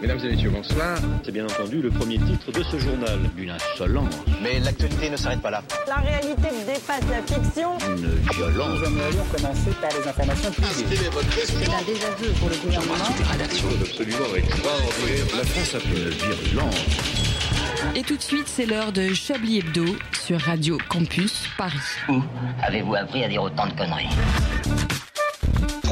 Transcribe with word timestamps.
Mesdames 0.00 0.18
et 0.24 0.28
messieurs, 0.30 0.50
bonsoir. 0.50 0.96
C'est 1.24 1.32
bien 1.32 1.44
entendu 1.44 1.82
le 1.82 1.90
premier 1.90 2.18
titre 2.18 2.52
de 2.52 2.62
ce 2.62 2.78
journal. 2.78 3.18
Une 3.36 3.50
insolence. 3.50 4.14
Mais 4.40 4.60
l'actualité 4.60 5.10
ne 5.10 5.16
s'arrête 5.16 5.40
pas 5.42 5.50
là. 5.50 5.62
La 5.88 5.96
réalité 5.96 6.48
dépasse 6.66 7.02
la 7.10 7.22
fiction. 7.22 7.76
Une 7.78 8.06
violence. 8.32 8.78
Nous 8.78 8.86
aimerions 8.86 9.24
commencer 9.24 9.70
par 9.80 9.90
les 9.98 10.08
informations 10.08 10.52
privées. 10.52 10.96
C'est 11.44 11.68
un 11.68 11.82
désaveu 11.82 12.32
pour 12.38 12.48
le 12.48 12.56
gouvernement. 12.56 12.94
absolument 13.42 14.34
extraordinaire. 14.36 15.36
La 15.36 15.44
France 15.44 15.74
a 15.74 15.80
fait 15.80 15.96
une 15.96 16.10
virulence. 16.10 16.86
Et 17.96 18.02
tout 18.02 18.16
de 18.16 18.22
suite, 18.22 18.46
c'est 18.46 18.66
l'heure 18.66 18.92
de 18.92 19.12
Chablis 19.14 19.58
Hebdo 19.58 19.84
sur 20.12 20.40
Radio 20.40 20.78
Campus 20.88 21.44
Paris. 21.56 21.76
Où 22.08 22.22
avez-vous 22.62 22.94
appris 22.94 23.24
à 23.24 23.28
dire 23.28 23.42
autant 23.42 23.66
de 23.66 23.72
conneries? 23.72 24.08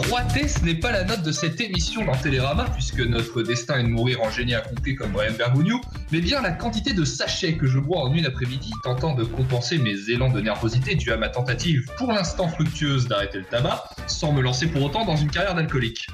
3T, 0.07 0.46
ce 0.46 0.64
n'est 0.64 0.77
pas 0.77 0.93
la 0.93 1.02
note 1.02 1.22
de 1.22 1.32
cette 1.32 1.61
émission 1.61 2.04
dans 2.04 2.14
Télérama, 2.14 2.66
puisque 2.75 3.00
notre 3.00 3.43
destin 3.43 3.80
est 3.80 3.82
de 3.82 3.89
mourir 3.89 4.22
en 4.22 4.31
génie 4.31 4.54
accompli 4.54 4.94
comme 4.94 5.11
Brian 5.11 5.32
Bergogneau, 5.36 5.81
mais 6.12 6.21
bien 6.21 6.40
la 6.43 6.53
quantité 6.53 6.93
de 6.93 7.04
sachets 7.04 7.57
que 7.57 7.67
je 7.67 7.81
bois 7.81 8.03
en 8.03 8.14
une 8.14 8.25
après-midi, 8.25 8.71
tentant 8.84 9.17
de 9.17 9.25
compenser 9.25 9.79
mes 9.79 10.08
élans 10.08 10.31
de 10.31 10.40
nervosité 10.40 10.95
dus 10.95 11.11
à 11.11 11.17
ma 11.17 11.29
tentative, 11.29 11.90
pour 11.98 12.12
l'instant 12.12 12.46
fructueuse, 12.46 13.08
d'arrêter 13.08 13.39
le 13.39 13.46
tabac, 13.46 13.82
sans 14.07 14.31
me 14.31 14.43
lancer 14.43 14.68
pour 14.68 14.84
autant 14.84 15.04
dans 15.04 15.17
une 15.17 15.29
carrière 15.29 15.57
d'alcoolique. 15.57 16.07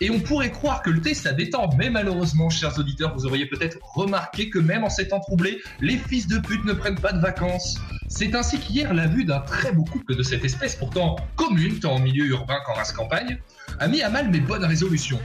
Et 0.00 0.10
on 0.10 0.20
pourrait 0.20 0.50
croire 0.50 0.82
que 0.82 0.90
le 0.90 1.00
thé 1.00 1.14
ça 1.14 1.32
détend, 1.32 1.70
mais 1.76 1.90
malheureusement, 1.90 2.50
chers 2.50 2.78
auditeurs, 2.78 3.14
vous 3.14 3.26
auriez 3.26 3.46
peut-être 3.46 3.78
remarqué 3.94 4.50
que 4.50 4.58
même 4.58 4.84
en 4.84 4.90
ces 4.90 5.08
temps 5.08 5.20
troublés, 5.20 5.60
les 5.80 5.96
fils 5.96 6.26
de 6.26 6.38
pute 6.38 6.64
ne 6.64 6.72
prennent 6.72 6.98
pas 6.98 7.12
de 7.12 7.20
vacances. 7.20 7.78
C'est 8.08 8.34
ainsi 8.34 8.58
qu'hier, 8.58 8.92
la 8.92 9.06
vue 9.06 9.24
d'un 9.24 9.40
très 9.40 9.72
beau 9.72 9.84
couple 9.84 10.16
de 10.16 10.22
cette 10.22 10.44
espèce, 10.44 10.76
pourtant 10.76 11.16
commune, 11.36 11.78
tant 11.80 11.94
en 11.94 11.98
milieu 11.98 12.26
urbain 12.26 12.58
qu'en 12.66 12.74
race 12.74 12.92
campagne, 12.92 13.38
a 13.78 13.88
mis 13.88 14.02
à 14.02 14.10
mal 14.10 14.30
mes 14.30 14.40
bonnes 14.40 14.64
résolutions. 14.64 15.18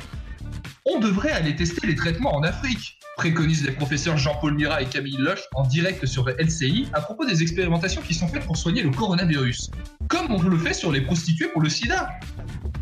On 0.86 1.00
devrait 1.00 1.32
aller 1.32 1.54
tester 1.54 1.86
les 1.86 1.96
traitements 1.96 2.34
en 2.34 2.44
Afrique, 2.44 2.98
préconisent 3.18 3.66
les 3.66 3.74
professeurs 3.74 4.18
Jean-Paul 4.18 4.54
Mira 4.54 4.82
et 4.82 4.86
Camille 4.86 5.18
Loche 5.18 5.44
en 5.54 5.64
direct 5.64 6.06
sur 6.06 6.24
le 6.24 6.34
LCI 6.40 6.88
à 6.94 7.02
propos 7.02 7.26
des 7.26 7.42
expérimentations 7.42 8.02
qui 8.02 8.14
sont 8.14 8.28
faites 8.30 8.46
pour 8.46 8.56
soigner 8.56 8.84
le 8.84 8.92
coronavirus. 8.92 9.70
Comme 10.08 10.32
on 10.32 10.42
le 10.42 10.58
fait 10.58 10.74
sur 10.74 10.94
les 10.94 11.02
prostituées 11.02 11.50
pour 11.50 11.62
le 11.62 11.70
sida. 11.70 12.10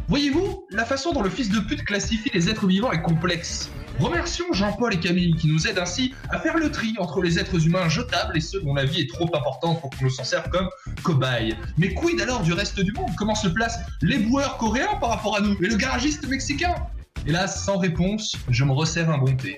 Voyez-vous, 0.08 0.67
la 0.70 0.86
façon 0.86 1.14
dont 1.14 1.23
le 1.23 1.31
fils 1.31 1.50
de 1.50 1.59
pute 1.59 1.84
classifie 1.84 2.30
les 2.31 2.48
êtres 2.48 2.67
vivants 2.67 2.92
est 2.92 3.02
complexe. 3.02 3.72
Remercions 4.00 4.45
Jean-Paul 4.52 4.94
et 4.94 5.00
Camille 5.00 5.34
qui 5.36 5.48
nous 5.48 5.67
aident 5.67 5.80
ainsi 5.80 6.14
à 6.30 6.39
faire 6.39 6.58
le 6.58 6.70
tri 6.70 6.94
entre 7.00 7.23
les 7.23 7.39
êtres 7.39 7.66
humains 7.66 7.89
jetables 7.89 8.38
et 8.38 8.42
ceux 8.42 8.61
dont 8.61 8.76
la 8.76 8.86
vie 8.86 9.02
est 9.02 9.09
trop 9.11 9.28
importante 9.36 9.81
pour 9.81 9.89
qu'on 9.89 10.09
s'en 10.09 10.23
serve 10.23 10.48
comme 10.50 10.70
cobayes. 11.02 11.56
Mais 11.80 11.95
quid 11.95 12.22
alors 12.22 12.42
du 12.42 12.53
reste 12.53 12.80
du 12.80 12.92
monde? 12.92 13.09
Comment 13.17 13.33
se 13.33 13.48
placent 13.48 13.80
les 14.03 14.20
boueurs 14.20 14.58
coréens 14.58 14.95
par 15.02 15.09
rapport 15.09 15.38
à 15.38 15.42
nous 15.42 15.56
et 15.64 15.67
le 15.67 15.76
garagiste 15.76 16.28
mexicain? 16.28 16.76
Hélas, 17.26 17.66
sans 17.66 17.80
réponse, 17.80 18.36
je 18.50 18.64
me 18.64 18.73
resserre 18.73 19.09
un 19.09 19.17
bon 19.17 19.36
thé. 19.36 19.58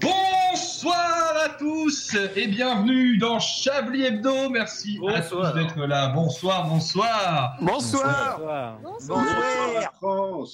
Bonsoir 0.00 1.09
à 1.44 1.48
tous 1.58 2.14
et 2.36 2.46
bienvenue 2.48 3.16
dans 3.16 3.38
Chablis 3.40 4.02
Hebdo. 4.04 4.50
Merci 4.50 4.98
à 5.08 5.20
tous 5.22 5.54
d'être 5.54 5.78
là. 5.86 6.08
Bonsoir, 6.08 6.68
bonsoir. 6.68 7.56
Bonsoir. 7.62 8.78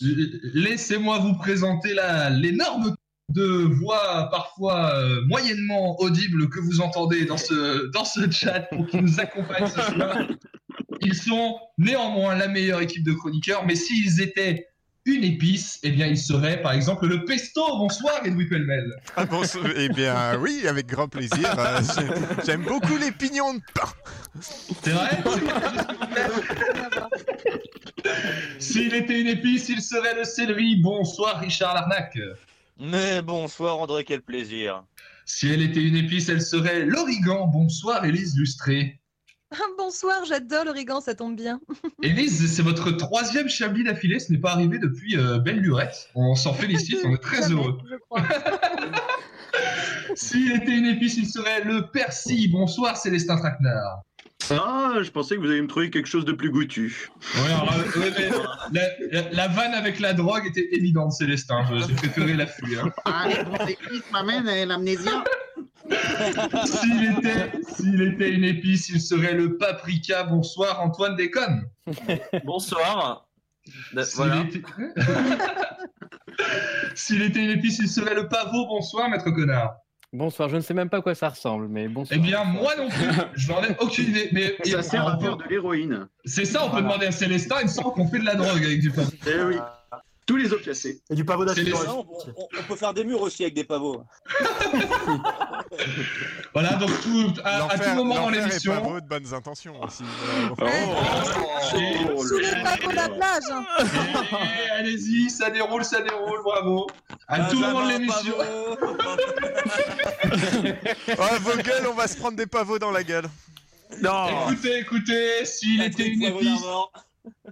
L- 0.03 0.41
Laissez-moi 0.55 1.19
vous 1.19 1.35
présenter 1.35 1.93
la- 1.95 2.31
l'énorme 2.31 2.95
de 3.31 3.43
voix 3.81 4.29
parfois 4.31 4.95
euh, 4.95 5.23
moyennement 5.27 5.99
audible 6.01 6.49
que 6.49 6.61
vous 6.61 6.81
entendez 6.81 7.25
dans 7.25 7.37
ce, 7.37 7.91
dans 7.91 8.05
ce 8.05 8.31
chat 8.31 8.61
pour 8.71 8.87
qui 8.87 8.99
nous 9.01 9.19
accompagne 9.19 9.67
ce 9.67 9.81
soir. 9.93 10.19
Ils 11.01 11.15
sont 11.15 11.57
néanmoins 11.79 12.37
la 12.37 12.49
meilleure 12.49 12.81
équipe 12.81 13.05
de 13.05 13.13
chroniqueurs, 13.13 13.65
mais 13.67 13.75
s'ils 13.75 14.21
étaient 14.21 14.69
une 15.07 15.25
épice, 15.25 15.79
eh 15.85 15.91
bien 15.93 16.07
ils 16.07 16.19
seraient 16.19 16.61
par 16.61 16.73
exemple 16.73 17.07
le 17.07 17.25
pesto. 17.25 17.63
Bonsoir 17.79 18.27
Edoui 18.27 18.47
Pellemel. 18.47 18.93
Ah, 19.17 19.25
bonsoir. 19.25 19.65
Eh 19.77 19.89
bien, 19.89 20.37
oui, 20.39 20.67
avec 20.69 20.87
grand 20.87 21.09
plaisir. 21.09 21.55
Euh, 21.59 21.81
j'ai- 21.81 22.45
J'aime 22.47 22.65
beaucoup 22.65 22.97
les 22.97 23.13
pignons 23.13 23.55
de 23.55 23.61
pain. 23.73 23.89
C'est 24.83 24.91
vrai 24.91 25.23
S'il 28.59 28.95
était 28.95 29.21
une 29.21 29.29
épice, 29.29 29.69
il 29.69 29.81
serait 29.81 30.15
le 30.15 30.25
céleri. 30.25 30.77
Bonsoir 30.83 31.41
Richard 31.41 31.75
Larnac. 31.75 32.19
Mais 32.79 33.23
bonsoir 33.23 33.79
André, 33.79 34.05
quel 34.05 34.23
plaisir. 34.23 34.83
Si 35.25 35.49
elle 35.49 35.63
était 35.63 35.83
une 35.83 35.97
épice, 35.97 36.29
elle 36.29 36.43
serait 36.43 36.85
l'origan. 36.85 37.47
Bonsoir 37.47 38.05
Élise 38.05 38.37
Lustré. 38.37 39.01
Bonsoir, 39.79 40.25
j'adore 40.25 40.65
l'origan, 40.65 41.01
ça 41.01 41.15
tombe 41.15 41.37
bien. 41.37 41.61
Élise, 42.03 42.53
c'est 42.55 42.63
votre 42.63 42.91
troisième 42.91 43.49
chablis 43.49 43.85
d'affilée. 43.85 44.19
Ce 44.19 44.33
n'est 44.33 44.39
pas 44.39 44.51
arrivé 44.53 44.79
depuis 44.79 45.17
euh, 45.17 45.39
belle 45.39 45.61
lurette. 45.61 46.09
On 46.15 46.35
s'en 46.35 46.53
félicite, 46.53 46.99
on 47.05 47.15
est 47.15 47.19
très 47.23 47.43
Jamais, 47.43 47.55
heureux. 47.55 47.79
Je 47.89 47.97
crois. 47.97 48.23
S'il 50.15 50.53
était 50.53 50.73
une 50.77 50.87
épice, 50.87 51.17
il 51.17 51.27
serait 51.29 51.63
le 51.65 51.87
persil. 51.91 52.51
Bonsoir 52.51 52.97
Célestin 52.97 53.37
Traquenard. 53.37 54.01
Ah, 54.51 54.95
je 55.03 55.11
pensais 55.11 55.37
que 55.37 55.41
vous 55.41 55.47
alliez 55.51 55.63
me 55.63 55.67
trouver 55.67 55.91
quelque 55.91 56.09
chose 56.09 56.25
de 56.25 56.33
plus 56.33 56.51
goûtu. 56.51 57.09
Ouais, 57.37 57.53
alors, 57.53 57.73
euh, 57.73 58.01
ouais, 58.01 58.13
mais 58.17 58.29
la, 58.73 59.23
la- 59.23 59.31
la 59.31 59.49
vanne 59.49 59.75
avec 59.75 59.99
la 60.01 60.13
drogue 60.13 60.47
était 60.47 60.69
évidente, 60.73 61.13
Célestin. 61.13 61.65
Je- 61.71 61.87
J'ai 61.89 61.95
préféré 61.95 62.35
la 62.35 62.47
fuir. 62.47 62.89
Ah, 63.05 63.27
les 63.29 63.73
épices 63.73 64.05
m'amènent 64.13 64.49
à 64.49 64.65
l'amnésia. 64.67 65.25
S'il 66.65 67.05
était, 67.05 67.53
s'il 67.75 68.03
était 68.03 68.31
une 68.31 68.45
épice, 68.45 68.89
il 68.89 69.01
serait 69.01 69.35
le 69.35 69.57
paprika. 69.57 70.25
Bonsoir 70.25 70.81
Antoine 70.83 71.17
Déconne. 71.17 71.69
Bonsoir. 72.45 73.29
S'il 76.95 77.23
était... 77.23 77.45
Une 77.45 77.51
épice, 77.51 77.79
il 77.79 77.89
serait 77.89 78.15
le 78.15 78.29
pavot. 78.29 78.67
Bonsoir 78.67 79.09
Maître 79.09 79.31
Connard. 79.31 79.77
Bonsoir, 80.13 80.49
je 80.49 80.57
ne 80.57 80.61
sais 80.61 80.73
même 80.73 80.89
pas 80.89 80.99
à 80.99 81.03
quoi 81.03 81.15
ça 81.15 81.29
ressemble, 81.29 81.69
mais 81.69 81.89
bonsoir. 81.89 82.19
Eh 82.19 82.23
bien, 82.23 82.45
moi 82.45 82.75
non 82.77 82.89
plus, 82.89 83.09
je 83.35 83.53
n'en 83.53 83.63
ai 83.63 83.77
aucune 83.81 84.09
idée. 84.09 84.29
Mais 84.33 84.57
Ça 84.65 84.83
sert 84.83 85.07
à 85.07 85.19
faire 85.19 85.37
de 85.37 85.45
l'héroïne. 85.45 86.09
C'est 86.25 86.45
ça, 86.45 86.65
on 86.65 86.71
peut 86.71 86.81
demander 86.81 87.07
à 87.07 87.13
Célestin, 87.13 87.57
il 87.61 87.65
me 87.65 87.71
semble 87.71 87.93
qu'on 87.93 88.09
fait 88.09 88.21
de 88.21 88.25
la 88.25 88.37
drogue 88.37 88.65
avec 88.65 88.81
du 88.81 88.91
pavot. 88.91 89.11
Eh 89.27 89.43
oui. 89.43 89.57
Tous 90.27 90.37
les 90.37 90.53
opiacés. 90.53 91.01
Et 91.09 91.15
du 91.15 91.25
pavot 91.25 91.45
les- 91.45 91.55
d'assurance. 91.55 92.05
on, 92.37 92.63
peut 92.67 92.75
faire 92.75 92.93
des 92.93 93.05
murs 93.05 93.23
aussi 93.23 93.45
avec 93.45 93.55
des 93.55 93.65
pavots. 93.65 94.03
Voilà, 96.53 96.73
donc 96.75 96.91
tout, 97.03 97.33
à, 97.45 97.79
tout 97.79 97.95
moment 97.97 98.15
dans 98.15 98.31
l'émission. 98.31 98.75
pas 98.75 98.81
beau 98.81 99.01
de 99.01 99.07
bonnes 99.07 99.35
intentions 99.35 99.81
aussi. 99.83 100.05
Oh, 100.59 100.65
Et- 100.65 102.27
Sous 102.27 102.39
les 102.39 102.51
pavots 102.63 102.91
de 102.91 102.97
la 102.97 103.09
plage. 103.11 103.43
hein. 103.53 103.65
et 104.67 104.71
allez-y, 104.71 105.29
ça 105.29 105.51
déroule, 105.51 105.85
ça 105.85 106.01
déroule, 106.01 106.43
bravo. 106.43 106.87
À 107.29 107.45
tout 107.45 107.59
moment 107.59 107.85
de 107.85 107.91
l'émission. 107.91 108.35
Oh, 111.19 111.37
vos 111.41 111.57
gueules, 111.63 111.87
on 111.91 111.95
va 111.95 112.09
se 112.09 112.17
prendre 112.17 112.37
des 112.37 112.47
pavots 112.47 112.79
dans 112.79 112.91
la 112.91 113.03
gueule. 113.05 113.29
Non 114.01 114.49
Écoutez, 114.51 114.79
écoutez, 114.79 115.45
s'il 115.45 115.83
était 115.83 116.09
une 116.09 116.23
épice. 116.23 116.63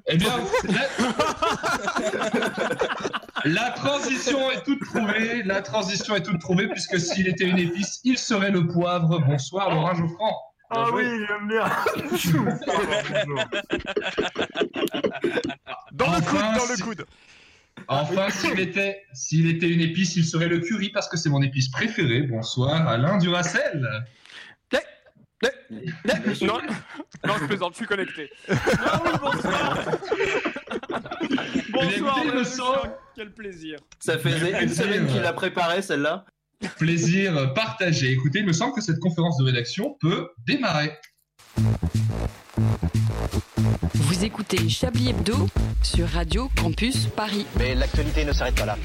Eh 0.06 0.16
bien, 0.16 0.32
la... 0.64 0.82
la 3.44 3.70
transition 3.70 4.50
est 4.50 4.62
toute 4.64 4.80
trouvée. 4.84 5.42
La 5.44 5.62
transition 5.62 6.14
est 6.16 6.22
toute 6.22 6.40
trouvée 6.40 6.68
puisque 6.68 6.98
s'il 7.00 7.26
était 7.28 7.44
une 7.44 7.58
épice, 7.58 8.00
il 8.04 8.18
serait 8.18 8.50
le 8.50 8.66
poivre. 8.66 9.18
Bonsoir 9.20 9.70
Laurent 9.74 9.94
Geoffrand. 9.94 10.36
Ah 10.70 10.86
oui, 10.92 11.04
j'aime 11.28 11.48
bien. 11.48 11.64
Dans 15.92 16.06
le 16.06 16.18
Enfin, 16.18 16.20
coude, 16.22 16.40
dans 16.58 16.66
le 16.74 16.82
coude. 16.82 17.06
Enfin, 17.88 18.30
s'il 18.30 18.58
était, 18.60 19.02
s'il 19.12 19.48
était 19.48 19.68
une 19.68 19.80
épice, 19.80 20.16
il 20.16 20.24
serait 20.24 20.48
le 20.48 20.58
curry 20.60 20.90
parce 20.90 21.08
que 21.08 21.16
c'est 21.16 21.28
mon 21.28 21.42
épice 21.42 21.68
préférée. 21.70 22.22
Bonsoir 22.22 22.88
Alain 22.88 23.18
Duracel. 23.18 23.86
Non, 26.42 26.58
non, 27.26 27.34
je 27.40 27.46
plaisante, 27.46 27.72
je 27.72 27.76
suis 27.78 27.86
connecté. 27.86 28.30
Ah 28.48 29.02
oui, 29.04 29.10
bonsoir 29.20 29.78
Bonsoir, 31.72 32.86
quel 33.16 33.32
plaisir 33.32 33.78
Ça 34.00 34.18
faisait 34.18 34.62
une 34.62 34.68
semaine 34.68 35.06
qu'il 35.06 35.20
l'a 35.20 35.32
préparé 35.32 35.82
celle-là. 35.82 36.24
Plaisir 36.78 37.52
partagé. 37.54 38.12
Écoutez, 38.12 38.40
il 38.40 38.46
me 38.46 38.52
semble 38.52 38.74
que 38.74 38.80
cette 38.80 39.00
conférence 39.00 39.36
de 39.38 39.44
rédaction 39.44 39.96
peut 40.00 40.30
démarrer. 40.46 40.92
Vous 43.94 44.24
écoutez 44.24 44.68
Chablis 44.68 45.10
Hebdo 45.10 45.48
sur 45.82 46.08
Radio 46.08 46.50
Campus 46.56 47.06
Paris. 47.06 47.46
Mais 47.58 47.74
l'actualité 47.74 48.24
ne 48.24 48.32
s'arrête 48.32 48.54
pas 48.54 48.66
là. 48.66 48.78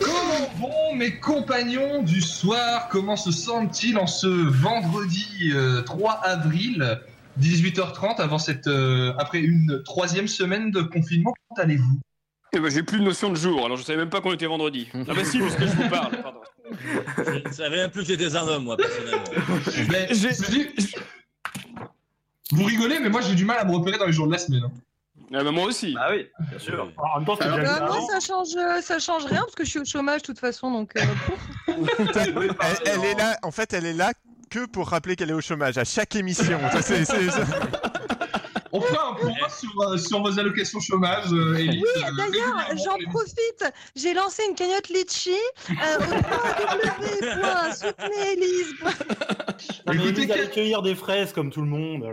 Comment 0.00 0.48
vont 0.60 0.94
mes 0.94 1.18
compagnons 1.18 2.02
du 2.02 2.20
soir? 2.20 2.88
Comment 2.90 3.16
se 3.16 3.30
sentent-ils 3.32 3.96
en 3.98 4.06
ce 4.06 4.26
vendredi 4.26 5.52
euh, 5.54 5.82
3 5.82 6.12
avril 6.24 7.00
18h30 7.40 8.16
avant 8.20 8.38
cette, 8.38 8.66
euh, 8.66 9.12
après 9.18 9.38
une 9.40 9.82
troisième 9.84 10.28
semaine 10.28 10.70
de 10.70 10.82
confinement? 10.82 11.32
Comment 11.48 11.62
allez-vous? 11.64 12.00
Eh 12.54 12.60
ben, 12.60 12.70
j'ai 12.70 12.82
plus 12.82 12.98
de 12.98 13.04
notion 13.04 13.30
de 13.30 13.36
jour, 13.36 13.64
alors 13.66 13.76
je 13.76 13.82
savais 13.82 13.98
même 13.98 14.08
pas 14.10 14.20
qu'on 14.20 14.32
était 14.32 14.46
vendredi. 14.46 14.88
Ah 14.94 15.12
bah 15.14 15.24
si, 15.24 15.38
puisque 15.38 15.60
je 15.60 15.66
vous 15.66 15.88
parle, 15.90 16.22
pardon. 16.22 16.40
Je 17.18 17.52
savais 17.52 17.76
même 17.76 17.90
plus 17.90 18.02
que 18.02 18.08
j'étais 18.08 18.34
un 18.36 18.48
homme, 18.48 18.64
moi, 18.64 18.76
personnellement. 18.76 19.24
Mais, 19.90 20.08
je 20.14 20.50
dis- 20.50 20.94
Vous 22.52 22.64
rigolez, 22.64 22.98
mais 23.00 23.10
moi 23.10 23.20
j'ai 23.20 23.34
du 23.34 23.44
mal 23.44 23.58
à 23.58 23.64
me 23.66 23.72
repérer 23.74 23.98
dans 23.98 24.06
les 24.06 24.12
jours 24.12 24.26
de 24.26 24.32
la 24.32 24.38
semaine. 24.38 24.62
hein. 24.64 24.72
Ah 25.34 25.44
bah 25.44 25.50
moi 25.52 25.64
aussi. 25.66 25.94
Ah 26.00 26.08
oui, 26.10 26.26
bien 26.50 26.58
sûr. 26.58 26.90
En 26.96 27.18
même 27.18 27.26
temps, 27.26 27.36
c'est 27.40 27.46
Euh, 27.48 27.60
bien 27.60 27.80
moi, 27.86 27.98
ça 28.10 28.20
change, 28.20 28.48
euh, 28.56 28.80
ça 28.80 28.98
change 28.98 29.24
rien 29.26 29.40
parce 29.40 29.54
que 29.54 29.64
je 29.64 29.70
suis 29.70 29.78
au 29.80 29.84
chômage 29.84 30.22
de 30.22 30.26
toute 30.26 30.38
façon, 30.38 30.70
donc. 30.70 30.92
euh, 30.96 31.02
elle, 32.14 32.56
elle 32.86 33.04
est 33.04 33.14
là, 33.14 33.36
en 33.42 33.50
fait, 33.50 33.72
elle 33.74 33.84
est 33.86 33.92
là 33.92 34.12
que 34.50 34.64
pour 34.66 34.88
rappeler 34.88 35.16
qu'elle 35.16 35.30
est 35.30 35.34
au 35.34 35.40
chômage 35.42 35.76
à 35.76 35.84
chaque 35.84 36.16
émission. 36.16 36.58
Ça, 36.72 36.80
c'est- 36.82 37.04
c'est- 37.04 37.30
c'est- 37.30 37.42
On 38.72 38.82
fera 38.82 39.10
un 39.10 39.14
point 39.14 39.32
sur, 39.48 39.80
euh, 39.80 39.96
sur 39.96 40.20
vos 40.22 40.38
allocations 40.38 40.78
chômage, 40.78 41.32
euh. 41.32 41.54
Oui, 41.56 41.68
euh, 41.68 42.00
d'ailleurs, 42.16 42.54
régulièrement, 42.56 42.62
j'en 42.84 43.10
profite. 43.10 43.64
J'ai 43.96 44.12
lancé 44.12 44.42
une 44.48 44.54
cagnotte 44.54 44.88
Litchi 44.90 45.30
euh, 45.70 45.96
au 45.98 46.02
www.soutenez-Élise. 47.46 48.74
Non, 49.86 49.94
mais 49.94 49.94
Écoutez, 50.04 50.26
quel- 50.26 50.32
allait 50.40 50.50
cueillir 50.50 50.82
des 50.82 50.94
fraises 50.94 51.32
comme 51.32 51.50
tout 51.50 51.62
le 51.62 51.66
monde. 51.68 52.04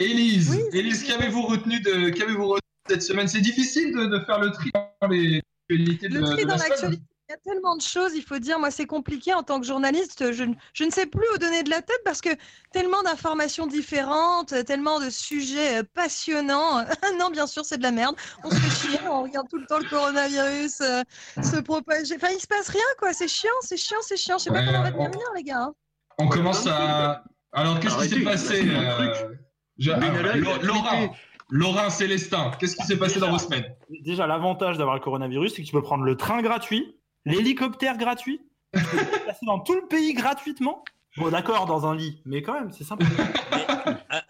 Élise, 0.00 0.50
Oui, 0.50 0.62
Élise, 0.78 1.04
qu'avez-vous 1.04 1.42
retenu 1.42 1.80
de 1.80 2.10
qu'avez-vous 2.10 2.46
retenu 2.48 2.60
cette 2.88 3.02
semaine? 3.02 3.28
C'est 3.28 3.40
difficile 3.40 3.94
de, 3.94 4.06
de 4.06 4.18
faire 4.24 4.40
le 4.40 4.50
tri 4.50 4.70
dans 4.74 5.08
les 5.08 5.40
actualités 5.70 6.08
de, 6.08 6.18
Le 6.18 6.24
tri 6.24 6.42
de 6.42 6.48
dans 6.48 6.54
la 6.54 6.58
semaine. 6.58 6.70
l'actualité. 6.70 7.02
Il 7.30 7.32
y 7.32 7.34
a 7.34 7.38
tellement 7.38 7.74
de 7.74 7.80
choses, 7.80 8.12
il 8.14 8.22
faut 8.22 8.38
dire, 8.38 8.58
moi 8.58 8.70
c'est 8.70 8.84
compliqué 8.84 9.32
en 9.32 9.42
tant 9.42 9.58
que 9.58 9.66
journaliste, 9.66 10.30
je, 10.32 10.44
ne- 10.44 10.54
je 10.74 10.84
ne 10.84 10.90
sais 10.90 11.06
plus 11.06 11.24
où 11.34 11.38
donner 11.38 11.62
de 11.62 11.70
la 11.70 11.80
tête 11.80 11.98
parce 12.04 12.20
que 12.20 12.28
tellement 12.70 13.02
d'informations 13.02 13.66
différentes, 13.66 14.52
tellement 14.66 15.00
de 15.00 15.08
sujets 15.08 15.78
euh, 15.80 15.82
passionnants. 15.94 16.84
non, 17.18 17.30
bien 17.30 17.46
sûr, 17.46 17.64
c'est 17.64 17.78
de 17.78 17.82
la 17.82 17.92
merde. 17.92 18.14
On 18.44 18.50
se 18.50 18.56
fait 18.56 18.88
chier, 18.88 18.98
on 19.10 19.22
regarde 19.22 19.48
tout 19.48 19.56
le 19.56 19.64
temps 19.66 19.78
le 19.78 19.88
coronavirus 19.88 20.80
euh, 20.82 21.02
se 21.42 21.60
propager. 21.60 22.16
Enfin, 22.16 22.28
il 22.34 22.40
se 22.40 22.46
passe 22.46 22.68
rien, 22.68 22.82
quoi. 22.98 23.14
C'est 23.14 23.28
chiant, 23.28 23.48
c'est 23.62 23.78
chiant, 23.78 23.96
c'est 24.02 24.18
chiant. 24.18 24.36
Je 24.36 24.44
sais 24.44 24.50
pas 24.50 24.62
comment 24.62 24.80
on 24.80 24.82
va 24.82 24.90
on- 24.98 25.04
devenir, 25.08 25.26
les 25.34 25.44
gars. 25.44 25.62
hein. 25.62 25.74
On 26.18 26.28
commence 26.28 26.66
à. 26.66 27.24
Alors, 27.52 27.80
qu'est-ce 27.80 27.96
qui 28.02 28.08
s'est 28.16 28.20
passé 28.20 28.62
euh, 28.68 29.34
Lo- 29.78 29.92
l'actualité. 30.22 30.66
Laurent, 30.66 31.14
Laurent 31.50 31.90
Célestin, 31.90 32.52
qu'est-ce 32.58 32.76
qui 32.76 32.84
s'est 32.84 32.98
passé 32.98 33.20
dans 33.20 33.30
vos 33.30 33.38
semaines? 33.38 33.64
Déjà, 34.02 34.26
l'avantage 34.26 34.78
d'avoir 34.78 34.96
le 34.96 35.00
coronavirus, 35.02 35.54
c'est 35.54 35.62
que 35.62 35.66
tu 35.66 35.72
peux 35.72 35.82
prendre 35.82 36.04
le 36.04 36.16
train 36.16 36.42
gratuit, 36.42 36.96
l'hélicoptère 37.24 37.96
gratuit, 37.96 38.40
tu 38.74 38.82
peux 38.82 38.96
te 38.98 39.12
déplacer 39.12 39.46
dans 39.46 39.60
tout 39.60 39.74
le 39.74 39.86
pays 39.86 40.14
gratuitement. 40.14 40.84
Bon, 41.16 41.28
d'accord, 41.30 41.66
dans 41.66 41.86
un 41.86 41.94
lit, 41.94 42.20
mais 42.24 42.42
quand 42.42 42.54
même, 42.54 42.72
c'est 42.72 42.82
sympa. 42.84 43.04
Mais, 43.52 43.66
ah, 44.10 44.22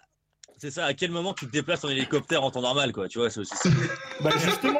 c'est 0.57 0.71
ça, 0.71 0.85
à 0.85 0.93
quel 0.93 1.11
moment 1.11 1.33
tu 1.33 1.45
te 1.47 1.51
déplaces 1.51 1.83
en 1.83 1.89
hélicoptère 1.89 2.43
en 2.43 2.51
temps 2.51 2.61
normal, 2.61 2.91
quoi, 2.93 3.07
tu 3.07 3.19
vois, 3.19 3.29
c'est 3.29 3.41
aussi 3.41 3.55
ça. 3.55 3.69
Bah, 4.21 4.31
justement, 4.43 4.79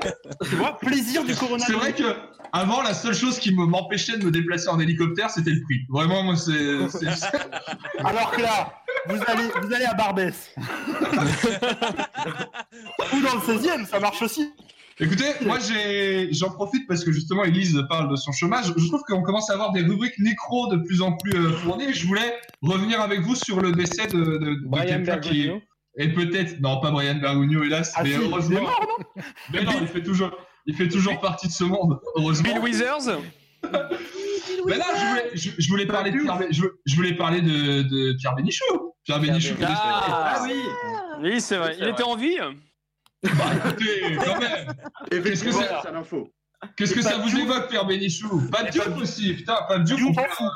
tu 0.50 0.56
vois, 0.56 0.78
plaisir 0.80 1.24
du 1.26 1.34
C'est 1.34 1.40
coronavirus. 1.40 1.76
vrai 1.82 1.94
que 1.94 2.16
avant, 2.54 2.82
la 2.82 2.94
seule 2.94 3.14
chose 3.14 3.38
qui 3.40 3.54
me- 3.54 3.66
m'empêchait 3.66 4.18
de 4.18 4.26
me 4.26 4.32
déplacer 4.32 4.70
en 4.70 4.80
hélicoptère, 4.80 5.30
c'était 5.30 5.52
le 5.52 5.62
prix. 5.64 5.82
Vraiment, 5.90 6.24
moi, 6.24 6.36
c'est. 6.38 6.88
c'est- 6.90 7.06
Alors 8.06 8.32
que 8.32 8.42
là, 8.42 8.74
vous 9.08 9.20
allez, 9.28 9.50
vous 9.62 9.74
allez 9.74 9.86
à 9.86 9.94
Barbès. 9.94 10.52
Ou 13.14 13.22
dans 13.22 13.36
le 13.36 13.42
16 13.46 13.68
e 13.68 13.86
ça 13.86 14.00
marche 14.00 14.22
aussi. 14.22 14.52
Écoutez, 14.98 15.26
moi 15.42 15.58
j'ai, 15.60 16.32
j'en 16.32 16.52
profite 16.52 16.88
parce 16.88 17.04
que 17.04 17.12
justement 17.12 17.44
Elise 17.44 17.84
parle 17.90 18.10
de 18.10 18.16
son 18.16 18.32
chômage. 18.32 18.68
Je 18.78 18.88
trouve 18.88 19.02
qu'on 19.06 19.22
commence 19.24 19.50
à 19.50 19.54
avoir 19.54 19.74
des 19.74 19.82
rubriques 19.82 20.18
nécro 20.20 20.68
de 20.74 20.78
plus 20.78 21.02
en 21.02 21.12
plus 21.18 21.38
euh, 21.38 21.52
fournies. 21.52 21.94
Je 21.94 22.08
voulais 22.08 22.34
revenir 22.62 23.02
avec 23.02 23.20
vous 23.20 23.36
sur 23.36 23.60
le 23.60 23.74
décès 23.74 24.08
de, 24.08 24.18
de, 24.18 24.38
de 24.38 24.58
Brian 24.68 24.86
quelqu'un 24.86 25.18
qui 25.18 25.50
et 25.98 26.10
peut-être 26.14 26.60
non 26.62 26.80
pas 26.80 26.92
Brian 26.92 27.16
Bergogneau 27.16 27.64
hélas, 27.64 27.92
Ah 27.96 28.04
mais 28.04 28.10
si, 28.12 28.16
il 28.16 28.22
est 28.22 28.26
heureusement. 28.26 28.62
mort, 28.62 28.88
non 29.16 29.24
mais 29.54 29.64
non, 29.64 29.72
il 29.82 29.88
fait 29.88 30.04
toujours, 30.04 30.32
il 30.66 30.76
fait 30.76 30.88
toujours 30.90 31.20
partie 31.20 31.48
de 31.48 31.54
ce 31.54 31.64
monde. 31.66 32.00
Heureusement. 32.16 32.50
Bill 32.54 32.60
Withers 32.60 33.18
Mais 34.66 34.78
là, 34.78 34.86
je 34.98 35.06
voulais, 35.10 35.32
je, 35.34 35.50
je 35.58 35.70
voulais 35.70 35.86
parler 35.86 36.12
de 36.12 36.20
Pierre, 36.20 36.40
je, 36.52 36.64
je 36.86 36.96
voulais 36.96 37.16
parler 37.16 37.42
de, 37.42 37.82
de 37.84 38.14
Pierre 38.18 38.36
Bénichou. 38.36 38.94
Pierre 39.04 39.20
Bénichou. 39.20 39.56
Ah, 39.62 40.40
oui 40.44 40.54
Oui, 41.22 41.42
c'est 41.42 41.58
vrai. 41.58 41.76
Il 41.80 41.84
était 41.88 42.04
vrai. 42.04 42.12
en 42.12 42.16
vie 42.16 42.38
Bah, 43.38 43.46
écoutez, 43.70 44.16
quand 44.24 44.40
même. 44.40 44.74
Qu'est-ce 45.24 45.44
que 45.44 45.52
l'info. 45.92 46.30
Qu'est-ce 46.78 46.94
ça 47.02 47.18
vous 47.18 47.30
Diouf. 47.30 47.42
évoque, 47.42 47.70
Pierre 47.70 47.86
Bénichou 47.86 48.50
Pas 48.50 48.64
de 48.64 48.78
Pape 48.78 48.98
aussi, 48.98 49.34
putain, 49.34 49.58
pas 49.68 49.78
de 49.80 49.84
un- 49.84 50.52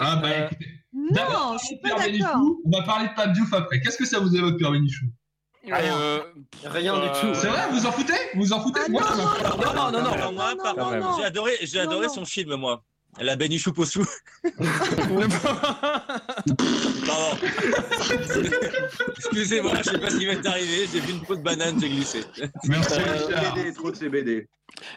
Ah 0.00 0.16
bah 0.16 0.28
Euh, 0.28 0.46
écoutez. 0.46 0.66
Non, 0.92 1.56
je 1.58 1.64
suis 1.66 1.76
pas 1.78 1.90
d'accord. 1.90 2.40
On 2.64 2.70
va 2.70 2.82
parler 2.82 3.08
de 3.08 3.14
Pape 3.14 3.32
Diouf 3.32 3.52
après. 3.52 3.80
Qu'est-ce 3.80 3.96
que 3.98 4.06
ça 4.06 4.18
vous 4.18 4.34
évoque, 4.34 4.56
Pierre 4.56 4.72
Bénichou 4.72 5.06
Euh, 5.68 6.20
Rien 6.64 6.94
du 7.00 7.08
tout. 7.20 7.34
C'est 7.34 7.46
vrai, 7.48 7.70
vous 7.70 7.86
en 7.86 7.92
foutez? 7.92 8.12
Vous 8.34 8.40
vous 8.42 8.52
en 8.52 8.60
foutez? 8.60 8.80
Ah 8.84 8.88
Moi, 8.90 9.02
non, 9.02 9.16
Non, 9.16 9.74
non, 9.74 9.92
non, 9.92 10.02
non, 10.02 10.16
non, 10.18 10.32
moi, 10.32 10.54
non, 10.54 10.74
non, 10.76 11.00
non. 11.00 11.16
J'ai 11.18 11.24
adoré, 11.24 11.52
j'ai 11.62 11.78
Non, 11.78 11.84
adoré 11.90 12.06
non. 12.08 12.12
son 12.14 12.24
film, 12.24 12.54
moi. 12.56 12.82
La 13.20 13.36
Benichou 13.36 13.72
Possou. 13.72 14.04
Pardon. 17.06 17.38
Excusez-moi, 19.16 19.72
je 19.78 19.82
sais 19.90 19.98
pas 19.98 20.10
ce 20.10 20.18
qui 20.18 20.26
m'est 20.26 20.46
arrivé. 20.46 20.88
J'ai 20.92 21.00
vu 21.00 21.12
une 21.12 21.20
peau 21.22 21.36
de 21.36 21.42
banane, 21.42 21.78
j'ai 21.80 21.88
glissé. 21.88 22.20
Merci, 22.64 22.94
Euh, 22.94 23.12
Richard. 23.26 23.74
Trop 23.74 23.90
de 23.90 23.96
CBD. 23.96 24.48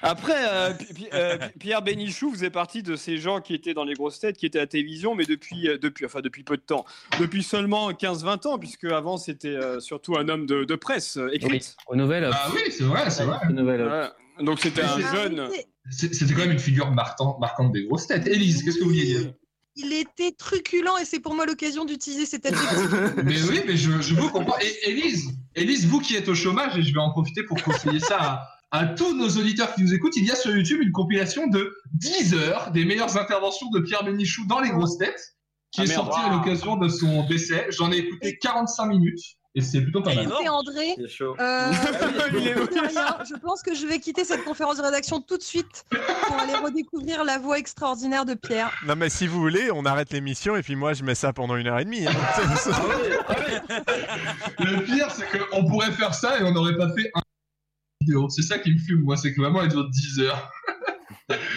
Après, 0.01 0.33
euh, 0.49 0.73
Pi- 0.73 1.07
euh, 1.13 1.37
Pi- 1.37 1.59
Pierre 1.59 1.81
Bénichou 1.83 2.31
faisait 2.33 2.49
partie 2.49 2.81
de 2.81 2.95
ces 2.95 3.17
gens 3.17 3.41
qui 3.41 3.53
étaient 3.53 3.75
dans 3.75 3.83
les 3.83 3.93
grosses 3.93 4.19
têtes, 4.19 4.37
qui 4.37 4.47
étaient 4.47 4.57
à 4.57 4.63
la 4.63 4.67
télévision, 4.67 5.13
mais 5.13 5.25
depuis, 5.25 5.67
euh, 5.69 5.77
depuis, 5.77 6.05
enfin, 6.05 6.21
depuis 6.21 6.43
peu 6.43 6.57
de 6.57 6.61
temps. 6.63 6.83
Depuis 7.19 7.43
seulement 7.43 7.91
15-20 7.93 8.47
ans, 8.47 8.57
puisque 8.57 8.85
avant 8.85 9.17
c'était 9.17 9.49
euh, 9.49 9.79
surtout 9.79 10.17
un 10.17 10.27
homme 10.29 10.47
de, 10.47 10.63
de 10.63 10.75
presse 10.75 11.19
écrite. 11.31 11.75
Aux 11.87 11.95
nouvelles. 11.95 12.29
Ah 12.33 12.49
oui, 12.53 12.61
c'est 12.71 12.83
vrai, 12.85 13.09
c'est 13.11 13.23
vrai. 13.25 13.37
Aux 13.47 13.53
nouvelles. 13.53 13.83
Voilà. 13.83 14.15
Donc 14.39 14.59
c'était 14.59 14.81
un 14.81 14.97
Ah, 14.97 15.15
jeune. 15.15 15.47
C'était 15.91 16.33
quand 16.33 16.41
même 16.41 16.51
une 16.51 16.59
figure 16.59 16.91
marquante, 16.91 17.39
marquante 17.39 17.71
des 17.71 17.85
grosses 17.85 18.07
têtes. 18.07 18.27
Élise, 18.27 18.63
qu'est-ce 18.63 18.77
que 18.77 18.83
vous 18.83 18.89
vouliez 18.89 19.05
dire? 19.05 19.33
Il 19.75 19.93
était 19.93 20.31
truculent 20.31 20.97
et 21.01 21.05
c'est 21.05 21.19
pour 21.19 21.35
moi 21.35 21.45
l'occasion 21.45 21.85
d'utiliser 21.85 22.25
cet 22.25 22.45
adjectif. 22.45 22.89
Mais 23.23 23.41
oui, 23.43 23.61
mais 23.67 23.77
je, 23.77 24.01
je 24.01 24.15
vous 24.15 24.29
comprends. 24.29 24.57
Et 24.59 24.89
Élise, 24.89 25.29
Élise, 25.53 25.85
vous 25.85 25.99
qui 25.99 26.15
êtes 26.15 26.27
au 26.29 26.35
chômage, 26.35 26.75
et 26.77 26.81
je 26.81 26.91
vais 26.91 26.99
en 26.99 27.11
profiter 27.11 27.43
pour 27.43 27.61
conseiller 27.63 27.99
ça 27.99 28.17
à, 28.19 28.79
à 28.79 28.85
tous 28.87 29.15
nos 29.15 29.29
auditeurs 29.29 29.75
qui 29.75 29.83
nous 29.83 29.93
écoutent, 29.93 30.15
il 30.17 30.25
y 30.25 30.31
a 30.31 30.35
sur 30.35 30.49
YouTube 30.49 30.81
une 30.81 30.91
compilation 30.91 31.45
de 31.47 31.75
10 31.93 32.33
heures 32.33 32.71
des 32.71 32.85
meilleures 32.85 33.17
interventions 33.17 33.69
de 33.69 33.79
Pierre 33.79 34.03
Bénichou 34.03 34.45
dans 34.47 34.59
les 34.61 34.71
grosses 34.71 34.97
têtes, 34.97 35.35
qui 35.71 35.81
Ah, 35.81 35.83
est 35.83 35.87
sortie 35.87 36.19
à 36.21 36.31
l'occasion 36.31 36.75
de 36.77 36.87
son 36.87 37.27
décès. 37.27 37.67
J'en 37.69 37.91
ai 37.91 37.97
écouté 37.97 38.37
45 38.41 38.87
minutes, 38.87 39.36
et 39.57 39.61
c'est 39.61 39.81
plutôt 39.81 40.01
pas 40.01 40.13
mal. 40.13 40.27
André. 40.49 40.95
C'est 40.97 41.07
chaud. 41.09 41.35
Euh, 41.39 41.71
Il 42.31 42.47
est- 42.47 42.53
de 42.55 42.87
rien, 42.87 43.17
je 43.27 43.35
pense 43.39 43.61
que 43.63 43.73
je 43.75 43.85
vais 43.87 43.99
quitter 43.99 44.23
cette 44.23 44.43
conférence 44.43 44.77
de 44.77 44.83
rédaction 44.83 45.19
tout 45.19 45.37
de 45.37 45.43
suite 45.43 45.83
pour 45.89 46.39
aller 46.39 46.53
redécouvrir 46.53 47.23
la 47.23 47.37
voix 47.39 47.57
extraordinaire 47.57 48.23
de 48.25 48.33
Pierre. 48.35 48.71
Non, 48.85 48.95
mais 48.95 49.09
si 49.09 49.25
vous 49.27 49.39
voulez, 49.39 49.69
on 49.71 49.85
arrête 49.85 50.11
l'émission 50.13 50.55
et 50.55 50.61
puis 50.61 50.75
moi 50.75 50.93
je 50.93 51.03
mets 51.03 51.15
ça 51.15 51.33
pendant 51.33 51.55
une 51.55 51.67
heure 51.67 51.79
et 51.79 51.85
demie. 51.85 52.05
hein. 52.07 52.11
Le 54.59 54.83
pire, 54.83 55.09
c'est 55.11 55.25
qu'on 55.49 55.65
pourrait 55.67 55.91
faire 55.91 56.13
ça 56.13 56.39
et 56.39 56.43
on 56.43 56.51
n'aurait 56.51 56.77
pas 56.77 56.89
fait 56.93 57.09
un 57.15 57.21
vidéo. 58.01 58.29
C'est 58.29 58.41
ça 58.43 58.59
qui 58.59 58.71
me 58.73 58.77
fume, 58.79 59.01
moi, 59.01 59.17
c'est 59.17 59.33
que 59.33 59.41
vraiment, 59.41 59.61
elle 59.61 59.69
dure 59.69 59.89
10 59.89 60.19
heures. 60.21 60.51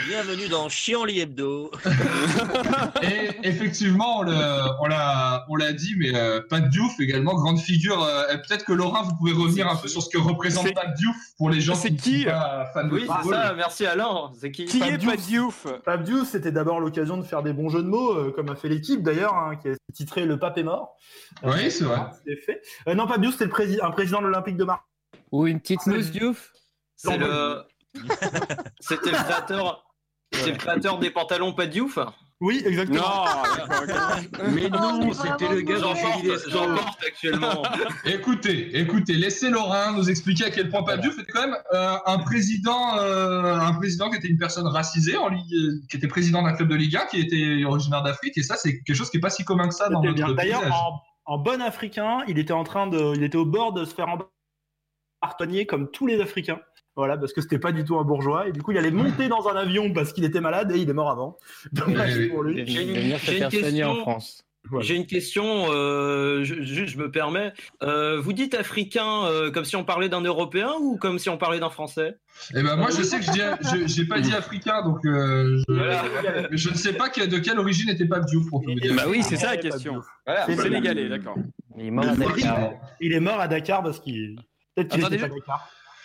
Bienvenue 0.08 0.48
dans 0.48 0.68
Chianli 0.68 1.20
Hebdo. 1.20 1.70
Et 3.02 3.30
effectivement, 3.44 4.18
on 4.18 4.22
l'a- 4.24 5.46
on 5.48 5.56
dit, 5.72 5.94
mais 5.96 6.12
euh, 6.16 6.40
Pat 6.48 6.68
Diouf 6.68 6.98
également, 6.98 7.34
grande 7.34 7.60
figure. 7.60 8.02
euh, 8.02 8.24
Peut-être 8.48 8.64
que 8.64 8.72
Laurent, 8.72 9.04
vous 9.04 9.14
pouvez 9.16 9.30
revenir 9.32 9.68
un 9.68 9.76
peu 9.76 9.86
sur 9.86 10.02
ce 10.02 10.08
que 10.10 10.18
représente 10.18 10.74
Pat 10.74 10.92
Diouf 10.94 11.14
pour 11.38 11.50
les 11.50 11.60
gens 11.60 11.80
qui 11.80 11.94
qui 11.94 12.22
sont 12.24 12.30
pas 12.30 12.66
fans 12.74 12.88
de 12.88 12.92
Oui, 12.94 13.04
c'est 13.06 13.12
football. 13.14 13.34
ça, 13.34 13.54
merci 13.54 13.86
Alain. 13.86 14.32
C'est 14.40 14.50
qui 14.50 14.64
Qui 14.64 14.82
est 14.82 14.98
Diouf. 14.98 15.12
Pat 15.14 15.20
Diouf 15.20 15.66
Pape 15.84 16.02
Diouf, 16.02 16.28
c'était 16.28 16.50
d'abord 16.50 16.80
l'occasion 16.80 17.16
de 17.16 17.22
faire 17.22 17.44
des 17.44 17.52
bons 17.52 17.68
jeux 17.68 17.84
de 17.84 17.88
mots, 17.88 18.10
euh, 18.12 18.32
comme 18.34 18.48
a 18.50 18.56
fait 18.56 18.68
l'équipe 18.68 19.04
d'ailleurs, 19.04 19.34
hein, 19.34 19.54
qui 19.54 19.68
a 19.68 19.74
titré 19.94 20.26
Le 20.26 20.36
Pape 20.36 20.58
est 20.58 20.64
mort. 20.64 20.96
Oui, 21.44 21.70
c'est 21.70 21.84
vrai. 21.84 22.00
Fait. 22.44 22.60
Euh, 22.88 22.94
non, 22.96 23.06
Pape 23.06 23.20
Diouf, 23.20 23.36
c'était 23.38 23.80
un 23.82 23.90
président 23.92 24.18
de 24.20 24.24
l'Olympique 24.26 24.56
de 24.56 24.64
Marseille. 24.64 24.84
Ou 25.30 25.46
une 25.46 25.60
petite 25.60 25.82
snooze, 25.82 26.10
Diouf? 26.10 26.50
C'est 26.96 27.16
le. 27.16 27.62
C'était 28.80 29.11
le 29.11 29.16
créateur. 29.16 29.85
C'est 30.32 30.52
le 30.52 30.56
créateur 30.56 30.99
des 30.99 31.11
pantalons 31.11 31.52
pas 31.52 31.66
diouf. 31.66 31.99
Oui, 32.40 32.62
exactement. 32.64 33.02
Non. 33.02 34.44
Mais 34.52 34.70
non, 34.70 35.00
Oh, 35.11 35.12
c'était 35.12 35.49
le 35.52 35.61
gars 35.61 35.78
dans 35.78 35.94
j'en 35.94 36.75
porte 36.75 37.04
actuellement. 37.06 37.62
Écoutez, 38.06 38.78
écoutez, 38.78 39.12
laissez 39.14 39.50
Laurent 39.50 39.92
nous 39.92 40.09
expliquer 40.09 40.44
à 40.47 40.50
quel 40.50 40.70
point 40.70 40.82
Pat 40.82 40.99
Diouf 41.00 41.18
était 41.18 41.32
quand 41.32 41.42
même 41.49 41.56
euh, 41.75 41.97
un 42.06 42.18
président, 42.20 42.97
euh, 42.99 43.56
un 43.56 43.75
président 43.75 44.09
qui 44.09 44.16
était 44.16 44.28
une 44.28 44.38
personne 44.38 44.66
racisée, 44.66 45.18
en 45.18 45.28
Ligue- 45.28 45.52
euh, 45.54 45.80
qui 45.90 45.99
était 45.99 46.09
président 46.09 46.42
d'un 46.42 46.54
club 46.54 46.68
de 46.68 46.76
Ligue 46.76 46.97
1, 46.97 47.06
qui 47.06 47.20
était 47.20 47.62
originaire 47.66 48.02
d'Afrique, 48.02 48.38
et 48.38 48.42
ça, 48.42 48.56
c'est 48.56 48.82
quelque 48.82 48.97
chose 48.97 49.11
qui 49.11 49.18
est 49.18 49.20
pas 49.20 49.28
si 49.30 49.44
commun 49.44 49.68
que 49.68 49.75
ça 49.75 49.90
dans 49.90 50.00
C'était 50.00 50.14
bien. 50.14 50.26
notre 50.28 50.37
D'ailleurs, 50.38 50.61
paysage. 50.62 50.78
en, 51.26 51.35
en 51.35 51.38
bon 51.38 51.61
africain, 51.61 52.20
il 52.26 52.38
était 52.38 52.54
en 52.54 52.64
train 52.64 52.87
de, 52.87 53.14
il 53.16 53.23
était 53.23 53.37
au 53.37 53.44
bord 53.44 53.75
de 53.75 53.85
se 53.85 53.94
faire 53.94 54.06
embarquer 54.09 55.66
comme 55.66 55.90
tous 55.90 56.06
les 56.06 56.20
Africains. 56.23 56.61
Voilà, 56.97 57.16
parce 57.16 57.32
que 57.32 57.40
c'était 57.40 57.59
pas 57.59 57.73
du 57.73 57.85
tout 57.85 57.99
un 57.99 58.04
bourgeois. 58.04 58.49
Et 58.49 58.52
du 58.52 58.62
coup, 58.62 58.73
il 58.73 58.78
allait 58.78 58.90
monter 58.90 59.28
dans 59.28 59.47
un 59.49 59.56
avion 59.56 59.92
parce 59.92 60.12
qu'il 60.12 60.25
était 60.25 60.40
malade 60.40 60.73
et 60.73 60.78
il 60.78 60.90
est 60.90 60.92
mort 60.94 61.11
avant. 61.11 61.38
Dommage 61.73 62.28
pour 62.28 62.42
lui. 62.42 62.64
J'ai 62.66 62.82
une- 62.82 63.18
soigner 63.18 63.44
en 63.44 63.49
question. 63.49 63.94
France. 64.02 64.44
Voilà. 64.68 64.85
J'ai 64.85 64.94
une 64.94 65.06
question, 65.06 65.68
euh, 65.73 66.44
je, 66.44 66.61
juste 66.61 66.92
je 66.94 66.99
me 66.99 67.11
permets. 67.11 67.54
Euh, 67.82 68.20
vous 68.20 68.35
dites 68.35 68.52
africain 68.54 69.25
euh, 69.25 69.50
comme 69.50 69.64
si 69.64 69.75
on 69.75 69.85
parlait 69.85 70.11
d'un 70.11 70.20
Européen 70.20 70.73
ou 70.78 70.99
comme 70.99 71.18
si 71.18 71.30
on 71.30 71.38
parlait 71.38 71.61
d'un 71.61 71.70
Français? 71.70 72.18
Eh 72.54 72.62
ben 72.62 72.76
moi 72.76 72.88
je 72.90 73.02
sais 73.02 73.18
que 73.20 73.25
je 73.25 73.30
dis, 73.32 73.40
je- 73.62 73.87
j'ai 73.87 74.04
pas 74.04 74.20
dit 74.20 74.35
africain 74.35 74.82
donc 74.85 74.99
euh, 75.06 75.56
je, 75.66 75.73
Voilà. 75.75 76.02
mais 76.50 76.56
je 76.59 76.68
ne 76.68 76.75
sais 76.75 76.92
pas 76.92 77.09
que- 77.09 77.25
de 77.25 77.38
quelle 77.38 77.59
origine 77.59 77.88
était 77.88 78.04
Pape 78.04 78.26
Diouf 78.26 78.50
pour 78.50 78.61
tout 78.61 78.68
vous 78.73 78.78
dire. 78.78 78.94
Bah 78.94 79.04
oui, 79.09 79.23
c'est 79.23 79.37
ça 79.37 79.47
la 79.52 79.56
question. 79.56 80.02
Voilà. 80.26 80.44
C'est 80.44 80.56
Sénégalais, 80.56 81.09
d'accord. 81.09 81.37
Il 81.78 81.87
est 81.87 81.90
mort 81.90 82.04
à 82.09 82.14
Dakar. 82.16 82.70
Il 83.00 83.12
est 83.14 83.20
mort 83.20 83.40
à 83.40 83.49
Dakar 83.49 83.82
parce 83.82 83.99
qu'il 83.99 84.37
Peut-être 84.75 84.88
qu'il 84.88 85.00
était 85.04 85.16
pas 85.16 85.26
je- 85.28 85.32
d'accord. 85.32 85.61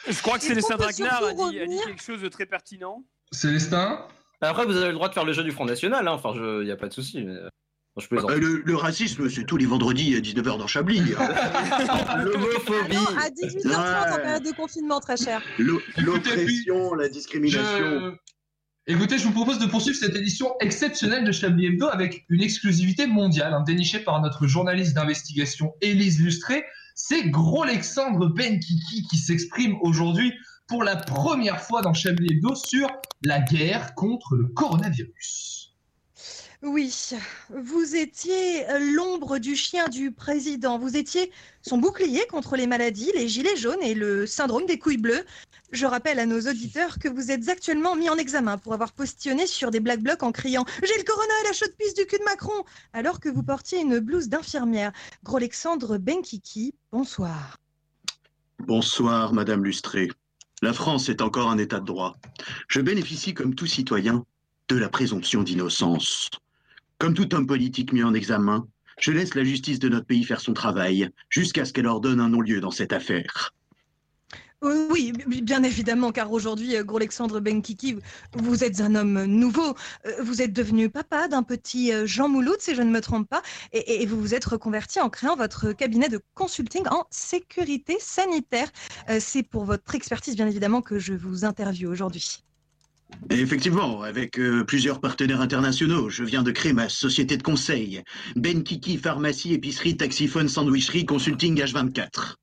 Je 0.07 0.21
crois 0.21 0.37
que 0.37 0.43
Célestin 0.43 0.77
Traquenard 0.77 1.23
a 1.23 1.33
dit, 1.33 1.41
a 1.41 1.49
dit 1.51 1.59
revenir- 1.59 1.85
quelque 1.85 2.03
chose 2.03 2.21
de 2.21 2.27
très 2.29 2.45
pertinent. 2.45 3.03
Célestin 3.31 4.05
Après, 4.41 4.65
vous 4.65 4.75
avez 4.77 4.87
le 4.87 4.93
droit 4.93 5.09
de 5.09 5.13
faire 5.13 5.25
le 5.25 5.33
jeu 5.33 5.43
du 5.43 5.51
Front 5.51 5.65
National, 5.65 6.07
hein. 6.07 6.11
enfin, 6.11 6.31
il 6.35 6.65
n'y 6.65 6.71
a 6.71 6.75
pas 6.77 6.87
de 6.87 6.93
souci. 6.93 7.23
Mais... 7.23 7.31
euh, 7.33 7.49
Je 7.97 8.07
plaisante. 8.07 8.29
Euh, 8.31 8.37
le, 8.39 8.61
le 8.65 8.75
racisme, 8.75 9.29
c'est 9.29 9.45
tous 9.45 9.57
les 9.57 9.65
vendredis 9.65 10.15
à 10.15 10.19
19h 10.19 10.57
dans 10.57 10.67
Chablis. 10.67 11.01
hein. 11.17 11.29
L'homophobie, 12.23 12.95
Non, 12.95 13.17
à 13.17 13.29
18h30 13.29 13.75
en 13.75 14.15
Ouais. 14.15 14.21
période 14.21 14.43
de 14.43 14.51
confinement, 14.51 14.99
très 14.99 15.17
cher. 15.17 15.41
l'o- 15.57 15.81
l'oppression, 15.97 16.93
la 16.93 17.09
discrimination. 17.09 17.67
Je- 17.79 18.11
Écoutez, 18.87 19.17
je 19.17 19.23
vous 19.23 19.31
propose 19.31 19.57
de 19.57 19.65
poursuivre 19.65 19.97
cette 19.97 20.15
édition 20.15 20.53
exceptionnelle 20.59 21.23
de 21.25 21.31
Chablis 21.31 21.65
Hebdo 21.65 21.87
avec 21.87 22.23
une 22.29 22.43
exclusivité 22.43 23.07
mondiale 23.07 23.51
hein, 23.55 23.63
dénichée 23.65 23.97
par 23.99 24.21
notre 24.21 24.45
journaliste 24.45 24.93
d'investigation 24.93 25.73
Élise 25.81 26.21
Lustré. 26.21 26.63
C'est 26.97 27.29
Gros 27.29 27.63
Alexandre 27.63 28.27
Benkiki 28.29 29.05
qui 29.09 29.17
s'exprime 29.17 29.75
aujourd'hui 29.81 30.31
pour 30.65 30.85
la 30.85 30.95
première 30.95 31.61
fois 31.61 31.81
dans 31.81 31.93
Chablis 31.93 32.37
Hebdo 32.37 32.55
sur 32.55 32.87
la 33.21 33.41
guerre 33.41 33.93
contre 33.95 34.35
le 34.35 34.47
coronavirus. 34.47 35.54
Oui, 36.67 37.11
vous 37.51 37.95
étiez 37.95 38.67
euh, 38.71 38.79
l'ombre 38.79 39.37
du 39.37 39.55
chien 39.55 39.87
du 39.87 40.11
président. 40.11 40.79
Vous 40.79 40.97
étiez 40.97 41.31
son 41.61 41.77
bouclier 41.77 42.25
contre 42.25 42.55
les 42.55 42.65
maladies, 42.65 43.11
les 43.13 43.27
gilets 43.27 43.55
jaunes 43.55 43.83
et 43.83 43.93
le 43.93 44.25
syndrome 44.25 44.65
des 44.65 44.79
couilles 44.79 44.97
bleues. 44.97 45.25
Je 45.71 45.85
rappelle 45.85 46.17
à 46.17 46.25
nos 46.25 46.39
auditeurs 46.41 46.97
que 46.97 47.07
vous 47.07 47.29
êtes 47.29 47.49
actuellement 47.49 47.95
mis 47.95 48.09
en 48.09 48.17
examen 48.17 48.57
pour 48.57 48.73
avoir 48.73 48.93
postillonné 48.93 49.45
sur 49.45 49.69
des 49.69 49.79
black 49.79 49.99
blocs 49.99 50.23
en 50.23 50.31
criant 50.31 50.65
J'ai 50.81 50.97
le 50.97 51.03
corona 51.03 51.33
et 51.43 51.47
la 51.47 51.53
chaude 51.53 51.75
pisse 51.77 51.93
du 51.93 52.07
cul 52.07 52.17
de 52.17 52.23
Macron 52.23 52.63
alors 52.93 53.19
que 53.19 53.29
vous 53.29 53.43
portiez 53.43 53.81
une 53.81 53.99
blouse 53.99 54.27
d'infirmière. 54.27 54.91
Gros 55.23 55.37
Alexandre 55.37 55.99
Benkiki, 55.99 56.73
bonsoir. 56.91 57.59
Bonsoir, 58.57 59.33
Madame 59.33 59.63
Lustré. 59.63 60.09
La 60.63 60.73
France 60.73 61.09
est 61.09 61.21
encore 61.21 61.51
un 61.51 61.59
État 61.59 61.79
de 61.79 61.85
droit. 61.85 62.15
Je 62.69 62.81
bénéficie, 62.81 63.35
comme 63.35 63.53
tout 63.53 63.67
citoyen, 63.67 64.25
de 64.67 64.77
la 64.77 64.89
présomption 64.89 65.43
d'innocence. 65.43 66.31
Comme 66.97 67.13
tout 67.13 67.33
homme 67.35 67.47
politique 67.47 67.93
mis 67.93 68.03
en 68.03 68.13
examen, 68.13 68.67
je 68.99 69.11
laisse 69.11 69.35
la 69.35 69.43
justice 69.43 69.79
de 69.79 69.89
notre 69.89 70.05
pays 70.05 70.23
faire 70.23 70.39
son 70.39 70.53
travail 70.53 71.09
jusqu'à 71.29 71.65
ce 71.65 71.73
qu'elle 71.73 71.87
ordonne 71.87 72.19
un 72.21 72.29
non-lieu 72.29 72.61
dans 72.61 72.71
cette 72.71 72.93
affaire. 72.93 73.53
Euh, 74.63 74.87
Oui, 74.89 75.11
bien 75.43 75.63
évidemment, 75.63 76.11
car 76.13 76.31
aujourd'hui, 76.31 76.75
euh, 76.77 76.83
Alexandre 76.95 77.41
Benkiki, 77.41 77.97
vous 78.33 78.63
êtes 78.63 78.79
un 78.79 78.95
homme 78.95 79.25
nouveau. 79.25 79.75
Euh, 80.05 80.23
Vous 80.23 80.41
êtes 80.41 80.53
devenu 80.53 80.89
papa 80.89 81.27
d'un 81.27 81.43
petit 81.43 81.91
euh, 81.91 82.05
Jean 82.05 82.29
Mouloud, 82.29 82.55
si 82.59 82.73
je 82.73 82.81
ne 82.81 82.89
me 82.89 83.01
trompe 83.01 83.27
pas, 83.29 83.41
et, 83.73 84.01
et 84.01 84.05
vous 84.05 84.19
vous 84.19 84.33
êtes 84.33 84.45
reconverti 84.45 85.01
en 85.01 85.09
créant 85.09 85.35
votre 85.35 85.73
cabinet 85.73 86.07
de 86.07 86.21
consulting 86.33 86.87
en 86.89 87.05
sécurité 87.11 87.97
sanitaire. 87.99 88.71
Euh, 89.09 89.17
C'est 89.19 89.43
pour 89.43 89.65
votre 89.65 89.93
expertise, 89.93 90.35
bien 90.35 90.47
évidemment, 90.47 90.81
que 90.81 90.97
je 90.97 91.13
vous 91.13 91.43
interviewe 91.43 91.89
aujourd'hui. 91.89 92.41
Et 93.31 93.39
effectivement, 93.39 94.01
avec 94.03 94.39
euh, 94.39 94.63
plusieurs 94.63 94.99
partenaires 94.99 95.41
internationaux, 95.41 96.09
je 96.09 96.23
viens 96.23 96.43
de 96.43 96.51
créer 96.51 96.73
ma 96.73 96.89
société 96.89 97.37
de 97.37 97.43
conseil, 97.43 98.03
Ben 98.35 98.63
Kiki 98.63 98.97
Pharmacie, 98.97 99.53
Épicerie, 99.53 99.97
Taxiphone, 99.97 100.47
Sandwicherie, 100.47 101.05
Consulting 101.05 101.59
H24. 101.59 102.35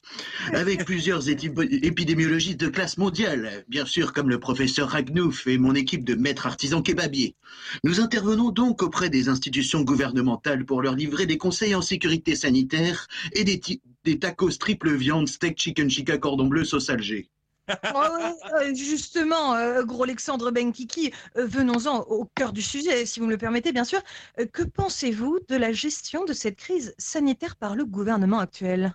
Avec 0.53 0.85
plusieurs 0.87 1.29
épidémiologistes 1.29 2.61
de 2.61 2.69
classe 2.69 2.99
mondiale, 2.99 3.65
bien 3.69 3.87
sûr 3.87 4.13
comme 4.13 4.29
le 4.29 4.41
professeur 4.41 4.89
Ragnouf 4.89 5.47
et 5.47 5.57
mon 5.57 5.75
équipe 5.75 6.05
de 6.05 6.15
maîtres 6.15 6.47
artisans 6.47 6.83
kebabiers. 6.83 7.37
Nous 7.85 8.01
intervenons 8.01 8.51
donc 8.51 8.83
auprès 8.83 9.09
des 9.09 9.29
institutions 9.29 9.83
gouvernementales 9.83 10.65
pour 10.65 10.83
leur 10.83 10.97
livrer 10.97 11.27
des 11.27 11.39
conseils 11.39 11.77
en 11.77 11.83
sécurité 11.83 12.35
sanitaire 12.35 13.07
et 13.33 13.45
des, 13.45 14.19
tacos 14.19 14.59
triple 14.59 14.95
viande, 14.95 15.29
steak, 15.29 15.59
chicken 15.59 15.89
chica, 15.89 16.19
cordon 16.19 16.47
bleu, 16.47 16.65
sauce 16.65 16.91
Alger. 16.91 17.29
Oh, 17.69 17.99
ouais, 17.99 18.71
euh, 18.71 18.75
justement, 18.75 19.55
euh, 19.55 19.85
Gros 19.85 20.03
Alexandre 20.03 20.51
Benkiki, 20.51 21.13
euh, 21.37 21.47
venons-en 21.47 22.01
au 22.01 22.25
cœur 22.35 22.53
du 22.53 22.63
sujet, 22.63 23.07
si 23.07 23.21
vous 23.21 23.27
me 23.27 23.31
le 23.31 23.39
permettez, 23.39 23.73
bien 23.73 23.85
sûr. 23.85 24.01
Euh, 24.41 24.47
que 24.47 24.63
pensez-vous 24.63 25.39
de 25.49 25.57
la 25.57 25.73
gestion 25.73 26.25
de 26.25 26.33
cette 26.33 26.57
crise 26.57 26.95
sanitaire 26.99 27.57
par 27.57 27.77
le 27.77 27.85
gouvernement 27.85 28.41
actuel? 28.41 28.95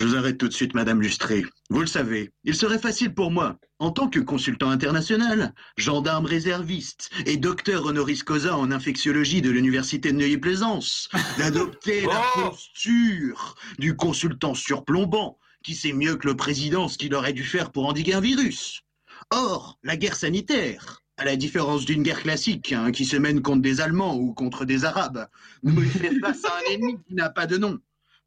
Je 0.00 0.06
vous 0.06 0.16
arrête 0.16 0.38
tout 0.38 0.48
de 0.48 0.52
suite, 0.52 0.74
Madame 0.74 1.00
Lustré. 1.00 1.44
Vous 1.70 1.80
le 1.80 1.86
savez, 1.86 2.32
il 2.42 2.54
serait 2.54 2.80
facile 2.80 3.14
pour 3.14 3.30
moi, 3.30 3.58
en 3.78 3.90
tant 3.90 4.08
que 4.08 4.18
consultant 4.18 4.68
international, 4.68 5.54
gendarme 5.78 6.26
réserviste 6.26 7.10
et 7.26 7.36
docteur 7.36 7.86
honoris 7.86 8.22
causa 8.24 8.56
en 8.56 8.72
infectiologie 8.72 9.40
de 9.40 9.50
l'Université 9.50 10.12
de 10.12 10.18
Neuilly-Plaisance, 10.18 11.08
d'adopter 11.38 12.02
la 12.02 12.22
posture 12.34 13.54
du 13.78 13.96
consultant 13.96 14.54
surplombant 14.54 15.38
qui 15.64 15.74
sait 15.74 15.92
mieux 15.92 16.16
que 16.16 16.28
le 16.28 16.36
président 16.36 16.86
ce 16.88 16.98
qu'il 16.98 17.14
aurait 17.14 17.32
dû 17.32 17.42
faire 17.42 17.72
pour 17.72 17.86
endiguer 17.86 18.14
un 18.14 18.20
virus? 18.20 18.82
Or, 19.30 19.78
la 19.82 19.96
guerre 19.96 20.14
sanitaire, 20.16 21.02
à 21.16 21.24
la 21.24 21.36
différence 21.36 21.84
d'une 21.84 22.02
guerre 22.02 22.22
classique 22.22 22.72
hein, 22.72 22.92
qui 22.92 23.04
se 23.04 23.16
mène 23.16 23.42
contre 23.42 23.62
des 23.62 23.80
Allemands 23.80 24.16
ou 24.16 24.32
contre 24.34 24.64
des 24.64 24.84
Arabes, 24.84 25.26
nous 25.62 25.80
fait 25.82 26.18
face 26.20 26.44
à 26.44 26.58
un 26.58 26.72
ennemi 26.72 26.96
qui 27.08 27.14
n'a 27.14 27.30
pas 27.30 27.46
de 27.46 27.56
nom, 27.56 27.78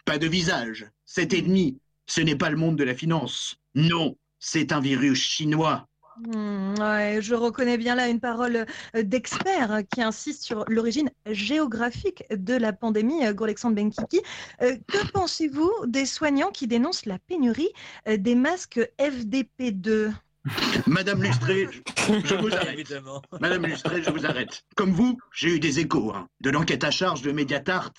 pas 0.04 0.18
de 0.18 0.28
visage. 0.28 0.90
Cet 1.06 1.34
ennemi, 1.34 1.80
ce 2.08 2.22
n'est 2.22 2.36
pas 2.36 2.50
le 2.50 2.58
monde 2.58 2.78
de 2.78 2.84
la 2.84 2.96
finance. 2.96 3.58
Non, 3.76 4.18
c'est 4.40 4.72
un 4.72 4.80
virus 4.80 5.22
chinois. 5.22 5.87
Hmm, 6.26 6.74
ouais, 6.80 7.20
je 7.22 7.36
reconnais 7.36 7.78
bien 7.78 7.94
là 7.94 8.08
une 8.08 8.20
parole 8.20 8.66
euh, 8.96 9.04
d'expert 9.04 9.72
euh, 9.72 9.82
qui 9.84 10.02
insiste 10.02 10.42
sur 10.44 10.66
l'origine 10.68 11.12
géographique 11.28 12.24
de 12.32 12.56
la 12.56 12.74
pandémie, 12.74 13.26
euh, 13.26 13.34
Benkiki. 13.34 14.22
Euh, 14.62 14.78
que 14.88 15.12
pensez-vous 15.12 15.72
des 15.86 16.06
soignants 16.06 16.50
qui 16.50 16.68
dénoncent 16.68 17.06
la 17.06 17.20
pénurie 17.20 17.70
des 18.08 18.36
masques 18.36 18.80
FDP2 19.00 20.12
Madame 20.88 21.22
Lustré, 21.22 21.68
je, 21.72 21.82
je 22.24 22.36
vous 22.36 22.48
arrête. 22.54 22.94
Madame 23.40 23.66
Lustré, 23.66 24.02
je 24.02 24.10
vous 24.10 24.26
arrête. 24.26 24.64
Comme 24.76 24.92
vous, 24.92 25.18
j'ai 25.34 25.56
eu 25.56 25.60
des 25.60 25.80
échos 25.80 26.14
hein, 26.16 26.28
de 26.42 26.50
l'enquête 26.50 26.84
à 26.84 26.92
charge 26.92 27.22
de 27.22 27.32
Mediatart. 27.32 27.92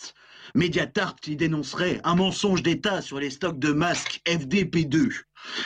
Mediatart 0.54 1.16
qui 1.16 1.36
dénoncerait 1.36 2.00
un 2.04 2.14
mensonge 2.14 2.62
d'État 2.62 3.02
sur 3.02 3.20
les 3.20 3.30
stocks 3.30 3.58
de 3.58 3.72
masques 3.72 4.22
FDP2. 4.26 5.24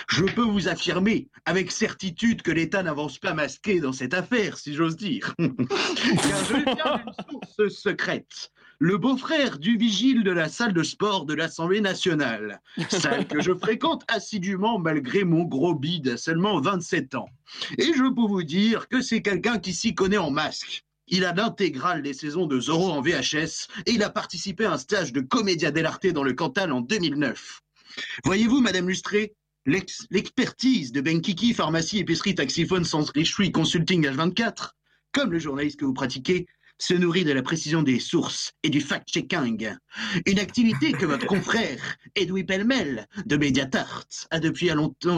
Je 0.09 0.25
peux 0.25 0.43
vous 0.43 0.69
affirmer 0.69 1.29
avec 1.45 1.71
certitude 1.71 2.43
que 2.43 2.51
l'État 2.51 2.83
n'avance 2.83 3.19
pas 3.19 3.35
masqué 3.35 3.81
dans 3.81 3.93
cette 3.93 4.15
affaire, 4.15 4.59
si 4.59 4.75
j'ose 4.75 4.97
dire. 4.97 5.35
Car 5.39 6.45
je 6.45 6.65
viens 6.65 7.03
d'une 7.29 7.41
source 7.57 7.75
secrète. 7.75 8.51
Le 8.79 8.99
beau-frère 8.99 9.59
du 9.59 9.77
vigile 9.77 10.25
de 10.25 10.33
la 10.33 10.49
salle 10.49 10.73
de 10.73 10.83
sport 10.83 11.25
de 11.25 11.35
l'Assemblée 11.35 11.81
nationale. 11.81 12.61
Salle 12.89 13.29
que 13.29 13.41
je 13.41 13.55
fréquente 13.55 14.03
assidûment 14.09 14.81
malgré 14.81 15.23
mon 15.23 15.45
gros 15.45 15.75
bide 15.75 16.09
à 16.09 16.17
seulement 16.17 16.61
27 16.61 17.15
ans. 17.15 17.29
Et 17.79 17.93
je 17.95 18.13
peux 18.13 18.27
vous 18.27 18.43
dire 18.43 18.89
que 18.89 19.01
c'est 19.01 19.23
quelqu'un 19.23 19.59
qui 19.59 19.73
s'y 19.73 19.95
connaît 19.95 20.19
en 20.19 20.33
masque. 20.33 20.85
Il 21.07 21.25
a 21.25 21.33
l'intégrale 21.33 22.03
des 22.03 22.15
saisons 22.15 22.47
de 22.47 22.59
Zorro 22.59 22.91
en 22.91 23.03
VHS 23.03 23.69
et 23.87 23.93
il 23.93 24.03
a 24.03 24.11
participé 24.11 24.65
à 24.65 24.73
un 24.73 24.79
stage 24.79 25.13
de 25.13 25.21
comédia 25.21 25.71
dell'arte 25.71 26.07
dans 26.09 26.25
le 26.25 26.33
Cantal 26.33 26.73
en 26.73 26.81
2009. 26.81 27.61
Voyez-vous, 28.25 28.61
Madame 28.61 28.89
Lustré, 28.89 29.35
l'expertise 29.67 30.93
de 30.93 31.01
Benkiki, 31.01 31.55
pharmacie, 31.55 31.99
épicerie, 31.99 32.35
taxiphone, 32.35 32.85
sandwicherie, 32.85 33.53
consulting 33.53 34.07
H24, 34.07 34.71
comme 35.13 35.33
le 35.33 35.39
journaliste 35.39 35.81
que 35.81 35.85
vous 35.85 35.95
pratiquez, 35.95 36.47
se 36.79 36.95
nourrit 36.95 37.25
de 37.25 37.33
la 37.33 37.43
précision 37.43 37.83
des 37.83 38.01
sources 38.01 38.55
et 38.65 38.71
du 38.71 38.81
fact-checking. 38.81 39.77
Une 40.27 40.39
activité 40.41 40.93
que 40.93 41.07
votre 41.07 41.27
confrère, 41.27 41.79
Edoui 42.17 42.43
Pellemel, 42.43 43.07
de 43.25 43.37
Mediatart, 43.37 44.09
a 44.31 44.41
depuis 44.41 44.69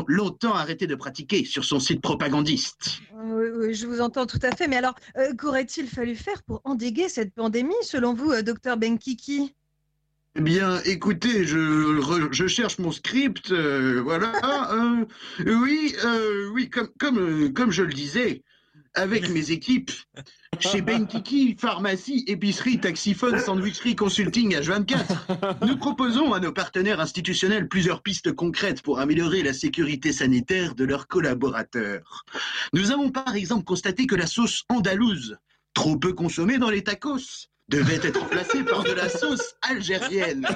longtemps, 0.06 0.54
arrêté 0.54 0.86
de 0.86 0.94
pratiquer 0.94 1.46
sur 1.46 1.64
son 1.64 1.80
site 1.80 2.02
propagandiste. 2.02 3.00
Je 3.10 3.86
vous 3.86 4.02
entends 4.02 4.26
tout 4.26 4.40
à 4.42 4.54
fait, 4.54 4.68
mais 4.68 4.76
alors, 4.76 4.94
euh, 5.16 5.34
qu'aurait-il 5.34 5.88
fallu 5.88 6.16
faire 6.16 6.42
pour 6.42 6.60
endiguer 6.64 7.08
cette 7.08 7.32
pandémie, 7.32 7.72
selon 7.82 8.12
vous, 8.12 8.30
euh, 8.30 8.42
docteur 8.42 8.76
Benkiki? 8.76 9.54
Eh 10.36 10.40
bien, 10.40 10.80
écoutez, 10.84 11.44
je, 11.44 12.28
je 12.32 12.46
cherche 12.48 12.78
mon 12.78 12.90
script, 12.90 13.52
euh, 13.52 14.00
voilà. 14.02 14.32
euh, 14.74 15.04
oui, 15.46 15.94
euh, 16.04 16.50
oui, 16.52 16.68
comme, 16.68 16.88
comme, 16.98 17.18
euh, 17.18 17.48
comme 17.50 17.70
je 17.70 17.82
le 17.84 17.92
disais, 17.92 18.42
avec 18.94 19.28
mes 19.28 19.52
équipes, 19.52 19.92
chez 20.58 20.82
Benkiki, 20.82 21.56
pharmacie, 21.56 22.24
épicerie, 22.26 22.80
taxiphone, 22.80 23.38
sandwicherie, 23.38 23.94
consulting 23.94 24.56
H24, 24.56 25.66
nous 25.68 25.76
proposons 25.76 26.32
à 26.32 26.40
nos 26.40 26.52
partenaires 26.52 26.98
institutionnels 26.98 27.68
plusieurs 27.68 28.02
pistes 28.02 28.32
concrètes 28.32 28.82
pour 28.82 28.98
améliorer 28.98 29.44
la 29.44 29.52
sécurité 29.52 30.12
sanitaire 30.12 30.74
de 30.74 30.84
leurs 30.84 31.06
collaborateurs. 31.06 32.24
Nous 32.72 32.90
avons 32.90 33.10
par 33.10 33.36
exemple 33.36 33.64
constaté 33.64 34.08
que 34.08 34.16
la 34.16 34.26
sauce 34.26 34.64
andalouse, 34.68 35.36
trop 35.74 35.96
peu 35.96 36.12
consommée 36.12 36.58
dans 36.58 36.70
les 36.70 36.82
tacos, 36.82 37.46
devait 37.68 37.96
être 38.02 38.20
remplacé 38.20 38.62
par 38.62 38.84
de 38.84 38.92
la 38.92 39.08
sauce 39.08 39.54
algérienne. 39.62 40.46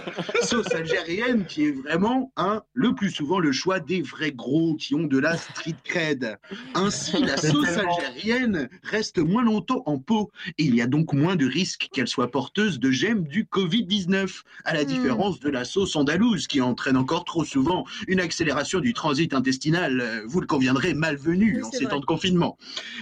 Sauce 0.43 0.75
algérienne 0.75 1.47
qui 1.47 1.65
est 1.67 1.71
vraiment, 1.73 2.33
hein, 2.37 2.63
le 2.75 2.95
plus 2.95 3.11
souvent, 3.11 3.39
le 3.39 3.51
choix 3.51 3.81
des 3.81 4.03
vrais 4.03 4.33
gros 4.33 4.75
qui 4.77 4.95
ont 4.95 5.05
de 5.05 5.19
la 5.19 5.37
street 5.37 5.77
cred. 5.85 6.37
Ainsi, 6.75 7.17
la 7.23 7.37
sauce 7.39 7.77
algérienne 7.79 8.69
reste 8.83 9.19
moins 9.19 9.43
longtemps 9.43 9.83
en 9.87 9.99
pot 9.99 10.31
et 10.59 10.65
il 10.65 10.75
y 10.75 10.83
a 10.83 10.87
donc 10.87 11.13
moins 11.15 11.35
de 11.37 11.47
risques 11.47 11.89
qu'elle 11.93 12.09
soit 12.09 12.31
porteuse 12.31 12.79
de 12.79 12.91
gemmes 12.91 13.27
du 13.27 13.45
Covid-19, 13.45 14.43
à 14.65 14.75
la 14.75 14.83
Hmm. 14.83 14.87
différence 14.87 15.41
de 15.41 15.49
la 15.49 15.65
sauce 15.65 15.97
andalouse 15.97 16.47
qui 16.47 16.61
entraîne 16.61 16.97
encore 16.97 17.25
trop 17.25 17.45
souvent 17.45 17.85
une 18.07 18.21
accélération 18.21 18.81
du 18.81 18.93
transit 18.93 19.33
intestinal, 19.35 20.01
euh, 20.01 20.23
vous 20.27 20.41
le 20.41 20.47
conviendrez, 20.47 20.95
malvenu 20.95 21.57
Oui, 21.57 21.63
en 21.63 21.71
ces 21.71 21.85
vrai. 21.85 21.95
temps 21.95 22.01
de 22.01 22.05
confinement. 22.07 22.59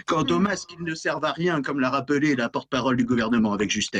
Quant 0.06 0.24
aux 0.30 0.38
Mm. 0.38 0.42
masques, 0.42 0.70
ils 0.78 0.84
ne 0.84 0.94
servent 0.94 1.24
à 1.24 1.32
rien, 1.32 1.60
comme 1.60 1.80
l'a 1.80 1.90
rappelé 1.90 2.36
la 2.36 2.48
porte-parole 2.48 2.96
du 2.96 3.04
gouvernement 3.04 3.52
avec 3.52 3.70
justesse. 3.70 3.95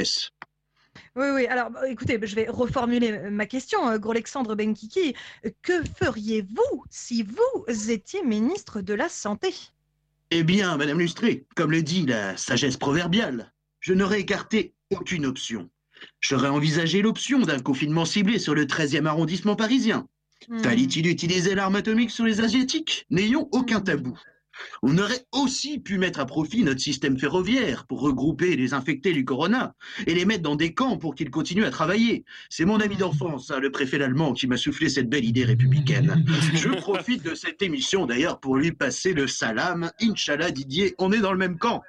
Oui, 1.17 1.27
oui. 1.35 1.47
Alors, 1.47 1.71
bah, 1.71 1.89
écoutez, 1.89 2.19
je 2.23 2.35
vais 2.35 2.47
reformuler 2.49 3.13
euh, 3.13 3.31
ma 3.31 3.47
question, 3.47 3.89
euh, 3.89 3.99
Gros 3.99 4.13
Alexandre 4.13 4.55
Benkiki. 4.55 5.15
Que 5.63 5.83
feriez-vous 5.99 6.85
si 6.91 7.23
vous 7.23 7.91
étiez 7.91 8.23
ministre 8.23 8.83
de 8.83 8.95
la 8.95 9.09
Santé? 9.09 9.55
Eh 10.31 10.43
bien, 10.43 10.77
Madame 10.77 10.99
Lustré, 10.99 11.47
comme 11.55 11.71
le 11.71 11.83
dit 11.83 12.05
la 12.05 12.37
sagesse 12.37 12.77
proverbiale, 12.77 13.53
je 13.81 13.95
n'aurais 13.95 14.21
écarté 14.21 14.75
aucune 14.91 15.25
option. 15.25 15.71
J'aurais 16.21 16.49
envisagé 16.49 17.01
l'option 17.01 17.41
d'un 17.41 17.61
confinement 17.61 18.05
ciblé 18.05 18.39
sur 18.39 18.55
le 18.55 18.67
13e 18.67 19.07
arrondissement 19.07 19.57
parisien. 19.57 20.07
Hmm. 20.49 20.59
Fallait-il 20.59 21.07
utiliser 21.07 21.55
l'arme 21.55 21.77
atomique 21.77 22.11
sur 22.11 22.25
les 22.25 22.41
Asiatiques? 22.41 23.07
N'ayons 23.11 23.49
aucun 23.53 23.81
tabou. 23.81 24.19
On 24.83 24.99
aurait 24.99 25.27
aussi 25.33 25.79
pu 25.79 25.99
mettre 25.99 26.21
à 26.21 26.27
profit 26.27 26.65
notre 26.65 26.81
système 26.81 27.19
ferroviaire 27.19 27.87
pour 27.87 28.01
regrouper 28.01 28.57
les 28.57 28.75
infectés 28.75 29.13
du 29.13 29.25
corona 29.25 29.75
et 30.07 30.15
les 30.15 30.25
mettre 30.25 30.43
dans 30.43 30.57
des 30.57 30.75
camps 30.75 30.97
pour 30.97 31.15
qu'ils 31.15 31.31
continuent 31.31 31.65
à 31.65 31.71
travailler. 31.71 32.25
C'est 32.51 32.65
mon 32.65 32.81
ami 32.81 32.97
d'enfance, 32.97 33.51
hein, 33.51 33.61
le 33.61 33.71
préfet 33.71 34.03
allemand, 34.03 34.33
qui 34.33 34.47
m'a 34.47 34.57
soufflé 34.57 34.89
cette 34.89 35.09
belle 35.09 35.25
idée 35.25 35.45
républicaine. 35.45 36.25
Je 36.55 36.69
profite 36.69 37.23
de 37.23 37.35
cette 37.35 37.63
émission 37.63 38.07
d'ailleurs 38.07 38.41
pour 38.41 38.57
lui 38.57 38.73
passer 38.73 39.13
le 39.13 39.27
salam. 39.27 39.91
Inch'Allah 40.01 40.51
Didier, 40.51 40.95
on 40.99 41.13
est 41.13 41.21
dans 41.21 41.33
le 41.33 41.39
même 41.39 41.59
camp. 41.59 41.83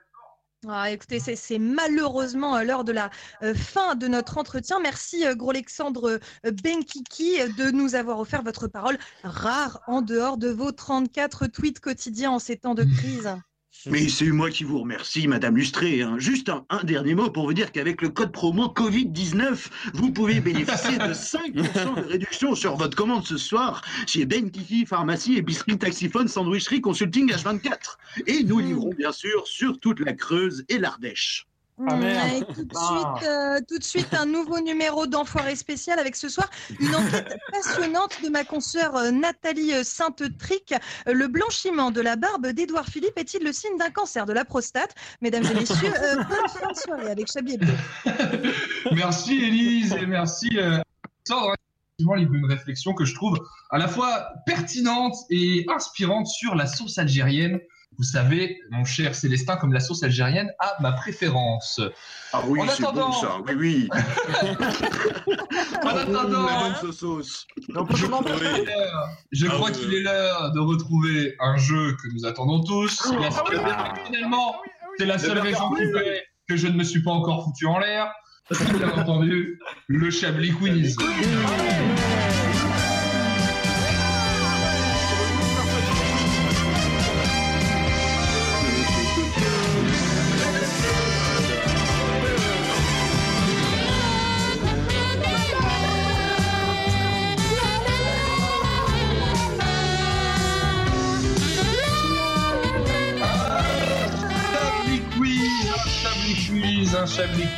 Ah, 0.69 0.91
écoutez, 0.91 1.19
c'est- 1.19 1.59
malheureusement 1.59 2.57
euh, 2.57 2.63
l'heure 2.63 2.83
de 2.83 2.91
la 2.91 3.09
euh, 3.41 3.53
fin 3.55 3.95
de 3.95 4.07
notre 4.07 4.37
entretien. 4.37 4.79
Merci, 4.79 5.25
euh, 5.25 5.33
Gros 5.33 5.51
Alexandre 5.51 6.19
Benkiki, 6.43 7.37
de 7.53 7.71
nous 7.71 7.95
avoir 7.95 8.19
offert 8.19 8.43
votre 8.43 8.67
parole 8.67 8.97
rare 9.23 9.81
en 9.87 10.01
dehors 10.01 10.37
de 10.37 10.49
vos 10.49 10.71
34 10.73 11.47
tweets 11.47 11.79
quotidiens 11.79 12.31
en 12.31 12.39
ces 12.39 12.57
temps 12.57 12.75
de 12.75 12.83
crise. 12.83 13.29
Mais 13.85 14.09
c'est 14.09 14.25
moi 14.31 14.49
qui 14.49 14.63
vous 14.63 14.79
remercie, 14.79 15.27
Madame 15.27 15.55
Lustré. 15.55 16.01
hein. 16.01 16.15
Juste 16.17 16.49
un, 16.49 16.65
un 16.69 16.83
dernier 16.83 17.15
mot 17.15 17.29
pour 17.29 17.45
vous 17.45 17.53
dire 17.53 17.71
qu'avec 17.71 18.01
le 18.01 18.09
code 18.09 18.31
promo 18.31 18.65
Covid-19, 18.67 19.67
vous 19.93 20.11
pouvez 20.11 20.39
bénéficier 20.41 20.97
de 20.97 21.03
5% 21.13 21.95
de 21.95 22.07
réduction 22.07 22.55
sur 22.55 22.75
votre 22.75 22.97
commande 22.97 23.25
ce 23.25 23.37
soir 23.37 23.81
chez 24.07 24.25
Ben 24.25 24.49
Kiki, 24.51 24.85
pharmacie, 24.85 25.35
épicerie, 25.37 25.77
taxiphone, 25.77 26.27
sandwicherie, 26.27 26.81
consulting 26.81 27.31
H24. 27.31 27.97
Et 28.25 28.43
nous 28.43 28.59
livrons 28.59 28.93
bien 28.97 29.11
sûr 29.11 29.47
sur 29.47 29.79
toute 29.79 29.99
la 29.99 30.13
Creuse 30.13 30.65
et 30.69 30.79
l'Ardèche. 30.79 31.47
Ah, 31.85 31.95
merde. 31.95 32.41
Et 32.41 32.53
tout 32.55 32.63
de 32.63 32.73
Ah. 32.75 33.15
suite, 33.17 33.29
euh, 33.29 33.59
tout 33.67 33.77
de 33.77 33.83
suite, 33.83 34.13
un 34.15 34.25
nouveau 34.25 34.59
numéro 34.59 35.05
d'Enfoiré 35.05 35.55
spécial 35.55 35.99
avec 35.99 36.15
ce 36.15 36.27
soir 36.27 36.49
une 36.79 36.95
enquête 36.95 37.37
passionnante 37.51 38.17
de 38.23 38.29
ma 38.29 38.43
consoeur 38.43 38.95
euh, 38.95 39.11
Nathalie 39.11 39.73
euh, 39.73 39.83
Sainte-Tric. 39.83 40.73
Le 41.05 41.27
blanchiment 41.27 41.91
de 41.91 42.01
la 42.01 42.15
barbe 42.15 42.47
d'Édouard 42.47 42.87
Philippe 42.87 43.17
est-il 43.17 43.43
le 43.43 43.53
signe 43.53 43.77
d'un 43.77 43.91
cancer 43.91 44.25
de 44.25 44.33
la 44.33 44.43
prostate? 44.43 44.95
Mesdames 45.21 45.43
et 45.43 45.53
messieurs, 45.53 45.93
euh, 46.01 46.15
bonne 46.63 46.75
soirée 46.75 47.11
avec 47.11 47.27
Hebdo. 47.35 47.67
Merci 48.95 49.43
Élise 49.43 49.93
et 49.93 50.05
merci 50.07 50.49
euh, 50.57 50.79
Alexandre. 51.29 51.53
Effectivement, 51.99 52.15
il 52.15 52.23
y 52.23 52.25
a 52.25 52.29
eu 52.29 52.37
une 52.39 52.45
réflexion 52.45 52.93
que 52.93 53.05
je 53.05 53.13
trouve 53.13 53.37
à 53.69 53.77
la 53.77 53.87
fois 53.87 54.29
pertinente 54.45 55.15
et 55.29 55.65
inspirante 55.73 56.25
sur 56.27 56.55
la 56.55 56.65
sauce 56.65 56.97
algérienne. 56.97 57.59
Vous 57.97 58.03
savez, 58.03 58.59
mon 58.69 58.85
cher 58.85 59.15
Célestin, 59.15 59.55
comme 59.57 59.73
la 59.73 59.79
sauce 59.79 60.03
algérienne 60.03 60.51
a 60.59 60.75
ma 60.81 60.91
préférence. 60.91 61.81
Ah 62.31 62.41
oui, 62.47 62.61
En 62.61 62.67
c'est 62.67 62.83
attendant- 62.83 63.07
bon 63.09 63.21
ça, 63.21 63.37
oui, 63.47 63.53
oui. 63.57 63.89
En 65.83 65.87
attendant, 65.89 66.45
la 66.45 66.79
bonne 66.81 66.91
sauce. 66.93 67.47
Donc, 67.69 67.89
on 67.91 67.97
demande- 67.97 68.27
Euh, 68.27 68.65
Je 69.31 69.47
Ah 69.47 69.53
crois 69.53 69.69
oui, 69.71 69.75
qu'il 69.77 69.87
oui. 69.89 69.95
est 69.95 70.01
l'heure 70.03 70.51
de 70.51 70.59
retrouver 70.59 71.35
un 71.39 71.57
jeu 71.57 71.95
que 72.01 72.07
nous 72.13 72.25
attendons 72.25 72.63
tous. 72.63 73.01
Ah 73.05 73.93
Finalement, 74.05 74.55
c'est 74.99 75.05
la 75.05 75.17
seule 75.17 75.39
raison 75.39 75.71
qui 75.71 75.91
fait 75.91 76.23
que 76.47 76.55
je 76.55 76.67
ne 76.67 76.73
me 76.77 76.83
suis 76.83 77.01
pas 77.03 77.11
encore 77.11 77.45
foutu 77.45 77.65
en 77.65 77.79
l'air. 77.79 78.11
C'est 78.51 78.77
bien 78.77 78.91
entendu 78.91 79.59
le 79.87 80.09
Chablis 80.11 80.53
Quiz. 80.53 80.95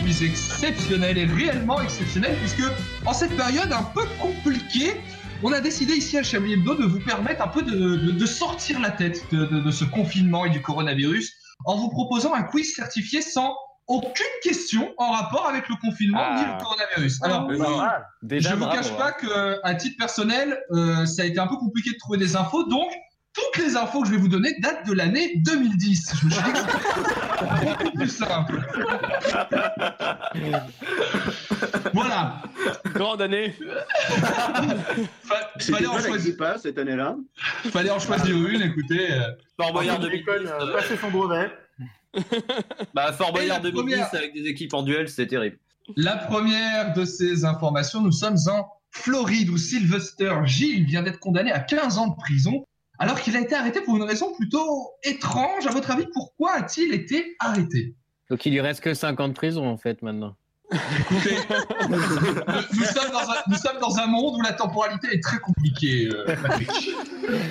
Chablis 0.09 0.19
Quiz 0.19 0.23
exceptionnel 0.23 1.17
et 1.17 1.25
réellement 1.25 1.79
exceptionnel 1.81 2.35
puisque 2.39 2.63
en 3.05 3.13
cette 3.13 3.35
période 3.35 3.71
un 3.71 3.83
peu 3.83 4.01
compliquée, 4.19 4.99
on 5.43 5.51
a 5.53 5.61
décidé 5.61 5.93
ici 5.93 6.17
à 6.17 6.23
Chablis 6.23 6.53
Hebdo 6.53 6.75
de 6.75 6.85
vous 6.85 6.99
permettre 6.99 7.41
un 7.43 7.47
peu 7.47 7.61
de, 7.61 7.71
de- 7.71 8.11
de 8.11 8.25
sortir 8.25 8.79
la 8.79 8.91
tête 8.91 9.23
de, 9.31 9.45
de- 9.45 9.71
ce 9.71 9.85
confinement 9.85 10.45
et 10.45 10.49
du 10.49 10.61
coronavirus 10.61 11.33
en 11.65 11.75
vous 11.77 11.89
proposant 11.89 12.33
un 12.33 12.43
quiz 12.43 12.73
certifié 12.75 13.21
sans 13.21 13.55
aucune 13.87 14.25
question 14.43 14.93
en 14.97 15.11
rapport 15.11 15.47
avec 15.47 15.67
le 15.69 15.75
confinement 15.81 16.19
Ah. 16.21 16.35
ni 16.37 16.53
le 16.53 16.59
coronavirus. 16.63 17.23
Alors, 17.23 17.47
Pas 17.47 17.57
mal. 17.77 18.05
Déjà, 18.21 18.49
je 18.51 18.55
ne 18.55 18.59
vous 18.59 18.67
cache 18.69 18.91
hein. 18.91 18.95
pas 18.97 19.11
que, 19.13 19.59
à 19.63 19.73
titre 19.75 19.97
personnel, 19.97 20.59
euh, 20.71 21.05
ça 21.05 21.23
a 21.23 21.25
été 21.25 21.39
un 21.39 21.47
peu 21.47 21.55
compliqué 21.57 21.91
de 21.91 21.97
trouver 21.97 22.19
des 22.19 22.35
infos, 22.35 22.63
donc 22.69 22.91
toutes 23.53 23.63
les 23.63 23.75
infos 23.75 24.01
que 24.01 24.07
je 24.07 24.11
vais 24.13 24.17
vous 24.19 24.27
donner 24.27 24.53
datent 24.59 24.87
de 24.87 24.93
l'année 24.93 25.33
2010. 25.37 26.13
Je 26.21 26.25
me 26.25 26.31
suis 26.31 26.43
dit 26.43 26.51
que 26.51 26.57
c'était 26.59 27.65
beaucoup 27.65 27.91
plus 27.97 28.09
simple. 28.09 28.61
voilà. 31.93 32.41
Grande 32.93 33.21
année. 33.21 33.55
Fa- 35.23 35.51
fallait, 35.59 35.87
en 35.87 35.99
choisir, 35.99 36.37
pas 36.37 36.57
cette 36.57 36.77
année-là 36.77 37.15
fallait 37.71 37.89
en 37.91 37.99
choisir 37.99 38.35
une, 38.35 38.61
écoutez. 38.61 39.11
euh, 39.11 39.19
Fort 39.59 39.73
Boyard 39.73 39.97
Antoine 39.97 40.11
2010. 40.11 40.25
Déconne, 40.25 40.47
euh, 40.47 40.73
passer 40.73 40.97
son 40.97 41.09
brevet. 41.11 41.51
Bah, 42.93 43.13
Fort 43.13 43.31
Boyard 43.33 43.57
la 43.61 43.69
2010 43.71 43.79
première- 43.79 44.15
avec 44.15 44.33
des 44.33 44.47
équipes 44.47 44.73
en 44.73 44.81
duel, 44.83 45.07
c'était 45.09 45.27
terrible. 45.27 45.57
La 45.95 46.17
première 46.17 46.93
de 46.93 47.05
ces 47.05 47.45
informations, 47.45 48.01
nous 48.01 48.11
sommes 48.11 48.37
en 48.47 48.67
Floride 48.91 49.49
où 49.49 49.57
Sylvester 49.57 50.33
Gill 50.45 50.85
vient 50.85 51.03
d'être 51.03 51.19
condamné 51.19 51.51
à 51.51 51.59
15 51.59 51.97
ans 51.99 52.07
de 52.07 52.15
prison 52.15 52.65
alors 52.99 53.19
qu'il 53.19 53.35
a 53.35 53.39
été 53.39 53.55
arrêté 53.55 53.81
pour 53.81 53.95
une 53.97 54.03
raison 54.03 54.33
plutôt 54.35 54.91
étrange. 55.03 55.65
À 55.65 55.71
votre 55.71 55.89
avis, 55.91 56.05
pourquoi 56.13 56.53
a-t-il 56.53 56.93
été 56.93 57.35
arrêté? 57.39 57.95
Donc 58.29 58.45
il 58.45 58.51
lui 58.53 58.61
reste 58.61 58.81
que 58.81 58.93
5 58.93 59.19
ans 59.19 59.27
de 59.29 59.33
prison 59.33 59.67
en 59.67 59.77
fait 59.77 60.01
maintenant. 60.01 60.35
Écoutez, 60.99 61.35
nous, 61.89 62.83
sommes 62.85 63.11
dans 63.11 63.27
un, 63.31 63.37
nous 63.47 63.55
sommes 63.55 63.79
dans 63.81 63.97
un 63.97 64.05
monde 64.05 64.35
où 64.37 64.41
la 64.41 64.53
temporalité 64.53 65.07
est 65.11 65.19
très 65.23 65.39
compliquée, 65.39 66.09
euh, 66.13 66.35
Patrick. 66.43 66.69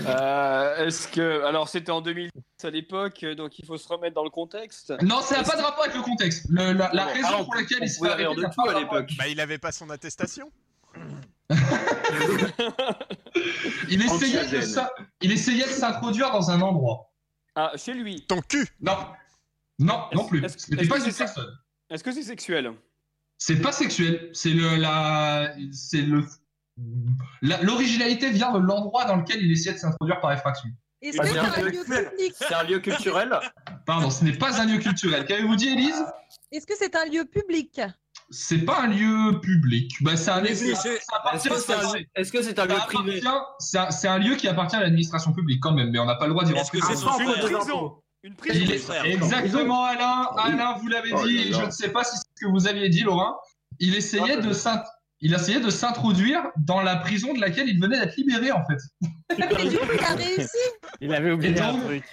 Euh, 0.06 0.86
Est-ce 0.86 1.08
que. 1.08 1.42
Alors, 1.44 1.68
c'était 1.68 1.90
en 1.90 2.00
2010 2.00 2.30
à 2.62 2.70
l'époque, 2.70 3.24
donc 3.36 3.58
il 3.58 3.64
faut 3.66 3.76
se 3.76 3.88
remettre 3.88 4.14
dans 4.14 4.22
le 4.22 4.30
contexte. 4.30 4.94
Non, 5.02 5.20
ça 5.20 5.38
n'a 5.38 5.42
pas 5.42 5.56
de 5.56 5.62
rapport 5.62 5.82
avec 5.82 5.96
le 5.96 6.02
contexte. 6.02 6.46
Le- 6.48 6.72
la, 6.74 6.90
la 6.92 7.06
Bon, 7.06 7.12
raison 7.12 7.26
alors, 7.26 7.44
pour 7.46 7.56
laquelle 7.56 7.78
il 7.82 7.88
se 7.88 7.94
fait 7.94 7.98
pouvait 7.98 8.10
arrêter 8.10 8.28
rire 8.28 8.36
de 8.36 8.42
n'a 8.42 8.50
tout 8.50 8.68
à 8.68 8.78
l'époque. 8.78 9.10
Bah, 9.18 9.26
il 9.26 9.40
avait 9.40 9.58
pas 9.58 9.72
son 9.72 9.90
attestation. 9.90 10.52
Il 13.90 14.02
essayait, 14.02 14.40
de 14.40 14.44
Anxiogène. 14.44 14.62
s'in- 14.62 14.90
il 15.22 15.32
essayait 15.32 15.64
de 15.64 15.70
s'introduire 15.70 16.30
dans 16.30 16.50
un 16.50 16.60
endroit. 16.60 17.10
Ah, 17.54 17.72
chez 17.76 17.94
lui. 17.94 18.24
Ton 18.26 18.40
cul 18.42 18.66
Non, 18.80 18.96
non, 19.78 20.04
non 20.12 20.26
plus. 20.26 20.44
est-ce- 20.44 20.58
Ce 20.58 20.70
n'était 20.70 20.82
est-ce 20.82 20.90
pas 20.90 20.98
que 20.98 21.04
une 21.04 21.10
c'est- 21.10 21.18
personne. 21.18 21.58
Est-ce 21.90 22.04
que 22.04 22.12
c'est 22.12 22.22
sexuel 22.22 22.72
C'est 23.38 23.60
pas 23.60 23.72
sexuel. 23.72 24.30
C'est 24.32 24.50
le 24.50 24.76
la 24.76 25.54
c'est 25.72 26.02
le 26.02 26.24
l'originalité 27.62 28.30
vient 28.30 28.52
de 28.52 28.58
l'endroit 28.58 29.04
dans 29.06 29.16
lequel 29.16 29.42
il 29.42 29.50
essayait 29.50 29.74
de 29.74 29.78
s'introduire 29.80 30.20
par 30.20 30.32
effraction. 30.32 30.68
Ah, 31.02 31.10
que 31.22 31.28
c'est 31.28 31.38
un 31.38 31.62
lieu 31.62 31.72
sexuel. 31.74 32.10
public 32.10 32.32
C'est 32.36 32.54
un 32.54 32.62
lieu 32.64 32.78
culturel 32.80 33.40
Pardon, 33.86 34.10
ce 34.10 34.24
n'est 34.24 34.36
pas 34.36 34.60
un 34.60 34.66
lieu 34.66 34.78
culturel. 34.78 35.24
Qu'avez-vous 35.26 35.54
dit, 35.56 35.68
Élise? 35.68 36.04
Est-ce 36.52 36.66
que 36.66 36.74
c'est 36.76 36.94
un 36.96 37.04
lieu 37.06 37.24
public? 37.24 37.80
C'est 38.30 38.58
pas 38.58 38.82
un 38.82 38.86
lieu 38.88 39.40
public. 39.40 39.92
Bah, 40.02 40.16
c'est 40.16 40.30
un 40.30 40.42
Mais 40.42 40.54
ça 40.54 40.64
Est-ce 40.92 41.48
que 42.30 42.42
c'est 42.42 42.58
un, 42.58 42.66
lieu 42.66 42.74
privé 42.86 43.22
C'est 43.58 44.08
un, 44.08 44.18
lieu 44.18 44.34
qui 44.36 44.48
appartient 44.48 44.76
à 44.76 44.80
l'administration 44.80 45.32
publique 45.32 45.60
quand 45.62 45.72
même, 45.72 45.90
mais 45.90 45.98
on 45.98 46.04
n'a 46.04 46.16
pas 46.16 46.26
le 46.26 46.32
droit 46.32 46.44
d'y 46.44 46.52
Est-ce 46.52 46.60
rentrer. 46.60 46.80
que 46.80 46.86
c'est 46.86 46.92
Un 46.92 46.96
son 46.96 47.06
centre 47.06 47.18
funéraire 47.20 47.44
de 47.44 47.54
Prison. 47.56 47.92
Une 48.24 48.34
est- 48.46 49.06
exactement, 49.06 49.84
Alain. 49.84 50.28
Alain, 50.36 50.74
vous 50.78 50.88
l'avez 50.88 51.12
Oh 51.14 51.26
dit. 51.26 51.38
et. 51.38 51.52
Je 51.52 51.62
ne 51.64 51.70
sais 51.70 51.88
pas 51.90 52.04
si 52.04 52.16
c'est 52.16 52.22
ce 52.36 52.44
que 52.46 52.50
vous 52.50 52.66
aviez 52.66 52.88
dit, 52.88 53.00
Laurent. 53.02 53.36
Il 53.78 53.94
essayait 53.94 54.38
de 54.40 54.52
s'int- 54.52 54.82
il 55.20 55.32
essayait 55.34 55.60
de 55.60 55.70
s'introduire 55.70 56.42
dans 56.58 56.80
la 56.82 56.96
prison 56.96 57.32
de 57.32 57.40
laquelle 57.40 57.68
il 57.68 57.80
venait 57.80 57.98
d'être 57.98 58.16
libéré, 58.16 58.52
en 58.52 58.62
fait. 58.66 58.78
Et 59.38 59.68
du 59.68 59.78
coup, 59.78 59.86
il 59.94 60.04
a 60.04 60.14
réussi. 60.14 60.48
Il 61.00 61.14
avait 61.14 61.30
oublié 61.30 61.56
Et 61.56 61.60
un 61.60 61.72
donc- 61.72 61.84
truc. 61.84 62.04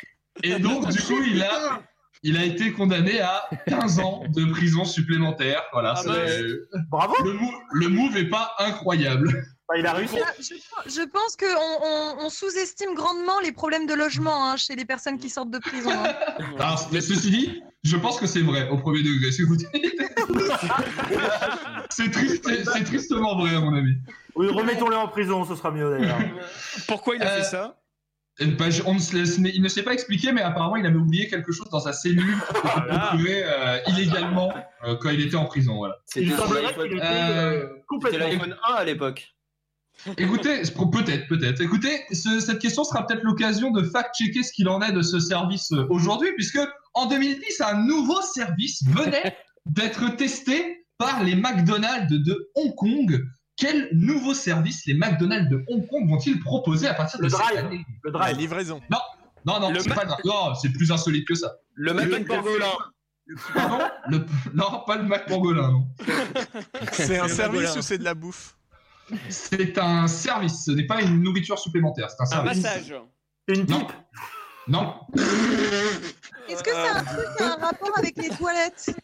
Et 0.43 0.60
donc, 0.60 0.88
du 0.89 1.01
coup, 1.01 1.21
il 1.25 1.41
a, 1.43 1.82
il 2.27 2.38
a 2.38 2.43
été 2.43 2.71
condamné 2.73 3.21
à 3.21 3.43
15 3.67 3.99
ans 3.99 4.23
de 4.27 4.45
prison 4.51 4.83
supplémentaire. 4.83 5.61
Voilà. 5.73 5.93
Ah 5.97 6.01
bah, 6.05 6.13
Bravo 6.89 7.13
le, 7.23 7.33
move, 7.33 7.53
le 7.71 7.88
move 7.89 8.17
est 8.17 8.29
pas 8.29 8.53
incroyable. 8.59 9.45
Bah, 9.69 9.75
Il 9.77 9.85
a 9.85 9.93
réussi. 9.93 10.17
Ah, 10.23 10.31
Je, 10.39 10.89
je 10.91 11.01
pense 11.07 11.35
qu'on 11.35 11.45
on, 11.45 12.25
on 12.25 12.29
sous-estime 12.29 12.93
grandement 12.95 13.39
les 13.43 13.51
problèmes 13.51 13.85
de 13.88 13.93
logement 13.93 14.49
hein, 14.51 14.57
chez 14.57 14.75
les 14.75 14.85
personnes 14.85 15.17
qui 15.17 15.29
sortent 15.29 15.51
de 15.51 15.59
prison. 15.59 15.91
hein. 15.91 16.13
Alors, 16.59 16.88
mais 16.91 17.01
ceci 17.01 17.29
dit, 17.31 17.61
je 17.83 17.97
pense 17.97 18.19
que 18.19 18.27
c'est 18.27 18.41
vrai 18.41 18.67
au 18.69 18.77
premier 18.77 19.01
degré. 19.03 19.31
Ce 19.31 19.41
que 19.43 19.47
vous 19.47 19.55
dites. 19.55 19.69
c'est 21.89 22.11
triste, 22.11 22.47
c'est 22.73 22.83
tristement 22.83 23.38
vrai 23.38 23.55
à 23.55 23.59
mon 23.59 23.73
avis. 23.75 23.95
Oui, 24.35 24.47
remettons-le 24.49 24.95
en 24.97 25.07
prison, 25.07 25.45
ce 25.45 25.55
sera 25.55 25.71
mieux 25.71 25.89
d'ailleurs. 25.97 26.19
Pourquoi 26.88 27.15
il 27.15 27.23
a 27.23 27.31
Euh, 27.31 27.38
fait 27.38 27.43
ça? 27.43 27.77
Je- 28.39 28.82
on 28.86 28.95
ne 28.95 29.00
se 29.00 29.15
laisse- 29.15 29.38
il 29.38 29.62
ne 29.62 29.67
s'est 29.69 29.84
pas 29.84 29.93
expliqué, 29.93 30.32
mais 30.34 30.41
apparemment 30.41 30.76
il 30.76 30.86
avait 30.86 30.98
oublié 30.98 31.28
quelque 31.28 31.52
chose 31.54 31.69
dans 31.69 31.80
sa 31.80 31.93
cellule 31.93 32.36
qu'il 32.36 32.62
Ah. 32.89 33.15
euh, 33.17 33.78
illégalement 33.88 34.54
euh, 34.86 34.95
quand 34.98 35.10
il 35.10 35.21
était 35.21 35.38
en 35.38 35.45
prison. 35.45 35.76
Voilà. 35.78 35.95
C'était 36.06 36.26
Il 36.28 36.32
semblerait 36.36 36.74
qu'il 36.74 36.98
était 36.98 37.02
Euh, 37.02 37.08
euh, 37.08 37.67
c'était 37.69 37.84
complètement. 37.88 38.19
l'iPhone 38.28 38.56
1 38.69 38.74
à 38.74 38.84
l'époque. 38.84 39.32
Écoutez, 40.17 40.62
peut-être, 40.91 41.28
peut-être. 41.28 41.62
Écoutez, 41.62 42.02
ce- 42.12 42.41
cette 42.41 42.60
question 42.60 42.84
sera 42.84 43.08
peut-être 43.08 43.24
l'occasion 43.24 43.71
de 43.71 43.82
fact-checker 43.82 44.43
ce 44.43 44.52
qu'il 44.52 44.67
en 44.67 44.82
est 44.82 44.91
de 44.91 45.02
ce 45.02 45.19
service 45.19 45.71
euh, 45.71 45.86
aujourd'hui, 45.89 46.30
puisque 46.36 46.60
en 46.93 47.06
2010, 47.06 47.62
un 47.62 47.86
nouveau 47.86 48.21
service 48.21 48.84
venait 48.89 49.36
d'être 49.65 50.15
testé 50.17 50.86
par 50.98 51.24
les 51.24 51.36
McDonald's 51.36 52.12
de 52.12 52.50
Hong 52.56 52.76
Kong. 52.76 53.24
Quel 53.58 53.89
nouveau 53.94 54.34
service 54.34 54.86
les 54.86 54.94
McDonald's 54.96 55.50
de 55.50 55.63
Hong 55.70 55.88
Kong 55.88 56.10
vont-ils 56.10 56.39
proposer 56.41 56.88
à 56.88 56.94
partir 56.94 57.20
de 57.20 57.24
Le 57.26 57.30
cette 57.30 57.39
drive. 57.39 57.58
année 57.60 57.86
Le 58.04 58.12
La 58.12 58.32
livraison. 58.34 58.82
Non, 58.89 59.60
non, 59.60 59.70
Le 59.72 59.80
c'est 59.80 59.94
pas- 59.94 60.18
non, 60.26 60.54
c'est 60.56 60.70
plus 60.74 60.91
insolite 60.91 61.28
que 61.28 61.36
ça. 61.36 61.54
Le 61.76 61.94
Mac 61.94 62.12
and 62.12 62.24
Pangolin. 62.26 62.65
Pardon 63.54 63.86
Le- 64.10 64.26
Non, 64.54 64.84
pas 64.86 64.98
le 64.98 65.04
Mac 65.04 65.28
Pangolin, 65.28 65.72
non. 65.72 65.88
C'est 66.91 67.18
un 67.20 67.28
service 67.28 67.76
ou 67.78 67.82
c'est 67.82 67.98
de 67.98 68.04
la 68.04 68.13
bouffe? 68.13 68.56
C'est 69.30 69.78
un 69.78 70.08
service, 70.08 70.65
ce 70.65 70.72
n'est 70.72 70.88
pas 70.88 71.02
une 71.02 71.22
nourriture 71.22 71.58
supplémentaire, 71.60 72.10
c'est 72.10 72.22
un 72.22 72.24
Un 72.26 72.46
service. 72.46 72.63
massage. 72.63 72.96
Une 73.48 73.65
Non. 73.68 73.80
pipe. 73.86 73.91
Non, 74.68 74.96
Est-ce 76.47 76.63
que 76.63 76.71
c'est 76.71 76.88
un 76.89 77.03
truc 77.03 77.25
qui 77.38 77.43
a 77.43 77.53
un 77.53 77.65
rapport 77.65 77.97
avec 77.97 78.17
les 78.17 78.29
toilettes? 78.29 78.95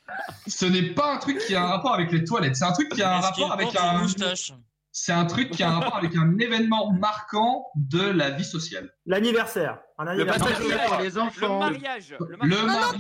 Ce 0.47 0.65
n'est 0.65 0.93
pas 0.93 1.13
un 1.13 1.17
truc 1.17 1.39
qui 1.39 1.56
a 1.56 1.63
un 1.63 1.67
rapport 1.67 1.93
avec 1.93 2.12
les 2.12 2.23
toilettes, 2.23 2.56
c'est 2.56 2.65
un 2.65 2.71
truc 2.73 2.89
qui 2.89 3.01
a 3.01 3.17
un 3.17 3.19
rapport 3.21 3.51
avec 3.54 3.75
un 3.75 3.93
moustache? 3.99 4.54
C'est 4.93 5.13
un 5.13 5.25
truc 5.25 5.51
qui 5.51 5.63
a 5.63 5.69
un 5.69 5.80
rapport 5.80 5.95
avec 5.95 6.15
un 6.17 6.38
événement 6.38 6.91
marquant 6.91 7.67
de 7.75 8.01
la 8.10 8.32
vie 8.32 8.43
sociale. 8.43 8.89
L'anniversaire. 9.06 9.80
Un 9.97 10.13
Le 10.15 10.25
passage 10.25 10.58
pour 10.60 10.99
les 10.99 11.10
Le 11.10 11.17
enfants. 11.19 11.60
mariage. 11.60 12.15
Le 12.19 12.36
Le 12.41 12.65
mariage. 12.65 12.99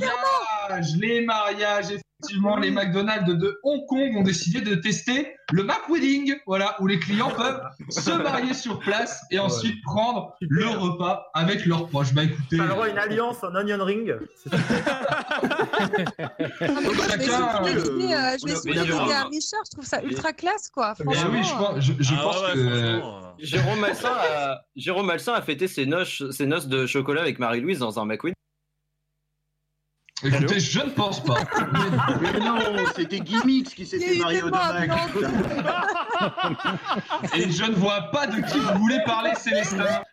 mariage, 0.69 0.87
les 0.97 1.25
mariages, 1.25 1.93
effectivement, 2.23 2.55
les 2.57 2.71
McDonald's 2.71 3.33
de 3.35 3.59
Hong 3.63 3.85
Kong 3.87 4.15
ont 4.17 4.21
décidé 4.23 4.61
de 4.61 4.75
tester 4.75 5.33
le 5.51 5.63
Mac 5.63 5.89
Wedding, 5.89 6.35
voilà, 6.45 6.75
où 6.79 6.87
les 6.87 6.99
clients 6.99 7.31
peuvent 7.31 7.61
se 7.89 8.11
marier 8.11 8.53
sur 8.53 8.79
place 8.79 9.21
et 9.31 9.39
ensuite 9.39 9.81
prendre 9.83 10.33
le 10.41 10.67
repas 10.67 11.25
avec 11.33 11.65
leurs 11.65 11.87
proches. 11.87 12.13
Bah 12.13 12.23
écoutez, 12.23 12.57
T'as 12.57 12.63
le 12.63 12.69
droit 12.69 12.85
à 12.85 12.89
une 12.89 12.97
alliance 12.97 13.43
en 13.43 13.55
onion 13.55 13.83
ring. 13.83 14.15
Ah, 14.51 14.59
chacun, 17.09 17.63
euh, 17.65 17.83
je 17.83 17.91
vais 18.01 18.13
a- 18.13 19.19
à 19.21 19.23
Richard, 19.25 19.61
je 19.65 19.71
trouve 19.71 19.85
ça 19.85 20.01
ultra 20.03 20.33
classe 20.33 20.69
quoi. 20.69 20.93
eh 20.99 21.03
Franchement, 21.03 21.29
oui, 21.31 21.43
je 21.43 21.53
pense, 21.55 21.79
je, 21.79 21.93
je 21.99 22.13
Ah 22.17 22.21
pense 22.23 22.41
ouais, 22.41 22.53
que 22.53 22.59
euh, 22.59 22.99
Jérôme 23.39 23.79
Malsain, 23.79 24.09
a... 24.11 24.61
Jérôme 24.75 25.05
Malsain 25.07 25.33
a 25.33 25.41
fêté 25.41 25.67
ses 25.67 25.85
noces, 25.85 26.29
ses 26.31 26.45
noces 26.45 26.67
de 26.67 26.85
chocolat 26.85 27.21
avec 27.21 27.39
Marie-Louise 27.39 27.79
dans 27.79 27.99
un 27.99 28.05
McQueen. 28.05 28.33
Écoutez, 30.23 30.59
je 30.59 30.79
ne 30.79 30.89
pense 30.91 31.23
pas. 31.23 31.39
Mais 32.21 32.39
non, 32.39 32.57
c'était 32.95 33.19
Gimmicks 33.19 33.73
qui 33.75 33.85
s'était 33.85 34.17
marié 34.19 34.43
au 34.43 34.49
Mac. 34.49 34.89
Et 37.35 37.49
je 37.49 37.63
ne 37.65 37.73
vois 37.75 38.11
pas 38.11 38.27
de 38.27 38.41
qui 38.41 38.59
vous 38.59 38.79
voulez 38.79 38.99
parler, 39.05 39.31
Célestin. 39.35 40.03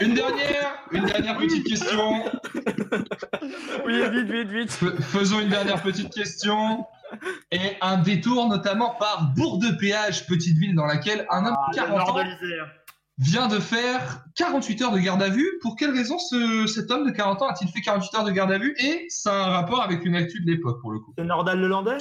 Une 0.00 0.14
dernière, 0.14 0.72
une 0.92 1.04
dernière 1.04 1.36
petite 1.36 1.66
question. 1.66 2.24
Oui, 3.86 4.00
vite, 4.10 4.30
vite, 4.30 4.48
vite. 4.48 4.70
F- 4.82 5.00
faisons 5.02 5.40
une 5.40 5.48
dernière 5.50 5.82
petite 5.82 6.12
question. 6.12 6.84
Et 7.50 7.76
un 7.80 7.98
détour 7.98 8.48
notamment 8.48 8.94
par 8.98 9.32
Bourg-de-Péage, 9.36 10.26
petite 10.26 10.56
ville 10.56 10.74
dans 10.76 10.86
laquelle 10.86 11.26
un 11.30 11.44
homme 11.46 11.56
de 11.74 11.80
le 11.80 11.86
40 11.86 11.96
nord 11.98 12.14
de 12.14 12.20
ans 12.20 12.24
l'Isère. 12.24 12.66
Vient 13.20 13.46
de 13.48 13.58
faire 13.60 14.24
48 14.34 14.82
heures 14.82 14.92
de 14.92 14.98
garde 14.98 15.22
à 15.22 15.28
vue. 15.28 15.46
Pour 15.62 15.76
quelle 15.76 15.90
raison 15.92 16.18
ce- 16.18 16.66
cet 16.66 16.90
homme 16.90 17.06
de 17.06 17.10
40 17.14 17.42
ans 17.42 17.48
a-t-il 17.48 17.70
fait 17.70 17.80
48 17.82 18.16
heures 18.16 18.24
de 18.24 18.30
garde 18.32 18.50
à 18.50 18.58
vue? 18.58 18.74
Et 18.78 19.06
ça 19.08 19.32
a 19.32 19.46
un 19.46 19.50
rapport 19.50 19.82
avec 19.82 20.04
une 20.04 20.16
actu 20.16 20.40
de 20.40 20.50
l'époque 20.50 20.80
pour 20.80 20.90
le 20.90 20.98
coup. 21.00 21.12
C'est 21.16 21.24
Nordal 21.24 21.60
le 21.60 21.68
Landais 21.68 21.98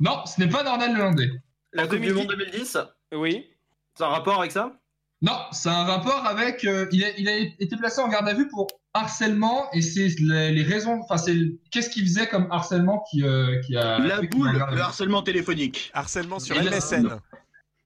Non, 0.00 0.24
ce 0.26 0.40
n'est 0.40 0.48
pas 0.48 0.62
Nordal 0.64 0.92
Lelandais. 0.94 1.30
La 1.72 1.84
Coupe 1.86 2.00
du 2.00 2.08
2010. 2.08 2.14
Monde 2.18 2.36
2010, 2.36 2.78
Oui. 3.14 3.46
c'est 3.94 4.04
un 4.04 4.08
rapport 4.08 4.38
avec 4.40 4.52
ça? 4.52 4.72
Non, 5.20 5.32
a 5.32 5.70
un 5.70 5.84
rapport 5.84 6.24
avec. 6.26 6.64
euh, 6.64 6.86
il, 6.92 7.04
a, 7.04 7.08
il 7.18 7.28
a 7.28 7.36
été 7.38 7.76
placé 7.76 8.00
en 8.00 8.08
garde 8.08 8.28
à 8.28 8.34
vue 8.34 8.48
pour 8.48 8.68
harcèlement 8.94 9.66
et 9.72 9.82
c'est 9.82 10.08
les, 10.20 10.52
les 10.52 10.62
raisons. 10.62 11.00
Enfin, 11.02 11.16
c'est 11.18 11.36
qu'est-ce 11.72 11.90
qu'il 11.90 12.04
faisait 12.04 12.28
comme 12.28 12.46
harcèlement 12.52 13.04
qui, 13.10 13.22
euh, 13.24 13.60
qui 13.62 13.76
a. 13.76 13.98
La 13.98 14.20
boule, 14.22 14.52
le 14.72 14.80
harcèlement 14.80 15.22
téléphonique. 15.22 15.90
Harcèlement 15.94 16.38
sur 16.38 16.56
MSN. 16.56 17.08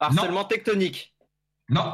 Harcèlement 0.00 0.44
tectonique. 0.44 1.12
Non, 1.68 1.92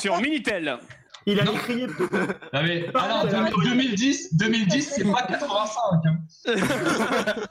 Sur 0.00 0.18
Minitel. 0.18 0.78
Il 1.26 1.38
a 1.40 1.44
crié. 1.44 1.86
non 1.86 2.62
mais 2.64 2.88
alors 2.94 3.26
deux- 3.28 3.62
2010, 3.64 4.34
2010, 4.34 4.82
c'est 4.96 5.04
pas 5.04 5.22
85. 5.22 6.02
hein. 6.06 6.18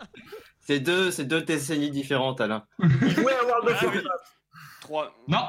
C'est 0.63 0.79
deux, 0.79 1.09
c'est 1.11 1.25
deux 1.25 1.41
décennies 1.41 1.89
différentes, 1.89 2.39
Alain. 2.39 2.63
Il 2.79 3.09
jouait 3.15 3.33
à 3.33 3.43
World 3.45 3.69
of 3.69 3.77
Ah. 3.81 3.85
Warcraft. 3.85 4.07
Trois. 4.81 5.15
Non, 5.27 5.43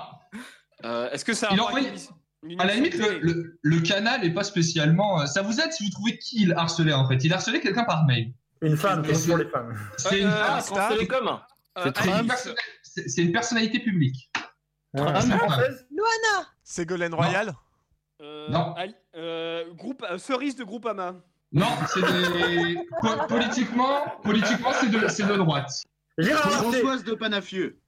Euh, 0.85 1.11
Est-ce 1.11 1.25
que 1.25 1.35
ça 1.35 1.49
a 1.49 1.53
Il 1.55 1.61
envoie- 1.61 1.81
une- 1.81 2.61
à 2.61 2.65
la 2.65 2.75
limite, 2.75 2.95
le, 2.95 3.05
télé 3.07 3.19
le- 3.21 3.59
le 3.63 3.81
canal 3.81 4.25
est 4.25 4.33
pas 4.35 4.43
spécialement. 4.43 5.21
euh, 5.21 5.27
Ça 5.27 5.43
vous 5.43 5.61
aide 5.61 5.71
si 5.73 5.85
vous 5.85 5.91
trouvez 5.91 6.19
qui 6.19 6.43
il 6.43 6.53
harcelait 6.55 6.93
en 6.95 7.07
fait? 7.07 7.23
Il 7.25 7.33
harcelait 7.33 7.61
quelqu'un 7.61 7.85
par 7.85 8.05
mail. 8.07 8.33
Une 8.63 8.77
femme, 8.77 9.05
c'est- 9.15 9.29
pour 9.29 9.37
les 9.37 9.45
femmes. 9.49 9.77
C'est 9.99 10.21
une, 10.21 10.27
Euh, 10.27 10.31
Ah, 10.35 10.59
Euh, 10.59 11.91
c'est 11.95 12.09
une 12.09 12.29
c'est- 12.83 13.09
c'est 13.09 13.23
une 13.23 13.33
personnalité 13.33 13.79
publique. 13.81 14.31
Ah, 14.97 15.21
française 15.21 15.87
Loana 15.91 16.47
Ségolène 16.63 17.15
Royal 17.15 17.55
Euh, 18.21 18.49
Non. 18.51 18.75
Ali- 18.77 18.95
euh, 19.17 19.65
groupe, 19.75 20.05
euh, 20.09 20.17
cerise 20.19 20.55
de 20.55 20.63
Groupama. 20.65 21.15
Non, 21.51 21.67
c'est 21.93 22.01
des. 22.03 22.79
po- 23.01 23.27
politiquement, 23.29 24.05
politiquement 24.23 24.71
c'est 24.81 24.89
de, 24.91 25.09
c'est 25.09 25.27
de 25.27 25.35
droite. 25.37 25.71
Gérard. 26.19 26.51
Françoise 26.53 27.03
de 27.05 27.15
Panafieux. 27.15 27.79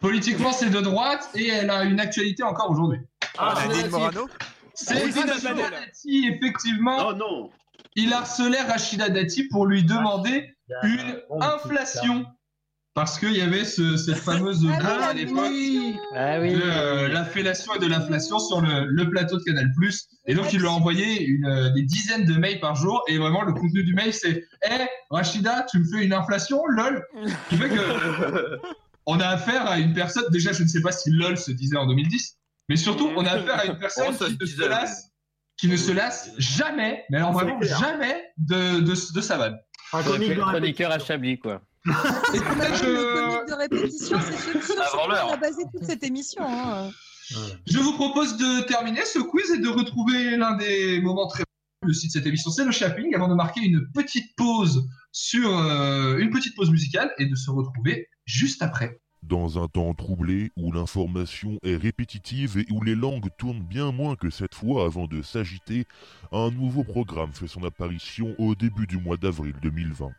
Politiquement, 0.00 0.50
c'est 0.52 0.70
de 0.70 0.80
droite 0.80 1.30
et 1.34 1.48
elle 1.48 1.70
a 1.70 1.84
une 1.84 2.00
actualité 2.00 2.42
encore 2.42 2.70
aujourd'hui. 2.70 2.98
Ah, 3.38 3.54
Nadine 3.54 3.70
Nadine 3.76 3.90
Morano 3.90 4.28
C'est 4.74 4.94
Rachida 4.94 5.20
Rachida 5.32 5.54
Dati. 5.54 5.70
Dati, 5.70 6.28
effectivement. 6.34 6.96
Oh 7.08 7.12
non 7.14 7.50
Il 7.94 8.12
harcelait 8.12 8.62
Rachida 8.62 9.08
Dati 9.08 9.44
pour 9.48 9.66
lui 9.66 9.84
demander 9.84 10.52
une 10.82 11.20
inflation. 11.40 12.26
Parce 12.94 13.18
qu'il 13.20 13.32
y 13.32 13.40
avait 13.40 13.64
ce- 13.64 13.96
cette 13.96 14.16
fameuse 14.16 14.64
Ah 14.68 14.72
oui, 14.72 14.76
blague 14.78 14.98
la 15.00 15.06
à 15.08 15.12
l'époque 15.14 15.44
fellation. 15.44 16.00
Ah 16.14 16.40
oui. 16.40 16.54
de 16.54 16.60
euh, 16.62 17.08
la 17.08 17.24
fellation 17.24 17.74
et 17.74 17.78
de 17.78 17.86
l'inflation 17.86 18.38
sur 18.40 18.60
le, 18.60 18.86
le 18.86 19.08
plateau 19.08 19.38
de 19.38 19.42
Canal+. 19.44 19.70
Et 20.26 20.34
donc, 20.34 20.52
il 20.52 20.58
lui 20.60 20.66
a 20.66 20.70
envoyé 20.72 21.22
une, 21.24 21.46
euh, 21.46 21.70
des 21.70 21.82
dizaines 21.82 22.24
de 22.24 22.34
mails 22.34 22.58
par 22.60 22.74
jour. 22.74 23.02
Et 23.08 23.18
vraiment, 23.18 23.42
le 23.42 23.52
contenu 23.52 23.84
du 23.84 23.94
mail, 23.94 24.12
c'est 24.12 24.44
«Hé, 24.64 24.86
Rachida, 25.10 25.66
tu 25.70 25.78
me 25.78 25.84
fais 25.84 26.04
une 26.04 26.12
inflation, 26.12 26.66
lol?» 26.66 27.04
Ce 27.24 27.48
qui 27.48 27.56
fait 27.62 27.68
que 27.68 28.58
on 29.06 29.20
a 29.20 29.26
affaire 29.28 29.66
à 29.68 29.78
une 29.78 29.92
personne... 29.94 30.24
Déjà, 30.32 30.52
je 30.52 30.62
ne 30.64 30.68
sais 30.68 30.82
pas 30.82 30.92
si 30.92 31.10
lol 31.10 31.38
se 31.38 31.52
disait 31.52 31.76
en 31.76 31.86
2010, 31.86 32.38
mais 32.68 32.76
surtout, 32.76 33.10
on 33.16 33.24
a 33.24 33.30
affaire 33.30 33.60
à 33.60 33.64
une 33.66 33.78
personne 33.78 34.06
Oh, 34.10 34.12
ça 34.12 34.26
qui 34.26 34.32
se 34.34 34.38
ne 34.42 34.46
se 34.46 34.68
lasse, 34.68 35.10
qui 35.56 35.68
ne 35.68 35.76
se 35.76 35.92
lasse 35.92 36.30
jamais, 36.38 37.04
mais 37.10 37.18
alors 37.18 37.32
vraiment 37.32 37.60
jamais 37.62 38.24
de, 38.38 38.80
de, 38.80 39.14
de 39.14 39.20
sa 39.20 39.36
vanne. 39.38 39.58
Un 39.92 39.98
de 40.02 40.04
Chroniqueur 40.52 40.90
à. 40.92 40.98
Chablis, 40.98 41.38
quoi. 41.38 41.62
Le 41.84 43.14
comique 43.14 43.48
de 43.48 43.54
répétition, 43.54 44.18
c'est 44.20 44.78
a 44.78 45.36
basé 45.36 45.62
toute 45.72 45.84
cette 45.84 46.02
émission. 46.04 46.42
hein. 46.46 46.90
Je 47.66 47.78
vous 47.78 47.92
propose 47.92 48.36
de 48.36 48.66
terminer 48.66 49.04
ce 49.04 49.18
quiz 49.20 49.50
et 49.52 49.58
de 49.58 49.68
retrouver 49.68 50.36
l'un 50.36 50.56
des 50.56 51.00
moments 51.00 51.28
très 51.28 51.44
aussi 51.86 52.08
de 52.08 52.12
cette 52.12 52.26
émission, 52.26 52.50
c'est 52.50 52.64
le 52.64 52.72
shopping, 52.72 53.14
avant 53.14 53.28
de 53.28 53.34
marquer 53.34 53.62
une 53.62 53.86
petite 53.94 54.36
pause 54.36 54.86
sur 55.12 55.48
euh, 55.48 56.18
une 56.18 56.28
petite 56.30 56.54
pause 56.54 56.70
musicale 56.70 57.10
et 57.18 57.24
de 57.24 57.34
se 57.34 57.50
retrouver 57.50 58.08
juste 58.26 58.60
après. 58.60 59.00
Dans 59.22 59.62
un 59.62 59.66
temps 59.66 59.94
troublé, 59.94 60.50
où 60.56 60.72
l'information 60.72 61.58
est 61.62 61.76
répétitive 61.76 62.58
et 62.58 62.66
où 62.70 62.82
les 62.82 62.94
langues 62.94 63.28
tournent 63.38 63.62
bien 63.62 63.92
moins 63.92 64.14
que 64.14 64.28
cette 64.28 64.54
fois 64.54 64.84
avant 64.84 65.06
de 65.06 65.22
s'agiter, 65.22 65.86
un 66.32 66.50
nouveau 66.50 66.84
programme 66.84 67.32
fait 67.32 67.48
son 67.48 67.64
apparition 67.64 68.34
au 68.38 68.54
début 68.54 68.86
du 68.86 68.98
mois 68.98 69.16
d'avril 69.16 69.54
2020. 69.62 70.10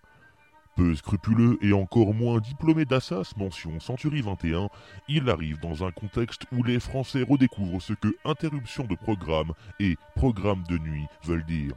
Peu 0.75 0.95
scrupuleux 0.95 1.57
et 1.61 1.73
encore 1.73 2.13
moins 2.13 2.39
diplômé 2.39 2.85
d'Assas, 2.85 3.33
mention 3.37 3.79
Century 3.79 4.21
21, 4.21 4.69
il 5.09 5.29
arrive 5.29 5.59
dans 5.59 5.85
un 5.85 5.91
contexte 5.91 6.43
où 6.51 6.63
les 6.63 6.79
Français 6.79 7.23
redécouvrent 7.27 7.81
ce 7.81 7.93
que 7.93 8.15
interruption 8.23 8.85
de 8.85 8.95
programme 8.95 9.51
et 9.79 9.97
programme 10.15 10.63
de 10.69 10.77
nuit 10.77 11.05
veulent 11.23 11.45
dire. 11.45 11.73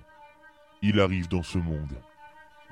Il 0.82 1.00
arrive 1.00 1.28
dans 1.28 1.42
ce 1.42 1.58
monde. 1.58 1.94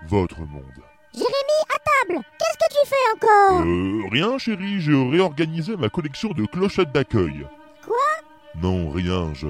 Votre 0.06 0.40
monde. 0.40 0.82
Jérémy, 1.12 1.58
à 1.68 1.78
table 1.78 2.24
Qu'est-ce 2.38 2.58
que 2.58 2.80
tu 2.80 2.88
fais 2.88 3.16
encore? 3.16 3.66
Euh, 3.66 4.08
rien 4.10 4.38
chérie, 4.38 4.80
je 4.80 4.92
réorganisais 4.92 5.76
ma 5.76 5.88
collection 5.88 6.30
de 6.30 6.46
clochettes 6.46 6.92
d'accueil. 6.92 7.46
Quoi? 7.84 7.96
Non, 8.60 8.90
rien, 8.90 9.34
je... 9.34 9.48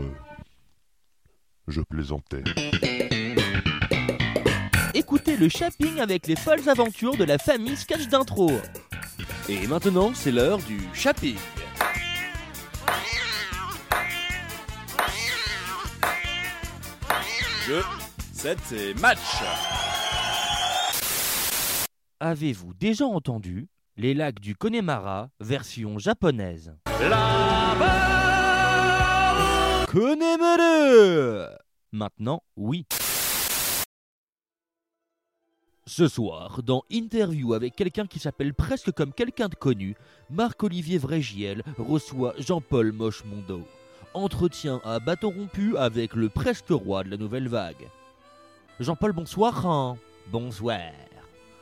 Je 1.68 1.80
plaisantais. 1.80 2.42
Écoutez 5.14 5.37
le 5.37 5.51
shopping 5.51 6.01
avec 6.01 6.27
les 6.27 6.37
folles 6.37 6.66
aventures 6.70 7.18
de 7.18 7.25
la 7.25 7.37
famille 7.37 7.77
Sketch 7.77 8.09
d'intro. 8.09 8.51
Et 9.46 9.66
maintenant, 9.66 10.12
c'est 10.14 10.33
l'heure 10.33 10.57
du 10.57 10.81
shopping. 10.94 11.37
Jeu, 17.66 17.83
7 18.33 18.59
et 18.72 18.94
match 18.94 19.18
Avez-vous 22.18 22.72
déjà 22.72 23.05
entendu 23.05 23.68
les 23.98 24.14
lacs 24.14 24.40
du 24.40 24.57
Connemara 24.57 25.29
version 25.40 25.98
japonaise? 25.98 26.75
Connemara 29.88 31.59
Maintenant, 31.92 32.42
oui. 32.57 32.87
Ce 35.87 36.07
soir, 36.07 36.62
dans 36.62 36.85
Interview 36.92 37.55
avec 37.55 37.75
quelqu'un 37.75 38.07
qui 38.07 38.21
s'appelle 38.21 38.55
presque 38.55 38.92
comme 38.92 39.12
quelqu'un 39.12 39.49
de 39.49 39.57
connu, 39.57 39.97
Marc-Olivier 40.31 40.97
Vrégiel 40.99 41.64
reçoit 41.77 42.35
Jean-Paul 42.38 42.92
Mochemondo. 42.92 43.62
Entretien 44.14 44.81
à 44.85 45.01
bâton 45.01 45.31
rompu 45.31 45.77
avec 45.77 46.14
le 46.14 46.29
presque 46.29 46.68
roi 46.71 47.03
de 47.03 47.11
la 47.11 47.16
nouvelle 47.16 47.49
vague. 47.49 47.88
Jean-Paul, 48.79 49.12
bonsoir. 49.12 49.66
hein. 49.66 49.97
Bonsoir. 50.31 50.79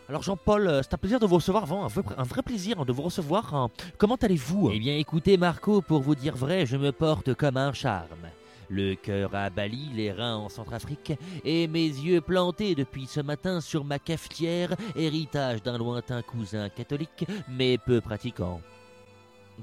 Alors 0.09 0.23
Jean-Paul, 0.23 0.67
euh, 0.67 0.83
c'est 0.83 0.93
un 0.95 0.99
plaisir 0.99 1.19
de 1.21 1.27
vous 1.27 1.37
recevoir, 1.37 1.73
un 1.73 1.87
vrai, 1.87 2.03
un 2.19 2.25
vrai 2.25 2.43
plaisir 2.43 2.85
de 2.85 2.93
vous 2.93 3.03
recevoir. 3.03 3.55
hein. 3.55 3.71
Comment 3.97 4.17
allez-vous? 4.17 4.71
Eh 4.73 4.79
bien 4.81 4.97
écoutez 4.99 5.37
Marco, 5.39 5.81
pour 5.81 6.01
vous 6.03 6.15
dire 6.17 6.37
vrai, 6.37 6.67
je 6.67 6.77
me 6.77 6.93
porte 6.93 7.33
comme 7.35 7.57
un 7.57 7.73
charme. 7.73 8.29
Le 8.71 8.95
cœur 8.95 9.35
à 9.35 9.51
Bali, 9.51 9.91
les 9.95 10.13
reins 10.13 10.37
en 10.37 10.49
Centrafrique, 10.49 11.13
et 11.45 11.67
mes 11.67 11.89
yeux 11.89 12.21
plantés 12.21 12.77
depuis 12.77 13.07
ce 13.07 13.21
matin 13.21 13.61
sur 13.61 13.85
ma 13.85 13.99
cafetière, 13.99 14.77
héritage 14.95 15.61
d'un 15.63 15.77
lointain 15.77 16.23
cousin 16.23 16.69
catholique, 16.69 17.27
mais 17.49 17.79
peu 17.79 18.01
pratiquant. 18.01 18.61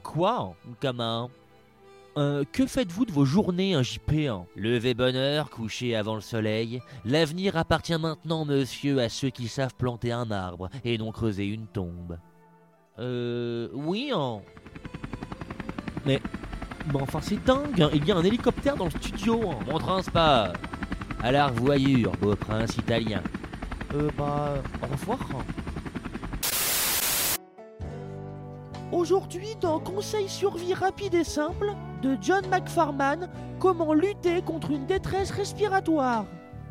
Quoi 0.03 0.55
Comment 0.81 1.31
Euh, 2.17 2.43
que 2.51 2.65
faites-vous 2.65 3.05
de 3.05 3.11
vos 3.13 3.23
journées, 3.23 3.75
un 3.75 3.83
JP 3.83 4.11
Lever 4.57 4.93
bonne 4.93 5.15
heure, 5.15 5.49
coucher 5.49 5.95
avant 5.95 6.15
le 6.15 6.21
soleil. 6.21 6.81
L'avenir 7.05 7.55
appartient 7.55 7.97
maintenant, 7.97 8.43
monsieur, 8.43 8.99
à 8.99 9.07
ceux 9.07 9.29
qui 9.29 9.47
savent 9.47 9.75
planter 9.75 10.11
un 10.11 10.31
arbre 10.31 10.69
et 10.83 10.97
non 10.97 11.13
creuser 11.13 11.45
une 11.45 11.67
tombe. 11.67 12.17
Euh. 12.99 13.69
Oui, 13.73 14.11
hein. 14.13 14.41
Mais. 16.05 16.19
Bon, 16.87 17.01
enfin, 17.01 17.19
c'est 17.21 17.43
dingue, 17.43 17.81
hein. 17.81 17.89
il 17.93 18.05
y 18.05 18.13
a 18.13 18.15
un 18.15 18.23
hélicoptère 18.23 18.77
dans 18.77 18.85
le 18.85 18.91
studio. 18.91 19.51
Hein. 19.51 19.59
Mon 19.69 19.77
transport. 19.77 20.53
À 21.21 21.31
la 21.31 21.47
revoyure, 21.47 22.13
beau 22.13 22.33
prince 22.35 22.77
italien. 22.77 23.21
Euh, 23.93 24.09
bah. 24.17 24.53
Au 24.81 24.85
revoir. 24.93 25.19
Aujourd'hui, 28.93 29.49
dans 29.59 29.79
Conseil 29.79 30.29
survie 30.29 30.73
rapide 30.73 31.13
et 31.13 31.25
simple 31.25 31.73
de 32.01 32.17
John 32.21 32.47
McFarman, 32.49 33.27
comment 33.59 33.93
lutter 33.93 34.41
contre 34.41 34.71
une 34.71 34.85
détresse 34.85 35.31
respiratoire. 35.31 36.25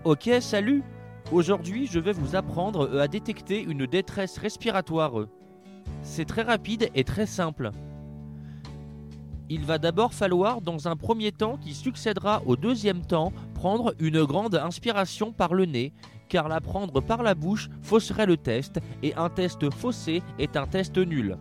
Ok, 0.04 0.30
salut. 0.40 0.82
Aujourd'hui, 1.30 1.86
je 1.86 1.98
vais 1.98 2.12
vous 2.12 2.36
apprendre 2.36 2.88
euh, 2.88 3.02
à 3.02 3.08
détecter 3.08 3.62
une 3.62 3.84
détresse 3.84 4.38
respiratoire. 4.38 5.12
C'est 6.02 6.24
très 6.24 6.42
rapide 6.42 6.88
et 6.94 7.04
très 7.04 7.26
simple. 7.26 7.70
Il 9.48 9.64
va 9.64 9.78
d'abord 9.78 10.12
falloir, 10.12 10.60
dans 10.60 10.88
un 10.88 10.96
premier 10.96 11.30
temps 11.30 11.56
qui 11.56 11.72
succédera 11.72 12.42
au 12.46 12.56
deuxième 12.56 13.02
temps, 13.02 13.32
prendre 13.54 13.94
une 14.00 14.24
grande 14.24 14.56
inspiration 14.56 15.32
par 15.32 15.54
le 15.54 15.66
nez, 15.66 15.92
car 16.28 16.48
la 16.48 16.60
prendre 16.60 17.00
par 17.00 17.22
la 17.22 17.34
bouche 17.34 17.68
fausserait 17.80 18.26
le 18.26 18.36
test, 18.36 18.80
et 19.04 19.14
un 19.14 19.28
test 19.28 19.70
faussé 19.70 20.22
est 20.38 20.56
un 20.56 20.66
test 20.66 20.98
nul. 20.98 21.36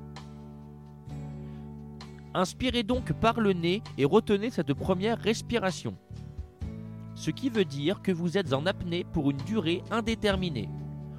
Inspirez 2.36 2.84
donc 2.84 3.14
par 3.14 3.40
le 3.40 3.54
nez 3.54 3.82
et 3.98 4.06
retenez 4.06 4.50
cette 4.50 4.74
première 4.74 5.18
respiration. 5.18 5.96
Ce 7.16 7.32
qui 7.32 7.50
veut 7.50 7.66
dire 7.66 8.02
que 8.02 8.12
vous 8.12 8.38
êtes 8.38 8.54
en 8.54 8.66
apnée 8.66 9.06
pour 9.14 9.32
une 9.32 9.38
durée 9.38 9.82
indéterminée. 9.90 10.70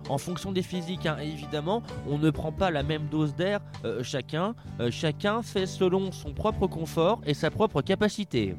En 0.08 0.18
fonction 0.18 0.52
des 0.52 0.62
physiques, 0.62 1.06
hein, 1.06 1.16
évidemment, 1.20 1.82
on 2.08 2.18
ne 2.18 2.30
prend 2.30 2.52
pas 2.52 2.70
la 2.70 2.82
même 2.82 3.08
dose 3.08 3.34
d'air 3.34 3.60
euh, 3.84 4.02
chacun. 4.02 4.54
Euh, 4.80 4.90
chacun 4.90 5.42
fait 5.42 5.66
selon 5.66 6.12
son 6.12 6.32
propre 6.32 6.66
confort 6.66 7.20
et 7.26 7.34
sa 7.34 7.50
propre 7.50 7.82
capacité. 7.82 8.54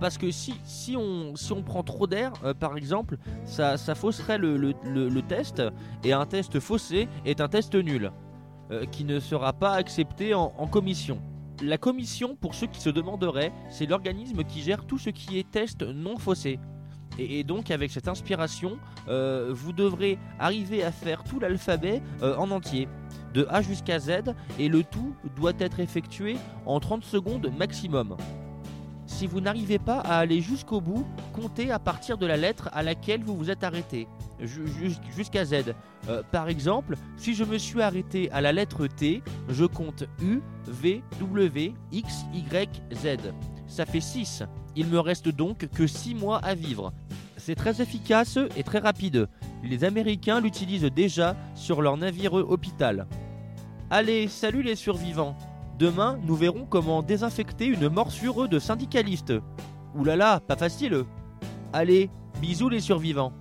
Parce 0.00 0.18
que 0.18 0.30
si, 0.30 0.96
on, 0.96 1.34
prend 1.62 1.82
trop 1.82 2.06
d'air, 2.06 2.32
euh, 2.44 2.54
par 2.54 2.76
exemple, 2.76 3.18
ça, 3.44 3.76
fausserait 3.94 4.38
le, 4.38 5.20
test, 5.22 5.62
et 6.04 6.12
un 6.12 6.24
test 6.26 6.60
faussé 6.60 7.08
est 7.26 7.40
un 7.40 7.48
test 7.48 7.74
nul, 7.74 8.12
qui 8.92 9.04
ne 9.04 9.18
sera 9.18 9.52
pas 9.52 9.72
accepté 9.72 10.32
en, 10.32 10.54
en 10.56 10.66
commission. 10.68 11.20
La 11.60 11.76
commission, 11.76 12.36
pour 12.36 12.54
ceux 12.54 12.68
qui 12.68 12.80
se 12.80 12.88
demanderaient, 12.88 13.52
c'est 13.68 13.86
l'organisme 13.86 14.44
qui 14.44 14.62
gère 14.62 14.86
tout 14.86 14.98
ce 14.98 15.10
qui 15.10 15.38
est 15.38 15.50
test 15.50 15.82
non 15.82 16.18
faussé. 16.18 16.58
Et, 17.18 17.44
donc 17.44 17.70
avec 17.70 17.90
cette 17.90 18.08
inspiration, 18.08 18.78
euh, 19.08 19.50
vous 19.52 19.72
devrez 19.72 20.18
arriver 20.38 20.82
à 20.82 20.90
faire 20.92 21.22
tout 21.24 21.38
l'alphabet 21.40 22.02
euh, 22.22 22.36
en 22.36 22.50
entier, 22.50 22.88
de 23.32 23.46
A 23.50 23.62
jusqu'à 23.62 23.98
Z, 23.98 24.34
et 24.58 24.68
le 24.68 24.82
tout 24.84 25.14
doit 25.36 25.52
être 25.58 25.80
effectué 25.80 26.36
en 26.66 26.80
30 26.80 27.04
secondes 27.04 27.50
maximum. 27.56 28.16
Si 29.06 29.26
vous 29.26 29.40
n'arrivez 29.40 29.78
pas 29.78 29.98
à 30.00 30.18
aller 30.18 30.40
jusqu'au 30.40 30.80
bout, 30.80 31.06
comptez 31.32 31.70
à 31.70 31.78
partir 31.78 32.16
de 32.18 32.26
la 32.26 32.36
lettre 32.36 32.68
à 32.72 32.82
laquelle 32.82 33.22
vous 33.22 33.36
vous 33.36 33.50
êtes 33.50 33.62
arrêté, 33.62 34.08
ju- 34.40 34.66
jus- 34.66 34.96
jusqu'à 35.14 35.44
Z. 35.44 35.74
Euh, 36.08 36.22
par 36.32 36.48
exemple, 36.48 36.96
si 37.16 37.34
je 37.34 37.44
me 37.44 37.58
suis 37.58 37.82
arrêté 37.82 38.30
à 38.32 38.40
la 38.40 38.52
lettre 38.52 38.86
T, 38.86 39.22
je 39.48 39.64
compte 39.66 40.04
U, 40.22 40.40
V, 40.66 41.02
W, 41.20 41.74
X, 41.92 42.24
Y, 42.34 42.82
Z. 42.92 43.18
Ça 43.66 43.84
fait 43.86 44.00
6. 44.00 44.42
Il 44.76 44.86
me 44.86 44.98
reste 44.98 45.28
donc 45.28 45.68
que 45.68 45.86
6 45.86 46.14
mois 46.14 46.38
à 46.38 46.54
vivre. 46.54 46.92
C'est 47.44 47.56
très 47.56 47.82
efficace 47.82 48.38
et 48.56 48.62
très 48.62 48.78
rapide. 48.78 49.28
Les 49.62 49.84
Américains 49.84 50.40
l'utilisent 50.40 50.84
déjà 50.84 51.36
sur 51.54 51.82
leur 51.82 51.98
navire 51.98 52.32
hôpital. 52.32 53.06
Allez, 53.90 54.28
salut 54.28 54.62
les 54.62 54.76
survivants. 54.76 55.36
Demain, 55.78 56.18
nous 56.24 56.36
verrons 56.36 56.64
comment 56.64 57.02
désinfecter 57.02 57.66
une 57.66 57.90
morsure 57.90 58.48
de 58.48 58.58
syndicaliste. 58.58 59.34
Oulala, 59.94 60.40
pas 60.40 60.56
facile. 60.56 61.04
Allez, 61.74 62.08
bisous 62.40 62.70
les 62.70 62.80
survivants. 62.80 63.34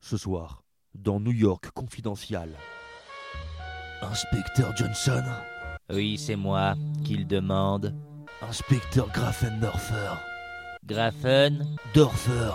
Ce 0.00 0.16
soir, 0.16 0.62
dans 0.94 1.18
New 1.18 1.32
York 1.32 1.72
Confidential. 1.74 2.50
Inspecteur 4.02 4.72
Johnson 4.76 5.24
Oui, 5.92 6.16
c'est 6.16 6.36
moi. 6.36 6.76
Qu'il 7.02 7.26
demande 7.26 7.92
Inspecteur 8.48 9.08
Grafendorfer. 9.12 10.16
Grafen 10.86 11.64
Dorfer. 11.94 12.52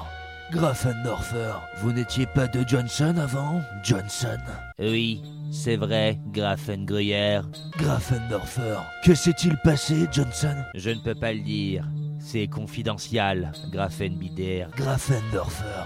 Grafendorfer. 0.52 1.54
Vous 1.78 1.94
n'étiez 1.94 2.26
pas 2.26 2.48
de 2.48 2.68
Johnson 2.68 3.16
avant 3.18 3.62
Johnson? 3.84 4.38
Oui, 4.80 5.22
c'est 5.50 5.78
vrai, 5.78 6.20
Grafen 6.34 6.86
Gruyère. 6.86 7.46
Grafendorfer. 7.78 8.78
Que 9.04 9.16
s'est-il 9.16 9.58
passé, 9.64 10.08
Johnson? 10.12 10.56
Je 10.76 10.90
ne 10.90 11.00
peux 11.00 11.16
pas 11.16 11.32
le 11.32 11.40
dire. 11.40 11.86
C'est 12.20 12.48
confidentiel, 12.48 13.52
Grafenbider. 13.72 14.66
Grafendorfer. 14.76 15.86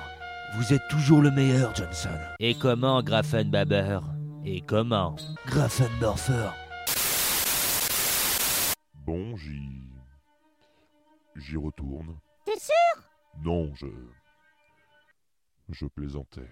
Vous 0.55 0.73
êtes 0.73 0.87
toujours 0.89 1.21
le 1.21 1.31
meilleur, 1.31 1.75
Johnson. 1.75 2.09
Et 2.39 2.55
comment, 2.55 3.03
Grafenbaber? 3.03 3.99
Et 4.45 4.61
comment? 4.61 5.15
Grafendorfer. 5.45 6.49
Bon, 9.05 9.35
j'y. 11.35 11.57
Retourne. 11.57 12.17
T'es 12.45 12.59
sûr? 12.59 13.03
Non, 13.43 13.73
je. 13.75 13.87
Je 15.69 15.85
plaisantais. 15.85 16.49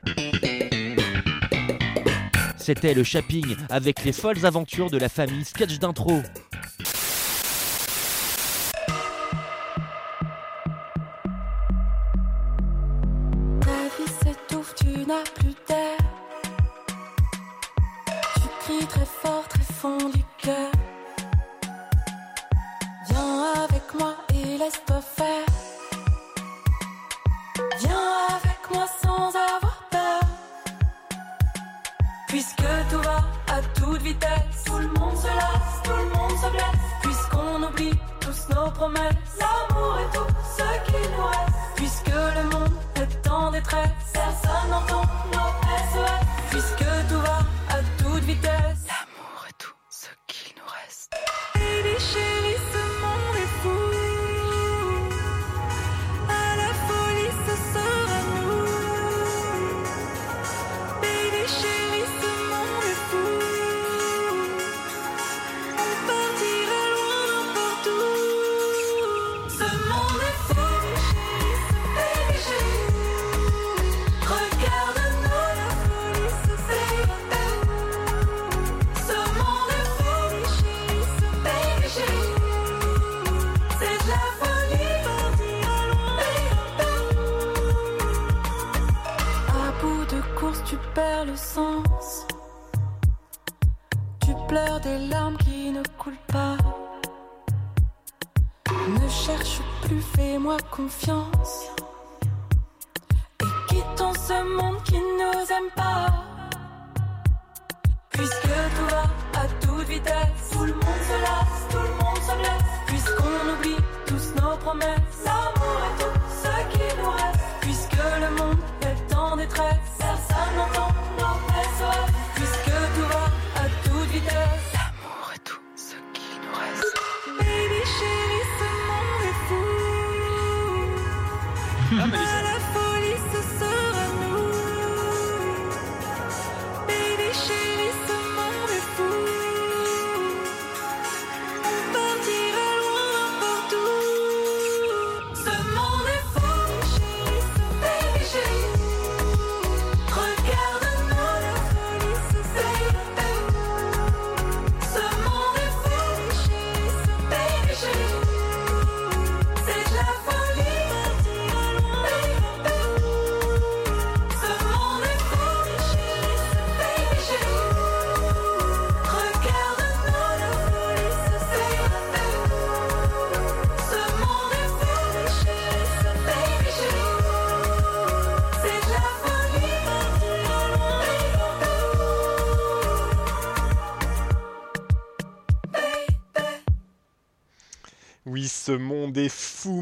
C'était 2.58 2.94
le 2.94 3.04
shopping 3.04 3.56
avec 3.70 4.04
les 4.04 4.12
folles 4.14 4.46
aventures 4.46 4.90
de 4.90 4.98
la 4.98 5.10
famille 5.10 5.44
Sketch 5.44 5.80
d'intro. 5.80 6.22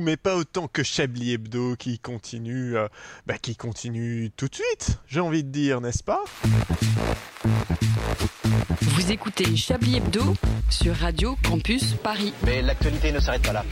Mais 0.07 0.15
pas 0.15 0.37
autant 0.37 0.69
que 0.69 0.83
Chablis 0.83 1.33
Hebdo 1.33 1.75
qui 1.75 1.99
continue, 1.99 2.77
euh, 2.77 2.87
bah, 3.25 3.37
qui 3.37 3.57
continue 3.57 4.31
tout 4.37 4.47
de 4.47 4.55
suite, 4.55 4.99
j'ai 5.05 5.19
envie 5.19 5.43
de 5.43 5.49
dire, 5.49 5.81
n'est-ce 5.81 6.01
pas? 6.01 6.23
Vous 8.79 9.11
écoutez 9.11 9.53
Chablis 9.57 9.97
Hebdo 9.97 10.33
sur 10.69 10.95
Radio 10.95 11.37
Campus 11.43 11.95
Paris. 11.95 12.33
Mais 12.45 12.61
l'actualité 12.61 13.11
ne 13.11 13.19
s'arrête 13.19 13.41
pas 13.41 13.51
là. 13.51 13.65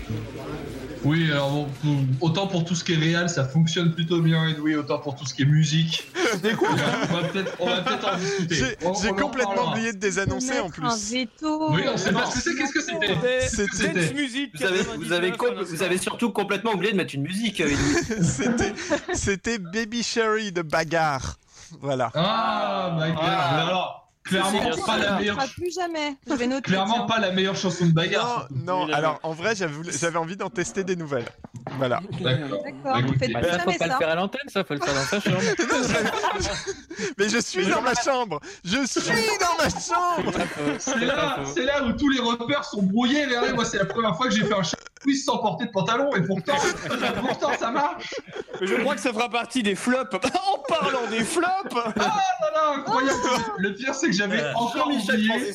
Oui, 1.06 1.32
alors 1.32 1.52
bon, 1.52 1.68
pour- 1.82 2.28
autant 2.30 2.48
pour 2.48 2.66
tout 2.66 2.76
ce 2.76 2.84
qui 2.84 2.94
est 2.94 2.98
réel, 2.98 3.30
ça 3.30 3.46
fonctionne 3.46 3.94
plutôt 3.94 4.22
bien, 4.22 4.48
Edoui, 4.50 4.76
autant 4.76 4.98
pour 5.00 5.16
tout 5.16 5.26
ce 5.26 5.34
qui 5.34 5.44
est 5.44 5.46
musique. 5.46 6.12
on 6.34 7.14
va 7.14 7.24
peut-être 7.30 7.56
on 7.60 7.66
va 7.68 7.82
peut-être 7.82 8.14
en 8.14 8.18
discuter. 8.18 8.56
J'ai 8.56 9.10
complètement 9.12 9.72
oublié 9.72 9.94
de 9.94 9.98
désannoncer 10.00 10.60
en 10.60 10.70
plus. 10.70 10.86
Un 10.86 10.96
veto. 10.96 11.74
Oui, 11.74 11.84
on 11.94 11.96
sait 11.98 12.12
pas 12.12 12.26
ce 12.26 12.36
que 12.36 12.42
c'est, 12.42 12.56
qu'est-ce 12.56 12.74
que 12.74 12.82
c'était 12.82 13.42
C'était- 13.48 14.14
Vous 14.54 14.64
avez, 14.66 14.82
vous, 14.98 15.12
avez 15.14 15.32
com- 15.32 15.54
vous 15.62 15.84
avez 15.84 15.98
surtout 15.98 16.32
complètement 16.32 16.74
oublié 16.74 16.92
de 16.92 16.98
mettre 16.98 17.16
une 17.16 17.22
musique. 17.24 17.62
euh, 17.62 17.68
Edoui. 17.70 18.74
C'était- 19.14 19.60
Baby 19.60 20.02
Sherry 20.04 20.52
de 20.52 20.62
Bagarre. 20.64 21.38
Voilà. 21.82 22.12
Ah, 22.16 22.96
my 23.00 23.10
god. 23.12 23.20
Ah. 23.22 23.66
Alors, 23.68 24.05
clairement, 24.26 24.86
pas 24.86 24.98
la 24.98 25.18
meilleure. 25.18 25.36
sera 25.36 25.48
plus 25.48 25.74
jamais. 25.74 26.16
Je 26.28 26.34
vais 26.34 26.48
noter. 26.48 26.62
Clairement 26.64 27.06
tiens. 27.06 27.16
pas 27.16 27.20
la 27.20 27.32
meilleure 27.32 27.56
chanson 27.56 27.86
de 27.86 27.92
bagarre. 27.92 28.48
Non, 28.52 28.88
non, 28.88 28.94
alors 28.94 29.20
en 29.24 29.34
vrai, 29.34 29.54
j'avais 29.56 30.18
envie 30.18 30.36
d'en 30.36 30.50
tester 30.50 30.84
des 30.84 30.96
nouvelles. 30.96 31.30
Voilà. 31.78 32.00
D'accord. 32.22 32.98
Écoutez. 33.00 33.34
Bah, 33.34 33.42
là, 33.42 33.60
faut 33.60 33.72
pas 33.72 33.88
le 33.88 33.94
faire 33.94 34.10
à 34.10 34.16
l'antenne, 34.16 34.48
ça, 34.48 34.64
faut 34.64 34.74
le 34.74 34.80
faire 34.80 34.94
dans 34.94 35.02
sa 35.02 35.20
chambre. 35.20 35.42
Mais 37.18 37.30
je 37.30 37.40
suis 37.40 37.66
dans 37.68 37.82
ma 37.82 37.94
chambre 37.94 38.40
Je 38.64 38.86
suis 38.86 39.28
dans 39.40 39.64
ma 39.64 39.70
chambre 39.70 40.32
C'est 40.80 41.00
là, 41.00 41.40
c'est 41.46 41.66
là 41.66 41.84
où 41.84 41.94
tous 41.94 42.10
les 42.10 42.20
repères 42.20 42.64
sont 42.64 42.84
brouillés. 42.84 43.26
Regardez, 43.26 43.54
moi, 43.54 43.66
c'est 43.66 43.78
la 43.78 43.86
première 43.86 44.16
fois 44.16 44.28
que 44.28 44.34
j'ai 44.34 44.46
fait 44.46 44.54
un 44.54 44.62
quiz 45.02 45.24
sans 45.24 45.38
porter 45.38 45.66
de 45.66 45.72
pantalon, 45.72 46.10
et 46.16 46.22
pourtant, 46.22 46.56
pourtant, 47.20 47.52
ça 47.60 47.72
marche. 47.72 48.14
Mais 48.60 48.68
je 48.68 48.76
crois 48.76 48.96
que 48.96 49.02
ça 49.02 49.14
fera 49.14 49.30
partie 49.30 49.62
des 49.62 49.76
flops. 49.76 50.16
en 50.16 50.58
parlant 50.68 51.08
des 51.10 51.24
flops 51.24 51.76
Ah 51.76 51.94
là 51.96 52.52
là, 52.54 52.74
incroyable. 52.78 53.20
Le 53.58 53.74
pire, 53.74 53.94
c'est 53.94 54.08
que 54.08 54.14
j'avais 54.14 54.44
encore 54.56 54.86
Jean-Michel 54.86 55.16
oublié. 55.16 55.54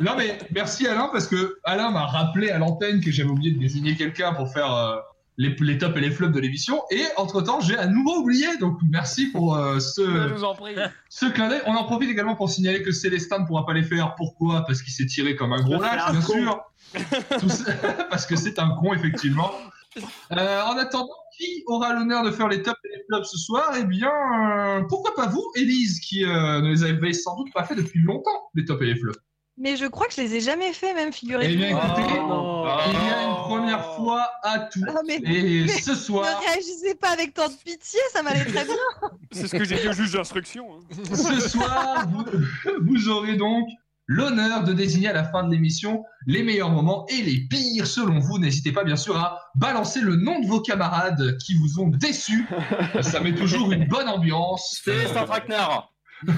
Non 0.00 0.12
mais 0.16 0.38
merci 0.52 0.86
Alain 0.86 1.08
parce 1.12 1.26
que 1.26 1.58
Alain 1.64 1.90
m'a 1.90 2.06
rappelé 2.06 2.50
à 2.50 2.58
l'antenne 2.58 3.00
que 3.00 3.10
j'avais 3.10 3.28
oublié 3.28 3.52
de 3.52 3.58
désigner 3.58 3.96
quelqu'un 3.96 4.34
pour 4.34 4.52
faire 4.52 4.72
euh, 4.74 4.93
les, 5.36 5.54
les 5.60 5.78
tops 5.78 5.96
et 5.96 6.00
les 6.00 6.10
flops 6.10 6.32
de 6.32 6.40
l'émission 6.40 6.82
et 6.90 7.02
entre 7.16 7.42
temps 7.42 7.60
j'ai 7.60 7.76
à 7.76 7.86
nouveau 7.86 8.18
oublié 8.20 8.46
donc 8.58 8.78
merci 8.88 9.26
pour 9.26 9.56
euh, 9.56 9.74
Je 9.74 9.80
ce, 9.80 10.32
vous 10.32 10.44
en 10.44 10.54
prie. 10.54 10.74
ce 11.08 11.26
clin 11.26 11.48
d'œil. 11.48 11.60
On 11.66 11.74
en 11.74 11.84
profite 11.84 12.08
également 12.10 12.36
pour 12.36 12.48
signaler 12.50 12.82
que 12.82 12.92
Célestin 12.92 13.40
ne 13.40 13.46
pourra 13.46 13.66
pas 13.66 13.72
les 13.74 13.82
faire. 13.82 14.14
Pourquoi? 14.16 14.64
Parce 14.66 14.80
qu'il 14.82 14.92
s'est 14.92 15.06
tiré 15.06 15.34
comme 15.36 15.52
un 15.52 15.60
gros 15.62 15.80
lâche 15.80 16.10
bien 16.12 16.20
sûr. 16.22 16.60
Tout 17.40 17.48
ça- 17.48 17.72
parce 18.10 18.26
que 18.26 18.36
c'est 18.36 18.58
un 18.58 18.70
con 18.80 18.92
effectivement. 18.94 19.50
Euh, 20.32 20.60
en 20.62 20.76
attendant, 20.76 21.08
qui 21.38 21.62
aura 21.66 21.94
l'honneur 21.94 22.24
de 22.24 22.32
faire 22.32 22.48
les 22.48 22.62
tops 22.62 22.78
et 22.84 22.96
les 22.96 23.02
flops 23.08 23.28
ce 23.30 23.38
soir? 23.38 23.72
Eh 23.78 23.84
bien, 23.84 24.10
euh, 24.10 24.82
pourquoi 24.88 25.14
pas 25.14 25.26
vous, 25.28 25.44
Élise, 25.54 26.00
qui 26.00 26.24
euh, 26.24 26.60
ne 26.60 26.68
les 26.70 26.82
avait 26.84 27.12
sans 27.12 27.36
doute 27.36 27.52
pas 27.52 27.62
fait 27.64 27.76
depuis 27.76 28.00
longtemps, 28.02 28.50
les 28.54 28.64
tops 28.64 28.82
et 28.82 28.86
les 28.86 28.96
flops. 28.96 29.18
Mais 29.56 29.76
je 29.76 29.86
crois 29.86 30.06
que 30.08 30.14
je 30.14 30.20
les 30.20 30.34
ai 30.34 30.40
jamais 30.40 30.72
fait, 30.72 30.94
même, 30.94 31.12
figurez-vous. 31.12 31.52
Eh 31.52 31.56
bien, 31.56 31.68
écoutez, 31.68 32.18
Oh, 32.28 32.66
il 32.88 32.92
y 32.92 32.96
a 33.12 33.22
une 33.28 33.34
première 33.44 33.94
fois 33.94 34.28
à 34.42 34.58
tout. 34.58 34.80
Ah, 34.88 35.00
mais- 35.06 35.20
Et 35.24 35.64
mais 35.64 35.68
ce 35.68 35.94
soir, 35.94 36.24
Ne 36.26 36.46
réagissez 36.48 36.94
pas 36.96 37.10
avec 37.10 37.34
tant 37.34 37.48
de 37.48 37.54
pitié, 37.54 38.00
ça 38.12 38.22
m'allait 38.24 38.44
très 38.44 38.64
bien. 38.64 38.74
C'est 39.32 39.46
ce 39.46 39.54
que 39.56 39.64
j'ai 39.64 39.76
dit 39.80 39.88
au 39.88 39.92
juge 39.92 40.12
d'instruction. 40.12 40.66
hein. 40.74 41.04
ce 41.14 41.48
soir, 41.48 42.04
vous, 42.08 42.24
vous 42.84 43.08
aurez 43.08 43.36
donc 43.36 43.68
l'honneur 44.06 44.64
de 44.64 44.72
désigner 44.72 45.08
à 45.08 45.12
la 45.12 45.24
fin 45.24 45.44
de 45.44 45.50
l'émission 45.52 46.04
les 46.26 46.42
meilleurs 46.42 46.70
moments 46.70 47.06
et 47.06 47.22
les 47.22 47.46
pires 47.48 47.86
selon 47.86 48.18
vous. 48.18 48.38
N'hésitez 48.38 48.72
pas 48.72 48.82
bien 48.84 48.96
sûr 48.96 49.16
à 49.16 49.38
balancer 49.54 50.00
le 50.00 50.16
nom 50.16 50.40
de 50.40 50.46
vos 50.48 50.60
camarades 50.60 51.38
qui 51.38 51.54
vous 51.54 51.78
ont 51.80 51.86
déçus. 51.88 52.46
Ça 53.02 53.20
met 53.20 53.34
toujours 53.34 53.70
une 53.72 53.86
bonne 53.86 54.08
ambiance. 54.08 54.80
Célestin 54.84 55.24
Traquenard. 55.26 55.92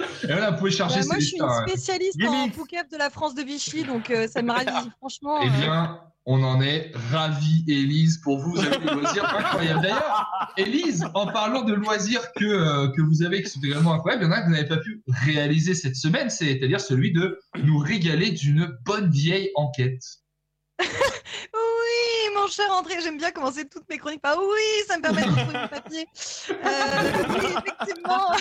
Et 0.00 0.26
voilà, 0.26 0.50
vous 0.50 0.58
pouvez 0.58 0.70
chercher 0.70 1.00
Bah, 1.00 1.06
moi, 1.06 1.18
je 1.18 1.24
suis 1.24 1.38
une 1.40 1.68
spécialiste 1.68 2.22
en 2.24 2.48
poucave 2.48 2.88
de 2.90 2.96
la 2.96 3.10
France 3.10 3.34
de 3.34 3.42
Vichy, 3.42 3.84
donc 3.84 4.10
euh, 4.10 4.28
ça 4.28 4.42
me 4.42 4.52
ravit. 4.52 4.90
Franchement. 4.98 5.40
Eh 5.42 5.46
euh, 5.46 5.50
bien, 5.60 6.00
on 6.26 6.42
en 6.42 6.60
est 6.60 6.92
ravi, 7.10 7.64
Élise, 7.66 8.18
pour 8.18 8.38
vous. 8.38 8.52
Vous 8.52 8.60
avez 8.60 8.78
des 8.78 8.90
loisirs 8.92 9.24
incroyables. 9.24 9.82
D'ailleurs, 9.82 10.52
Élise, 10.56 11.06
en 11.14 11.26
parlant 11.26 11.62
de 11.62 11.74
loisirs 11.74 12.32
que, 12.34 12.44
euh, 12.44 12.88
que 12.88 13.02
vous 13.02 13.22
avez 13.22 13.42
qui 13.42 13.50
sont 13.50 13.60
également 13.62 13.94
incroyables, 13.94 14.24
il 14.24 14.26
y 14.26 14.28
en 14.28 14.32
a 14.32 14.40
que 14.40 14.46
vous 14.46 14.52
n'avez 14.52 14.68
pas 14.68 14.76
pu 14.76 15.02
réaliser 15.08 15.74
cette 15.74 15.96
semaine, 15.96 16.30
c'est-à-dire 16.30 16.80
celui 16.80 17.12
de 17.12 17.38
nous 17.62 17.78
régaler 17.78 18.30
d'une 18.30 18.76
bonne 18.84 19.10
vieille 19.10 19.50
enquête. 19.54 20.02
Mon 22.48 22.52
cher 22.52 22.72
André, 22.72 22.94
j'aime 23.02 23.18
bien 23.18 23.30
commencer 23.30 23.68
toutes 23.68 23.86
mes 23.90 23.98
chroniques 23.98 24.22
par 24.22 24.38
oui, 24.38 24.86
ça 24.86 24.96
me 24.96 25.02
permet 25.02 25.20
de 25.20 25.28
retrouver 25.28 25.58
mon 25.58 25.68
papier. 25.68 26.06
Euh, 26.50 27.12
oui, 27.28 27.46
effectivement, 27.58 28.32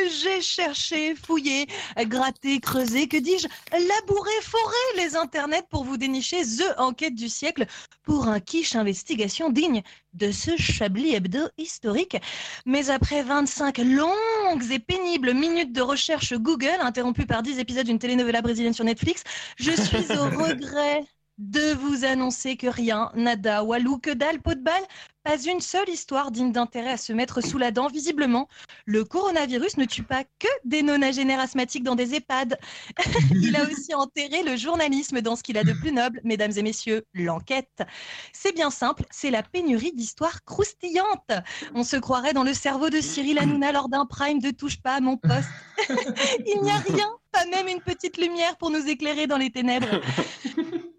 j'ai 0.22 0.40
cherché, 0.40 1.14
fouillé, 1.14 1.66
gratté, 2.06 2.60
creusé, 2.60 3.06
que 3.06 3.18
dis-je, 3.18 3.48
labouré, 3.70 4.30
foré 4.40 4.74
les 4.96 5.14
internets 5.14 5.66
pour 5.68 5.84
vous 5.84 5.98
dénicher 5.98 6.40
The 6.40 6.78
Enquête 6.78 7.14
du 7.14 7.28
siècle 7.28 7.66
pour 8.02 8.28
un 8.28 8.40
quiche 8.40 8.74
investigation 8.76 9.50
digne 9.50 9.82
de 10.14 10.32
ce 10.32 10.56
Chablis 10.56 11.14
Hebdo 11.14 11.40
historique. 11.58 12.16
Mais 12.64 12.88
après 12.88 13.22
25 13.22 13.76
longues 13.76 14.70
et 14.70 14.78
pénibles 14.78 15.34
minutes 15.34 15.72
de 15.74 15.82
recherche 15.82 16.32
Google, 16.32 16.80
interrompues 16.80 17.26
par 17.26 17.42
10 17.42 17.58
épisodes 17.58 17.84
d'une 17.84 17.98
telenovela 17.98 18.40
brésilienne 18.40 18.72
sur 18.72 18.86
Netflix, 18.86 19.22
je 19.58 19.72
suis 19.72 20.16
au 20.16 20.24
regret 20.44 21.04
de 21.38 21.74
vous 21.74 22.04
annoncer 22.04 22.56
que 22.56 22.66
rien, 22.66 23.10
nada, 23.14 23.64
walou, 23.64 23.98
que 23.98 24.10
dalle, 24.10 24.40
pot 24.40 24.54
de 24.54 24.62
balle, 24.62 24.82
pas 25.24 25.42
une 25.42 25.60
seule 25.60 25.88
histoire 25.88 26.30
digne 26.30 26.52
d'intérêt 26.52 26.92
à 26.92 26.96
se 26.98 27.12
mettre 27.12 27.40
sous 27.40 27.56
la 27.56 27.70
dent. 27.70 27.88
Visiblement, 27.88 28.46
le 28.84 29.04
coronavirus 29.04 29.78
ne 29.78 29.86
tue 29.86 30.02
pas 30.02 30.22
que 30.38 30.48
des 30.64 30.82
nonagénaires 30.82 31.40
asthmatiques 31.40 31.82
dans 31.82 31.94
des 31.94 32.14
EHPAD. 32.14 32.58
Il 33.30 33.56
a 33.56 33.64
aussi 33.64 33.94
enterré 33.94 34.42
le 34.42 34.56
journalisme 34.56 35.22
dans 35.22 35.34
ce 35.34 35.42
qu'il 35.42 35.56
a 35.56 35.64
de 35.64 35.72
plus 35.72 35.92
noble, 35.92 36.20
mesdames 36.24 36.52
et 36.56 36.62
messieurs, 36.62 37.04
l'enquête. 37.14 37.82
C'est 38.32 38.54
bien 38.54 38.70
simple, 38.70 39.04
c'est 39.10 39.30
la 39.30 39.42
pénurie 39.42 39.92
d'histoires 39.92 40.44
croustillantes. 40.44 41.32
On 41.74 41.84
se 41.84 41.96
croirait 41.96 42.34
dans 42.34 42.44
le 42.44 42.52
cerveau 42.52 42.90
de 42.90 43.00
Cyril 43.00 43.38
Hanouna 43.38 43.72
lors 43.72 43.88
d'un 43.88 44.04
prime 44.04 44.40
de 44.40 44.50
touche 44.50 44.80
pas 44.82 44.96
à 44.96 45.00
mon 45.00 45.16
poste. 45.16 45.48
Il 46.46 46.60
n'y 46.60 46.70
a 46.70 46.76
rien, 46.76 47.08
pas 47.32 47.46
même 47.46 47.68
une 47.68 47.80
petite 47.80 48.18
lumière 48.18 48.56
pour 48.58 48.70
nous 48.70 48.86
éclairer 48.86 49.26
dans 49.26 49.38
les 49.38 49.50
ténèbres. 49.50 50.02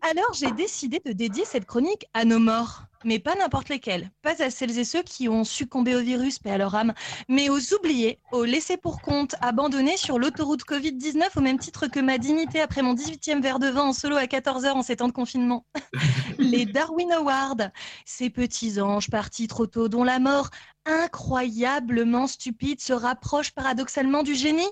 Alors 0.08 0.34
j'ai 0.34 0.52
décidé 0.52 1.02
de 1.04 1.14
dédier 1.14 1.46
cette 1.46 1.66
chronique 1.66 2.06
à 2.14 2.26
nos 2.26 2.38
morts. 2.38 2.84
Mais 3.06 3.18
pas 3.18 3.34
n'importe 3.36 3.70
lesquels. 3.70 4.12
Pas 4.22 4.44
à 4.44 4.52
celles 4.52 4.78
et 4.78 4.84
ceux 4.84 5.02
qui 5.02 5.30
ont 5.30 5.44
succombé 5.44 5.96
au 5.96 6.02
virus, 6.02 6.38
paix 6.38 6.52
à 6.52 6.58
leur 6.58 6.76
âme, 6.76 6.94
mais 7.28 7.50
aux 7.50 7.74
oubliés, 7.74 8.20
aux 8.32 8.44
laissés 8.44 8.78
pour 8.78 9.02
compte, 9.02 9.36
abandonnés 9.42 9.98
sur 9.98 10.20
l'autoroute 10.20 10.64
Covid-19 10.64 11.30
au 11.38 11.42
même 11.42 11.58
titre 11.58 11.88
que 11.88 12.00
ma 12.00 12.20
dignité 12.20 12.62
après 12.62 12.84
mon 12.84 12.94
18e 12.94 13.42
verre 13.42 13.60
de 13.60 13.68
vin 13.68 13.84
en 13.84 13.94
solo 13.94 14.16
à 14.16 14.26
14h 14.26 14.72
en 14.72 14.84
ces 14.84 14.98
temps 14.98 15.08
de 15.08 15.14
confinement. 15.14 15.66
Les 16.40 16.66
Darwin 16.66 17.12
Awards, 17.12 17.70
ces 18.06 18.30
petits 18.30 18.80
anges 18.82 19.10
partis 19.10 19.48
trop 19.48 19.66
tôt 19.66 19.88
dont 19.88 20.04
la 20.04 20.20
mort 20.20 20.50
incroyablement 20.86 22.28
stupide 22.28 22.82
se 22.82 22.94
rapproche 22.94 23.52
paradoxalement 23.52 24.24
du 24.24 24.36
génie. 24.36 24.68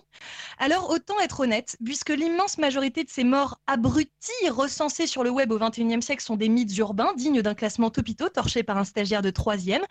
Alors 0.60 0.90
autant 0.90 1.20
être 1.20 1.42
honnête, 1.42 1.78
puisque 1.84 2.10
l'immense 2.10 2.58
majorité 2.58 3.04
de 3.04 3.10
ces 3.10 3.24
morts 3.24 3.60
abrutis 3.68 4.50
recensés 4.50 5.08
sur 5.08 5.24
le 5.24 5.30
web 5.30 5.52
au 5.52 5.60
XXIe 5.60 6.02
siècle 6.02 6.24
sont 6.24 6.36
des 6.36 6.50
mythes 6.50 6.78
urbains 6.78 7.14
dignes 7.16 7.42
d'un 7.42 7.56
classement 7.56 7.90
topito 7.90 8.30
torché 8.30 8.64
par 8.64 8.78
un 8.78 8.86
stagiaire 8.86 9.22
de 9.22 9.32
troisième, 9.32 9.84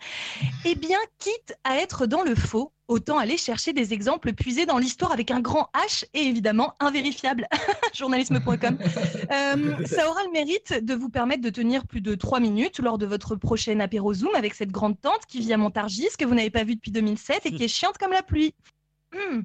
eh 0.65 0.75
bien 0.75 0.99
quitte 1.19 1.55
à 1.63 1.77
être 1.77 2.05
dans 2.05 2.23
le 2.23 2.35
faux, 2.35 2.71
autant 2.87 3.17
aller 3.17 3.37
chercher 3.37 3.73
des 3.73 3.93
exemples 3.93 4.33
puisés 4.33 4.65
dans 4.65 4.77
l'histoire 4.77 5.11
avec 5.11 5.31
un 5.31 5.39
grand 5.39 5.69
H 5.73 6.05
et 6.13 6.21
évidemment 6.21 6.73
invérifiable. 6.79 7.47
Journalisme.com. 7.93 8.77
Euh, 9.31 9.85
ça 9.85 10.09
aura 10.09 10.23
le 10.25 10.31
mérite 10.31 10.73
de 10.83 10.93
vous 10.93 11.09
permettre 11.09 11.41
de 11.41 11.49
tenir 11.49 11.87
plus 11.87 12.01
de 12.01 12.13
trois 12.13 12.39
minutes 12.39 12.79
lors 12.79 12.97
de 12.97 13.05
votre 13.05 13.35
prochain 13.35 13.79
apéro 13.79 14.13
Zoom 14.13 14.35
avec 14.35 14.53
cette 14.53 14.71
grande 14.71 14.99
tante 14.99 15.25
qui 15.27 15.39
vit 15.39 15.53
à 15.53 15.57
Montargis, 15.57 16.09
que 16.19 16.25
vous 16.25 16.35
n'avez 16.35 16.51
pas 16.51 16.63
vue 16.63 16.75
depuis 16.75 16.91
2007 16.91 17.45
et 17.45 17.51
qui 17.51 17.63
est 17.63 17.67
chiante 17.67 17.97
comme 17.97 18.11
la 18.11 18.21
pluie. 18.21 18.53
Hmm. 19.11 19.41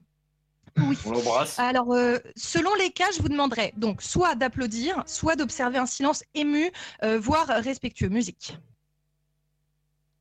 Oui. 0.76 0.98
On 1.06 1.12
l'embrasse. 1.12 1.58
Alors, 1.58 1.92
euh, 1.92 2.18
selon 2.36 2.74
les 2.74 2.90
cas, 2.90 3.10
je 3.16 3.22
vous 3.22 3.28
demanderai 3.28 3.72
donc 3.76 4.02
soit 4.02 4.34
d'applaudir, 4.34 5.02
soit 5.06 5.36
d'observer 5.36 5.78
un 5.78 5.86
silence 5.86 6.22
ému, 6.34 6.70
euh, 7.02 7.18
voire 7.18 7.46
respectueux. 7.46 8.08
Musique. 8.08 8.58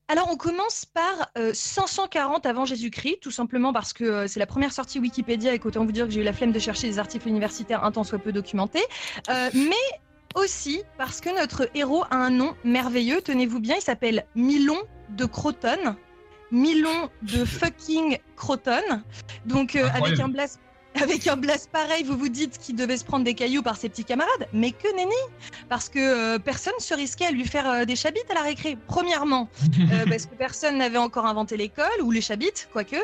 Alors, 0.09 0.29
on 0.31 0.37
commence 0.37 0.85
par 0.85 1.29
euh, 1.37 1.51
540 1.53 2.45
avant 2.45 2.63
Jésus-Christ, 2.63 3.17
tout 3.21 3.31
simplement 3.31 3.73
parce 3.73 3.91
que 3.91 4.03
euh, 4.05 4.27
c'est 4.27 4.39
la 4.39 4.45
première 4.45 4.71
sortie 4.71 4.99
Wikipédia 4.99 5.53
et 5.53 5.59
qu'autant 5.59 5.83
vous 5.83 5.91
dire 5.91 6.05
que 6.05 6.11
j'ai 6.11 6.21
eu 6.21 6.23
la 6.23 6.31
flemme 6.31 6.53
de 6.53 6.59
chercher 6.59 6.87
des 6.87 6.97
articles 6.97 7.27
universitaires 7.27 7.83
un 7.83 7.91
tant 7.91 8.05
soit 8.05 8.19
peu 8.19 8.31
documentés. 8.31 8.83
Euh, 9.29 9.49
mais 9.53 9.99
aussi 10.35 10.81
parce 10.97 11.19
que 11.19 11.35
notre 11.37 11.69
héros 11.75 12.03
a 12.09 12.15
un 12.15 12.29
nom 12.29 12.55
merveilleux, 12.63 13.21
tenez-vous 13.21 13.59
bien, 13.59 13.75
il 13.75 13.81
s'appelle 13.81 14.25
Milon 14.35 14.79
de 15.09 15.25
Croton. 15.25 15.95
Milon 16.51 17.09
de 17.23 17.43
fucking 17.45 18.17
Croton. 18.37 19.03
Donc, 19.45 19.75
euh, 19.75 19.89
avec 19.93 20.19
un 20.19 20.29
blast. 20.29 20.59
Avec 21.01 21.27
un 21.27 21.35
blast 21.35 21.69
pareil, 21.71 22.03
vous 22.03 22.17
vous 22.17 22.29
dites 22.29 22.57
qu'il 22.57 22.75
devait 22.75 22.97
se 22.97 23.05
prendre 23.05 23.23
des 23.23 23.33
cailloux 23.33 23.61
par 23.61 23.77
ses 23.77 23.89
petits 23.89 24.03
camarades, 24.03 24.47
mais 24.53 24.71
que 24.71 24.93
nenni 24.95 25.11
Parce 25.69 25.89
que 25.89 25.99
euh, 25.99 26.39
personne 26.39 26.73
se 26.79 26.93
risquait 26.93 27.25
à 27.25 27.31
lui 27.31 27.45
faire 27.45 27.69
euh, 27.69 27.85
des 27.85 27.95
chabites 27.95 28.29
à 28.29 28.33
la 28.33 28.41
récré. 28.41 28.77
Premièrement, 28.87 29.49
euh, 29.91 30.05
parce 30.09 30.25
que 30.25 30.35
personne 30.35 30.77
n'avait 30.77 30.97
encore 30.97 31.25
inventé 31.25 31.55
l'école, 31.57 31.85
ou 32.01 32.11
les 32.11 32.21
chabites, 32.21 32.69
quoique, 32.71 32.95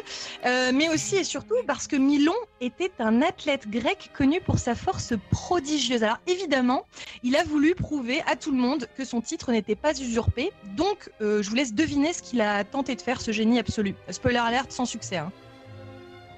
euh, 0.46 0.72
mais 0.74 0.90
aussi 0.90 1.18
et 1.18 1.24
surtout 1.24 1.56
parce 1.68 1.88
que 1.88 1.96
Milon 1.96 2.34
était 2.62 2.92
un 3.00 3.22
athlète 3.22 3.70
grec 3.70 4.10
connu 4.18 4.42
pour 4.42 4.58
sa 4.60 4.76
force 4.76 5.14
prodigieuse. 5.30 6.04
Alors 6.04 6.20
évidemment, 6.28 6.86
il 7.24 7.36
a 7.36 7.44
voulu 7.44 7.76
prouver 7.76 8.22
à 8.28 8.36
tout 8.36 8.52
le 8.52 8.58
monde 8.58 8.88
que 8.98 9.06
son 9.06 9.22
titre 9.22 9.52
n'était 9.52 9.76
pas 9.76 9.94
usurpé, 10.00 10.52
donc 10.76 11.10
je 11.20 11.48
vous 11.48 11.56
laisse 11.56 11.74
deviner 11.74 12.14
ce 12.14 12.22
qu'il 12.22 12.42
a 12.42 12.64
tenté 12.64 12.96
de 12.96 13.02
faire, 13.02 13.22
ce 13.22 13.32
génie 13.32 13.60
absolu. 13.60 13.96
Spoiler 14.10 14.40
alerte, 14.40 14.72
sans 14.72 14.86
succès. 14.86 15.18
hein. 15.18 15.32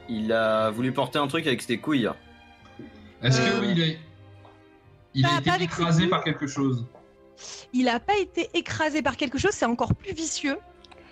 Il 0.09 0.31
a 0.31 0.69
voulu 0.69 0.91
porter 0.91 1.17
un 1.19 1.27
truc 1.27 1.47
avec 1.47 1.61
ses 1.61 1.77
couilles. 1.79 2.09
Est-ce 3.23 3.39
Euh, 3.41 3.59
qu'il 3.61 3.81
est. 3.81 3.99
Il 5.13 5.23
pas- 5.23 5.29
a 5.35 5.39
été 5.55 5.63
écrasé 5.63 6.07
par 6.07 6.23
quelque 6.23 6.47
chose. 6.47 6.85
Il 7.73 7.85
n'a 7.85 7.99
pas 7.99 8.17
été 8.17 8.49
écrasé 8.53 9.01
par 9.01 9.17
quelque 9.17 9.37
chose, 9.37 9.51
c'est 9.53 9.65
encore 9.65 9.95
plus 9.95 10.13
vicieux. 10.13 10.57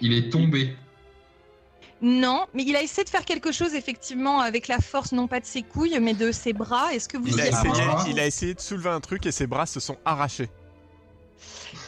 Il 0.01 0.13
est 0.13 0.29
tombé. 0.31 0.75
Non, 2.01 2.45
mais 2.53 2.63
il 2.63 2.75
a 2.75 2.81
essayé 2.83 3.05
de 3.05 3.09
faire 3.09 3.23
quelque 3.23 3.51
chose 3.53 3.73
effectivement 3.75 4.41
avec 4.41 4.67
la 4.67 4.79
force, 4.79 5.13
non 5.13 5.27
pas 5.27 5.39
de 5.39 5.45
ses 5.45 5.61
couilles, 5.63 5.97
mais 6.01 6.13
de 6.13 6.31
ses 6.33 6.51
bras. 6.51 6.93
Est-ce 6.93 7.07
que 7.07 7.17
vous 7.17 7.27
Il 7.29 7.39
a, 7.39 7.47
essayé, 7.47 7.73
il 8.09 8.19
a 8.19 8.25
essayé 8.27 8.53
de 8.53 8.59
soulever 8.59 8.89
un 8.89 8.99
truc 8.99 9.25
et 9.25 9.31
ses 9.31 9.47
bras 9.47 9.65
se 9.65 9.79
sont 9.79 9.97
arrachés. 10.03 10.49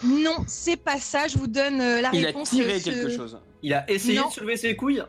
Non, 0.03 0.37
c'est 0.47 0.77
pas 0.77 0.99
ça. 0.99 1.27
Je 1.27 1.37
vous 1.37 1.47
donne 1.47 1.81
euh, 1.81 2.01
la 2.01 2.09
Il 2.13 2.23
a 2.23 2.27
réponse. 2.27 2.49
tiré 2.49 2.75
euh, 2.75 2.79
ce- 2.79 2.83
quelque 2.85 3.09
chose. 3.15 3.39
Il 3.61 3.73
a 3.73 3.89
essayé 3.91 4.19
Non. 4.19 4.29
de 4.29 4.33
soulever 4.33 4.57
ses 4.57 4.75
couilles. 4.75 5.03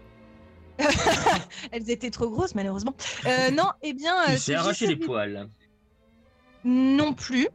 Elles 1.73 1.91
étaient 1.91 2.11
trop 2.11 2.29
grosses, 2.29 2.55
malheureusement. 2.55 2.95
Euh, 3.27 3.51
non, 3.57 3.71
eh 3.83 3.93
bien, 3.93 4.15
euh, 4.29 4.33
Il 4.33 4.39
s'est 4.39 4.55
arraché 4.55 4.87
les 4.87 4.97
poils. 4.97 5.49
Non 6.65 7.13
plus. 7.13 7.47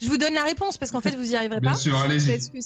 Je 0.00 0.08
vous 0.08 0.16
donne 0.16 0.32
la 0.32 0.44
réponse 0.44 0.78
parce 0.78 0.90
qu'en 0.90 1.02
fait, 1.02 1.14
vous 1.14 1.30
y 1.32 1.36
arriverez 1.36 1.60
Bien 1.60 1.72
pas. 1.72 1.76
sûr, 1.76 1.98
allez-y. 1.98 2.30
Parce 2.32 2.48
que 2.48 2.60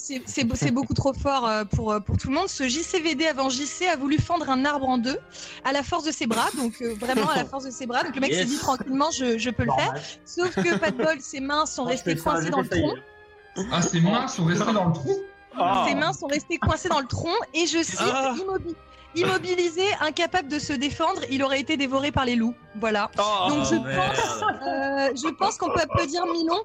c'est- 0.55 0.71
beaucoup 0.71 0.93
trop 0.93 1.11
fort 1.13 1.45
euh, 1.45 1.65
pour, 1.65 1.93
pour 2.05 2.15
tout 2.17 2.29
le 2.29 2.35
monde. 2.35 2.47
Ce 2.47 2.63
JCVD 2.69 3.25
avant 3.27 3.49
JC 3.49 3.87
a 3.91 3.97
voulu 3.97 4.17
fendre 4.17 4.49
un 4.49 4.63
arbre 4.63 4.87
en 4.87 4.97
deux 4.97 5.17
à 5.65 5.73
la 5.73 5.83
force 5.83 6.05
de 6.05 6.11
ses 6.11 6.27
bras, 6.27 6.47
donc 6.55 6.75
euh, 6.81 6.93
vraiment 6.97 7.29
à 7.29 7.35
la 7.35 7.43
force 7.45 7.65
de 7.65 7.71
ses 7.71 7.87
bras. 7.87 8.03
Donc 8.03 8.15
le 8.15 8.21
mec 8.21 8.33
s'est 8.33 8.45
dit 8.45 8.57
tranquillement, 8.57 9.11
je, 9.11 9.37
je 9.37 9.49
peux 9.49 9.63
le 9.65 9.71
faire. 9.77 9.93
Sauf 10.25 10.55
que 10.55 10.77
pas 10.77 10.91
de 10.91 10.97
bol, 11.03 11.19
ses 11.19 11.41
mains 11.41 11.65
sont 11.65 11.83
Moi, 11.83 11.91
je 11.91 11.95
restées 11.97 12.15
ça, 12.15 12.23
coincées 12.31 12.49
dans 12.51 12.61
le 12.61 12.69
tronc. 12.69 12.93
Ah, 13.69 13.81
ses 13.81 13.99
mains 13.99 14.27
sont 14.29 14.45
restées 14.45 14.71
dans 14.71 14.85
le 14.85 14.93
trou 14.93 15.17
Ses 15.89 15.95
mains 15.95 16.13
sont 16.13 16.27
restées 16.27 16.57
coincées 16.57 16.87
dans 16.87 17.01
le 17.01 17.07
tronc 17.07 17.33
et 17.53 17.65
je 17.67 17.83
cite 17.83 17.99
Ah. 17.99 18.33
immobi- 18.37 18.75
immobilisé, 19.15 19.83
incapable 19.99 20.47
de 20.47 20.59
se 20.59 20.73
défendre, 20.73 21.21
il 21.29 21.43
aurait 21.43 21.59
été 21.59 21.77
dévoré 21.77 22.11
par 22.11 22.25
les 22.25 22.35
loups. 22.35 22.55
Voilà. 22.79 23.09
Oh, 23.19 23.49
Donc 23.49 23.65
je 23.65 23.75
merde. 23.75 24.13
pense, 24.15 24.41
euh, 24.41 25.09
je 25.15 25.29
pense 25.33 25.57
qu'on 25.57 25.69
peut 25.71 25.81
applaudir 25.81 26.25
Milon. 26.25 26.61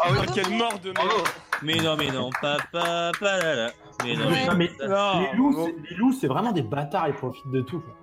Ah 0.00 0.08
oui, 0.10 0.18
quelle 0.34 0.50
mort 0.56 0.78
de 0.78 0.90
merde. 0.92 1.28
Mais 1.62 1.76
non, 1.76 1.96
mais 1.96 2.10
non, 2.10 2.30
papa, 2.40 3.12
pas 3.20 3.38
là, 3.38 3.54
là. 3.54 3.70
Mais 4.04 4.16
non, 4.16 4.28
Ouais. 4.30 4.46
Non, 4.46 4.54
mais 4.56 4.70
Non, 4.88 5.20
les 5.20 5.36
loups, 5.36 5.64
c'est- 5.66 5.90
les 5.90 5.96
loups, 5.96 6.12
c'est 6.12 6.26
vraiment 6.26 6.52
des 6.52 6.62
bâtards, 6.62 7.08
ils 7.08 7.14
profitent 7.14 7.50
de 7.50 7.60
tout. 7.60 7.80
quoi. 7.80 7.94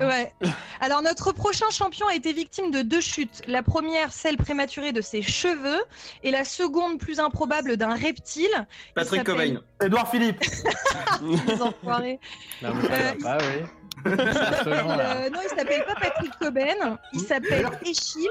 Ouais. 0.00 0.32
Alors 0.80 1.02
notre 1.02 1.32
prochain 1.32 1.68
champion 1.70 2.06
a 2.08 2.14
été 2.14 2.32
victime 2.32 2.70
de 2.70 2.82
deux 2.82 3.00
chutes. 3.00 3.42
La 3.46 3.62
première, 3.62 4.12
celle 4.12 4.36
prématurée 4.36 4.92
de 4.92 5.00
ses 5.00 5.22
cheveux, 5.22 5.80
et 6.22 6.30
la 6.30 6.44
seconde, 6.44 6.98
plus 6.98 7.18
improbable, 7.20 7.76
d'un 7.76 7.94
reptile. 7.94 8.48
Il 8.54 8.66
Patrick 8.94 9.24
Cobain. 9.24 9.60
Edouard 9.82 10.10
Philippe. 10.10 10.42
Les 11.22 11.62
enfoirés. 11.62 12.18
Non, 12.62 12.74
mais 12.74 12.88
ça 12.88 12.94
Euh, 12.94 12.98
va 12.98 13.12
il 13.12 13.18
pas, 13.22 13.38
oui. 13.38 13.44
Il 14.04 14.12
euh, 14.12 15.30
non, 15.30 15.40
il 15.42 15.48
s'appelle 15.56 15.84
pas 15.84 15.94
Patrick 16.00 16.32
Cobain, 16.38 16.98
il 17.12 17.20
s'appelle 17.20 17.68
Échille. 17.84 18.28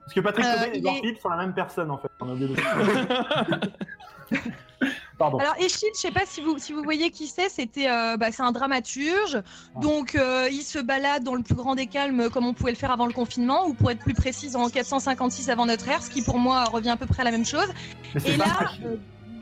Parce 0.00 0.14
que 0.14 0.20
Patrick 0.20 0.46
Euh, 0.46 0.52
Cobain 0.54 0.66
et 0.72 0.78
Edouard 0.78 0.94
est- 0.94 1.00
Philippe 1.00 1.18
sont 1.20 1.28
la 1.28 1.36
même 1.36 1.52
personne 1.54 1.90
en 1.90 1.98
fait. 1.98 2.08
On 2.20 2.30
a 2.30 2.34
Pardon. 5.20 5.36
Alors 5.36 5.54
Échille, 5.58 5.90
je 5.94 6.00
sais 6.00 6.10
pas 6.10 6.24
si 6.24 6.40
vous, 6.40 6.56
si 6.56 6.72
vous 6.72 6.82
voyez 6.82 7.10
qui 7.10 7.26
c'est, 7.26 7.50
c'était 7.50 7.90
euh, 7.90 8.16
bah, 8.16 8.32
c'est 8.32 8.40
un 8.40 8.52
dramaturge, 8.52 9.42
donc 9.78 10.14
euh, 10.14 10.48
il 10.50 10.62
se 10.62 10.78
balade 10.78 11.24
dans 11.24 11.34
le 11.34 11.42
plus 11.42 11.54
grand 11.54 11.74
des 11.74 11.86
calmes 11.86 12.30
comme 12.30 12.46
on 12.46 12.54
pouvait 12.54 12.70
le 12.70 12.78
faire 12.78 12.90
avant 12.90 13.04
le 13.04 13.12
confinement, 13.12 13.66
ou 13.66 13.74
pour 13.74 13.90
être 13.90 13.98
plus 13.98 14.14
précise 14.14 14.56
en 14.56 14.70
456 14.70 15.50
avant 15.50 15.66
notre 15.66 15.86
ère, 15.90 16.02
ce 16.02 16.08
qui 16.08 16.22
pour 16.22 16.38
moi 16.38 16.64
revient 16.64 16.88
à 16.88 16.96
peu 16.96 17.04
près 17.04 17.20
à 17.20 17.24
la 17.26 17.32
même 17.32 17.44
chose. 17.44 17.68
Et 18.24 18.38
là, 18.38 18.70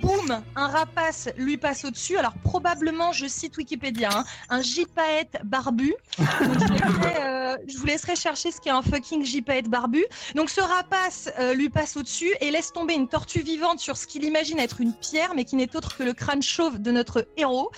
boum, 0.01 0.43
un 0.57 0.67
rapace 0.69 1.29
lui 1.37 1.57
passe 1.57 1.85
au-dessus. 1.85 2.17
Alors 2.17 2.35
probablement, 2.45 3.13
je 3.13 3.27
cite 3.27 3.57
Wikipédia, 3.57 4.11
hein, 4.13 4.25
un 4.49 4.63
gypaète 4.63 5.39
barbu. 5.45 5.95
Donc, 6.19 6.27
je, 6.29 6.67
vous 6.67 6.73
laisserai, 6.73 7.17
euh, 7.21 7.57
je 7.67 7.79
vous 7.79 7.87
laisserai 7.87 8.17
chercher 8.17 8.51
ce 8.51 8.61
qu'est 8.61 8.71
un 8.71 8.83
fucking 8.83 9.25
gypaète 9.25 9.69
barbu. 9.69 10.05
Donc 10.35 10.51
ce 10.51 10.61
rapace 10.61 11.31
euh, 11.39 11.55
lui 11.55 11.69
passe 11.69 11.97
au-dessus 11.97 12.31
et 12.41 12.51
laisse 12.51 12.73
tomber 12.73 12.95
une 12.95 13.09
tortue 13.09 13.41
vivante 13.43 13.81
sur 13.81 13.97
ce 13.97 14.07
qu'il 14.07 14.25
imagine 14.25 14.59
être 14.59 14.81
une 14.81 14.95
pierre, 14.95 15.35
mais 15.35 15.45
qui 15.45 15.57
n'est 15.57 15.75
autre 15.77 15.97
que 15.97 16.03
le 16.03 16.13
crâne 16.13 16.43
chauve 16.43 16.79
de 16.81 16.91
notre 16.91 17.27
héros. 17.37 17.71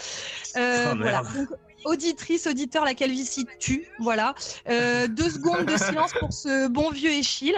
Euh, 0.56 0.86
Oh, 0.92 0.96
voilà. 0.96 1.22
merde. 1.22 1.36
Donc, 1.36 1.48
Auditrice, 1.84 2.46
auditeur, 2.46 2.84
la 2.84 2.92
calvitie 2.94 3.46
tue. 3.58 3.86
Voilà. 4.00 4.34
Deux 4.66 5.30
secondes 5.30 5.64
de 5.64 5.76
silence 5.78 6.12
pour 6.20 6.30
ce 6.32 6.68
bon 6.68 6.90
vieux 6.90 7.10
Échille. 7.10 7.56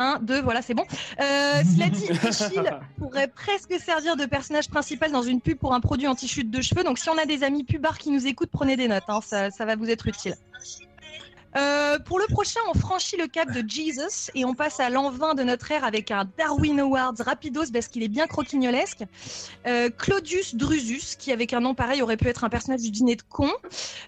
Un, 0.00 0.18
deux, 0.18 0.40
voilà, 0.40 0.62
c'est 0.62 0.72
bon. 0.72 0.84
Euh, 1.20 1.62
cela 1.62 1.90
dit, 1.90 2.06
Échille 2.26 2.70
pourrait 2.98 3.28
presque 3.28 3.78
servir 3.78 4.16
de 4.16 4.24
personnage 4.24 4.70
principal 4.70 5.12
dans 5.12 5.20
une 5.20 5.42
pub 5.42 5.58
pour 5.58 5.74
un 5.74 5.80
produit 5.80 6.08
anti-chute 6.08 6.50
de 6.50 6.62
cheveux. 6.62 6.84
Donc, 6.84 6.98
si 6.98 7.10
on 7.10 7.18
a 7.18 7.26
des 7.26 7.44
amis 7.44 7.64
pubards 7.64 7.98
qui 7.98 8.10
nous 8.10 8.26
écoutent, 8.26 8.48
prenez 8.50 8.76
des 8.76 8.88
notes. 8.88 9.04
hein, 9.08 9.20
ça, 9.22 9.50
ça 9.50 9.66
va 9.66 9.76
vous 9.76 9.90
être 9.90 10.08
utile. 10.08 10.36
Euh, 11.54 11.98
pour 11.98 12.18
le 12.18 12.24
prochain, 12.28 12.60
on 12.72 12.78
franchit 12.78 13.18
le 13.18 13.26
cap 13.26 13.50
de 13.50 13.62
Jesus 13.68 14.30
et 14.34 14.46
on 14.46 14.54
passe 14.54 14.80
à 14.80 14.88
l'an 14.88 15.10
20 15.10 15.34
de 15.34 15.42
notre 15.42 15.70
ère 15.70 15.84
avec 15.84 16.10
un 16.10 16.24
Darwin 16.38 16.80
Awards 16.80 17.16
rapidos 17.18 17.70
parce 17.70 17.88
qu'il 17.88 18.02
est 18.02 18.08
bien 18.08 18.26
croquignolesque. 18.26 19.04
Euh, 19.66 19.90
Claudius 19.90 20.54
Drusus, 20.54 21.16
qui 21.18 21.30
avec 21.30 21.52
un 21.52 21.60
nom 21.60 21.74
pareil 21.74 22.00
aurait 22.00 22.16
pu 22.16 22.28
être 22.28 22.44
un 22.44 22.48
personnage 22.48 22.80
du 22.80 22.90
dîner 22.90 23.16
de 23.16 23.22
con, 23.28 23.50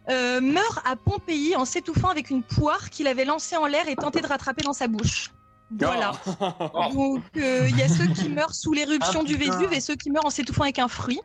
euh, 0.09 0.41
meurt 0.41 0.81
à 0.87 0.97
Pompéi 0.97 1.55
en 1.55 1.67
s'étouffant 1.67 2.09
avec 2.09 2.31
une 2.31 2.43
poire 2.43 2.89
qu'il 2.89 3.09
avait 3.09 3.27
lancée 3.27 3.57
en 3.57 3.67
l'air 3.67 3.89
et 3.89 3.97
tenté 3.97 4.23
de 4.23 4.27
rattraper 4.27 4.63
dans 4.63 4.73
sa 4.73 4.87
bouche. 4.87 5.31
Voilà. 5.79 6.13
Donc 6.95 7.23
euh, 7.37 7.67
il 7.69 7.77
y 7.77 7.83
a 7.83 7.89
ceux 7.89 8.07
qui 8.07 8.29
meurent 8.29 8.55
sous 8.55 8.73
l'éruption 8.73 9.21
Ah, 9.23 9.25
du. 9.25 9.37
Vésuve 9.37 9.73
et 9.73 9.81
ceux 9.81 9.97
qui 9.97 10.11
meurent 10.11 10.27
en 10.27 10.31
s'étouffant 10.31 10.65
avec 10.65 10.79
un 10.79 10.89
fruit. 10.89 11.21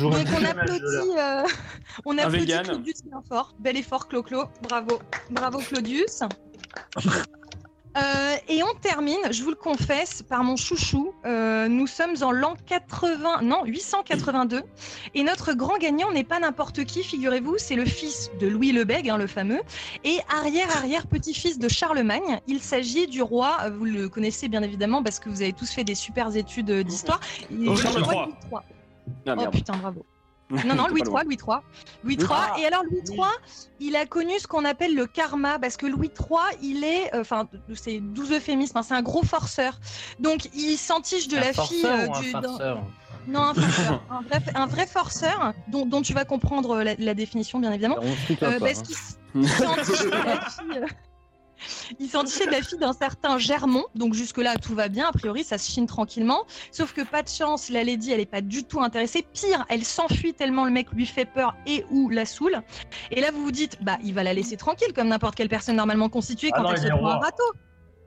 Donc 0.00 0.26
on 0.38 0.44
applaudit, 0.44 1.18
euh, 1.18 1.42
on 2.04 2.18
applaudit. 2.18 2.52
Claudius 2.62 3.02
bien 3.04 3.22
fort. 3.28 3.54
Bel 3.58 3.76
effort 3.76 4.08
Clo-Clo. 4.08 4.44
Bravo. 4.62 5.00
Bravo 5.30 5.58
Claudius. 5.58 6.22
Euh, 7.96 8.36
et 8.48 8.62
on 8.62 8.72
termine, 8.80 9.18
je 9.30 9.42
vous 9.42 9.50
le 9.50 9.56
confesse, 9.56 10.22
par 10.22 10.44
mon 10.44 10.56
chouchou. 10.56 11.12
Euh, 11.24 11.68
nous 11.68 11.86
sommes 11.86 12.14
en 12.22 12.30
l'an 12.30 12.54
80, 12.66 13.42
non 13.42 13.64
882, 13.64 14.62
et 15.14 15.22
notre 15.24 15.54
grand 15.54 15.76
gagnant 15.78 16.12
n'est 16.12 16.24
pas 16.24 16.38
n'importe 16.38 16.84
qui, 16.84 17.02
figurez-vous, 17.02 17.56
c'est 17.58 17.74
le 17.74 17.84
fils 17.84 18.30
de 18.40 18.46
Louis 18.46 18.72
le 18.72 18.84
Bègue, 18.84 19.10
hein, 19.10 19.16
le 19.16 19.26
fameux, 19.26 19.60
et 20.04 20.18
arrière 20.28 20.74
arrière 20.76 21.06
petit-fils 21.06 21.58
de 21.58 21.68
Charlemagne. 21.68 22.40
Il 22.46 22.60
s'agit 22.60 23.06
du 23.06 23.22
roi, 23.22 23.58
euh, 23.64 23.70
vous 23.70 23.84
le 23.84 24.08
connaissez 24.08 24.48
bien 24.48 24.62
évidemment 24.62 25.02
parce 25.02 25.18
que 25.18 25.28
vous 25.28 25.42
avez 25.42 25.52
tous 25.52 25.70
fait 25.70 25.84
des 25.84 25.96
super 25.96 26.34
études 26.36 26.70
d'histoire. 26.70 27.20
Charles 27.76 28.04
III. 28.04 28.34
Ah, 29.26 29.34
Oh 29.38 29.50
putain, 29.50 29.76
bravo. 29.76 30.04
Non, 30.50 30.74
non, 30.74 30.86
Louis. 30.88 31.00
III, 31.06 31.24
Louis 31.24 31.36
III. 31.36 31.56
Louis 32.04 32.14
III. 32.16 32.62
Et 32.62 32.66
alors, 32.66 32.82
Louis 32.84 33.00
III, 33.08 33.20
il 33.80 33.96
a 33.96 34.04
connu 34.06 34.38
ce 34.38 34.46
qu'on 34.46 34.64
appelle 34.64 34.94
le 34.94 35.06
karma, 35.06 35.58
parce 35.58 35.76
que 35.76 35.86
Louis 35.86 36.10
III, 36.18 36.58
il 36.62 36.84
est, 36.84 37.14
euh, 37.14 37.20
enfin, 37.20 37.48
c'est 37.74 38.00
12 38.00 38.32
euphémismes, 38.32 38.76
hein, 38.78 38.82
c'est 38.82 38.94
un 38.94 39.02
gros 39.02 39.22
forceur. 39.22 39.78
Donc, 40.18 40.46
il 40.54 40.76
s'entiche 40.76 41.28
de 41.28 41.36
Un 41.36 41.40
la 41.40 41.52
fille. 41.52 41.84
euh, 41.86 42.06
ou 42.08 42.14
un 42.14 42.20
du- 42.20 42.30
farceur 42.30 42.82
Non, 43.28 43.40
un 43.42 43.54
forceur. 43.54 44.02
un, 44.10 44.22
vrai, 44.22 44.42
un 44.54 44.66
vrai 44.66 44.86
forceur, 44.86 45.52
dont, 45.68 45.86
dont 45.86 46.02
tu 46.02 46.14
vas 46.14 46.24
comprendre 46.24 46.82
la, 46.82 46.94
la 46.98 47.14
définition, 47.14 47.58
bien 47.58 47.70
évidemment. 47.72 47.98
On 48.00 48.32
Euh, 48.32 48.36
pas, 48.36 48.58
parce 48.60 48.78
hein. 48.80 48.82
qu'il 48.82 48.94
s- 48.96 49.18
il 49.34 49.48
s'entichait 49.48 50.04
de 50.06 50.10
la 50.10 50.40
fille. 50.50 50.84
Il 51.98 52.08
s'entichait 52.08 52.46
de 52.46 52.52
la 52.52 52.62
fille 52.62 52.78
d'un 52.78 52.92
certain 52.92 53.38
Germont, 53.38 53.84
donc 53.94 54.14
jusque-là 54.14 54.56
tout 54.56 54.74
va 54.74 54.88
bien, 54.88 55.08
a 55.08 55.12
priori 55.12 55.44
ça 55.44 55.58
se 55.58 55.70
chine 55.70 55.86
tranquillement. 55.86 56.44
Sauf 56.72 56.92
que 56.92 57.02
pas 57.02 57.22
de 57.22 57.28
chance, 57.28 57.68
la 57.68 57.84
lady 57.84 58.12
elle 58.12 58.20
est 58.20 58.26
pas 58.26 58.40
du 58.40 58.64
tout 58.64 58.80
intéressée. 58.80 59.24
Pire, 59.32 59.64
elle 59.68 59.84
s'enfuit 59.84 60.34
tellement 60.34 60.64
le 60.64 60.70
mec 60.70 60.90
lui 60.92 61.06
fait 61.06 61.24
peur 61.24 61.54
et 61.66 61.84
ou 61.90 62.08
la 62.08 62.24
saoule. 62.24 62.62
Et 63.10 63.20
là 63.20 63.30
vous 63.30 63.42
vous 63.42 63.52
dites, 63.52 63.78
bah 63.82 63.98
il 64.02 64.14
va 64.14 64.22
la 64.22 64.34
laisser 64.34 64.56
tranquille 64.56 64.92
comme 64.94 65.08
n'importe 65.08 65.34
quelle 65.34 65.48
personne 65.48 65.76
normalement 65.76 66.08
constituée 66.08 66.50
Ah 66.52 66.58
quand 66.58 66.62
non, 66.64 66.72
elle 66.72 66.82
se 66.82 66.88
prend 66.88 67.10
un 67.10 67.18
râteau. 67.18 67.52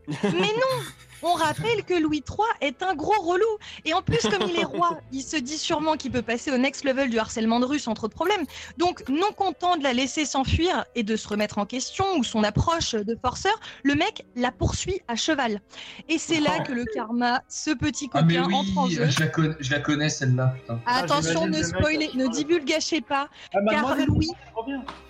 Mais 0.07 0.31
non 0.31 0.83
On 1.21 1.33
rappelle 1.33 1.83
que 1.83 1.93
Louis 1.93 2.23
III 2.27 2.47
est 2.61 2.83
un 2.83 2.95
gros 2.95 3.21
relou. 3.21 3.45
Et 3.85 3.93
en 3.93 4.01
plus, 4.01 4.19
comme 4.19 4.49
il 4.49 4.59
est 4.59 4.65
roi, 4.65 4.99
il 5.11 5.21
se 5.21 5.37
dit 5.37 5.57
sûrement 5.57 5.95
qu'il 5.95 6.11
peut 6.11 6.21
passer 6.21 6.51
au 6.51 6.57
next 6.57 6.83
level 6.83 7.09
du 7.09 7.19
harcèlement 7.19 7.59
de 7.59 7.65
rue 7.65 7.79
sans 7.79 7.93
trop 7.93 8.07
de 8.07 8.13
problème. 8.13 8.43
Donc, 8.77 9.03
non 9.09 9.31
content 9.35 9.77
de 9.77 9.83
la 9.83 9.93
laisser 9.93 10.25
s'enfuir 10.25 10.85
et 10.95 11.03
de 11.03 11.15
se 11.15 11.27
remettre 11.27 11.57
en 11.57 11.65
question 11.65 12.05
ou 12.17 12.23
son 12.23 12.43
approche 12.43 12.93
de 12.93 13.17
forceur, 13.21 13.53
le 13.83 13.95
mec 13.95 14.25
la 14.35 14.51
poursuit 14.51 15.01
à 15.07 15.15
cheval. 15.15 15.61
Et 16.09 16.17
c'est 16.17 16.39
là 16.39 16.59
que 16.59 16.71
le 16.71 16.85
karma, 16.85 17.41
ce 17.47 17.71
petit 17.71 18.09
Ah 18.13 18.21
mais 18.23 18.35
coquin, 18.37 18.53
entre 18.53 18.77
en 18.77 18.89
jeu. 18.89 19.07
je 19.07 19.19
la, 19.19 19.27
connais, 19.27 19.55
je 19.59 19.71
la 19.71 19.79
connais 19.79 20.09
celle-là, 20.09 20.53
putain. 20.59 20.79
Attention, 20.85 21.47
ne 21.47 21.61
spoilez, 21.61 22.09
ne 22.15 22.27
divulgachez 22.27 23.01
pas, 23.01 23.29
Ah, 23.53 23.59
car 23.69 23.95
Louis, 24.07 24.29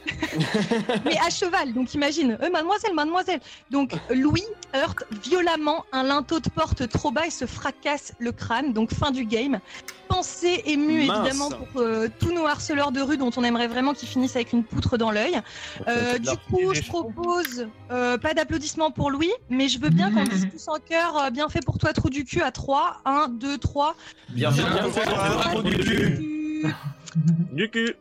mais 1.05 1.17
à 1.25 1.29
cheval, 1.29 1.73
donc 1.73 1.93
imagine, 1.93 2.37
euh, 2.41 2.49
mademoiselle, 2.49 2.93
mademoiselle. 2.93 3.39
Donc 3.71 3.93
Louis 4.09 4.43
heurte 4.75 5.03
violemment 5.23 5.85
un 5.91 6.02
linteau 6.07 6.39
de 6.39 6.49
porte 6.49 6.87
trop 6.89 7.11
bas 7.11 7.25
et 7.25 7.29
se 7.29 7.45
fracasse 7.45 8.13
le 8.19 8.31
crâne, 8.31 8.73
donc 8.73 8.93
fin 8.93 9.11
du 9.11 9.25
game. 9.25 9.59
Pensée 10.07 10.61
émue 10.65 11.05
Mince. 11.05 11.27
évidemment 11.27 11.49
pour 11.49 11.81
euh, 11.81 12.07
tous 12.19 12.31
nos 12.31 12.45
harceleurs 12.45 12.91
de 12.91 13.01
rue 13.01 13.17
dont 13.17 13.31
on 13.35 13.43
aimerait 13.43 13.67
vraiment 13.67 13.93
qu'ils 13.93 14.07
finissent 14.09 14.35
avec 14.35 14.53
une 14.53 14.63
poutre 14.63 14.97
dans 14.97 15.11
l'œil. 15.11 15.39
Euh, 15.87 16.17
du 16.17 16.37
coup, 16.49 16.73
je 16.73 16.83
propose 16.83 17.67
euh, 17.91 18.17
pas 18.17 18.33
d'applaudissements 18.33 18.91
pour 18.91 19.09
Louis, 19.09 19.31
mais 19.49 19.67
je 19.67 19.79
veux 19.79 19.89
bien 19.89 20.11
qu'on 20.11 20.23
dise 20.23 20.47
tous 20.51 20.67
en 20.67 20.77
cœur, 20.77 21.17
euh, 21.17 21.29
bien 21.29 21.49
fait 21.49 21.63
pour 21.65 21.77
toi, 21.77 21.93
trou 21.93 22.09
du 22.09 22.25
cul, 22.25 22.41
à 22.41 22.51
3, 22.51 23.01
1, 23.05 23.29
2, 23.29 23.57
3. 23.57 23.95
Bien 24.29 24.51
fait. 24.51 24.61
Bien 24.61 24.89
fait, 24.89 25.05
bravo, 25.05 25.61
du 25.63 25.77
cul. 25.77 26.73
Du 27.53 27.69
cul. 27.69 27.95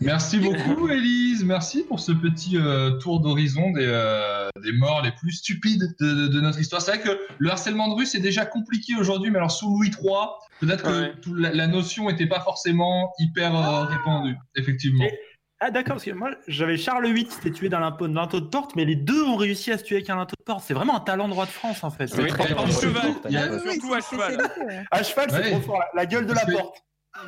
Merci 0.00 0.38
beaucoup, 0.38 0.88
Elise. 0.88 1.44
Merci 1.44 1.84
pour 1.84 2.00
ce 2.00 2.12
petit 2.12 2.56
euh, 2.56 2.92
tour 2.98 3.20
d'horizon 3.20 3.70
des, 3.72 3.86
euh, 3.86 4.48
des 4.62 4.72
morts 4.72 5.02
les 5.02 5.12
plus 5.12 5.32
stupides 5.32 5.84
de, 6.00 6.14
de- 6.14 6.28
de 6.28 6.40
notre 6.40 6.58
histoire. 6.60 6.82
C'est 6.82 6.96
vrai 6.96 7.00
que 7.00 7.18
le 7.38 7.50
harcèlement 7.50 7.88
de 7.88 7.94
rue, 7.94 8.06
c'est 8.06 8.20
déjà 8.20 8.44
compliqué 8.46 8.94
aujourd'hui, 8.98 9.30
mais 9.30 9.38
alors 9.38 9.50
sous 9.52 9.68
Louis 9.68 9.88
III, 9.90 10.26
peut-être 10.60 10.82
que 10.84 11.16
tout- 11.20 11.34
la, 11.34 11.52
la 11.52 11.66
notion 11.66 12.08
n'était 12.08 12.26
pas 12.26 12.40
forcément 12.40 13.12
hyper 13.18 13.54
euh, 13.56 13.84
répandue, 13.84 14.36
effectivement. 14.56 15.04
Et- 15.04 15.18
Ah 15.60 15.70
d'accord, 15.70 15.94
parce 15.94 16.04
que 16.04 16.10
moi 16.12 16.30
j'avais 16.46 16.76
Charles 16.76 17.06
VIII 17.12 17.24
qui 17.24 17.32
s'était 17.34 17.50
tué 17.50 17.68
d'un 17.68 17.80
linteau, 17.80 18.40
de 18.40 18.46
porte, 18.46 18.76
mais 18.76 18.84
les 18.84 18.94
deux 18.96 19.22
ont 19.24 19.36
réussi 19.36 19.72
à 19.72 19.78
se 19.78 19.84
tuer 19.84 19.96
avec 19.96 20.10
un 20.10 20.16
linteau 20.16 20.34
de 20.38 20.44
porte. 20.44 20.62
C'est 20.64 20.74
vraiment 20.74 20.96
un 20.96 21.00
talent 21.00 21.28
de 21.28 21.34
roi 21.34 21.46
de 21.46 21.50
France 21.50 21.82
en 21.84 21.90
fait. 21.90 22.06
C'est 22.08 22.22
Oui, 22.22 22.28
très 22.28 22.48
fort. 22.54 22.66
cheval. 22.70 23.12
Il 23.28 23.32
y 23.32 23.36
a- 23.36 23.48
Oui, 23.52 23.72
Surtout 23.72 23.94
à 23.94 24.00
cheval. 24.00 24.38
À 24.90 25.02
cheval, 25.02 25.26
c'est 25.30 25.50
trop 25.50 25.60
fort. 25.60 25.82
La, 25.94 26.06
gueule 26.06 26.26
de 26.26 26.32
la 26.32 26.44
porte. 26.46 26.76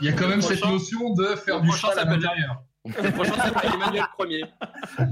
Il 0.01 0.07
y 0.07 0.09
a 0.09 0.12
quand 0.12 0.28
même 0.28 0.43
cette 0.43 0.64
notion 0.64 1.14
de 1.14 1.26
faire 1.36 1.61
du 1.61 1.70
cheval 1.72 1.99
à 1.99 2.05
l'intérieur. 2.05 2.62
Le 2.86 3.11
prochain 3.12 3.34
s'appelle 3.34 3.70
Emmanuel 3.74 4.05
Ier. 4.28 4.45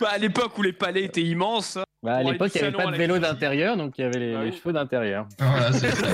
Bah, 0.00 0.08
à 0.12 0.18
l'époque 0.18 0.58
où 0.58 0.62
les 0.62 0.72
palais 0.72 1.04
étaient 1.04 1.22
immenses. 1.22 1.78
Bah, 2.02 2.16
à 2.16 2.20
Pour 2.20 2.32
l'époque, 2.32 2.50
il 2.54 2.60
n'y 2.60 2.66
avait 2.68 2.76
pas 2.76 2.86
de 2.90 2.96
vélo 2.96 3.18
d'intérieur, 3.18 3.76
donc 3.76 3.94
il 3.96 4.02
y 4.02 4.04
avait 4.04 4.18
les, 4.18 4.34
Ah 4.34 4.44
les 4.44 4.50
oui. 4.50 4.56
cheveux 4.58 4.72
d'intérieur. 4.74 5.26
Voilà, 5.38 5.72
c'est 5.72 5.90
ça. 5.94 6.06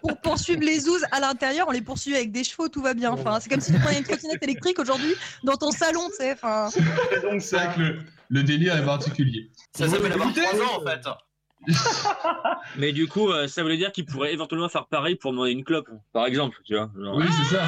pour 0.00 0.20
poursuivre 0.20 0.60
les 0.62 0.80
zouzes 0.80 1.04
à 1.10 1.18
l'intérieur, 1.20 1.66
on 1.68 1.72
les 1.72 1.80
poursuit 1.80 2.14
avec 2.14 2.30
des 2.30 2.44
chevaux, 2.44 2.68
tout 2.68 2.82
va 2.82 2.94
bien. 2.94 3.10
Enfin, 3.10 3.40
c'est 3.40 3.48
comme 3.48 3.60
si 3.60 3.72
tu 3.72 3.80
prenais 3.80 3.98
une 3.98 4.04
trottinette 4.04 4.42
électrique 4.42 4.78
aujourd'hui 4.78 5.14
dans 5.42 5.56
ton 5.56 5.70
salon, 5.72 6.08
tu 6.10 6.16
sais. 6.16 6.32
Enfin, 6.34 6.68
donc 7.22 7.40
C'est 7.42 7.56
vrai 7.56 7.74
que 7.74 7.80
le, 7.80 7.98
le 8.28 8.42
délire 8.44 8.76
est 8.76 8.84
particulier. 8.84 9.50
Ça 9.76 9.88
s'appelle 9.88 10.12
avoir 10.12 10.28
Écoutez, 10.28 10.42
3 10.44 10.60
ans 10.60 10.80
en 10.82 10.86
fait. 10.86 11.00
Mais 12.76 12.92
du 12.92 13.06
coup, 13.08 13.30
euh, 13.30 13.48
ça 13.48 13.62
voulait 13.62 13.76
dire 13.76 13.92
qu'il 13.92 14.04
pourrait 14.04 14.32
éventuellement 14.32 14.68
faire 14.68 14.86
pareil 14.86 15.16
pour 15.16 15.32
demander 15.32 15.52
une 15.52 15.64
clope, 15.64 15.88
par 16.12 16.26
exemple, 16.26 16.56
tu 16.64 16.74
vois. 16.74 16.90
genre. 16.98 17.16
Oui, 17.16 17.26
c'est 17.30 17.56
ça. 17.56 17.62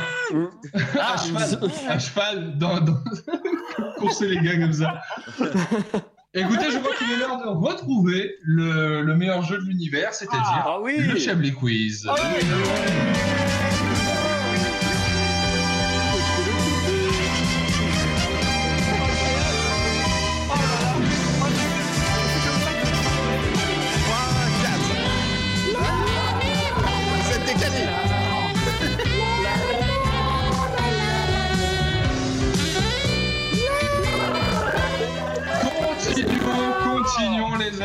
Ah, 1.00 1.14
à 1.14 1.16
cheval, 1.18 1.70
à 1.88 1.98
cheval 1.98 2.58
dans, 2.58 2.80
dans... 2.80 2.98
courser 3.98 4.28
les 4.28 4.40
gars 4.40 4.58
comme 4.58 4.72
ça. 4.72 5.00
Écoutez, 6.34 6.70
je 6.70 6.78
vois 6.78 6.94
qu'il 6.94 7.10
est 7.10 7.16
l'heure 7.18 7.38
de 7.38 7.48
retrouver 7.48 8.36
le, 8.42 9.02
le 9.02 9.16
meilleur 9.16 9.42
jeu 9.42 9.58
de 9.58 9.64
l'univers, 9.64 10.12
c'est-à-dire 10.12 10.42
Ah 10.46 10.78
oui. 10.80 10.98
le 10.98 11.18
Chablis 11.18 11.52
Quiz. 11.54 12.06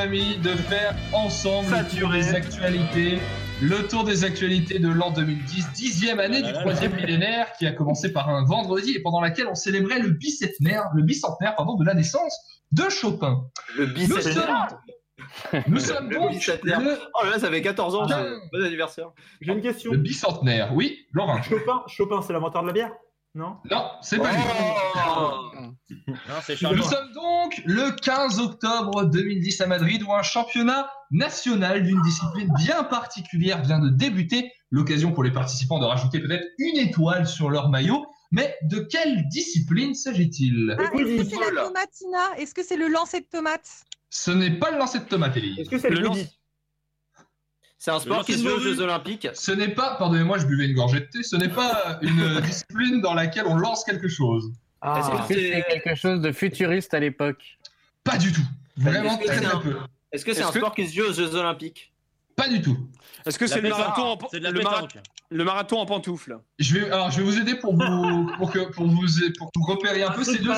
Amis, 0.03 0.37
de 0.37 0.49
faire 0.49 0.93
ensemble 1.13 1.69
le 1.69 1.77
tour 1.77 2.11
Saturé. 2.11 2.19
des 2.19 2.35
actualités. 2.35 3.19
Le 3.61 3.87
tour 3.87 4.03
des 4.03 4.25
actualités 4.25 4.77
de 4.77 4.89
l'an 4.89 5.11
2010, 5.11 5.71
dixième 5.73 6.19
année 6.19 6.41
du 6.41 6.51
troisième 6.51 6.93
millénaire, 6.93 7.53
qui 7.57 7.65
a 7.65 7.71
commencé 7.71 8.11
par 8.11 8.27
un 8.27 8.43
vendredi 8.43 8.91
et 8.91 9.01
pendant 9.01 9.21
laquelle 9.21 9.47
on 9.47 9.55
célébrait 9.55 9.99
le 9.99 10.09
bicentenaire, 10.09 10.89
le 10.93 11.03
bicentenaire 11.03 11.55
pardon, 11.55 11.75
de 11.75 11.85
la 11.85 11.93
naissance 11.93 12.37
de 12.73 12.89
Chopin. 12.89 13.45
Le 13.77 13.85
bicentenaire. 13.85 14.77
nous 15.69 15.79
sommes 15.79 16.09
Le 16.09 16.15
donc 16.15 16.33
le, 16.33 16.97
Oh 17.15 17.23
là 17.23 17.31
là, 17.31 17.39
ça 17.39 17.49
fait 17.49 17.61
14 17.61 17.95
ans. 17.95 18.03
Putain. 18.03 18.25
Bon 18.51 18.65
anniversaire. 18.65 19.11
J'ai 19.39 19.53
une 19.53 19.61
question. 19.61 19.93
le 19.93 19.99
bicentenaire. 19.99 20.73
Oui, 20.75 21.07
Laurent. 21.13 21.41
Chopin, 21.43 21.83
Chopin, 21.87 22.21
c'est 22.21 22.33
l'inventeur 22.33 22.63
de 22.63 22.67
la 22.67 22.73
bière? 22.73 22.91
Non 23.35 23.57
Non, 23.71 23.89
c'est 24.01 24.19
pas 24.19 24.31
lui. 24.31 24.43
Non, 26.07 26.15
c'est 26.43 26.61
Nous 26.61 26.83
sommes 26.83 27.11
donc 27.13 27.61
le 27.65 27.91
15 27.91 28.39
octobre 28.39 29.05
2010 29.05 29.61
à 29.61 29.67
Madrid 29.67 30.03
où 30.03 30.13
un 30.13 30.21
championnat 30.21 30.89
national 31.11 31.83
d'une 31.83 32.01
discipline 32.03 32.51
bien 32.59 32.83
particulière 32.83 33.63
vient 33.63 33.79
de 33.79 33.89
débuter. 33.89 34.51
L'occasion 34.69 35.11
pour 35.13 35.23
les 35.23 35.31
participants 35.31 35.79
de 35.79 35.85
rajouter 35.85 36.19
peut-être 36.19 36.45
une 36.59 36.77
étoile 36.77 37.27
sur 37.27 37.49
leur 37.49 37.69
maillot. 37.69 38.05
Mais 38.31 38.55
de 38.63 38.79
quelle 38.79 39.27
discipline 39.29 39.93
s'agit-il? 39.93 40.75
Ah, 40.79 40.83
Est-ce 40.95 41.17
que 41.17 41.23
c'est 41.23 41.39
la 41.53 41.61
tomatina 41.63 42.19
Est-ce 42.37 42.53
que 42.55 42.63
c'est 42.63 42.77
le 42.77 42.87
lancer 42.87 43.19
de 43.19 43.25
tomates 43.25 43.83
Ce 44.09 44.31
n'est 44.31 44.57
pas 44.57 44.71
le 44.71 44.77
lancer 44.79 44.99
de 44.99 45.03
tomate, 45.05 45.37
Elie. 45.37 45.59
Est-ce 45.61 45.69
que 45.69 45.77
c'est 45.77 45.89
Le 45.89 45.97
le 45.97 46.01
lance- 46.01 46.17
Goody 46.17 46.29
C'est 47.83 47.91
un 47.91 47.99
sport 47.99 48.23
qui 48.23 48.35
se 48.35 48.43
de 48.45 48.49
joue 48.49 48.55
aux. 48.55 48.59
Jeux 48.59 48.79
Olympiques. 48.79 49.27
Ce 49.33 49.51
n'est 49.51 49.67
pas, 49.67 49.95
pardonnez-moi, 49.97 50.37
je 50.37 50.45
buvais 50.45 50.67
une 50.67 50.73
gorgée 50.73 51.01
de 51.01 51.05
thé, 51.05 51.21
ce 51.21 51.35
n'est 51.35 51.49
pas 51.49 51.99
une 52.01 52.39
discipline 52.45 53.01
dans 53.01 53.13
laquelle 53.13 53.43
on 53.45 53.57
lance 53.57 53.83
quelque 53.83 54.07
chose. 54.07 54.53
Ah. 54.79 54.99
Est-ce 54.99 55.27
que 55.27 55.33
c'est 55.33 55.65
quelque 55.69 55.95
chose 55.95 56.21
de 56.21 56.31
futuriste 56.31 56.93
à 56.93 57.01
l'époque 57.01 57.43
Pas 58.05 58.17
du 58.17 58.31
tout. 58.31 58.39
Vraiment 58.77 59.09
Est-ce 59.09 59.17
que 59.19 59.25
très 59.25 59.35
c'est 59.35 59.41
très 59.41 59.55
un- 59.55 59.59
peu. 59.59 59.75
est-ce 60.13 60.23
que 60.23 60.33
c'est 60.33 60.39
Est-ce 60.39 60.47
un 60.47 60.51
que- 60.53 60.59
sport 60.59 60.73
qui 60.75 60.87
se 60.87 60.95
joue 60.95 61.09
aux 61.09 61.13
Jeux 61.13 61.35
Olympiques 61.35 61.91
Pas 62.37 62.47
du 62.47 62.61
tout. 62.61 62.77
Est-ce 63.25 63.37
que 63.37 63.43
La 63.43 63.51
c'est 63.51 63.59
le 63.59 63.67
marathon 63.67 64.01
en, 64.03 64.15
de 64.15 64.37
le, 64.37 64.61
mara- 64.61 64.75
pétanque. 64.87 65.03
le 65.29 65.43
marathon 65.43 65.79
en 65.79 65.85
pantoufles? 65.85 66.37
Je 66.59 66.75
vais, 66.79 66.85
alors, 66.89 67.11
je 67.11 67.17
vais 67.17 67.23
vous 67.23 67.37
aider 67.37 67.55
pour 67.55 67.75
vous, 67.75 68.31
pour 68.37 68.49
que, 68.49 68.59
pour 68.71 68.87
vous, 68.87 69.05
pour 69.37 69.51
que 69.51 69.59
vous 69.59 69.65
repériez 69.65 70.03
un 70.03 70.11
peu. 70.11 70.23
Ces 70.23 70.39
deux, 70.39 70.53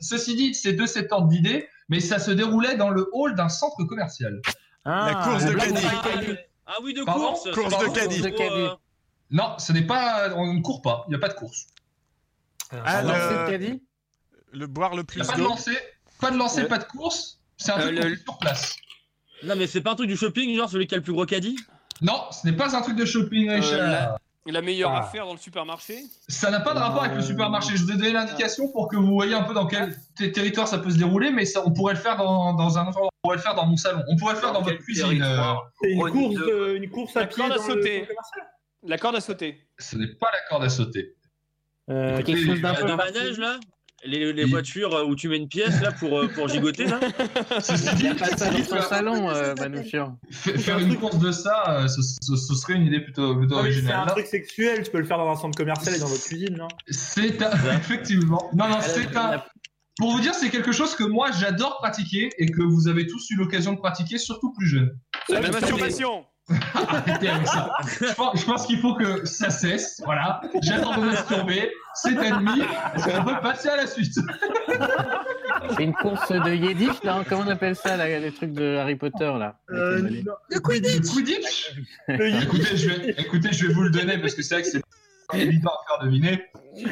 ceci 0.00 0.34
dit, 0.34 0.54
c'est 0.56 0.72
deux 0.72 0.88
cet 0.88 1.12
ordre 1.12 1.28
d'idée, 1.28 1.68
mais 1.88 2.00
ça 2.00 2.18
se 2.18 2.32
déroulait 2.32 2.76
dans 2.76 2.90
le 2.90 3.08
hall 3.12 3.36
d'un 3.36 3.48
centre 3.48 3.84
commercial. 3.84 4.40
La 4.84 5.20
course 5.24 5.44
de. 5.44 5.52
Friday. 5.56 6.48
Ah 6.66 6.76
oui, 6.82 6.94
de 6.94 7.02
Pardon 7.04 7.32
course. 7.32 7.50
Course 7.52 7.78
de 7.78 7.94
caddie. 7.94 8.20
trop, 8.20 8.30
De 8.30 8.36
caddie. 8.36 8.50
euh, 8.54 8.74
Non, 9.30 9.58
ce 9.58 9.72
n'est 9.72 9.86
pas, 9.86 10.32
on 10.34 10.54
ne 10.54 10.60
court 10.60 10.80
pas. 10.82 11.04
Il 11.06 11.10
n'y 11.10 11.16
a 11.16 11.18
pas 11.18 11.28
de 11.28 11.34
course. 11.34 11.66
Ah, 12.70 12.98
Alors, 12.98 13.12
le- 13.16 13.50
caddie 13.50 13.82
Le 14.52 14.66
boire 14.66 14.90
le 14.94 14.96
Il 14.96 15.00
n'y 15.00 15.04
plus 15.06 15.20
a 15.22 15.24
pas 15.26 15.36
de 15.36 15.42
lancer, 15.42 15.76
pas 16.20 16.30
de 16.30 16.36
lancer, 16.38 16.62
Euh, 16.62 16.68
pas 16.68 16.78
de 16.78 16.84
course. 16.84 17.40
C'est 17.56 17.72
un 17.72 17.78
euh, 17.80 17.82
truc 17.86 17.96
le- 17.96 18.02
qu'on 18.02 18.08
fait 18.08 18.22
sur 18.22 18.38
place. 18.38 18.76
Non, 19.42 19.56
mais 19.56 19.66
c'est 19.66 19.80
pas 19.82 19.92
un 19.92 19.94
truc 19.96 20.08
du 20.08 20.16
shopping, 20.16 20.56
genre 20.56 20.70
celui 20.70 20.86
qui 20.86 20.94
a 20.94 20.98
le 20.98 21.02
plus 21.02 21.12
gros 21.12 21.26
caddie 21.26 21.58
Non, 22.00 22.24
ce 22.30 22.46
n'est 22.46 22.56
pas 22.56 22.74
un 22.76 22.80
truc 22.82 22.96
de 22.96 23.04
shopping, 23.04 23.46
la- 23.48 24.18
La 24.46 24.60
meilleure 24.60 24.90
Ah. 24.92 25.00
affaire 25.00 25.24
dans 25.24 25.32
le 25.32 25.38
supermarché 25.38 25.96
Ça 26.28 26.50
n'a 26.50 26.60
pas 26.60 26.74
de 26.74 26.78
rapport 26.78 27.02
avec 27.04 27.16
le 27.16 27.22
supermarché. 27.22 27.76
Je 27.76 27.82
vous 27.84 27.92
ai 27.92 27.96
donné 27.96 28.12
l'indication 28.12 28.68
pour 28.70 28.88
que 28.88 28.96
vous 28.96 29.12
voyez 29.14 29.34
un 29.34 29.42
peu 29.42 29.54
dans 29.54 29.66
quel 29.66 29.96
territoire 30.32 30.68
ça 30.68 30.78
peut 30.78 30.90
se 30.90 30.98
dérouler, 30.98 31.30
mais 31.30 31.46
ça, 31.46 31.62
on 31.64 31.72
pourrait 31.72 31.94
le 31.94 32.00
faire 32.00 32.16
dans, 32.18 32.52
dans 32.52 32.76
un 32.76 32.82
autre 32.88 32.98
endroit. 32.98 33.10
On 33.22 33.28
pourrait 33.28 33.36
le 33.36 33.42
faire 33.42 33.54
dans 33.54 33.64
mon 33.66 33.76
salon. 33.78 34.02
On 34.08 34.16
pourrait 34.16 34.34
le 34.34 34.40
faire 34.40 34.52
dans, 34.52 34.60
Dans 34.60 34.64
votre 34.66 34.76
quel 34.76 34.84
cuisine. 34.84 35.22
euh, 35.22 35.24
territoire 35.24 35.70
C'est 35.82 35.90
une 35.92 36.10
course, 36.10 36.34
de- 36.34 36.74
une 36.76 36.90
course 36.90 37.16
à 37.16 37.20
La 37.20 37.26
pied 37.26 37.36
corde 37.38 37.52
à 37.52 37.54
le 37.56 37.60
sauter. 37.62 38.08
La 38.86 38.98
corde 38.98 39.16
à 39.16 39.20
sauter. 39.22 39.66
Ce 39.78 39.96
n'est 39.96 40.14
pas 40.14 40.30
la 40.30 40.40
corde 40.50 40.64
à 40.64 40.68
sauter. 40.68 41.16
Euh, 41.88 42.22
quelque 42.22 42.44
chose 42.44 42.60
d'un 42.60 42.74
peu 42.74 42.94
manège, 42.96 43.38
là? 43.38 43.58
Les, 44.06 44.44
voitures 44.44 44.94
euh, 44.94 45.04
où 45.04 45.14
tu 45.16 45.28
mets 45.28 45.36
une 45.36 45.48
pièce 45.48 45.80
là 45.80 45.92
pour, 45.92 46.18
euh, 46.18 46.28
pour 46.28 46.48
gigoter 46.48 46.84
là 46.86 47.00
Il 47.98 48.02
n'y 48.02 48.08
a 48.08 48.14
pas 48.14 48.36
ça 48.36 48.50
dans 48.50 48.82
salon, 48.82 49.30
euh. 49.30 49.54
Manouchian. 49.58 50.18
fa- 50.30 50.58
faire 50.58 50.78
une 50.78 50.96
course 50.96 51.18
de 51.18 51.32
ça, 51.32 51.64
euh, 51.82 51.88
ce, 51.88 52.02
ce- 52.02 52.36
ce 52.36 52.54
serait 52.54 52.74
une 52.74 52.86
idée 52.86 53.00
plutôt, 53.00 53.36
plutôt 53.36 53.56
mais 53.56 53.62
c'est 53.62 53.78
originale. 53.78 54.00
un 54.08 54.12
truc 54.12 54.26
sexuel, 54.26 54.82
tu 54.84 54.90
peux 54.90 54.98
le 54.98 55.04
faire 55.04 55.18
dans 55.18 55.30
un 55.30 55.34
centre 55.36 55.56
commercial 55.56 55.94
et 55.94 55.98
dans 55.98 56.06
votre 56.06 56.24
cuisine, 56.24 56.56
non? 56.56 56.68
C'est 56.88 57.42
un... 57.42 57.50
effectivement. 57.78 58.50
Non, 58.54 58.68
non, 58.68 58.78
c'est 58.80 59.16
un. 59.16 59.42
Pour 59.96 60.10
vous 60.10 60.20
dire, 60.20 60.34
c'est 60.34 60.50
quelque 60.50 60.72
chose 60.72 60.96
que 60.96 61.04
moi 61.04 61.28
j'adore 61.38 61.78
pratiquer 61.78 62.28
et 62.38 62.46
que 62.46 62.62
vous 62.62 62.88
avez 62.88 63.06
tous 63.06 63.30
eu 63.30 63.36
l'occasion 63.36 63.72
de 63.74 63.78
pratiquer, 63.78 64.18
surtout 64.18 64.52
plus 64.52 64.66
jeune. 64.66 64.98
La 65.28 65.40
masturbation 65.40 66.24
Arrêtez 66.74 67.28
avec 67.28 67.46
ça. 67.46 67.70
Je 68.00 68.12
pense, 68.14 68.40
je 68.40 68.44
pense 68.44 68.66
qu'il 68.66 68.78
faut 68.78 68.94
que 68.94 69.24
ça 69.24 69.48
cesse. 69.50 70.00
Voilà. 70.04 70.40
J'attends 70.62 70.96
de 71.00 71.06
masturber. 71.06 71.70
C'est 71.94 72.16
admis. 72.18 72.62
On 73.18 73.24
peut 73.24 73.40
passer 73.40 73.68
à 73.68 73.76
la 73.76 73.86
suite. 73.86 74.14
C'est 75.76 75.82
une 75.84 75.94
course 75.94 76.30
de 76.30 76.54
Yiddish, 76.54 77.02
là 77.02 77.22
Comment 77.28 77.44
on 77.46 77.50
appelle 77.50 77.76
ça, 77.76 77.96
là, 77.96 78.18
les 78.18 78.32
trucs 78.32 78.52
de 78.52 78.76
Harry 78.76 78.96
Potter, 78.96 79.32
là? 79.38 79.56
Euh. 79.70 80.08
Le 80.50 80.60
Quidditch 80.60 81.08
Quidditch? 81.10 81.72
Le 82.08 82.42
écoutez 82.42 82.76
je, 82.76 82.88
vais, 82.90 83.10
écoutez, 83.18 83.52
je 83.52 83.66
vais 83.66 83.72
vous 83.72 83.82
le 83.82 83.90
donner 83.90 84.18
parce 84.18 84.34
que 84.34 84.42
c'est 84.42 84.54
vrai 84.56 84.62
que 84.64 84.68
c'est 84.68 84.82
évident 85.40 85.70
à 85.70 85.88
faire 85.98 86.04
deviner. 86.06 86.44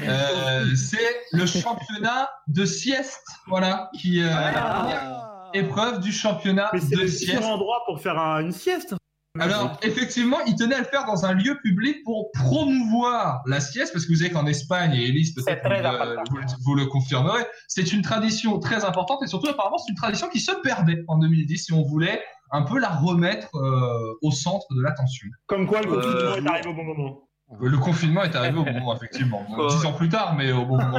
Euh, 0.07 0.65
c'est 0.77 1.21
le 1.33 1.45
championnat 1.45 2.31
de 2.49 2.65
sieste. 2.65 3.27
Voilà. 3.49 3.91
Qui, 4.01 4.23
euh, 4.23 4.29
la 4.31 4.53
première 4.63 5.23
épreuve 5.55 6.01
du 6.01 6.13
championnat 6.13 6.71
Mais 6.73 6.81
c'est 6.81 6.97
de 6.97 7.01
le 7.03 7.09
sieste. 7.09 7.39
pire 7.39 7.47
endroit 7.49 7.83
pour 7.87 8.01
faire 8.01 8.19
un- 8.19 8.41
une 8.41 8.53
sieste. 8.53 8.95
Alors, 9.41 9.79
effectivement, 9.83 10.37
il 10.47 10.55
tenait 10.57 10.75
à 10.75 10.81
le 10.81 10.85
faire 10.85 11.07
dans 11.07 11.25
un 11.25 11.33
lieu 11.33 11.59
public 11.63 12.03
pour 12.05 12.31
promouvoir 12.33 13.41
la 13.47 13.61
sieste, 13.61 13.95
parce 13.95 14.05
que 14.05 14.13
vous 14.13 14.19
savez 14.19 14.31
qu'en 14.31 14.47
Espagne, 14.47 14.93
et 14.95 15.09
Elise, 15.09 15.35
peut-être 15.35 15.63
vous, 15.67 15.73
euh, 15.73 16.17
le- 16.41 16.47
vous 16.65 16.75
le 16.75 16.85
confirmerez, 16.87 17.43
c'est 17.67 17.93
une 17.95 18.03
tradition 18.03 18.59
très 18.59 18.85
importante, 18.85 19.23
et 19.23 19.27
surtout, 19.27 19.49
apparemment, 19.49 19.79
c'est 19.79 19.91
une 19.91 19.97
tradition 19.97 20.29
qui 20.29 20.39
se 20.41 20.53
perdait 20.63 21.03
en 21.09 21.17
2010, 21.17 21.71
et 21.71 21.73
on 21.73 21.83
voulait 21.83 22.23
un 22.51 22.61
peu 22.63 22.79
la 22.79 22.91
remettre 22.91 23.49
euh, 23.57 24.13
au 24.21 24.31
centre 24.33 24.67
de 24.77 24.83
l'attention. 24.83 25.27
Comme 25.47 25.67
quoi, 25.67 25.81
le 25.81 25.93
Euh, 25.93 25.95
confinement 26.03 26.37
est 26.37 26.49
arrivé 26.51 26.69
au 26.69 26.75
bon 26.75 26.85
moment. 26.85 27.29
Euh, 27.53 27.69
Le 27.69 27.79
confinement 27.79 28.23
est 28.25 28.37
arrivé 28.37 28.59
au 28.59 28.65
bon 28.65 28.73
moment, 28.75 28.95
effectivement. 28.97 29.47
Dix 29.71 29.87
ans 29.87 29.95
plus 29.95 30.11
tard, 30.11 30.35
mais 30.37 30.53
au 30.53 30.67
bon 30.67 30.77
moment. 30.77 30.99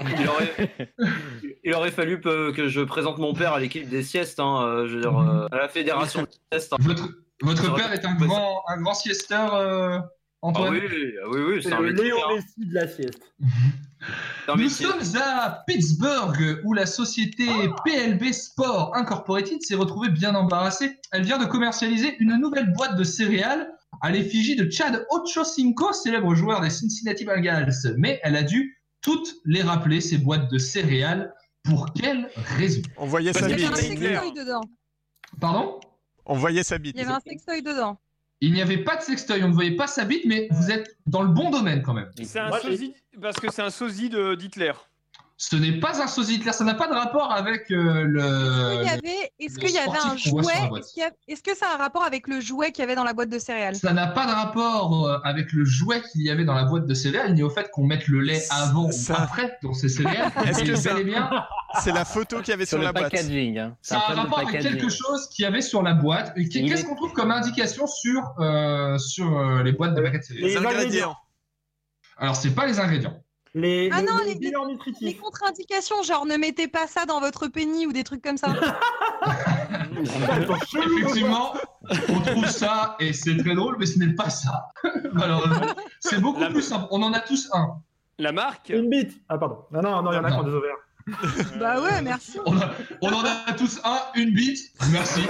Il 0.00 0.28
aurait, 0.28 0.88
il 1.62 1.72
aurait 1.74 1.90
fallu 1.92 2.20
que, 2.20 2.68
je 2.68 2.80
présente 2.80 3.18
mon 3.18 3.32
père 3.32 3.52
à 3.52 3.60
l'équipe 3.60 3.88
des 3.88 4.02
siestes, 4.02 4.40
hein, 4.40 4.84
je 4.88 4.94
veux 4.96 5.00
dire, 5.02 5.16
euh, 5.18 5.46
à 5.52 5.56
la 5.58 5.68
fédération 5.68 6.22
des 6.22 6.28
siestes. 6.58 6.72
hein. 6.72 6.76
Votre, 6.80 7.08
votre 7.42 7.64
Ça 7.64 7.70
père 7.72 7.92
est 7.92 8.04
un 8.04 8.14
grand, 8.14 8.62
un 8.68 8.80
grand 8.80 8.94
siesteur, 8.94 9.54
euh, 9.54 9.98
Ah 9.98 10.08
Antoine 10.42 10.74
oui, 10.74 10.80
ah 11.22 11.28
oui, 11.30 11.40
oui, 11.48 11.62
C'est 11.62 11.72
un 11.72 11.80
le 11.80 11.92
métier. 11.92 12.04
Léo 12.06 12.16
hein. 12.18 12.34
Messi 12.36 12.68
de 12.68 12.74
la 12.74 12.88
sieste. 12.88 13.34
Nous 14.48 14.56
métier. 14.56 14.86
sommes 14.86 15.22
à 15.22 15.64
Pittsburgh 15.66 16.60
où 16.64 16.74
la 16.74 16.86
société 16.86 17.46
PLB 17.84 18.32
Sport 18.32 18.94
Incorporated 18.94 19.62
s'est 19.62 19.74
retrouvée 19.74 20.10
bien 20.10 20.34
embarrassée. 20.34 20.98
Elle 21.12 21.22
vient 21.24 21.38
de 21.38 21.46
commercialiser 21.46 22.16
une 22.18 22.36
nouvelle 22.36 22.72
boîte 22.74 22.96
de 22.96 23.04
céréales 23.04 23.68
à 24.02 24.10
l'effigie 24.10 24.56
de 24.56 24.70
Chad 24.70 25.06
Ochocinco, 25.10 25.92
célèbre 25.92 26.34
joueur 26.34 26.60
des 26.60 26.70
Cincinnati 26.70 27.24
Bengals. 27.24 27.72
Mais 27.96 28.20
elle 28.22 28.36
a 28.36 28.42
dû 28.42 28.82
toutes 29.00 29.34
les 29.46 29.62
rappeler, 29.62 30.00
ces 30.00 30.18
boîtes 30.18 30.50
de 30.50 30.58
céréales. 30.58 31.32
Pour 31.62 31.92
quelle 31.94 32.28
raison? 32.58 32.82
On 32.98 33.06
voyait 33.06 33.32
sextoy 33.32 34.32
dedans. 34.32 34.60
Pardon? 35.40 35.80
On 36.26 36.34
voyait 36.34 36.62
sa 36.62 36.78
bite. 36.78 36.96
Il 36.96 37.00
y 37.02 37.04
avait 37.04 37.12
un 37.14 37.20
sextoy 37.20 37.62
dedans. 37.62 37.98
Il 38.40 38.52
n'y 38.52 38.60
avait 38.62 38.78
pas 38.78 38.96
de 38.96 39.02
sextoy, 39.02 39.42
on 39.44 39.48
ne 39.48 39.54
voyait 39.54 39.76
pas 39.76 39.86
sa 39.86 40.04
bite, 40.04 40.24
mais 40.26 40.48
vous 40.50 40.70
êtes 40.70 40.96
dans 41.06 41.22
le 41.22 41.28
bon 41.28 41.50
domaine 41.50 41.82
quand 41.82 41.94
même. 41.94 42.10
C'est 42.22 42.38
un 42.40 42.48
Moi, 42.48 42.60
j'ai- 42.62 42.70
sosie 42.70 42.94
parce 43.20 43.38
que 43.40 43.50
c'est 43.50 43.62
un 43.62 43.70
sosie 43.70 44.08
de- 44.10 44.34
d'Hitler. 44.34 44.72
Ce 45.50 45.56
n'est 45.56 45.78
pas 45.78 46.00
un 46.02 46.06
sosie 46.06 46.36
Hitler, 46.36 46.52
ça 46.52 46.64
n'a 46.64 46.72
pas 46.74 46.86
de 46.88 46.94
rapport 46.94 47.30
avec 47.30 47.70
euh, 47.70 48.04
le... 48.04 48.20
Est-ce 48.20 48.76
qu'il 48.78 48.86
y 48.86 48.88
avait, 48.88 49.32
est-ce 49.38 49.54
le 49.56 49.60
qu'il 49.60 49.70
y 49.74 49.78
avait 49.78 49.98
un 49.98 50.16
jouet 50.16 50.68
boîte. 50.70 50.84
Est-ce 51.28 51.42
que 51.42 51.54
ça 51.54 51.66
a 51.70 51.74
un 51.74 51.76
rapport 51.76 52.02
avec 52.02 52.28
le 52.28 52.40
jouet 52.40 52.72
qu'il 52.72 52.80
y 52.80 52.84
avait 52.84 52.94
dans 52.94 53.04
la 53.04 53.12
boîte 53.12 53.28
de 53.28 53.38
céréales? 53.38 53.74
Ça 53.76 53.92
n'a 53.92 54.06
pas 54.06 54.26
de 54.26 54.32
rapport 54.32 55.06
euh, 55.06 55.18
avec 55.22 55.52
le 55.52 55.66
jouet 55.66 56.00
qu'il 56.10 56.22
y 56.22 56.30
avait 56.30 56.44
dans 56.44 56.54
la 56.54 56.64
boîte 56.64 56.86
de 56.86 56.94
céréales, 56.94 57.34
ni 57.34 57.42
au 57.42 57.50
fait 57.50 57.70
qu'on 57.72 57.84
mette 57.84 58.08
le 58.08 58.20
lait 58.20 58.42
avant 58.50 58.90
Ça- 58.90 59.12
ou 59.12 59.16
après 59.18 59.58
dans 59.62 59.74
ces 59.74 59.90
céréales. 59.90 60.32
Est-ce 60.46 60.64
que 60.64 60.76
ça- 60.76 60.94
bien, 61.02 61.28
C'est 61.82 61.92
la 61.92 62.04
photo 62.06 62.38
qu'il 62.40 62.50
y 62.50 62.52
avait 62.54 62.64
Sur 62.64 62.76
sur 62.76 62.78
le 62.78 62.84
la 62.84 62.92
boîte. 62.92 63.10
packaging. 63.10 63.58
Hein. 63.58 63.76
C'est 63.82 63.94
ça 63.94 64.00
a 64.00 64.12
un 64.12 64.14
rapport 64.14 64.38
avec 64.38 64.60
quelque 64.62 64.88
chose 64.88 65.28
qu'il 65.28 65.42
y 65.42 65.46
avait 65.46 65.60
sur 65.60 65.82
la 65.82 65.92
boîte. 65.92 66.32
Et 66.36 66.48
Qu'est-ce 66.48 66.82
est- 66.82 66.84
qu'on 66.84 66.94
trouve 66.94 67.12
comme 67.12 67.30
indication 67.32 67.86
sur, 67.86 68.22
euh, 68.38 68.96
sur 68.98 69.36
euh, 69.38 69.62
les 69.62 69.72
boîtes 69.72 69.94
de 69.94 70.00
paquets 70.00 70.18
de 70.20 70.22
céréales? 70.22 70.44
Les 70.48 70.54
Les 70.54 70.66
ingrédients. 70.66 71.16
Alors, 72.16 72.36
c'est 72.36 72.54
pas 72.54 72.64
les 72.66 72.78
ingrédients. 72.78 73.20
Les, 73.56 73.88
Ah 73.92 74.00
les- 74.00 74.06
non, 74.06 74.12
les 74.24 74.34
les- 74.34 74.38
bilans 74.40 74.64
Les 74.64 74.72
nutritifs. 74.72 75.20
contre-indications, 75.20 76.02
genre 76.02 76.26
ne 76.26 76.36
mettez 76.36 76.66
pas 76.66 76.86
ça 76.88 77.06
dans 77.06 77.20
votre 77.20 77.46
penny 77.46 77.86
ou 77.86 77.92
des 77.92 78.02
trucs 78.02 78.22
comme 78.22 78.36
ça. 78.36 78.48
Effectivement, 80.42 81.54
on 82.08 82.20
trouve 82.20 82.46
ça 82.46 82.96
et 83.00 83.12
c'est 83.12 83.36
très 83.36 83.54
drôle, 83.54 83.76
mais 83.78 83.86
ce 83.86 83.98
n'est 83.98 84.14
pas 84.14 84.30
ça. 84.30 84.68
Malheureusement, 85.12 85.66
c'est 86.00 86.20
beaucoup 86.20 86.40
La- 86.40 86.50
plus 86.50 86.62
simple. 86.62 86.86
On 86.90 87.02
en 87.02 87.12
a 87.12 87.20
tous 87.20 87.48
un. 87.52 87.76
La 88.18 88.32
marque 88.32 88.70
Une 88.70 88.88
bite. 88.88 89.12
Ah 89.28 89.38
pardon. 89.38 89.58
Non, 89.70 89.82
non, 89.82 90.02
non, 90.02 90.12
il 90.12 90.16
y 90.16 90.18
en 90.18 90.24
a 90.24 90.30
qui 90.30 90.36
ont 90.38 90.42
des 90.44 90.52
ovaires. 90.52 90.76
bah 91.60 91.80
ouais, 91.82 92.00
merci. 92.02 92.38
On, 92.46 92.56
a- 92.58 92.70
on 93.02 93.08
en 93.12 93.24
a 93.24 93.52
tous 93.52 93.78
un, 93.84 93.98
une 94.14 94.32
bite. 94.32 94.72
Merci. 94.90 95.20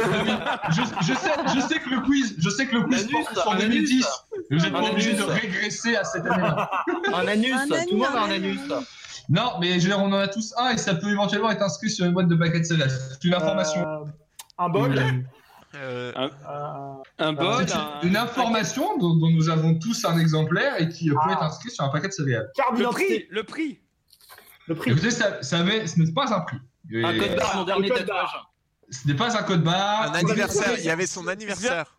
Je, 0.70 0.82
je 1.06 1.14
sais, 1.14 1.30
je 1.54 1.60
sais 1.60 1.78
que 1.80 1.90
le 1.90 2.00
quiz, 2.02 2.34
je 2.38 2.48
sais 2.48 2.66
que 2.66 2.76
le 2.76 2.82
quiz 2.84 3.08
porte 3.10 3.36
sur 3.38 3.52
un 3.52 3.58
2010. 3.58 4.06
Vous 4.50 4.56
n'êtes 4.56 4.66
Un 4.66 4.70
pas 4.70 4.90
obligé 4.90 5.14
de 5.14 5.22
régresser 5.22 5.96
à 5.96 6.04
cette 6.04 6.24
année-là. 6.26 6.70
Un 7.12 7.26
anus, 7.26 7.52
Un 7.54 7.66
tout 7.66 7.92
le 7.92 7.96
monde 7.96 8.06
a 8.16 8.22
un 8.22 8.30
anus. 8.30 8.60
Non, 9.28 9.52
mais 9.60 9.80
je 9.80 9.84
veux 9.88 9.94
dire, 9.94 9.98
on 10.00 10.12
en 10.12 10.18
a 10.18 10.28
tous 10.28 10.52
un 10.58 10.70
et 10.70 10.76
ça 10.78 10.94
peut 10.94 11.10
éventuellement 11.10 11.50
être 11.50 11.62
inscrit 11.62 11.90
sur 11.90 12.04
une 12.06 12.12
boîte 12.12 12.28
de 12.28 12.36
paquets 12.36 12.60
de 12.60 12.64
céréales. 12.64 12.90
C'est 12.90 13.24
une 13.24 13.34
information. 13.34 13.80
Euh, 13.80 14.04
Un 14.58 14.68
bol 14.68 14.94
Euh, 15.76 16.12
Un, 16.14 16.30
Euh, 17.20 17.32
bol, 17.32 17.66
une 18.04 18.16
information 18.16 18.96
dont, 18.98 19.16
dont 19.16 19.30
nous 19.30 19.48
avons 19.48 19.76
tous 19.78 20.04
un 20.04 20.18
exemplaire 20.18 20.80
et 20.80 20.88
qui 20.88 21.10
euh, 21.10 21.14
peut 21.24 21.32
être 21.32 21.42
inscrit 21.42 21.70
sur 21.70 21.84
un 21.84 21.88
paquet 21.88 22.08
de 22.08 22.12
céréales. 22.12 22.48
Le 22.76 22.84
prix, 22.90 23.24
le 23.30 23.42
prix. 23.42 23.80
Le 24.68 24.74
prix. 24.74 24.90
Écoutez, 24.92 25.10
ça, 25.10 25.42
ça 25.42 25.58
avait- 25.60 25.86
ce 25.86 25.98
n'est 26.00 26.12
pas 26.12 26.32
un 26.34 26.40
prix. 26.40 26.56
Un 26.94 27.12
Et 27.14 27.18
code 27.18 27.36
barre, 27.36 27.56
mon 27.56 27.64
dernier 27.64 27.88
code 27.88 27.98
tatouage. 28.06 28.30
Ce 28.90 29.08
n'est 29.08 29.14
pas 29.14 29.36
un 29.38 29.42
code 29.42 29.62
barre. 29.64 30.12
un 30.12 30.14
anniversaire, 30.14 30.78
il 30.78 30.84
y 30.84 30.90
avait 30.90 31.06
son 31.06 31.26
anniversaire. 31.26 31.96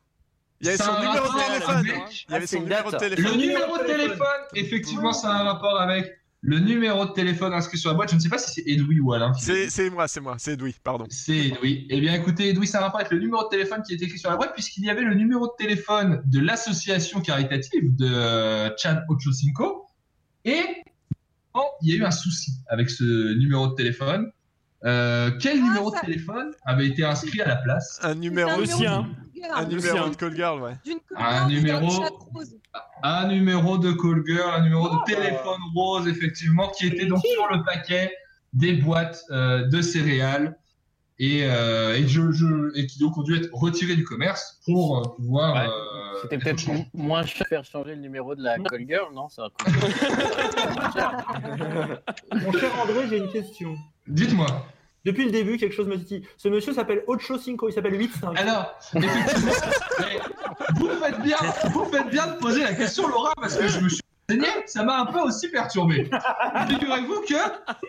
Il 0.62 0.68
y 0.68 0.70
avait 0.70 0.78
son 0.78 0.94
numéro 0.94 1.14
de 1.14 1.20
rapport 1.20 1.46
téléphone. 1.46 1.76
avec- 1.78 2.26
Il 2.30 2.32
y 2.32 2.36
avait 2.36 2.44
Ah, 2.44 2.48
son 2.48 2.60
numéro 2.62 2.92
de 2.92 2.98
téléphone. 2.98 3.26
Le 3.32 3.38
numéro 3.38 3.78
de 3.78 3.84
téléphone, 3.84 4.42
effectivement, 4.56 5.14
ça 5.14 5.30
a 5.30 5.34
un 5.42 5.44
rapport 5.44 5.80
avec 5.80 6.12
le 6.42 6.60
numéro 6.60 7.06
de 7.06 7.12
téléphone 7.12 7.54
inscrit 7.54 7.78
sur 7.78 7.90
la 7.90 7.96
boîte. 7.96 8.12
Je 8.12 8.16
ne 8.16 8.20
sais 8.20 8.30
pas 8.30 8.38
si 8.38 8.52
c'est 8.54 8.70
Edoui 8.70 9.00
ou 9.00 9.14
Alain. 9.14 9.34
C'est 9.34 9.90
moi, 9.90 10.08
c'est 10.08 10.22
moi, 10.22 10.36
c'est 10.38 10.54
Edoui, 10.54 10.76
pardon. 10.84 11.06
C'est 11.10 11.48
Edoui. 11.48 11.88
Eh 11.90 12.00
bien, 12.00 12.14
écoutez, 12.14 12.50
Edoui, 12.50 12.68
ça 12.68 12.78
a 12.78 12.82
un 12.82 12.84
rapport 12.86 13.00
avec 13.00 13.12
le 13.12 13.20
numéro 13.20 13.44
de 13.44 13.50
téléphone 13.50 13.82
qui 13.86 13.94
est 13.96 14.02
écrit 14.02 14.18
sur 14.20 14.30
la 14.30 14.38
boîte, 14.38 14.54
puisqu'il 14.54 14.86
y 14.86 14.90
avait 14.90 15.02
le 15.02 15.16
numéro 15.16 15.48
de 15.48 15.54
téléphone 15.58 16.22
de 16.26 16.40
l'association 16.40 17.20
caritative 17.22 17.96
de 17.96 18.72
Chad 18.78 19.04
Ochocinco. 19.10 19.88
Et 20.46 20.64
il 21.82 21.90
y 21.90 21.94
a 21.94 21.96
eu 21.98 22.04
un 22.06 22.12
souci 22.12 22.52
avec 22.68 22.90
ce 22.90 23.34
numéro 23.38 23.68
de 23.68 23.76
téléphone. 23.76 24.32
Euh, 24.84 25.32
quel 25.40 25.64
numéro 25.64 25.92
ça- 25.92 26.02
de 26.02 26.06
téléphone 26.06 26.52
avait 26.66 26.88
été 26.88 27.04
inscrit 27.04 27.42
à 27.42 27.48
la 27.48 27.56
place 27.58 28.00
Un 28.04 28.16
numéro, 28.16 28.50
un 28.50 28.66
sien. 28.66 29.08
girl, 29.34 29.52
un 29.56 29.62
Le 29.64 29.76
numéro 29.76 30.10
de 30.10 30.16
call 30.16 30.36
girl, 30.36 30.62
ouais. 30.62 30.74
Un 31.18 31.48
numéro. 31.48 32.04
un 33.04 33.28
numéro 33.28 33.78
de 33.78 33.92
call 33.94 34.24
girl, 34.28 34.50
un 34.54 34.62
numéro 34.64 34.90
de 34.90 35.04
téléphone 35.06 35.60
rose, 35.76 36.08
effectivement, 36.08 36.70
qui 36.78 36.88
était 36.88 37.06
donc 37.06 37.22
sur 37.26 37.48
le 37.56 37.64
paquet 37.64 38.12
des 38.54 38.74
boîtes 38.74 39.22
euh, 39.32 39.68
de 39.68 39.82
céréales 39.82 40.56
et, 41.18 41.46
euh, 41.46 41.96
et, 41.96 42.08
je, 42.08 42.32
je- 42.32 42.78
et 42.78 42.88
qui 42.88 43.00
donc 43.00 43.18
ont 43.18 43.24
dû 43.24 43.36
être 43.38 43.50
retirés 43.54 43.96
du 43.96 44.04
commerce 44.04 44.60
pour 44.66 44.98
euh, 45.00 45.04
pouvoir. 45.16 45.54
Ouais. 45.56 45.62
euh, 45.68 46.20
C'était 46.22 46.36
être 46.36 46.44
peut-être 46.44 46.68
moins 46.94 47.26
cher 47.26 47.44
de 47.44 47.48
faire 47.48 47.64
changer 47.66 47.96
le 47.96 48.02
numéro 48.02 48.36
de 48.36 48.44
la 48.44 48.58
call 48.60 48.86
girl, 48.88 49.14
non 49.14 49.30
ça 49.30 49.48
Mon 52.34 52.52
cher 52.54 52.72
André, 52.82 53.08
j'ai 53.10 53.18
une 53.18 53.32
question. 53.32 53.76
Dites-moi. 54.08 54.48
Depuis 55.06 55.26
le 55.26 55.32
début, 55.32 55.58
quelque 55.58 55.76
chose 55.76 55.88
me 55.88 55.98
dit. 55.98 56.24
Ce 56.36 56.48
monsieur 56.48 56.74
s'appelle 56.74 57.04
Ocho 57.08 57.38
Cinco, 57.38 57.70
il 57.70 57.74
s'appelle 57.74 57.94
8-5. 57.94 58.36
Alors, 58.38 58.74
effectivement, 58.96 59.52
vous 60.78 60.90
faites 60.90 61.22
bien, 61.22 61.38
vous 61.72 61.86
faites 61.86 62.10
bien 62.10 62.28
de 62.28 62.38
poser 62.40 62.64
la 62.64 62.74
question, 62.74 63.08
Laura, 63.08 63.32
parce 63.40 63.56
que 63.56 63.68
je 63.68 63.80
me 63.82 63.90
suis 63.90 64.02
renseigné, 64.30 64.48
ça 64.66 64.84
m'a 64.84 65.00
un 65.00 65.06
peu 65.06 65.20
aussi 65.20 65.50
perturbé. 65.50 66.10
Figurez-vous 66.68 67.22
que 67.22 67.36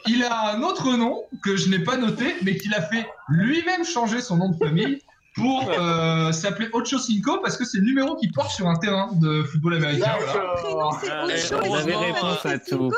il 0.07 0.25
a 0.25 0.55
un 0.55 0.63
autre 0.63 0.97
nom 0.97 1.25
que 1.43 1.57
je 1.57 1.69
n'ai 1.69 1.81
pas 1.81 1.97
noté, 1.97 2.37
mais 2.43 2.57
qu'il 2.57 2.75
a 2.75 2.83
fait 2.83 3.07
lui-même 3.29 3.85
changer 3.85 4.21
son 4.21 4.37
nom 4.37 4.51
de 4.51 4.57
famille 4.57 4.99
pour 5.35 5.71
euh, 5.71 6.33
s'appeler 6.33 6.69
Ocho 6.73 6.99
Cinco 6.99 7.39
parce 7.43 7.57
que 7.57 7.65
c'est 7.65 7.79
le 7.79 7.85
numéro 7.85 8.17
qu'il 8.17 8.33
porte 8.33 8.51
sur 8.51 8.67
un 8.69 8.77
terrain 8.77 9.11
de 9.13 9.43
football 9.45 9.75
américain. 9.75 10.17
voilà. 10.19 10.99
Prénom, 10.99 11.29
c'est 11.29 11.55
Ocho. 11.55 11.63
et 11.63 11.67
et 11.67 11.69
Vous 11.69 11.75
avez 11.75 11.93
son 11.93 12.01
réponse 12.01 12.45
nom, 12.45 12.51
à 12.51 12.59
tout. 12.59 12.93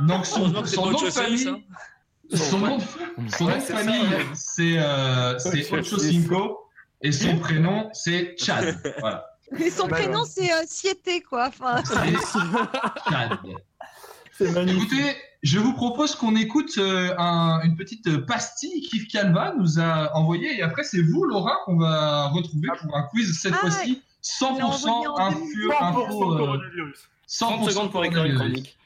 Donc 0.00 0.26
son, 0.26 0.48
nom 0.48 0.62
de 0.62 1.10
famille, 1.10 1.64
son 2.32 2.58
nom 2.58 2.78
de, 2.78 3.30
son 3.30 3.44
nom 3.44 3.56
de 3.56 3.60
famille, 3.60 4.06
c'est 4.34 4.78
euh, 4.78 5.38
c'est 5.38 5.72
Ocho 5.72 5.98
Cinco 5.98 6.70
et 7.02 7.12
son 7.12 7.38
prénom 7.38 7.90
c'est 7.92 8.36
Chad. 8.38 8.76
Voilà. 9.00 9.31
Et 9.58 9.70
son 9.70 9.88
prénom, 9.88 10.24
c'est 10.24 10.52
euh, 10.52 10.62
Siete, 10.66 11.22
quoi. 11.28 11.48
Enfin, 11.48 11.82
C'est 14.38 14.50
magnifique. 14.52 14.92
Écoutez, 14.92 15.16
je 15.42 15.58
vous 15.58 15.72
propose 15.74 16.14
qu'on 16.14 16.34
écoute 16.36 16.72
euh, 16.78 17.14
un- 17.18 17.60
une 17.64 17.76
petite 17.76 18.24
pastille 18.26 18.80
qu'Yves 18.88 19.06
Calva 19.08 19.52
nous 19.58 19.78
a 19.78 20.16
envoyée 20.16 20.56
et 20.58 20.62
après 20.62 20.84
c'est 20.84 21.02
vous 21.02 21.24
Laura 21.24 21.58
qu'on 21.66 21.76
va 21.76 22.28
retrouver 22.28 22.68
pour 22.80 22.96
un 22.96 23.02
quiz 23.04 23.38
cette 23.40 23.52
Ah, 23.54 23.58
fois-ci 23.58 24.02
100% 24.22 24.54
il 24.54 24.58
l'a 24.58 24.66
envoyé 24.66 25.06
en 25.06 25.18
info, 25.18 25.38
100% 25.38 25.82
info, 25.82 26.32
euh, 26.34 26.38
coronavirus. 26.38 26.98
30 27.40 27.70
secondes 27.70 27.90
pour 27.92 28.04
écrire 28.04 28.24
une 28.24 28.36
chronique. 28.36 28.78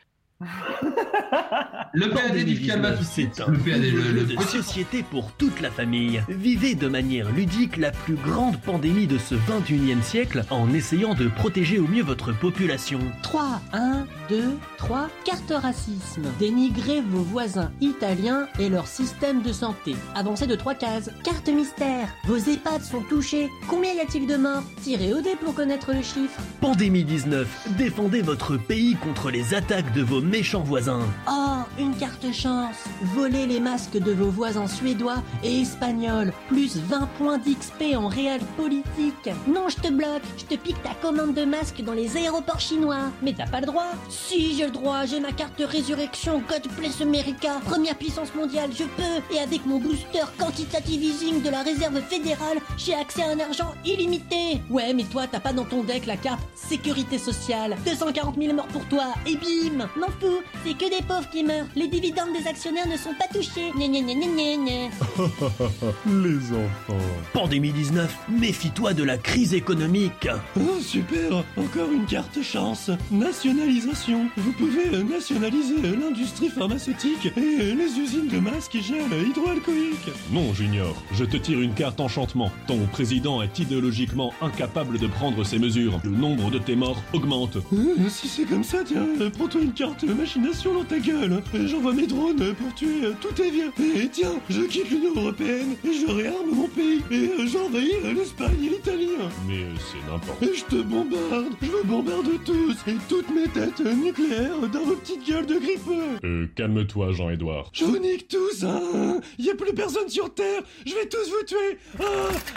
Le 1.92 2.10
PAD 2.10 2.36
d'Yves 2.36 2.66
Calva 2.66 2.92
tout 2.92 3.02
de 3.02 3.04
suite. 3.04 3.30
C'est 3.34 3.42
un 3.42 3.50
Le 3.50 3.58
PAD, 3.58 3.80
le, 3.80 4.02
jeu 4.02 4.12
le 4.12 4.24
de 4.24 4.34
petit 4.34 4.46
société 4.48 5.02
pour 5.02 5.32
toute 5.32 5.62
la 5.62 5.70
famille. 5.70 6.22
Vivez 6.28 6.74
de 6.74 6.88
manière 6.88 7.32
ludique 7.32 7.78
la 7.78 7.90
plus 7.90 8.16
grande 8.16 8.60
pandémie 8.60 9.06
de 9.06 9.16
ce 9.16 9.34
21e 9.34 10.02
siècle 10.02 10.44
en 10.50 10.72
essayant 10.74 11.14
de 11.14 11.28
protéger 11.28 11.78
au 11.78 11.86
mieux 11.88 12.02
votre 12.02 12.32
population. 12.32 12.98
3, 13.22 13.60
1, 13.72 14.06
2, 14.28 14.44
3, 14.76 15.08
carte 15.24 15.50
racisme. 15.50 16.24
Dénigrez 16.38 17.00
vos 17.00 17.22
voisins 17.22 17.72
italiens 17.80 18.46
et 18.58 18.68
leur 18.68 18.86
système 18.86 19.40
de 19.40 19.52
santé. 19.52 19.96
Avancez 20.14 20.46
de 20.46 20.54
3 20.54 20.74
cases. 20.74 21.10
Carte 21.24 21.48
mystère. 21.48 22.08
Vos 22.26 22.36
EHPAD 22.36 22.82
sont 22.82 23.02
touchés. 23.02 23.48
Combien 23.68 23.94
y 23.94 24.00
a-t-il 24.00 24.26
de 24.26 24.36
morts? 24.36 24.64
Tirez 24.82 25.14
au 25.14 25.22
dé 25.22 25.30
pour 25.42 25.54
connaître 25.54 25.94
le 25.94 26.02
chiffre. 26.02 26.40
Pandémie 26.60 27.04
19. 27.04 27.68
Défendez 27.78 28.20
votre 28.20 28.58
pays 28.58 28.96
contre 28.96 29.30
les 29.30 29.54
attaques 29.54 29.94
de 29.94 30.02
vos 30.02 30.25
méchants 30.26 30.62
voisins. 30.62 31.06
Oh, 31.28 31.62
une 31.78 31.94
carte 31.96 32.32
chance. 32.32 32.84
Volez 33.14 33.46
les 33.46 33.60
masques 33.60 33.98
de 33.98 34.12
vos 34.12 34.30
voisins 34.30 34.66
suédois 34.66 35.22
et 35.44 35.62
espagnols. 35.62 36.32
Plus 36.48 36.76
20 36.76 37.08
points 37.18 37.38
d'XP 37.38 37.96
en 37.96 38.08
réel 38.08 38.40
politique. 38.56 39.30
Non, 39.46 39.68
je 39.68 39.76
te 39.76 39.92
bloque. 39.92 40.22
Je 40.36 40.44
te 40.44 40.60
pique 40.60 40.82
ta 40.82 40.94
commande 40.94 41.34
de 41.34 41.44
masques 41.44 41.82
dans 41.82 41.92
les 41.92 42.16
aéroports 42.16 42.60
chinois. 42.60 43.10
Mais 43.22 43.34
t'as 43.36 43.46
pas 43.46 43.60
le 43.60 43.66
droit. 43.66 43.92
Si, 44.08 44.56
j'ai 44.56 44.66
le 44.66 44.72
droit. 44.72 45.06
J'ai 45.06 45.20
ma 45.20 45.32
carte 45.32 45.60
résurrection 45.60 46.42
God 46.48 46.62
Bless 46.76 47.00
America. 47.00 47.60
Première 47.64 47.96
puissance 47.96 48.34
mondiale, 48.34 48.70
je 48.74 48.84
peux. 48.84 49.34
Et 49.34 49.38
avec 49.38 49.64
mon 49.64 49.78
booster 49.78 50.24
quantitative 50.38 51.02
easing 51.02 51.42
de 51.42 51.50
la 51.50 51.62
réserve 51.62 52.00
fédérale, 52.02 52.58
j'ai 52.76 52.94
accès 52.94 53.22
à 53.22 53.30
un 53.30 53.40
argent 53.40 53.72
illimité. 53.84 54.60
Ouais, 54.70 54.92
mais 54.92 55.04
toi, 55.04 55.26
t'as 55.30 55.40
pas 55.40 55.52
dans 55.52 55.64
ton 55.64 55.84
deck 55.84 56.06
la 56.06 56.16
carte 56.16 56.40
sécurité 56.54 57.18
sociale. 57.18 57.76
240 57.86 58.36
000 58.36 58.54
morts 58.54 58.66
pour 58.68 58.84
toi. 58.86 59.04
Et 59.26 59.36
bim 59.36 59.86
fous. 60.20 60.42
C'est 60.64 60.74
que 60.74 60.90
des 60.90 61.04
pauvres 61.06 61.28
qui 61.30 61.44
meurent. 61.44 61.66
Les 61.74 61.88
dividendes 61.88 62.32
des 62.38 62.46
actionnaires 62.46 62.88
ne 62.88 62.96
sont 62.96 63.14
pas 63.14 63.26
touchés. 63.32 63.72
Gna 63.76 63.86
gna 63.88 64.14
gna. 64.14 64.88
Les 66.06 66.52
enfants. 66.52 67.04
Pandémie 67.32 67.72
19, 67.72 68.14
méfie-toi 68.28 68.94
de 68.94 69.02
la 69.04 69.18
crise 69.18 69.54
économique. 69.54 70.28
Oh, 70.58 70.80
super, 70.80 71.44
encore 71.56 71.90
une 71.92 72.06
carte 72.06 72.42
chance. 72.42 72.90
Nationalisation. 73.10 74.28
Vous 74.36 74.52
pouvez 74.52 74.88
euh, 74.94 75.02
nationaliser 75.02 75.76
euh, 75.84 75.96
l'industrie 76.00 76.48
pharmaceutique 76.48 77.26
et 77.26 77.30
euh, 77.36 77.74
les 77.74 77.98
usines 77.98 78.28
de 78.28 78.38
masques 78.38 78.74
et 78.74 78.82
gel 78.82 79.02
hydroalcooliques. 79.28 80.10
Non, 80.32 80.52
Junior, 80.54 81.02
je 81.12 81.24
te 81.24 81.36
tire 81.36 81.60
une 81.60 81.74
carte 81.74 82.00
enchantement. 82.00 82.50
Ton 82.66 82.86
président 82.86 83.42
est 83.42 83.58
idéologiquement 83.58 84.32
incapable 84.40 84.98
de 84.98 85.06
prendre 85.06 85.44
ces 85.44 85.58
mesures. 85.58 86.00
Le 86.04 86.10
nombre 86.10 86.50
de 86.50 86.58
tes 86.58 86.76
morts 86.76 87.02
augmente. 87.12 87.56
Euh, 87.72 88.08
si 88.08 88.28
c'est 88.28 88.44
comme 88.44 88.64
ça, 88.64 88.78
tiens, 88.84 89.06
prends-toi 89.36 89.62
une 89.62 89.72
carte 89.72 90.05
euh, 90.08 90.14
machination 90.14 90.74
dans 90.74 90.84
ta 90.84 90.98
gueule. 90.98 91.42
Euh, 91.54 91.66
J'envoie 91.66 91.92
mes 91.92 92.06
drones 92.06 92.40
euh, 92.42 92.52
pour 92.54 92.74
tuer 92.74 93.04
euh, 93.04 93.12
tous 93.20 93.32
tes 93.32 93.50
vieux. 93.50 93.72
Et 93.96 94.08
tiens, 94.08 94.34
je 94.48 94.62
quitte 94.62 94.90
l'Union 94.90 95.12
Européenne 95.16 95.76
et 95.84 95.92
je 95.92 96.10
réarme 96.10 96.50
mon 96.52 96.68
pays. 96.68 97.02
Et 97.10 97.28
euh, 97.40 97.46
j'envahis 97.46 97.92
euh, 98.04 98.12
l'Espagne 98.12 98.64
et 98.64 98.68
l'Italie. 98.68 99.10
Mais 99.48 99.64
c'est 99.78 100.10
n'importe 100.10 100.42
Et 100.42 100.54
je 100.54 100.64
te 100.64 100.82
bombarde, 100.82 101.54
je 101.62 101.70
vous 101.70 101.84
bombarde 101.84 102.28
tous, 102.44 102.76
et 102.86 102.96
toutes 103.08 103.30
mes 103.30 103.48
têtes 103.48 103.80
euh, 103.80 103.94
nucléaires 103.94 104.68
dans 104.72 104.84
vos 104.84 104.96
petites 104.96 105.26
gueules 105.26 105.46
de 105.46 105.58
grippeux. 105.58 106.18
Euh, 106.24 106.46
calme-toi, 106.54 107.12
Jean-Edouard. 107.12 107.70
Je 107.72 107.84
vous 107.84 107.98
nique 107.98 108.28
tous, 108.28 108.64
hein 108.64 109.20
Y 109.38 109.50
a 109.50 109.54
plus 109.54 109.72
personne 109.74 110.08
sur 110.08 110.32
Terre, 110.34 110.62
je 110.84 110.94
vais 110.94 111.06
tous 111.08 111.28
vous 111.28 111.46
tuer 111.46 111.78
ah, 112.00 112.02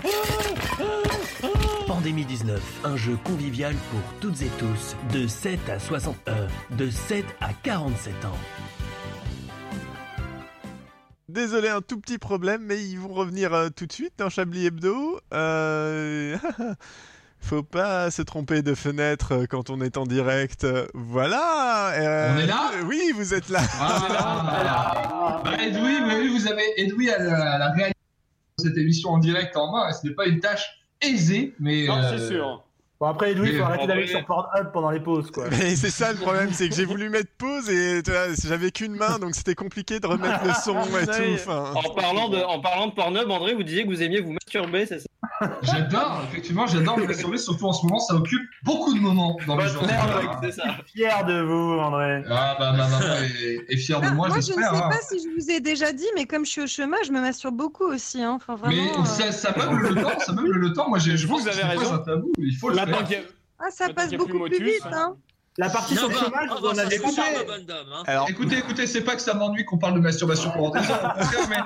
ah, 0.03 0.07
ah, 0.79 0.83
ah. 1.43 1.47
Pandémie 1.87 2.25
19, 2.25 2.61
un 2.83 2.97
jeu 2.97 3.17
convivial 3.23 3.73
pour 3.91 3.99
toutes 4.21 4.41
et 4.41 4.49
tous, 4.59 4.95
de 5.13 5.27
7 5.27 5.59
à 5.69 5.79
60 5.79 6.15
euh, 6.27 6.47
de 6.77 6.89
7 6.89 7.25
à 7.41 7.49
47 7.63 8.13
ans. 8.25 8.37
Désolé, 11.27 11.69
un 11.69 11.81
tout 11.81 11.99
petit 11.99 12.17
problème, 12.17 12.63
mais 12.63 12.83
ils 12.83 12.97
vont 12.97 13.13
revenir 13.13 13.53
euh, 13.53 13.69
tout 13.69 13.85
de 13.85 13.91
suite 13.91 14.13
dans 14.17 14.29
Chablis 14.29 14.65
Hebdo. 14.65 15.19
Euh... 15.33 16.37
Faut 17.41 17.63
pas 17.63 18.11
se 18.11 18.21
tromper 18.21 18.61
de 18.61 18.75
fenêtre 18.75 19.31
euh, 19.31 19.45
quand 19.49 19.69
on 19.69 19.81
est 19.81 19.97
en 19.97 20.05
direct. 20.05 20.67
Voilà 20.93 21.93
euh, 21.93 22.35
On 22.35 22.39
est 22.39 22.45
là 22.45 22.71
Oui, 22.85 23.11
vous 23.15 23.33
êtes 23.33 23.49
là 23.49 23.61
Ah, 23.79 25.41
bah, 25.45 25.63
Edoui, 25.63 26.01
mais 26.05 26.19
oui, 26.19 26.27
vous 26.27 26.47
avez 26.47 26.63
Edoui 26.77 27.09
à 27.09 27.17
la, 27.17 27.53
à 27.53 27.57
la 27.57 27.71
réalisation 27.71 27.93
de 28.59 28.63
cette 28.63 28.77
émission 28.77 29.09
en 29.11 29.17
direct 29.19 29.55
en 29.55 29.71
main. 29.71 29.91
Ce 29.93 30.05
n'est 30.05 30.13
pas 30.13 30.27
une 30.27 30.39
tâche 30.39 30.79
aisée, 31.01 31.55
mais. 31.59 31.87
Non, 31.87 31.97
euh, 31.97 32.17
c'est 32.17 32.27
sûr. 32.27 32.63
Bon, 32.99 33.07
après, 33.07 33.31
Edoui, 33.31 33.47
il 33.47 33.53
Mais 33.53 33.59
faut 33.59 33.65
arrêter 33.65 33.87
d'aller 33.87 34.07
sur 34.07 34.25
Pornhub 34.25 34.71
pendant 34.73 34.89
les 34.91 34.99
pauses, 34.99 35.31
quoi. 35.31 35.45
Mais 35.51 35.75
c'est 35.77 35.89
ça 35.89 36.11
le 36.11 36.17
problème, 36.19 36.49
c'est 36.51 36.67
que 36.67 36.75
j'ai 36.75 36.83
voulu 36.83 37.07
mettre 37.09 37.29
pause 37.37 37.69
et 37.69 38.01
j'avais 38.45 38.71
qu'une 38.71 38.93
main, 38.97 39.19
donc 39.19 39.35
c'était 39.35 39.55
compliqué 39.55 40.01
de 40.01 40.07
remettre 40.07 40.43
le 40.43 40.51
son 40.53 40.75
et 40.97 41.05
tout. 41.07 41.33
enfin. 41.35 41.71
En 41.75 41.93
parlant 41.93 42.27
de, 42.27 42.37
en 42.39 42.59
parlant 42.59 42.87
de 42.87 42.91
Pornhub, 42.93 43.31
André, 43.31 43.53
vous 43.53 43.63
disiez 43.63 43.83
que 43.85 43.89
vous 43.89 44.03
aimiez 44.03 44.19
vous 44.19 44.33
masturber, 44.33 44.85
c'est 44.85 44.99
ça? 44.99 45.05
J'adore, 45.61 46.21
effectivement, 46.29 46.67
j'adore 46.67 46.97
me 46.97 47.05
masturber, 47.07 47.37
surtout 47.37 47.67
en 47.67 47.71
ce 47.73 47.85
moment, 47.85 47.99
ça 47.99 48.15
occupe 48.15 48.41
beaucoup 48.63 48.93
de 48.93 48.99
moments 48.99 49.37
dans 49.47 49.55
mes 49.55 49.67
journées. 49.69 49.93
Fier 50.93 51.23
de 51.25 51.41
vous, 51.41 51.79
André. 51.79 52.23
Ah 52.29 52.57
bah 52.59 52.73
ma 52.73 52.87
maman 52.87 52.99
est, 53.23 53.65
est 53.73 53.77
fière 53.77 54.01
de 54.01 54.07
Ah, 54.07 54.11
moi, 54.11 54.27
moi, 54.27 54.35
je 54.35 54.35
ne 54.39 54.41
sais 54.41 54.53
j'espère. 54.55 54.73
hein. 54.73 54.89
pas 54.89 54.99
si 55.09 55.19
je 55.19 55.29
vous 55.41 55.49
ai 55.51 55.61
déjà 55.61 55.93
dit, 55.93 56.05
mais 56.15 56.25
comme 56.25 56.45
je 56.45 56.51
suis 56.51 56.61
au 56.61 56.67
chômage, 56.67 57.07
je 57.07 57.11
me 57.13 57.21
masturbe 57.21 57.55
beaucoup 57.55 57.85
aussi. 57.85 58.21
Hein. 58.21 58.37
Enfin, 58.45 58.57
Mais 58.67 58.75
vraiment, 58.75 59.01
euh, 59.03 59.05
ça, 59.05 59.31
ça 59.31 59.55
meuble 59.57 59.87
le 59.95 60.01
temps, 60.01 60.19
ça 60.19 60.33
meuble 60.33 60.57
le 60.57 60.73
temps. 60.73 60.89
Moi, 60.89 60.99
je 60.99 61.11
pense 61.27 61.39
Vous 61.39 61.45
que 61.45 61.49
avez 61.49 61.53
c'est 61.53 61.61
pas 61.61 61.67
raison. 61.67 61.93
un 61.93 61.97
tabou, 61.99 62.31
il 62.37 62.55
faut 62.57 62.69
le 62.69 62.75
Maintenant 62.89 63.07
faire. 63.07 63.07
qu'il 63.07 63.17
y 63.17 63.19
a- 63.19 63.33
Ah, 63.59 63.71
ça 63.71 63.89
passe 63.93 64.11
beaucoup 64.11 64.39
plus 64.45 64.63
vite. 64.63 64.81
Hein. 64.85 65.15
La 65.57 65.69
partie 65.69 65.95
sur 65.95 66.07
le 66.07 66.15
chômage, 66.15 66.49
vous 66.61 66.67
en 66.67 66.77
avez 66.77 66.95
écouté. 66.95 67.21
Alors, 68.07 68.29
écoutez, 68.29 68.57
écoutez, 68.57 68.87
c'est 68.87 69.01
pas 69.01 69.15
que 69.15 69.21
ça 69.21 69.33
m'ennuie 69.33 69.65
qu'on 69.65 69.77
parle 69.77 69.95
de 69.95 69.99
masturbation 69.99 70.51
pendant 70.51 70.71
des 70.79 70.89
heures, 70.89 71.15
mais 71.49 71.57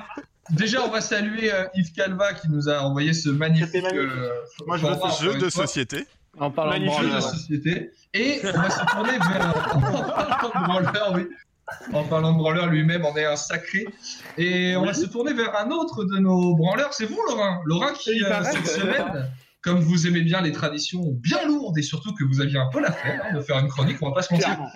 déjà, 0.50 0.82
on 0.84 0.88
va 0.90 1.00
saluer 1.00 1.52
euh, 1.52 1.66
Yves 1.74 1.92
Calva 1.92 2.34
qui 2.34 2.48
nous 2.50 2.68
a 2.68 2.80
envoyé 2.80 3.12
ce 3.12 3.28
magnifique 3.30 3.84
euh, 3.92 4.30
Moi, 4.66 4.78
je 4.78 4.86
format, 4.86 5.14
jeu 5.14 5.34
de 5.34 5.48
fois. 5.50 5.66
société. 5.66 6.06
En 6.40 6.50
parlant 6.50 6.72
de 6.72 6.78
jeu 6.78 6.84
de 6.86 6.90
branleur. 6.90 7.22
société. 7.22 7.92
Et 8.12 8.40
on 8.42 8.60
va 8.60 8.70
se 8.70 8.84
tourner 8.86 9.12
vers. 9.12 9.54
En 9.74 9.80
parlant 9.80 10.48
de 10.60 10.66
branleur, 10.66 11.12
oui. 11.14 11.28
En 11.92 12.04
parlant 12.04 12.32
de 12.32 12.38
branleur 12.38 12.66
lui-même, 12.66 13.04
on 13.04 13.16
est 13.16 13.24
un 13.24 13.36
sacré. 13.36 13.86
Et 14.36 14.74
on 14.76 14.84
va 14.84 14.92
se 14.94 15.06
tourner 15.06 15.32
vers 15.32 15.56
un 15.56 15.70
autre 15.70 16.02
de 16.04 16.18
nos 16.18 16.56
branleurs. 16.56 16.92
C'est 16.92 17.06
vous, 17.06 17.20
Laurent. 17.28 17.60
Laurent 17.64 17.92
qui, 17.92 18.22
euh, 18.24 18.28
paraît. 18.28 18.50
cette 18.52 18.66
semaine, 18.66 19.30
comme 19.64 19.80
vous 19.80 20.06
aimez 20.06 20.20
bien 20.20 20.42
les 20.42 20.52
traditions 20.52 21.02
bien 21.20 21.44
lourdes 21.46 21.78
et 21.78 21.82
surtout 21.82 22.12
que 22.14 22.22
vous 22.22 22.42
aviez 22.42 22.58
un 22.58 22.68
peu 22.70 22.80
la 22.80 22.92
flemme 22.92 23.20
hein, 23.24 23.34
de 23.34 23.40
faire 23.40 23.58
une 23.58 23.68
chronique, 23.68 23.96
on 24.02 24.08
va 24.10 24.14
pas 24.14 24.22
se 24.22 24.32
mentir. 24.32 24.48
Clairement. 24.48 24.70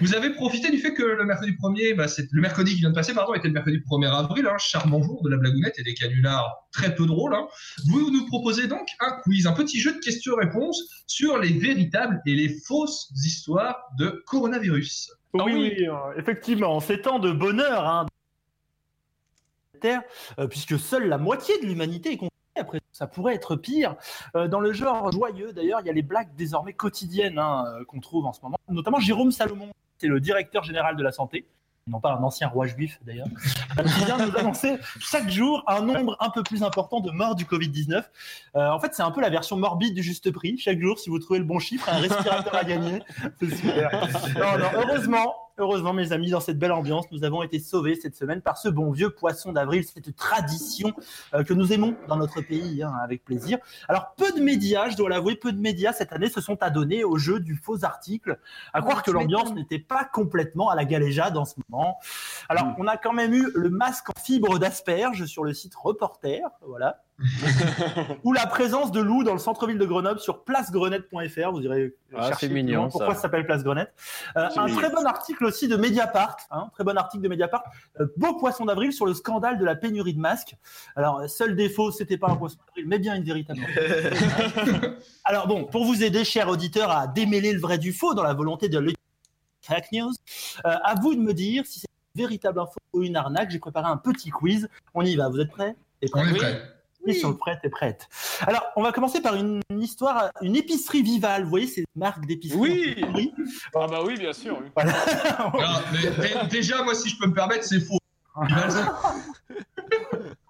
Vous 0.00 0.14
avez 0.14 0.30
profité 0.34 0.70
du 0.70 0.78
fait 0.78 0.92
que 0.92 1.02
le 1.02 1.24
mercredi 1.24 1.52
1er, 1.52 1.94
bah, 1.96 2.06
le 2.30 2.40
mercredi 2.42 2.74
qui 2.74 2.80
vient 2.80 2.90
de 2.90 2.94
passer, 2.94 3.14
pardon, 3.14 3.32
était 3.34 3.48
le 3.48 3.54
mercredi 3.54 3.78
1er 3.78 4.06
avril, 4.14 4.46
hein, 4.46 4.58
charmant 4.58 5.02
jour 5.02 5.22
de 5.24 5.30
la 5.30 5.38
blagounette 5.38 5.78
et 5.78 5.82
des 5.82 5.94
canulars 5.94 6.66
très 6.72 6.94
peu 6.94 7.06
drôles. 7.06 7.34
hein. 7.34 7.46
Vous 7.88 8.10
nous 8.10 8.26
proposez 8.26 8.66
donc 8.68 8.86
un 9.00 9.12
quiz, 9.22 9.46
un 9.46 9.52
petit 9.54 9.80
jeu 9.80 9.94
de 9.94 9.98
questions-réponses 10.00 11.04
sur 11.06 11.38
les 11.38 11.52
véritables 11.58 12.20
et 12.26 12.34
les 12.34 12.50
fausses 12.66 13.10
histoires 13.24 13.78
de 13.98 14.22
coronavirus. 14.26 15.10
Oui, 15.32 15.40
Ah 15.40 15.44
oui. 15.46 15.74
oui, 15.78 15.88
euh, 15.88 15.92
effectivement, 16.18 16.76
en 16.76 16.80
ces 16.80 17.00
temps 17.00 17.18
de 17.18 17.32
bonheur, 17.32 17.86
hein, 17.88 18.06
Terre, 19.80 20.02
euh, 20.38 20.46
puisque 20.48 20.78
seule 20.78 21.08
la 21.08 21.18
moitié 21.18 21.58
de 21.60 21.66
l'humanité 21.66 22.12
est. 22.12 22.18
Après, 22.64 22.80
ça 22.92 23.06
pourrait 23.06 23.34
être 23.34 23.56
pire. 23.56 23.94
Euh, 24.36 24.48
dans 24.48 24.60
le 24.60 24.72
genre 24.72 25.12
joyeux, 25.12 25.52
d'ailleurs, 25.52 25.80
il 25.82 25.86
y 25.86 25.90
a 25.90 25.92
les 25.92 26.02
blagues 26.02 26.34
désormais 26.34 26.72
quotidiennes 26.72 27.38
hein, 27.38 27.64
euh, 27.66 27.84
qu'on 27.84 28.00
trouve 28.00 28.24
en 28.24 28.32
ce 28.32 28.40
moment. 28.40 28.56
Notamment 28.70 28.98
Jérôme 29.00 29.32
Salomon, 29.32 29.68
c'est 29.98 30.06
le 30.06 30.18
directeur 30.18 30.64
général 30.64 30.96
de 30.96 31.02
la 31.02 31.12
santé, 31.12 31.46
non 31.86 32.00
pas 32.00 32.14
un 32.14 32.22
ancien 32.22 32.48
roi 32.48 32.66
juif 32.66 32.98
d'ailleurs, 33.04 33.26
qui 33.76 34.04
vient 34.06 34.16
nous 34.16 34.34
annoncer 34.38 34.78
chaque 34.98 35.28
jour 35.28 35.62
un 35.66 35.82
nombre 35.82 36.16
un 36.20 36.30
peu 36.30 36.42
plus 36.42 36.62
important 36.62 37.00
de 37.00 37.10
morts 37.10 37.34
du 37.34 37.44
Covid-19. 37.44 38.02
Euh, 38.56 38.70
en 38.70 38.80
fait, 38.80 38.94
c'est 38.94 39.02
un 39.02 39.10
peu 39.10 39.20
la 39.20 39.28
version 39.28 39.58
morbide 39.58 39.92
du 39.92 40.02
juste 40.02 40.30
prix. 40.30 40.56
Chaque 40.56 40.80
jour, 40.80 40.98
si 40.98 41.10
vous 41.10 41.18
trouvez 41.18 41.40
le 41.40 41.44
bon 41.44 41.58
chiffre, 41.58 41.86
un 41.90 41.98
respirateur 41.98 42.54
à 42.54 42.64
gagner. 42.64 43.02
C'est 43.40 43.54
super. 43.54 44.08
Non, 44.38 44.68
heureusement, 44.74 45.34
heureusement, 45.58 45.92
mes 45.92 46.12
amis, 46.12 46.30
dans 46.30 46.40
cette 46.40 46.58
belle 46.58 46.72
ambiance, 46.72 47.10
nous 47.12 47.24
avons 47.24 47.42
été 47.42 47.58
sauvés 47.58 47.94
cette 47.94 48.16
semaine 48.16 48.40
par 48.40 48.58
ce 48.58 48.68
bon 48.68 48.90
vieux 48.90 49.10
poisson 49.10 49.52
d'avril, 49.52 49.84
cette 49.84 50.14
tradition 50.16 50.92
euh, 51.34 51.44
que 51.44 51.54
nous 51.54 51.72
aimons 51.72 51.94
dans 52.08 52.16
notre 52.16 52.40
pays, 52.40 52.82
hein, 52.82 52.92
avec 53.02 53.24
plaisir. 53.24 53.58
Alors, 53.88 54.14
peu 54.16 54.32
de 54.32 54.40
médias, 54.40 54.88
je 54.88 54.96
dois 54.96 55.08
l'avouer, 55.08 55.36
peu 55.36 55.52
de 55.52 55.60
médias 55.60 55.92
cette 55.92 56.12
année 56.12 56.28
se 56.28 56.40
sont 56.40 56.62
adonnés 56.62 57.04
au 57.04 57.16
jeu 57.16 57.40
du 57.40 57.56
faux 57.56 57.84
article, 57.84 58.38
à 58.72 58.80
croire 58.80 59.02
que 59.02 59.10
l'ambiance 59.10 59.54
n'était 59.54 59.78
pas 59.78 60.04
complètement 60.04 60.70
à 60.70 60.76
la 60.76 60.84
galéjade 60.84 61.36
en 61.36 61.44
ce 61.44 61.54
moment. 61.68 61.98
Alors, 62.48 62.74
on 62.78 62.86
a 62.86 62.96
quand 62.96 63.12
même 63.12 63.32
eu 63.32 63.50
le 63.54 63.70
masque 63.70 64.10
en 64.10 64.20
fibre 64.20 64.58
d'asperge 64.58 65.26
sur 65.26 65.44
le 65.44 65.52
site 65.52 65.74
Reporter, 65.74 66.40
voilà. 66.66 67.02
ou 68.24 68.32
la 68.32 68.46
présence 68.46 68.90
de 68.90 69.00
loups 69.00 69.22
dans 69.22 69.32
le 69.32 69.38
centre-ville 69.38 69.78
de 69.78 69.86
Grenoble 69.86 70.18
sur 70.18 70.44
placegrenette.fr. 70.44 71.52
Vous 71.52 71.60
irez 71.62 71.94
Ah, 72.16 72.28
chercher 72.28 72.48
c'est 72.48 72.52
mignon, 72.52 72.88
pourquoi 72.88 73.10
ça. 73.10 73.14
ça 73.14 73.22
s'appelle 73.22 73.46
Place 73.46 73.62
Grenette. 73.62 73.92
Euh, 74.36 74.48
un 74.56 74.66
mignon. 74.66 74.78
très 74.78 74.90
bon 74.90 75.06
article 75.06 75.44
aussi 75.44 75.68
de 75.68 75.76
Mediapart, 75.76 76.36
hein, 76.50 76.70
très 76.72 76.84
bon 76.84 76.96
article 76.96 77.22
de 77.22 77.28
Mediapart. 77.28 77.62
Euh, 78.00 78.06
beau 78.16 78.34
poisson 78.34 78.64
d'avril 78.64 78.92
sur 78.92 79.06
le 79.06 79.14
scandale 79.14 79.58
de 79.58 79.64
la 79.64 79.76
pénurie 79.76 80.14
de 80.14 80.20
masques. 80.20 80.56
Alors, 80.96 81.28
seul 81.28 81.54
défaut, 81.54 81.90
c'était 81.92 82.18
pas 82.18 82.28
un 82.30 82.36
poisson 82.36 82.58
d'avril, 82.66 82.86
mais 82.88 82.98
bien 82.98 83.14
une 83.14 83.24
véritable. 83.24 83.60
Alors 85.24 85.46
bon, 85.46 85.64
pour 85.64 85.84
vous 85.84 86.02
aider, 86.02 86.24
chers 86.24 86.48
auditeurs, 86.48 86.90
à 86.90 87.06
démêler 87.06 87.52
le 87.52 87.60
vrai 87.60 87.78
du 87.78 87.92
faux 87.92 88.14
dans 88.14 88.24
la 88.24 88.34
volonté 88.34 88.68
de 88.68 88.92
fake 89.62 89.92
news, 89.92 90.12
euh, 90.66 90.76
à 90.82 90.94
vous 91.00 91.14
de 91.14 91.20
me 91.20 91.32
dire 91.32 91.64
si 91.66 91.80
c'est 91.80 91.86
une 92.14 92.22
véritable 92.22 92.60
info 92.60 92.78
ou 92.92 93.02
une 93.02 93.16
arnaque. 93.16 93.50
J'ai 93.50 93.58
préparé 93.58 93.86
un 93.86 93.96
petit 93.96 94.30
quiz. 94.30 94.68
On 94.94 95.02
y 95.02 95.16
va. 95.16 95.28
Vous 95.28 95.40
êtes 95.40 95.50
prêts? 95.50 95.74
Et 96.02 96.08
On 96.12 96.24
est 96.26 96.34
prêts. 96.34 96.73
Ils 97.06 97.14
sont 97.14 97.34
prêtes 97.34 97.60
et 97.64 97.68
prêtes. 97.68 98.08
Alors, 98.46 98.64
on 98.76 98.82
va 98.82 98.92
commencer 98.92 99.20
par 99.20 99.34
une, 99.34 99.60
histoire, 99.78 100.30
une 100.40 100.56
épicerie 100.56 101.02
Vival. 101.02 101.44
Vous 101.44 101.50
voyez 101.50 101.66
ces 101.66 101.84
marques 101.94 102.24
d'épicerie 102.26 102.58
Oui. 102.58 103.04
Oui. 103.14 103.32
Ah 103.74 103.86
bah 103.86 104.00
oui, 104.04 104.16
bien 104.18 104.32
sûr. 104.32 104.58
oui. 104.60 104.70
Non, 104.84 104.92
mais 105.92 106.10
dé- 106.28 106.48
déjà, 106.50 106.82
moi, 106.82 106.94
si 106.94 107.08
je 107.10 107.18
peux 107.18 107.26
me 107.26 107.34
permettre, 107.34 107.64
c'est 107.64 107.80
faux. 107.80 107.98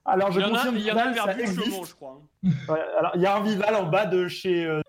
Alors, 0.07 0.30
je 0.32 0.40
Il 0.40 0.42
y 0.42 0.44
en 0.44 0.55
a, 0.55 0.57
confirme 0.59 0.76
il 0.76 0.84
y 0.84 0.90
en 0.92 0.96
a 0.96 1.09
Vival, 1.11 1.14
vers 1.36 1.46
je 1.86 1.94
crois. 1.94 2.20
Ouais, 2.42 2.80
alors, 2.98 3.12
il 3.14 3.22
y 3.22 3.26
a 3.26 3.36
un 3.36 3.40
Vival 3.42 3.74
en 3.74 3.84
bas 3.84 4.07
de 4.07 4.28
chez 4.28 4.64
euh, 4.66 4.80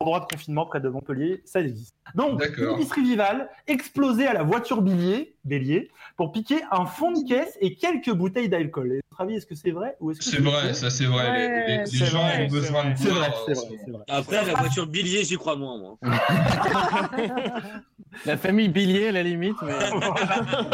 endroit 0.00 0.20
de 0.20 0.26
confinement 0.26 0.64
près 0.64 0.80
de 0.80 0.88
Montpellier, 0.88 1.42
ça 1.44 1.60
existe. 1.60 1.96
Donc, 2.14 2.40
épicerie 2.76 3.02
Vival 3.02 3.50
explosée 3.66 4.28
à 4.28 4.32
la 4.32 4.44
voiture 4.44 4.80
Bélier, 4.80 5.34
Bélier 5.44 5.90
pour 6.16 6.30
piquer 6.30 6.60
un 6.70 6.86
fond 6.86 7.10
de 7.10 7.26
caisse 7.28 7.58
et 7.60 7.74
quelques 7.74 8.12
bouteilles 8.12 8.48
d'alcool. 8.48 8.92
Et 8.92 8.98
à 8.98 9.00
votre 9.10 9.20
avis, 9.22 9.34
est-ce 9.36 9.46
que 9.46 9.56
c'est 9.56 9.72
vrai 9.72 9.96
ou 9.98 10.12
est-ce 10.12 10.20
que 10.20 10.24
C'est 10.24 10.40
vrai, 10.40 10.72
ça 10.74 10.90
c'est 10.90 11.04
vrai. 11.06 11.32
Les- 11.32 11.48
les, 11.48 11.78
les 11.78 11.86
C'est 11.86 12.06
gens 12.06 12.22
vrai, 12.22 12.44
ont 12.44 12.48
besoin 12.48 12.90
de 12.90 12.96
C'est 12.96 13.08
vrai, 13.08 13.28
euh, 13.48 13.54
c'est 13.54 13.90
vrai. 13.90 14.02
Après, 14.08 14.46
la 14.46 14.54
voiture 14.54 14.86
Billier, 14.86 15.24
j'y 15.24 15.34
crois 15.36 15.56
moins, 15.56 15.78
moi. 15.78 15.98
La 18.24 18.36
famille 18.36 18.68
Billier, 18.68 19.08
à 19.08 19.12
la 19.12 19.22
limite. 19.22 19.56
Mais... 19.62 19.72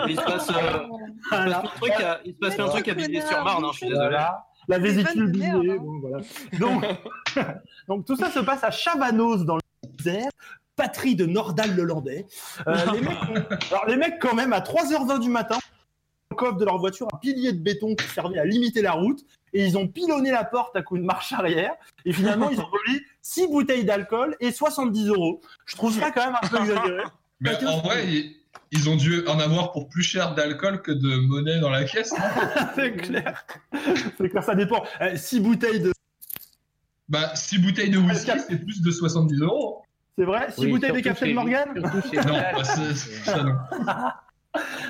Il 0.09 0.17
se 0.17 0.25
passe, 0.25 0.49
euh, 0.51 0.55
il 0.57 1.25
se 1.25 1.31
passe 1.31 1.53
un 1.53 1.63
truc 1.63 1.93
à, 2.01 2.21
il 2.25 2.33
se 2.33 2.39
passe 2.39 2.59
un 2.61 2.69
truc 2.69 2.89
à 2.89 2.95
Villiers-sur-Marne, 2.95 3.65
hein, 3.65 3.69
je 3.73 3.77
suis 3.79 3.89
désolé. 3.89 4.07
Voilà. 4.09 4.47
La 4.69 4.79
vésicule 4.79 5.37
merde, 5.37 5.67
hein. 5.69 5.77
bon, 5.81 5.99
voilà. 6.01 6.19
Donc, 6.59 6.85
donc, 7.89 8.05
tout 8.07 8.17
ça 8.17 8.31
se 8.31 8.39
passe 8.41 8.65
à 8.65 8.71
Chavanos 8.71 9.45
dans 9.45 9.57
le 9.57 9.63
désert, 9.99 10.31
patrie 10.77 11.17
de 11.17 11.27
Nordal-le-Landais. 11.27 12.27
Euh, 12.67 12.77
les, 12.93 13.01
mecs 13.01 13.23
ont- 13.23 13.57
alors, 13.71 13.87
les 13.87 13.97
mecs, 13.97 14.19
quand 14.21 14.35
même, 14.35 14.53
à 14.53 14.61
3h20 14.61 15.21
du 15.21 15.29
matin, 15.29 15.59
au 16.31 16.35
coffre 16.35 16.57
de 16.57 16.65
leur 16.65 16.79
voiture, 16.79 17.09
un 17.13 17.19
pilier 17.19 17.53
de 17.53 17.59
béton 17.59 17.95
qui 17.95 18.07
servait 18.07 18.39
à 18.39 18.45
limiter 18.45 18.83
la 18.83 18.93
route, 18.93 19.21
et 19.53 19.65
ils 19.65 19.77
ont 19.79 19.87
pilonné 19.87 20.31
la 20.31 20.45
porte 20.45 20.75
à 20.77 20.83
coup 20.83 20.97
de 20.99 21.03
marche 21.05 21.33
arrière, 21.33 21.75
et 22.05 22.13
finalement, 22.13 22.51
ils 22.51 22.61
ont 22.61 22.69
volé 22.87 23.01
6 23.23 23.49
bouteilles 23.49 23.85
d'alcool 23.85 24.37
et 24.41 24.51
70 24.51 25.09
euros. 25.09 25.41
Je 25.67 25.77
trouve 25.77 25.99
ça 25.99 26.11
quand 26.11 26.25
même 26.25 26.37
un 26.41 26.49
peu 26.49 26.57
exagéré. 26.59 27.03
Mais 27.41 27.65
en 27.67 27.81
vrai, 27.81 28.07
ils, 28.07 28.37
ils 28.75 28.91
ont 28.91 28.97
dû 28.97 29.25
en 29.29 29.39
avoir 29.39 29.71
pour 29.73 29.89
plus 29.89 30.03
cher 30.03 30.35
d'alcool 30.35 30.83
que 30.83 30.91
de 30.91 31.17
monnaie 31.17 31.61
dans 31.61 31.71
la 31.71 31.85
caisse. 31.85 32.13
C'est 32.75 32.97
clair. 32.97 33.47
C'est 34.19 34.29
clair, 34.29 34.43
ça 34.43 34.55
dépend. 34.55 34.85
6 35.15 35.41
bouteilles 35.41 35.81
de. 35.81 35.93
Bah, 37.09 37.35
6 37.37 37.59
bouteilles 37.59 37.91
de 37.91 37.99
whisky, 37.99 38.33
c'est 38.49 38.65
plus 38.65 38.83
de 38.83 38.91
70 38.91 39.41
euros. 39.43 39.83
C'est 40.19 40.25
vrai? 40.25 40.51
6 40.51 40.61
Oui, 40.61 40.71
bouteilles 40.73 40.93
de 40.93 41.01
Captain 41.01 41.33
Morgan 41.35 41.69
Non, 41.75 41.83
bah, 41.83 42.65
c'est- 42.65 42.95
ça, 43.25 43.43
non. 43.43 43.55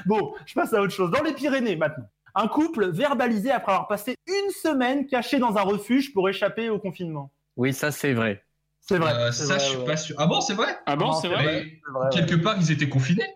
Bon, 0.07 0.33
je 0.47 0.55
passe 0.55 0.73
à 0.73 0.81
autre 0.81 0.93
chose. 0.93 1.11
Dans 1.11 1.23
les 1.23 1.33
Pyrénées 1.33 1.77
maintenant. 1.77 2.09
Un 2.37 2.49
couple 2.49 2.91
verbalisé 2.91 3.51
après 3.53 3.73
avoir 3.73 3.87
passé 3.87 4.17
une 4.27 4.51
semaine 4.51 5.07
caché 5.07 5.39
dans 5.39 5.57
un 5.57 5.63
refuge 5.63 6.13
pour 6.13 6.29
échapper 6.29 6.69
au 6.69 6.79
confinement. 6.79 7.31
Oui, 7.57 7.73
ça 7.73 7.93
c'est 7.93 8.13
vrai. 8.13 8.45
C'est 8.81 8.99
vrai. 8.99 9.13
Euh, 9.15 9.33
ça, 9.33 9.55
vrai, 9.55 9.61
je 9.61 9.65
suis 9.65 9.77
ouais. 9.79 9.85
pas 9.85 9.97
sûr. 9.97 10.17
Ah 10.19 10.27
bon, 10.27 10.41
c'est 10.41 10.55
vrai? 10.55 10.77
Ah 10.87 10.97
bon, 10.97 11.13
c'est 11.13 11.29
vrai? 11.29 11.81
Quelque 12.13 12.35
part, 12.35 12.57
ils 12.61 12.73
étaient 12.73 12.89
confinés. 12.89 13.35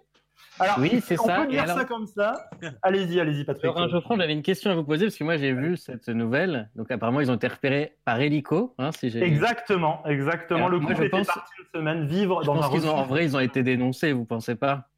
Alors, 0.60 0.78
Oui, 0.78 1.00
c'est 1.04 1.18
on 1.20 1.24
ça. 1.26 1.36
peut 1.42 1.46
dire 1.46 1.62
alors- 1.62 1.78
ça 1.78 1.84
comme 1.84 2.06
ça. 2.06 2.48
Allez-y, 2.82 3.20
allez-y, 3.20 3.44
Patrick. 3.44 3.64
Laurent 3.64 3.88
Geoffroy, 3.88 4.16
j'avais 4.16 4.32
une 4.32 4.42
question 4.42 4.70
à 4.70 4.74
vous 4.74 4.84
poser 4.84 5.06
parce 5.06 5.16
que 5.16 5.24
moi 5.24 5.36
j'ai 5.36 5.52
vu 5.52 5.76
cette 5.76 6.08
nouvelle. 6.08 6.68
Donc 6.74 6.90
apparemment 6.90 7.20
ils 7.20 7.30
ont 7.30 7.34
été 7.36 7.46
repérés 7.48 7.96
par 8.04 8.20
hélico, 8.20 8.74
hein, 8.78 8.90
si 8.92 9.10
j'ai. 9.10 9.22
Exactement, 9.22 10.02
exactement. 10.06 10.66
Alors, 10.66 10.70
le 10.80 10.80
je 10.88 10.92
était 11.02 11.08
pense- 11.10 11.26
parti 11.26 11.52
une 11.58 11.78
semaine 11.80 12.06
vivre 12.06 12.42
Je 12.42 12.46
dans 12.46 12.54
un 12.56 12.60
pense 12.62 12.70
qu'ils 12.70 12.86
ont, 12.86 12.94
en 12.96 13.04
vrai, 13.04 13.24
ils 13.24 13.36
ont 13.36 13.40
été 13.40 13.62
dénoncés, 13.62 14.12
vous 14.12 14.24
pensez 14.24 14.54
pas? 14.56 14.88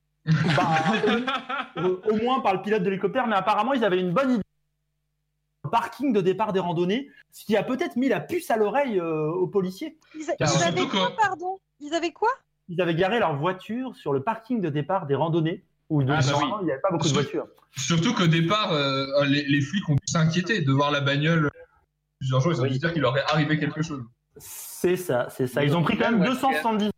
Au, 1.76 2.00
au 2.10 2.16
moins 2.22 2.40
par 2.40 2.54
le 2.54 2.62
pilote 2.62 2.82
d'hélicoptère, 2.82 3.26
mais 3.26 3.36
apparemment 3.36 3.72
ils 3.72 3.84
avaient 3.84 4.00
une 4.00 4.12
bonne 4.12 4.32
idée. 4.32 4.42
Un 5.64 5.68
parking 5.68 6.12
de 6.12 6.20
départ 6.20 6.52
des 6.52 6.60
randonnées, 6.60 7.08
ce 7.32 7.44
qui 7.44 7.56
a 7.56 7.62
peut-être 7.62 7.96
mis 7.96 8.08
la 8.08 8.20
puce 8.20 8.50
à 8.50 8.56
l'oreille 8.56 8.98
euh, 8.98 9.30
aux 9.30 9.46
policiers. 9.46 9.98
Ils, 10.14 10.30
a- 10.30 10.34
ils 10.40 10.62
avaient 10.64 10.86
quoi, 10.88 11.12
pardon? 11.20 11.58
Ils 11.80 11.94
avaient 11.94 12.12
quoi? 12.12 12.30
Ils 12.70 12.80
avaient 12.80 12.94
garé 12.94 13.18
leur 13.18 13.36
voiture 13.36 13.94
sur 13.96 14.12
le 14.12 14.22
parking 14.22 14.60
de 14.60 14.68
départ 14.70 15.06
des 15.06 15.14
randonnées, 15.16 15.64
où 15.90 16.00
Ah, 16.02 16.04
bah 16.04 16.20
normalement, 16.30 16.56
oui. 16.56 16.62
il 16.62 16.64
n'y 16.66 16.72
avait 16.72 16.80
pas 16.80 16.90
beaucoup 16.92 17.08
de 17.08 17.12
voitures. 17.12 17.46
Surtout 17.76 18.14
qu'au 18.14 18.26
départ, 18.28 18.72
euh, 18.72 19.06
les, 19.26 19.44
les 19.44 19.60
flics 19.60 19.88
ont 19.88 19.94
dû 19.94 20.06
s'inquiéter 20.06 20.62
de 20.62 20.72
voir 20.72 20.90
la 20.92 21.00
bagnole 21.00 21.50
plusieurs 22.18 22.40
jours. 22.40 22.52
Ils 22.52 22.60
ont 22.60 22.66
dû 22.66 22.74
se 22.74 22.78
dire 22.78 22.92
qu'il 22.92 23.02
leur 23.02 23.16
est 23.18 23.24
arrivé 23.32 23.58
quelque 23.58 23.82
chose. 23.82 24.02
C'est 24.36 24.96
ça, 24.96 25.28
c'est 25.30 25.46
ça. 25.48 25.64
Ils 25.64 25.76
ont 25.76 25.82
pris 25.82 25.98
quand 25.98 26.10
même 26.12 26.20
Ouais, 26.20 26.26
270. 26.28 26.90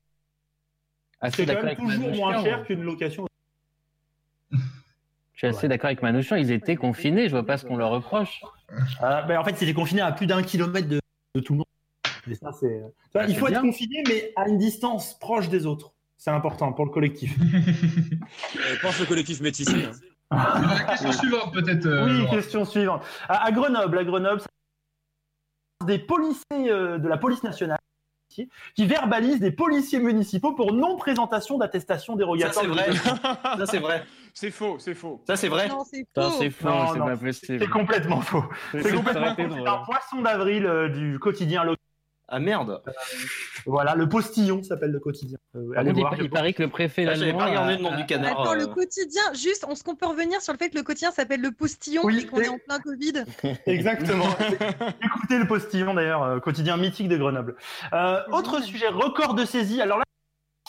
Ah, 1.20 1.30
C'est 1.30 1.46
quand 1.46 1.54
d'accord 1.54 1.64
même 1.86 1.98
toujours 1.98 2.14
moins 2.16 2.42
cher 2.42 2.56
moi. 2.58 2.66
qu'une 2.66 2.82
location. 2.82 3.26
Je 4.50 4.58
suis 5.38 5.46
assez 5.46 5.68
d'accord 5.68 5.86
avec 5.86 6.02
Manouchian, 6.02 6.36
ils 6.36 6.50
étaient 6.52 6.76
confinés, 6.76 7.26
je 7.26 7.30
vois 7.32 7.46
pas 7.46 7.56
ce 7.56 7.64
qu'on 7.66 7.76
leur 7.76 7.90
reproche. 7.90 8.42
Ah, 9.00 9.22
ben, 9.22 9.38
en 9.38 9.44
fait, 9.44 9.56
c'était 9.56 9.72
confiné 9.74 10.00
à 10.02 10.12
plus 10.12 10.26
d'un 10.26 10.42
kilomètre 10.42 10.88
de 10.88 11.00
de 11.34 11.40
tout 11.40 11.54
le 11.54 11.58
monde. 11.58 11.66
Et 12.30 12.34
ça, 12.34 12.52
c'est. 12.52 12.68
tu 12.68 13.12
vois, 13.14 13.22
Ah, 13.22 13.26
il 13.28 13.36
faut 13.36 13.48
être 13.48 13.60
confiné, 13.60 14.02
mais 14.08 14.32
à 14.36 14.48
une 14.48 14.58
distance 14.58 15.18
proche 15.18 15.48
des 15.48 15.66
autres. 15.66 15.92
C'est 16.16 16.30
important 16.30 16.72
pour 16.72 16.84
le 16.84 16.90
collectif. 16.90 17.36
Euh, 18.56 18.76
pense 18.80 19.00
au 19.00 19.06
collectif 19.06 19.40
métissé. 19.40 19.84
hein. 19.84 19.90
La 20.30 20.84
question 20.84 21.12
suivante, 21.12 21.52
peut-être. 21.52 21.84
euh, 21.86 22.04
oui, 22.06 22.18
Laurent. 22.20 22.30
question 22.34 22.64
suivante. 22.64 23.02
À, 23.28 23.44
à 23.44 23.50
Grenoble, 23.52 23.98
à 23.98 24.04
Grenoble, 24.04 24.40
des 25.84 25.98
policiers 25.98 26.70
euh, 26.70 26.98
de 26.98 27.08
la 27.08 27.16
police 27.18 27.42
nationale 27.42 27.78
qui 28.74 28.86
verbalisent 28.86 29.40
des 29.40 29.50
policiers 29.50 29.98
municipaux 29.98 30.52
pour 30.54 30.72
non-présentation 30.72 31.58
d'attestation 31.58 32.14
Ça, 32.14 32.18
dérogatoire. 32.18 32.64
c'est 32.64 32.70
vrai. 32.70 32.86
Ça, 33.58 33.66
c'est 33.66 33.78
vrai. 33.78 34.04
C'est 34.32 34.50
faux, 34.50 34.78
c'est 34.78 34.94
faux. 34.94 35.22
Ça, 35.26 35.36
c'est 35.36 35.48
vrai. 35.48 35.68
Non, 35.68 35.84
c'est 35.84 36.06
faux. 36.14 36.30
c'est 36.38 36.48
faux, 36.50 36.68
Non, 36.68 36.92
c'est 36.94 36.98
non, 36.98 37.04
pas 37.06 37.16
possible. 37.18 37.58
C'est 37.60 37.68
complètement 37.68 38.20
faux. 38.22 38.44
C'est 38.70 38.94
complètement 38.94 39.34
faux. 39.34 39.42
C'est 39.54 39.68
un 39.68 39.78
poisson 39.84 40.22
d'avril 40.22 40.64
euh, 40.64 40.88
du 40.88 41.18
quotidien 41.18 41.64
local. 41.64 41.76
Ah 42.34 42.40
merde. 42.40 42.82
Voilà, 43.66 43.94
le 43.94 44.08
postillon 44.08 44.62
s'appelle 44.62 44.90
le 44.90 45.00
quotidien. 45.00 45.36
Euh, 45.54 45.68
Par 45.74 45.80
allez 45.80 45.90
il, 45.90 46.00
voir. 46.00 46.16
je 46.16 46.22
il 46.22 46.30
paraît 46.30 46.54
que 46.54 46.62
le 46.62 46.70
préfet 46.70 47.04
Ah, 47.06 47.14
j'avais 47.14 47.34
pas 47.34 47.44
regardé 47.44 47.76
le 47.76 47.82
nom 47.82 47.94
du 47.94 48.06
canard. 48.06 48.40
Attends, 48.40 48.54
le 48.54 48.62
euh, 48.62 48.66
quotidien, 48.68 49.22
juste, 49.34 49.66
on- 49.68 49.74
qu'on 49.74 49.94
peut 49.96 50.06
revenir 50.06 50.40
sur 50.40 50.54
le 50.54 50.58
fait 50.58 50.70
que 50.70 50.76
le 50.78 50.82
quotidien 50.82 51.10
s'appelle 51.10 51.42
le 51.42 51.50
postillon 51.52 52.00
Oui, 52.04 52.20
et 52.20 52.26
qu'on 52.26 52.40
est 52.40 52.48
en 52.48 52.56
plein 52.58 52.78
Covid 52.78 53.24
Exactement. 53.66 54.24
Écoutez 55.04 55.38
le 55.38 55.46
postillon 55.46 55.92
d'ailleurs, 55.92 56.22
euh, 56.22 56.40
quotidien 56.40 56.78
mythique 56.78 57.08
de 57.08 57.18
Grenoble. 57.18 57.54
Euh, 57.92 58.20
autre 58.32 58.62
sujet, 58.62 58.88
record 58.88 59.34
de 59.34 59.44
saisie. 59.44 59.82
Alors 59.82 59.98
là, 59.98 60.04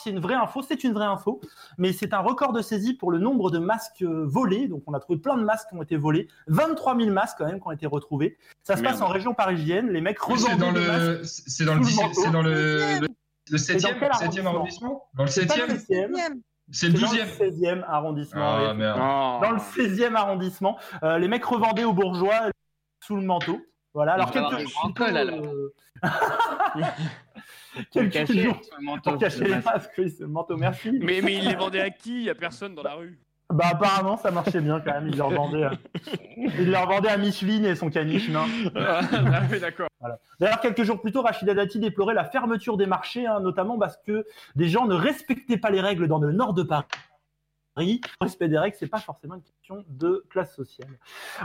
c'est 0.03 0.09
une 0.09 0.19
vraie 0.19 0.35
info, 0.35 0.61
c'est 0.61 0.83
une 0.83 0.93
vraie 0.93 1.05
info, 1.05 1.39
mais 1.77 1.93
c'est 1.93 2.13
un 2.13 2.19
record 2.19 2.53
de 2.53 2.61
saisie 2.61 2.93
pour 2.93 3.11
le 3.11 3.19
nombre 3.19 3.49
de 3.51 3.59
masques 3.59 4.01
euh, 4.03 4.25
volés. 4.25 4.67
Donc 4.67 4.83
on 4.87 4.93
a 4.93 4.99
trouvé 4.99 5.19
plein 5.19 5.37
de 5.37 5.43
masques 5.43 5.69
qui 5.69 5.75
ont 5.75 5.81
été 5.83 5.95
volés, 5.97 6.27
23 6.47 6.97
000 6.97 7.09
masques 7.11 7.37
quand 7.39 7.45
même 7.45 7.59
qui 7.59 7.67
ont 7.67 7.71
été 7.71 7.87
retrouvés. 7.87 8.37
Ça 8.63 8.75
se 8.75 8.81
Merde. 8.81 8.93
passe 8.95 9.01
en 9.01 9.07
région 9.11 9.33
parisienne. 9.33 9.89
Les 9.89 10.01
mecs 10.01 10.17
Oui, 10.27 10.37
C'est 10.37 10.51
revendaient 10.53 10.65
dans 10.65 10.71
masques. 10.71 10.99
le, 11.19 11.21
c'est 11.23 11.65
dans 11.65 11.75
le, 11.75 11.83
sous 11.83 11.85
le 11.85 11.85
17 11.87 12.03
manteau. 12.05 12.21
c'est 12.21 12.31
dans 12.31 12.41
le, 12.41 12.99
le, 13.01 13.07
le 13.51 13.57
7e, 13.57 13.81
dans 13.81 13.99
quel 13.99 14.11
7e 14.11 14.45
arrondissement 14.45 15.05
Dans 15.15 15.23
le 15.23 15.29
C'est 15.29 15.45
pas 15.45 15.55
7e 15.55 15.67
le 15.67 15.73
16e, 15.75 16.39
C'est 16.71 16.87
le 16.87 16.93
dans 16.93 17.07
12e. 17.07 17.37
16e 17.37 17.83
arrondissement. 17.87 18.41
Ah 18.69 18.73
merde. 18.73 18.99
Dans 19.41 19.51
le 19.51 19.57
16e 19.59 20.15
arrondissement, 20.15 20.77
euh, 21.03 21.17
les 21.17 21.27
mecs 21.27 21.43
revendaient 21.45 21.83
aux 21.83 21.93
bourgeois 21.93 22.49
sous 23.03 23.15
le 23.15 23.23
manteau. 23.23 23.59
Voilà, 23.93 24.13
alors 24.13 24.31
quelques 24.31 24.45
alors. 25.17 25.43
euh, 25.45 25.73
Le 27.95 28.83
manteau, 28.83 29.11
pour 29.11 29.19
cacher 29.19 29.39
le 29.39 29.45
les 29.45 29.55
masque. 29.55 29.65
masques, 29.65 29.91
oui, 29.97 30.15
manteau, 30.27 30.57
merci. 30.57 30.91
Mais, 31.01 31.21
mais 31.21 31.35
il 31.35 31.47
les 31.47 31.55
vendait 31.55 31.81
à 31.81 31.89
qui? 31.89 32.15
Il 32.15 32.23
y 32.23 32.29
a 32.29 32.35
personne 32.35 32.75
dans 32.75 32.83
la 32.83 32.95
rue. 32.95 33.19
Bah 33.49 33.65
apparemment 33.71 34.17
ça 34.17 34.31
marchait 34.31 34.61
bien 34.61 34.79
quand 34.79 34.93
même, 34.93 35.09
il 35.09 35.17
leur 35.17 35.29
vendait, 35.29 35.65
euh, 35.65 35.69
il 36.57 36.71
leur 36.71 36.87
vendait 36.87 37.09
à 37.09 37.17
Micheline 37.17 37.65
et 37.65 37.75
son 37.75 37.89
caniche 37.91 38.29
nain. 38.29 38.45
ah 38.75 39.01
oui, 39.51 39.59
d'accord. 39.59 39.89
Voilà. 39.99 40.17
D'ailleurs, 40.39 40.59
quelques 40.61 40.83
jours 40.83 40.99
plus 40.99 41.11
tôt, 41.11 41.21
Rachida 41.21 41.53
Dati 41.53 41.77
déplorait 41.77 42.15
la 42.15 42.23
fermeture 42.23 42.77
des 42.77 42.87
marchés, 42.87 43.27
hein, 43.27 43.41
notamment 43.41 43.77
parce 43.77 43.97
que 43.97 44.25
des 44.55 44.69
gens 44.69 44.87
ne 44.87 44.95
respectaient 44.95 45.57
pas 45.57 45.69
les 45.69 45.81
règles 45.81 46.07
dans 46.07 46.19
le 46.19 46.31
nord 46.31 46.53
de 46.53 46.63
Paris. 46.63 46.87
Le 47.77 47.99
respect 48.21 48.47
des 48.47 48.57
règles, 48.57 48.77
c'est 48.79 48.87
pas 48.87 48.99
forcément 48.99 49.35
une 49.35 49.43
question 49.43 49.83
de 49.87 50.25
classe 50.29 50.55
sociale. 50.55 50.89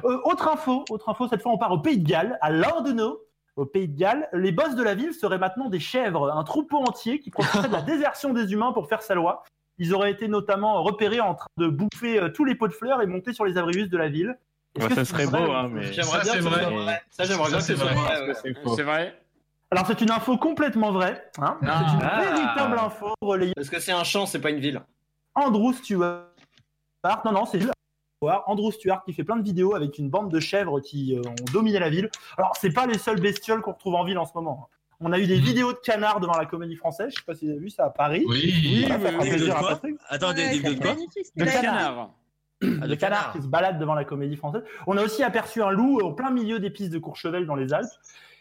Euh, 0.05 0.19
autre 0.25 0.49
info, 0.49 0.85
autre 0.91 1.09
info, 1.11 1.29
cette 1.29 1.43
fois 1.43 1.53
on 1.53 1.59
part 1.59 1.73
au 1.73 1.79
Pays 1.81 1.99
de 1.99 2.09
Galles, 2.09 2.39
à 2.41 2.51
Landenau, 2.51 3.21
au 3.59 3.67
Pays 3.67 3.89
de 3.89 3.99
Galles. 3.99 4.29
Les 4.33 4.53
boss 4.53 4.75
de 4.75 4.83
la 4.83 4.95
ville 4.95 5.13
seraient 5.13 5.39
maintenant 5.39 5.69
des 5.69 5.81
chèvres, 5.81 6.31
un 6.33 6.45
troupeau 6.45 6.79
entier 6.79 7.21
qui 7.21 7.31
profiterait 7.31 7.69
de 7.69 7.73
la 7.73 7.83
désertion 7.83 8.33
des 8.33 8.53
humains 8.53 8.73
pour 8.73 8.89
faire 8.89 9.03
sa 9.03 9.15
loi. 9.15 9.43
Ils 9.79 9.95
auraient 9.95 10.11
été 10.11 10.29
notamment 10.29 10.83
repérés 10.83 11.21
en 11.21 11.35
train 11.35 11.47
de 11.57 11.69
bouffer 11.69 12.21
euh, 12.21 12.29
tous 12.31 12.45
les 12.45 12.55
pots 12.55 12.69
de 12.69 12.73
fleurs 12.73 13.03
et 13.03 13.07
monter 13.07 13.33
sur 13.33 13.45
les 13.45 13.59
abribus 13.59 13.89
de 13.91 13.97
la 13.99 14.09
ville. 14.09 14.39
Ça 14.95 15.05
serait 15.05 15.27
beau, 15.27 15.37
hein, 15.37 15.69
mais- 15.73 15.93
J'aimerais 15.93 16.19
Ça, 16.19 16.23
bien 16.25 16.33
c'est 16.35 16.41
vrai. 16.41 17.03
Ça, 17.11 17.25
j'aimerais 17.25 17.51
bien 17.51 17.61
c'est 17.61 17.75
vrai. 17.75 17.95
C'est 18.43 19.15
Alors 19.71 19.87
c'est 19.87 20.01
une 20.01 20.11
info 20.11 20.37
complètement 20.39 20.93
vraie. 20.93 21.31
hein. 21.41 21.59
Ah. 21.67 21.85
c'est 21.89 21.95
une 21.95 22.03
Ah. 22.11 22.21
véritable 22.23 22.79
info 22.79 23.13
relayée 23.21 23.53
Parce 23.57 23.71
que 23.71 23.81
c'est 23.81 23.93
un 23.93 24.05
champ, 24.05 24.25
c'est 24.27 24.41
pas 24.41 24.51
une 24.51 24.61
ville. 24.61 24.81
Andrew 25.35 25.73
Stewart. 25.73 26.25
Non, 27.25 27.33
non, 27.33 27.45
c'est 27.45 27.61
juste 27.61 27.73
Andrew 28.23 28.71
Stewart 28.73 29.05
qui 29.05 29.13
fait 29.13 29.25
plein 29.25 29.37
de 29.37 29.43
vidéos 29.45 29.75
avec 29.75 29.99
une 29.99 30.11
bande 30.11 30.31
de 30.31 30.41
chèvres 30.41 30.81
qui 30.81 31.15
euh, 31.17 31.21
ont 31.29 31.53
dominé 31.53 31.79
la 31.79 31.89
ville. 31.91 32.11
Alors, 32.37 32.55
c'est 32.61 32.73
pas 32.73 32.87
les 32.87 32.99
seules 32.99 33.21
bestioles 33.21 33.61
qu'on 33.61 33.73
retrouve 33.73 33.95
en 33.95 34.05
ville 34.05 34.19
en 34.19 34.27
ce 34.27 34.33
moment. 34.35 34.69
On 35.01 35.13
a 35.13 35.19
eu 35.21 35.27
des 35.29 35.39
vidéos 35.39 35.73
de 35.73 35.79
canards 35.79 36.19
devant 36.19 36.37
la 36.37 36.45
comédie 36.47 36.75
française. 36.75 37.11
Je 37.15 37.21
sais 37.21 37.25
pas 37.25 37.35
si 37.35 37.45
vous 37.45 37.53
avez 37.53 37.61
vu 37.61 37.71
ça 37.71 37.85
à 37.87 37.91
Paris. 37.91 38.25
Oui. 38.29 38.85
Fera 38.89 39.23
Des 39.23 39.47
quoi. 39.49 39.81
Attends, 40.09 40.33
des 40.33 40.49
des 40.49 40.59
vidéos 40.59 40.73
de 40.75 40.77
c'est 40.77 40.83
quoi. 40.83 40.95
De 40.97 41.01
c'était 41.23 41.45
la- 41.45 41.53
Canard. 41.53 42.11
de 42.61 42.95
canards 42.97 43.33
qui 43.33 43.41
se 43.43 43.47
baladent 43.47 43.79
devant 43.79 43.95
la 43.95 44.05
comédie 44.05 44.35
française. 44.35 44.65
On 44.89 44.97
a 44.97 45.05
aussi 45.05 45.23
aperçu 45.23 45.63
un 45.63 45.71
loup 45.71 46.01
au 46.01 46.13
plein 46.13 46.31
milieu 46.33 46.59
des 46.59 46.71
pistes 46.71 46.93
de 46.93 46.99
Courchevel 46.99 47.47
dans 47.47 47.55
les 47.55 47.73
Alpes. 47.73 47.87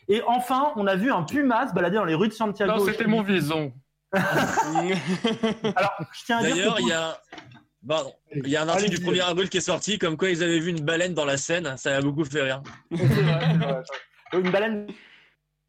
Et 0.07 0.23
enfin, 0.25 0.71
on 0.78 0.88
a 0.88 0.95
vu 0.95 1.11
un 1.11 1.21
puma 1.21 1.67
se 1.67 1.73
balader 1.73 1.97
dans 1.97 2.05
les 2.05 2.15
rues 2.15 2.30
de 2.30 2.34
Santiago. 2.34 2.71
Non, 2.73 2.80
c'était 2.86 3.05
mon 3.05 3.21
vison. 3.21 3.71
Alors, 4.13 5.93
je 6.13 6.25
tiens 6.25 6.38
à 6.39 6.43
dire 6.43 6.55
D'ailleurs, 6.55 6.80
il 6.80 6.88
y 6.88 6.93
a. 6.93 7.17
Pardon. 7.86 8.13
Il 8.34 8.47
y 8.47 8.55
a 8.55 8.63
un 8.63 8.69
article 8.69 8.97
du 8.97 9.07
Allez-y. 9.07 9.19
1er 9.19 9.30
avril 9.30 9.49
qui 9.49 9.57
est 9.57 9.61
sorti, 9.61 9.97
comme 9.99 10.17
quoi 10.17 10.30
ils 10.30 10.43
avaient 10.43 10.59
vu 10.59 10.71
une 10.71 10.82
baleine 10.82 11.13
dans 11.13 11.25
la 11.25 11.38
Seine. 11.38 11.75
Ça 11.78 11.91
m'a 11.91 12.01
beaucoup 12.01 12.25
fait 12.25 12.41
rire. 12.41 12.61
C'est 12.91 13.05
vrai, 13.05 13.39
c'est 13.51 13.57
vrai. 13.57 13.82
Une 14.34 14.51
baleine 14.51 14.88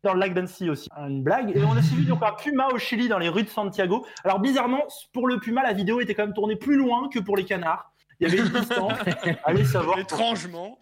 dans 0.05 0.15
le 0.15 0.21
lac 0.21 0.33
d'Annecy 0.35 0.71
aussi. 0.71 0.89
Une 0.97 1.23
blague. 1.23 1.57
Et 1.57 1.63
on 1.65 1.77
a 1.77 1.83
suivi 1.83 2.07
donc 2.07 2.23
un 2.23 2.33
puma 2.33 2.69
au 2.69 2.79
Chili 2.79 3.09
dans 3.09 3.19
les 3.19 3.29
rues 3.29 3.43
de 3.45 3.49
Santiago. 3.49 4.07
Alors 4.25 4.41
bizarrement, 4.41 4.85
pour 5.13 5.27
le 5.29 5.39
puma, 5.39 5.63
la 5.63 5.73
vidéo 5.73 6.01
était 6.01 6.15
quand 6.15 6.25
même 6.25 6.35
tournée 6.35 6.57
plus 6.57 6.77
loin 6.77 7.09
que 7.13 7.19
pour 7.19 7.37
les 7.37 7.45
canards. 7.45 7.93
Il 8.21 8.29
y 8.29 8.33
avait 8.33 8.43
une 8.43 8.53
distance. 8.53 8.95
Allez 9.45 9.65
savoir. 9.65 9.99
Étrangement. 9.99 10.79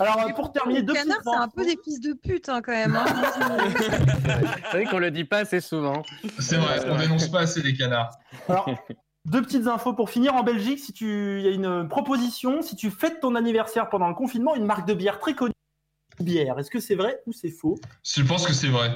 Alors 0.00 0.26
Et 0.28 0.32
pour 0.32 0.50
terminer, 0.52 0.80
les 0.80 0.86
deux 0.86 0.94
canards, 0.94 1.20
c'est 1.22 1.36
un 1.36 1.48
peu 1.48 1.64
des 1.66 1.76
fils 1.84 2.00
de 2.00 2.14
pute 2.14 2.48
hein, 2.48 2.62
quand 2.62 2.72
même. 2.72 2.96
hein. 2.96 3.04
C'est 4.70 4.70
vrai 4.70 4.84
qu'on 4.86 4.98
le 4.98 5.10
dit 5.10 5.24
pas 5.24 5.38
assez 5.38 5.60
souvent. 5.60 6.02
C'est 6.38 6.56
vrai, 6.56 6.80
on 6.88 6.96
dénonce 6.96 7.28
pas 7.28 7.40
assez 7.40 7.60
les 7.60 7.74
canards. 7.76 8.10
Alors, 8.48 8.70
deux 9.24 9.42
petites 9.42 9.66
infos 9.66 9.94
pour 9.94 10.10
finir. 10.10 10.34
En 10.34 10.42
Belgique, 10.42 10.80
si 10.80 10.92
tu, 10.92 11.38
il 11.38 11.44
y 11.44 11.48
a 11.48 11.52
une 11.52 11.88
proposition, 11.88 12.62
si 12.62 12.76
tu 12.76 12.90
fêtes 12.90 13.20
ton 13.20 13.34
anniversaire 13.34 13.88
pendant 13.88 14.08
le 14.08 14.14
confinement, 14.14 14.54
une 14.54 14.66
marque 14.66 14.86
de 14.86 14.94
bière 14.94 15.18
très 15.18 15.34
connue, 15.34 15.52
bière. 16.20 16.58
Est-ce 16.58 16.70
que 16.70 16.80
c'est 16.80 16.94
vrai 16.94 17.22
ou 17.26 17.32
c'est 17.32 17.50
faux? 17.50 17.78
Je 18.04 18.22
pense 18.22 18.46
que 18.46 18.52
c'est 18.52 18.68
vrai. 18.68 18.94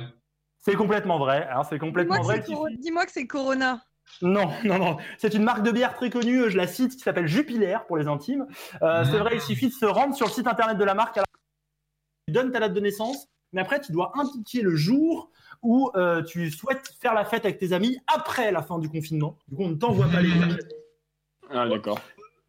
C'est 0.61 0.75
complètement 0.75 1.19
vrai. 1.19 1.45
Alors 1.45 1.65
c'est 1.65 1.77
Dis-moi 1.77 1.89
complètement 1.89 2.19
que 2.19 2.25
vrai. 2.25 2.45
Dis-moi 2.79 3.07
que 3.07 3.13
c'est 3.13 3.27
Corona. 3.27 3.83
Non, 4.23 4.51
non, 4.65 4.79
non. 4.79 4.97
C'est 5.19 5.35
une 5.35 5.43
marque 5.43 5.63
de 5.63 5.73
bière 5.73 5.95
très 5.95 6.11
connue, 6.11 6.43
euh, 6.43 6.49
je 6.49 6.57
la 6.57 6.67
cite, 6.69 6.93
qui 6.93 7.01
s'appelle 7.01 7.27
Jupiler 7.27 7.77
pour 7.89 7.97
les 7.97 8.07
intimes. 8.07 8.47
Euh, 8.83 9.05
C'est 9.05 9.19
vrai, 9.19 9.35
il 9.35 9.41
suffit 9.41 9.69
de 9.69 9.73
se 9.73 9.85
rendre 9.85 10.15
sur 10.15 10.27
le 10.27 10.33
site 10.33 10.47
internet 10.47 10.79
de 10.79 10.85
la 10.85 10.95
marque. 10.95 11.17
Alors, 11.17 11.27
tu 12.27 12.33
donnes 12.33 12.53
ta 12.53 12.61
date 12.61 12.73
de 12.73 12.81
naissance, 12.81 13.27
mais 13.53 13.61
après, 13.61 13.81
tu 13.81 13.93
dois 13.93 14.13
indiquer 14.15 14.63
le 14.63 14.77
jour 14.77 15.31
où 15.63 15.91
euh, 15.97 16.23
tu 16.23 16.51
souhaites 16.51 16.95
faire 17.01 17.15
la 17.15 17.25
fête 17.25 17.45
avec 17.45 17.59
tes 17.59 17.73
amis 17.73 17.99
après 18.07 18.53
la 18.53 18.63
fin 18.63 18.79
du 18.79 18.89
confinement. 18.89 19.39
Du 19.49 19.57
coup, 19.57 19.63
on 19.65 19.71
ne 19.71 19.75
t'envoie 19.75 20.07
pas 20.09 20.21
les 20.21 20.31
Ah, 21.51 21.69
d'accord. 21.69 22.01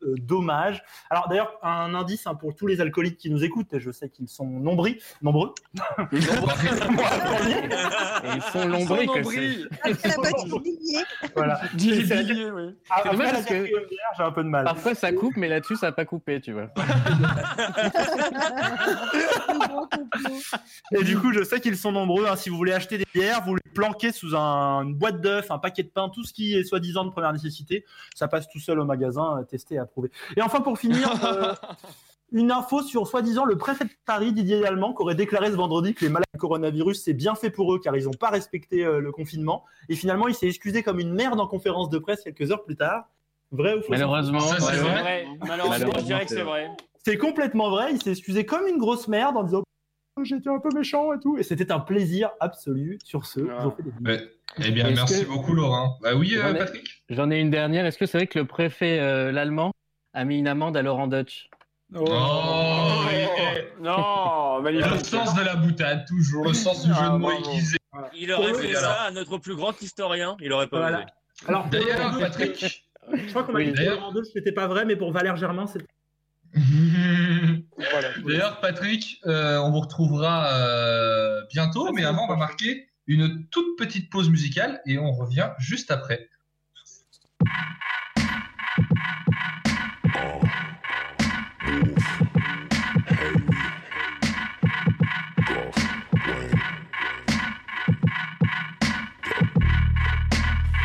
Euh, 0.03 0.13
dommage. 0.19 0.83
Alors 1.09 1.27
d'ailleurs, 1.27 1.57
un 1.63 1.93
indice 1.95 2.27
hein, 2.27 2.35
pour 2.35 2.55
tous 2.55 2.67
les 2.67 2.81
alcooliques 2.81 3.17
qui 3.17 3.29
nous 3.29 3.43
écoutent, 3.43 3.73
et 3.73 3.79
je 3.79 3.91
sais 3.91 4.09
qu'ils 4.09 4.27
sont 4.29 4.45
nombreux, 4.45 4.91
nombreux. 5.21 5.53
Et 6.11 6.13
ils 6.17 6.21
sont 6.21 6.33
petite 10.21 10.63
lignée. 10.63 11.03
voilà. 11.35 11.61
Oui. 11.73 12.75
Ah, 12.89 13.01
Après 13.05 13.43
que- 13.43 13.65
j'ai 14.17 14.23
un 14.23 14.31
peu 14.31 14.43
de 14.43 14.49
mal. 14.49 14.65
Parfois 14.65 14.95
ça 14.95 15.11
coupe, 15.11 15.35
mais 15.37 15.47
là-dessus 15.47 15.75
ça 15.75 15.87
n'a 15.87 15.91
pas 15.91 16.05
coupé, 16.05 16.41
tu 16.41 16.53
vois. 16.53 16.69
Et 20.91 21.03
du 21.03 21.17
coup, 21.17 21.33
je 21.33 21.43
sais 21.43 21.59
qu'ils 21.59 21.77
sont 21.77 21.91
nombreux. 21.91 22.27
hein. 22.27 22.35
Si 22.35 22.49
vous 22.49 22.57
voulez 22.57 22.73
acheter 22.73 22.97
des 22.97 23.05
bières, 23.13 23.41
vous 23.43 23.55
les 23.55 23.61
planquez 23.73 24.11
sous 24.11 24.35
un- 24.35 24.83
une 24.83 24.95
boîte 24.95 25.21
d'œufs, 25.21 25.49
un 25.51 25.59
paquet 25.59 25.83
de 25.83 25.89
pain, 25.89 26.09
tout 26.09 26.23
ce 26.23 26.33
qui 26.33 26.55
est 26.55 26.63
soi-disant 26.63 27.05
de 27.05 27.09
première 27.11 27.33
nécessité. 27.33 27.85
Ça 28.15 28.27
passe 28.27 28.47
tout 28.47 28.59
seul 28.59 28.79
au 28.79 28.85
magasin, 28.85 29.43
testé 29.49 29.75
et 29.75 29.79
approuvé. 29.87 30.11
Et 30.35 30.41
enfin, 30.41 30.61
pour 30.61 30.77
finir, 30.77 31.09
euh, 31.25 31.53
une 32.31 32.51
info 32.51 32.81
sur 32.81 33.07
soi-disant 33.07 33.45
le 33.45 33.57
préfet 33.57 33.85
de 33.85 33.89
Paris, 34.05 34.33
Didier 34.33 34.65
Allemand, 34.65 34.93
qui 34.93 35.01
aurait 35.01 35.15
déclaré 35.15 35.49
ce 35.49 35.55
vendredi 35.55 35.93
que 35.93 36.03
les 36.03 36.09
malades 36.09 36.25
du 36.33 36.39
coronavirus, 36.39 37.01
c'est 37.03 37.13
bien 37.13 37.35
fait 37.35 37.49
pour 37.49 37.73
eux 37.73 37.79
car 37.79 37.95
ils 37.95 38.05
n'ont 38.05 38.11
pas 38.11 38.29
respecté 38.29 38.85
euh, 38.85 38.99
le 38.99 39.11
confinement. 39.11 39.63
Et 39.89 39.95
finalement, 39.95 40.27
il 40.27 40.35
s'est 40.35 40.47
excusé 40.47 40.83
comme 40.83 40.99
une 40.99 41.13
merde 41.13 41.39
en 41.39 41.47
conférence 41.47 41.89
de 41.89 41.97
presse 41.97 42.23
quelques 42.23 42.51
heures 42.51 42.63
plus 42.63 42.75
tard. 42.75 43.05
Vrai 43.51 43.75
ou 43.75 43.81
faux? 43.81 43.91
Malheureusement, 43.91 44.39
Ça, 44.41 44.59
c'est 44.59 44.77
vrai. 44.77 45.01
vrai. 45.01 45.27
Malheureusement, 45.45 45.93
je 45.97 46.03
dirais 46.03 46.25
que 46.25 46.31
c'est 46.31 46.43
vrai. 46.43 46.69
C'est 47.05 47.17
complètement 47.17 47.69
vrai. 47.69 47.93
Il 47.93 48.01
s'est 48.01 48.11
excusé 48.11 48.45
comme 48.45 48.67
une 48.67 48.77
grosse 48.77 49.07
merde 49.07 49.37
en 49.37 49.43
disant 49.43 49.63
j'étais 50.23 50.49
un 50.49 50.59
peu 50.59 50.69
méchant 50.75 51.13
et 51.13 51.19
tout. 51.19 51.37
Et 51.37 51.43
c'était 51.43 51.71
un 51.71 51.79
plaisir 51.79 52.31
absolu. 52.39 52.99
Sur 53.03 53.25
ce. 53.25 53.39
Ouais. 53.41 54.29
Eh 54.65 54.71
bien, 54.71 54.89
merci 54.91 55.23
que- 55.25 55.29
beaucoup, 55.29 55.53
Laurent. 55.53 55.97
Bah 56.01 56.15
oui, 56.15 56.35
euh, 56.37 56.53
Patrick 56.53 57.03
J'en 57.09 57.29
ai 57.31 57.39
une 57.39 57.49
dernière. 57.51 57.85
Est-ce 57.85 57.97
que 57.97 58.05
c'est 58.05 58.17
vrai 58.17 58.27
que 58.27 58.39
le 58.39 58.45
préfet, 58.45 58.99
euh, 58.99 59.31
l'allemand, 59.31 59.71
a 60.13 60.23
mis 60.25 60.39
une 60.39 60.47
amende 60.47 60.75
à 60.77 60.81
Laurent 60.81 61.07
Dutch 61.07 61.49
Oh, 61.95 62.05
il- 63.11 63.83
Non, 63.83 64.59
Le 64.61 64.81
sens 65.03 65.35
de 65.35 65.41
la 65.43 65.55
boutade, 65.55 66.05
toujours 66.07 66.45
le 66.47 66.53
sens 66.53 66.83
du 66.85 66.93
jeu 66.93 67.09
de 67.11 67.17
mots 67.17 67.31
aiguisé. 67.31 67.77
Il 68.15 68.31
aurait 68.31 68.53
fait 68.53 68.69
alors. 68.75 68.81
ça 68.81 69.01
à 69.03 69.11
notre 69.11 69.37
plus 69.37 69.55
grand 69.55 69.79
historien. 69.81 70.35
Il 70.41 70.51
aurait 70.53 70.67
pas 70.67 70.79
Voilà. 70.79 71.05
Alors, 71.47 71.67
D'ailleurs, 71.67 72.17
Patrick. 72.19 72.83
Je 73.13 73.29
crois 73.29 73.43
qu'on 73.43 73.53
m'a 73.53 73.63
dit 73.63 73.71
que 73.71 73.77
d'ailleurs- 73.77 73.95
Laurent 73.99 74.11
Deutsch, 74.11 74.27
c'était 74.33 74.51
pas 74.51 74.67
vrai, 74.67 74.83
mais 74.85 74.95
pour 74.95 75.11
Valère 75.11 75.37
Germain, 75.37 75.65
c'était. 75.67 75.85
D'ailleurs, 77.77 78.59
Patrick, 78.59 79.21
euh, 79.25 79.57
on 79.59 79.71
vous 79.71 79.81
retrouvera 79.81 80.53
euh, 80.53 81.41
bientôt, 81.51 81.91
mais 81.93 82.03
avant, 82.03 82.25
on 82.25 82.27
va 82.27 82.35
marquer 82.35 82.87
une 83.05 83.45
toute 83.47 83.77
petite 83.77 84.09
pause 84.09 84.29
musicale 84.29 84.81
et 84.85 84.97
on 84.97 85.11
revient 85.11 85.51
juste 85.59 85.91
après. 85.91 86.29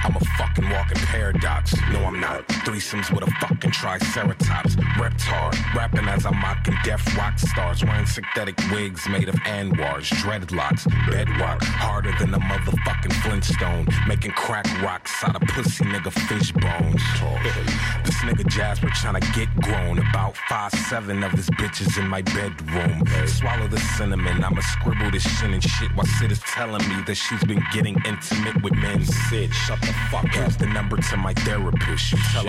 I'm 0.05 0.17
a 0.17 0.25
fucking 0.37 0.69
walking 0.71 0.99
paradox. 1.07 1.75
No, 1.91 2.05
I'm 2.05 2.21
not. 2.21 2.52
Threesomes 2.65 3.13
with 3.13 3.27
a 3.27 3.31
fucking 3.41 3.73
triceratops. 3.73 4.77
Reptar, 4.97 5.75
rapping 5.75 6.07
as 6.07 6.25
I'm 6.25 6.39
mocking 6.39 6.77
deaf 6.85 7.05
rock 7.17 7.39
stars. 7.39 7.85
Wearing 7.85 8.07
synthetic 8.07 8.57
wigs 8.71 9.09
made 9.09 9.29
of 9.29 9.35
anwars, 9.47 10.09
dreadlocks, 10.23 10.87
bedrock. 11.11 11.63
Harder 11.63 12.13
than 12.21 12.33
a 12.35 12.39
motherfucking 12.39 13.13
Flintstone. 13.23 13.89
Making 14.07 14.33
crack 14.33 14.67
rocks 14.81 15.13
out 15.25 15.35
of 15.35 15.49
pussy 15.49 15.85
nigga 15.85 16.13
fish 16.29 16.53
bones. 16.53 17.03
This 18.05 18.17
nigga 18.23 18.47
Jasper 18.49 18.89
trying 18.89 19.21
to 19.21 19.33
get 19.33 19.49
grown. 19.63 19.99
About 19.99 20.37
five, 20.49 20.73
seven 20.73 21.23
of 21.23 21.33
his 21.33 21.49
bitches 21.51 21.99
in 21.99 22.09
my 22.09 22.23
bedroom. 22.23 23.05
Swallow 23.27 23.69
the 23.69 23.79
cinnamon. 23.97 24.43
I'ma 24.43 24.61
scribble 24.61 25.11
this 25.11 25.23
shit 25.23 25.51
and 25.51 25.63
shit 25.63 25.91
while 25.95 26.07
Sid 26.07 26.33
is 26.33 26.41
telling 26.41 26.87
me 26.89 27.03
that 27.07 27.15
she's 27.15 27.43
been 27.45 27.63
getting 27.73 27.97
intimate 28.05 28.63
with 28.63 28.75
men. 28.75 29.05
Sid, 29.05 29.53
shut 29.53 29.81
the 29.81 29.93
fuck 30.11 30.25
up. 30.25 30.31
Here's 30.31 30.57
the 30.57 30.67
number 30.67 30.97
to 30.97 31.17
my 31.17 31.33
therapist. 31.35 32.13
You 32.13 32.19
tell 32.33 32.49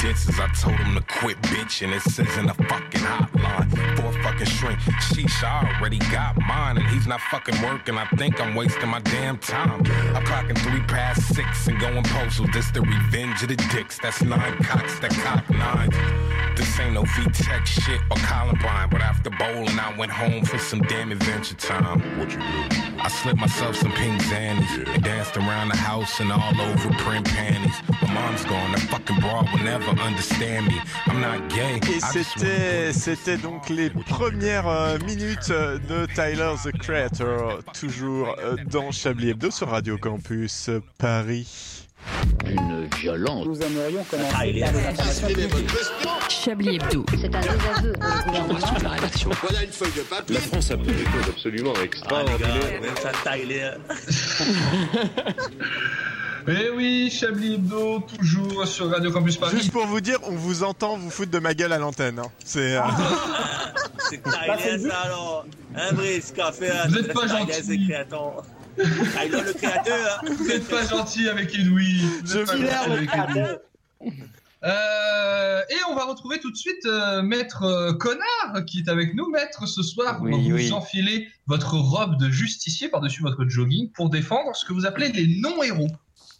disses. 0.11 0.39
I 0.39 0.47
told 0.47 0.75
him 0.75 0.95
to 0.95 1.01
quit 1.19 1.41
bitching. 1.41 1.95
It 1.95 2.01
says 2.01 2.37
in 2.37 2.47
the 2.47 2.53
fucking 2.53 3.01
hotline. 3.01 3.69
For 3.97 4.07
a 4.07 4.23
fucking 4.23 4.47
shrink. 4.47 4.79
Sheesh, 4.79 5.43
I 5.43 5.77
already 5.77 5.99
got 6.11 6.37
mine, 6.37 6.77
and 6.77 6.87
he's 6.87 7.07
not 7.07 7.21
fucking 7.21 7.61
working. 7.61 7.97
I 7.97 8.05
think 8.17 8.41
I'm 8.41 8.55
wasting 8.55 8.89
my 8.89 8.99
damn 8.99 9.37
time. 9.37 9.81
I'm 10.15 10.23
clocking 10.23 10.57
three 10.57 10.81
past 10.81 11.33
six 11.33 11.67
and 11.67 11.79
going 11.79 12.03
postal. 12.03 12.47
This 12.53 12.71
the 12.71 12.81
revenge 12.81 13.41
of 13.43 13.49
the 13.49 13.55
dicks. 13.73 13.99
That's 13.99 14.21
nine 14.21 14.57
cocks 14.63 14.99
that 14.99 15.11
cock 15.11 15.49
nines. 15.49 15.95
This 16.57 16.79
ain't 16.79 16.93
no 16.93 17.03
V-Tech 17.03 17.65
shit 17.65 18.01
or 18.11 18.17
Columbine, 18.17 18.89
but 18.89 19.01
after 19.01 19.29
bowling, 19.29 19.79
I 19.79 19.95
went 19.97 20.11
home 20.11 20.43
for 20.43 20.57
some 20.57 20.81
damn 20.81 21.11
adventure 21.11 21.55
time. 21.55 22.01
What 22.19 22.31
you 22.31 22.37
do? 22.37 22.81
I 22.99 23.07
slipped 23.07 23.39
myself 23.39 23.77
some 23.77 23.91
pink 23.93 24.21
zannies 24.23 24.87
and 24.93 25.03
danced 25.03 25.37
around 25.37 25.69
the 25.69 25.77
house 25.77 26.19
and 26.19 26.31
all 26.31 26.61
over 26.61 26.89
print 26.95 27.25
panties. 27.25 27.75
My 28.01 28.13
mom's 28.13 28.43
gone, 28.45 28.73
the 28.73 28.79
fucking 28.81 29.19
broad 29.19 29.49
will 29.51 29.59
never 30.01 30.07
understand 30.07 30.67
me. 30.67 30.79
I'm 31.07 31.21
not 31.21 31.47
gay. 31.49 31.79
Et 31.89 31.99
c'était, 31.99 32.93
c'était 32.93 33.37
donc 33.37 33.69
les 33.69 33.89
premières 33.89 34.67
euh, 34.67 34.99
minutes 34.99 35.49
euh, 35.49 35.79
de 35.89 36.05
Tyler 36.13 36.53
the 36.63 36.71
Creator, 36.77 37.59
toujours 37.79 38.35
euh, 38.39 38.55
dans 38.69 38.91
Chablis 38.91 39.29
Hebdo 39.29 39.49
sur 39.51 39.69
Radio 39.69 39.97
Campus 39.97 40.69
Paris. 40.97 41.47
Une 42.45 42.87
violence. 42.99 43.45
Nous 43.45 43.61
aimerions 43.61 44.03
commencer 44.05 44.33
Ah, 44.35 44.47
il 44.47 44.57
est-. 44.57 44.65
Chablis 46.29 46.77
Hebdo. 46.77 47.05
C'est 47.11 47.35
un 47.35 47.41
désaveu 47.41 47.93
gouvernement. 47.93 48.57
la 48.81 48.89
rédaction. 48.89 49.29
Voilà 49.41 49.63
une 49.63 49.71
feuille 49.71 49.91
de 49.95 50.01
papier. 50.01 50.35
La 50.35 50.41
France 50.41 50.71
a 50.71 50.77
fait 50.77 50.83
des 50.83 51.05
choses 51.05 51.29
absolument 51.29 51.73
extraordinaires. 51.83 53.77
Eh 56.47 56.69
oui, 56.75 57.09
Chablis 57.11 57.55
Hebdo, 57.55 57.99
toujours 58.17 58.65
sur 58.67 58.89
Radio 58.89 59.11
Campus 59.11 59.37
Paris. 59.37 59.55
Juste 59.57 59.71
pour 59.71 59.85
vous 59.85 60.01
dire, 60.01 60.17
on 60.23 60.31
vous 60.35 60.63
entend 60.63 60.97
vous 60.97 61.09
foutre 61.09 61.31
de 61.31 61.39
ma 61.39 61.53
gueule 61.53 61.73
à 61.73 61.77
l'antenne. 61.77 62.19
hein. 62.19 62.31
C'est. 62.43 62.77
euh, 62.77 62.81
C'est 64.09 64.79
ça 64.79 64.97
alors. 65.05 65.45
Un 65.75 65.93
Brice, 65.93 66.31
café, 66.31 66.69
Vous 66.89 66.97
êtes 66.97 67.13
pas 67.13 67.27
gentil. 67.27 67.61
Tyler, 67.63 68.03
le 68.77 69.53
créateur. 69.53 70.21
Vous 70.37 70.47
n'êtes 70.47 70.67
pas 70.67 70.85
gentil 70.85 71.29
avec 71.29 71.53
Edoui. 71.55 72.01
Le 72.33 72.49
avec. 72.49 73.09
Edoui. 73.13 74.11
Euh, 74.63 75.61
et 75.71 75.75
on 75.89 75.95
va 75.95 76.05
retrouver 76.05 76.39
tout 76.39 76.51
de 76.51 76.55
suite 76.55 76.85
euh, 76.85 77.23
Maître 77.23 77.63
euh, 77.63 77.93
Connard 77.93 78.63
qui 78.67 78.79
est 78.79 78.89
avec 78.89 79.15
nous. 79.15 79.27
Maître, 79.29 79.65
ce 79.67 79.81
soir, 79.81 80.19
Oui, 80.21 80.31
vous 80.49 80.55
oui. 80.55 80.71
enfilez 80.71 81.27
votre 81.47 81.73
robe 81.77 82.17
de 82.19 82.29
justicier 82.29 82.87
par-dessus 82.89 83.23
votre 83.23 83.45
jogging 83.47 83.89
pour 83.91 84.09
défendre 84.11 84.55
ce 84.55 84.63
que 84.65 84.73
vous 84.73 84.85
appelez 84.85 85.09
les 85.11 85.39
non-héros. 85.39 85.87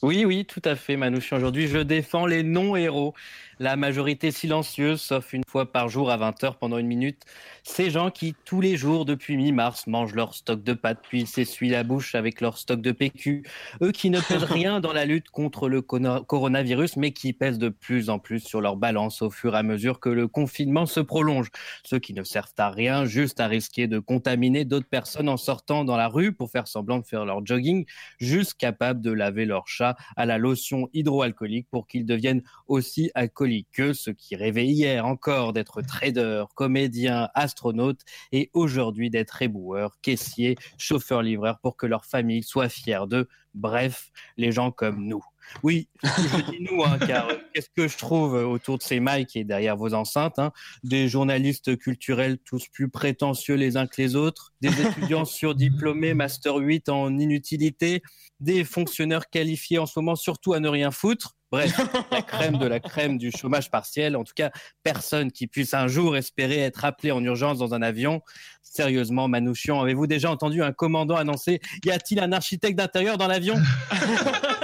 Oui, 0.02 0.26
oui, 0.26 0.46
tout 0.46 0.62
à 0.66 0.76
fait, 0.76 0.98
Manouchi. 0.98 1.36
Aujourd'hui, 1.36 1.68
je 1.68 1.78
défends 1.78 2.26
les 2.26 2.42
non-héros. 2.42 3.14
La 3.62 3.76
majorité 3.76 4.32
silencieuse, 4.32 5.00
sauf 5.00 5.34
une 5.34 5.44
fois 5.48 5.72
par 5.72 5.88
jour 5.88 6.10
à 6.10 6.18
20h 6.18 6.56
pendant 6.58 6.80
une 6.80 6.88
minute. 6.88 7.22
Ces 7.62 7.92
gens 7.92 8.10
qui, 8.10 8.34
tous 8.44 8.60
les 8.60 8.76
jours 8.76 9.06
depuis 9.06 9.38
mi-mars, 9.38 9.86
mangent 9.86 10.16
leur 10.16 10.34
stock 10.34 10.64
de 10.64 10.74
pâtes 10.74 11.04
puis 11.08 11.28
s'essuient 11.28 11.70
la 11.70 11.84
bouche 11.84 12.16
avec 12.16 12.42
leur 12.42 12.58
stock 12.58 12.82
de 12.82 12.92
PQ. 12.92 13.44
Eux 13.84 13.92
qui 13.92 14.10
ne 14.10 14.20
pèsent 14.28 14.46
rien 14.46 14.80
dans 14.80 14.94
la 14.94 15.06
lutte 15.06 15.30
contre 15.30 15.70
le 15.70 15.84
coronavirus, 15.84 16.98
mais 16.98 17.12
qui 17.12 17.34
pèsent 17.34 17.60
de 17.60 17.70
plus 17.70 18.10
en 18.10 18.18
plus 18.18 18.40
sur 18.40 18.62
leur 18.62 18.78
balance 18.78 19.22
au 19.22 19.30
fur 19.30 19.54
et 19.54 19.60
à 19.60 19.62
mesure 19.62 20.00
que 20.00 20.10
le 20.10 20.28
confinement 20.28 20.88
se 20.88 21.00
prolonge. 21.00 21.52
Ceux 21.84 22.00
qui 22.00 22.16
ne 22.16 22.24
servent 22.24 22.56
à 22.58 22.72
rien, 22.72 23.06
juste 23.06 23.40
à 23.40 23.46
risquer 23.46 23.86
de 23.86 24.00
contaminer 24.00 24.66
d'autres 24.66 24.90
personnes 24.90 25.30
en 25.30 25.38
sortant 25.38 25.86
dans 25.86 25.98
la 25.98 26.08
rue 26.08 26.34
pour 26.34 26.50
faire 26.50 26.68
semblant 26.68 26.98
de 26.98 27.06
faire 27.06 27.26
leur 27.26 27.46
jogging, 27.46 27.86
juste 28.20 28.56
capables 28.56 29.02
de 29.02 29.12
laver 29.12 29.46
leur 29.46 29.68
chat 29.68 29.96
à 30.18 30.26
la 30.26 30.40
lotion 30.40 30.90
hydroalcoolique 30.94 31.68
pour 31.70 31.86
qu'ils 31.86 32.08
deviennent 32.08 32.42
aussi 32.68 33.12
alcooliques 33.14 33.51
que 33.72 33.94
ceux 33.94 34.14
qui 34.14 34.36
rêvaient 34.36 34.68
hier 34.68 35.06
encore 35.06 35.54
d'être 35.54 35.82
traders, 35.82 36.48
comédiens, 36.56 37.30
astronautes 37.34 38.02
et 38.32 38.50
aujourd'hui 38.54 39.10
d'être 39.10 39.42
éboueurs, 39.42 40.00
caissiers, 40.02 40.58
chauffeurs-livreurs 40.78 41.60
pour 41.60 41.78
que 41.78 41.86
leur 41.86 42.06
famille 42.06 42.44
soit 42.44 42.70
fière 42.70 43.08
d'eux. 43.08 43.28
Bref, 43.54 44.12
les 44.38 44.52
gens 44.52 44.72
comme 44.72 45.06
nous. 45.06 45.24
Oui, 45.64 45.88
je 46.04 46.52
dis 46.52 46.68
nous, 46.70 46.84
hein, 46.84 46.98
car 47.06 47.30
euh, 47.30 47.36
qu'est-ce 47.54 47.70
que 47.76 47.88
je 47.88 47.98
trouve 47.98 48.36
euh, 48.36 48.46
autour 48.46 48.78
de 48.78 48.84
ces 48.84 49.00
mics 49.00 49.36
et 49.36 49.44
derrière 49.44 49.78
vos 49.78 49.94
enceintes 49.94 50.40
hein, 50.40 50.52
Des 50.84 51.08
journalistes 51.08 51.78
culturels 51.78 52.38
tous 52.40 52.68
plus 52.68 52.90
prétentieux 52.90 53.56
les 53.56 53.78
uns 53.78 53.88
que 53.88 54.02
les 54.02 54.16
autres, 54.16 54.54
des 54.62 54.70
étudiants 54.82 55.26
surdiplômés, 55.26 56.14
Master 56.14 56.56
8 56.56 56.90
en 56.90 57.18
inutilité, 57.18 58.02
des 58.40 58.64
fonctionnaires 58.64 59.30
qualifiés 59.30 59.78
en 59.78 59.86
ce 59.86 60.00
moment 60.00 60.16
surtout 60.16 60.54
à 60.54 60.60
ne 60.60 60.68
rien 60.68 60.92
foutre. 60.92 61.38
Bref, 61.52 61.78
la 62.12 62.22
crème 62.22 62.58
de 62.58 62.66
la 62.66 62.80
crème 62.80 63.18
du 63.18 63.30
chômage 63.30 63.70
partiel. 63.70 64.16
En 64.16 64.24
tout 64.24 64.34
cas, 64.34 64.52
personne 64.84 65.32
qui 65.34 65.48
puisse 65.48 65.74
un 65.74 65.88
jour 65.88 66.16
espérer 66.16 66.60
être 66.60 66.86
appelé 66.86 67.12
en 67.12 67.22
urgence 67.22 67.58
dans 67.58 67.74
un 67.74 67.82
avion. 67.82 68.22
Sérieusement, 68.64 69.28
Manouchian, 69.28 69.82
avez-vous 69.82 70.08
déjà 70.08 70.32
entendu 70.32 70.64
un 70.64 70.72
commandant 70.72 71.18
annoncer 71.18 71.60
Y 71.84 71.92
a-t-il 71.92 72.22
un 72.22 72.32
architecte 72.32 72.78
d'intérieur 72.78 73.18
dans 73.18 73.28
l'avion? 73.28 73.56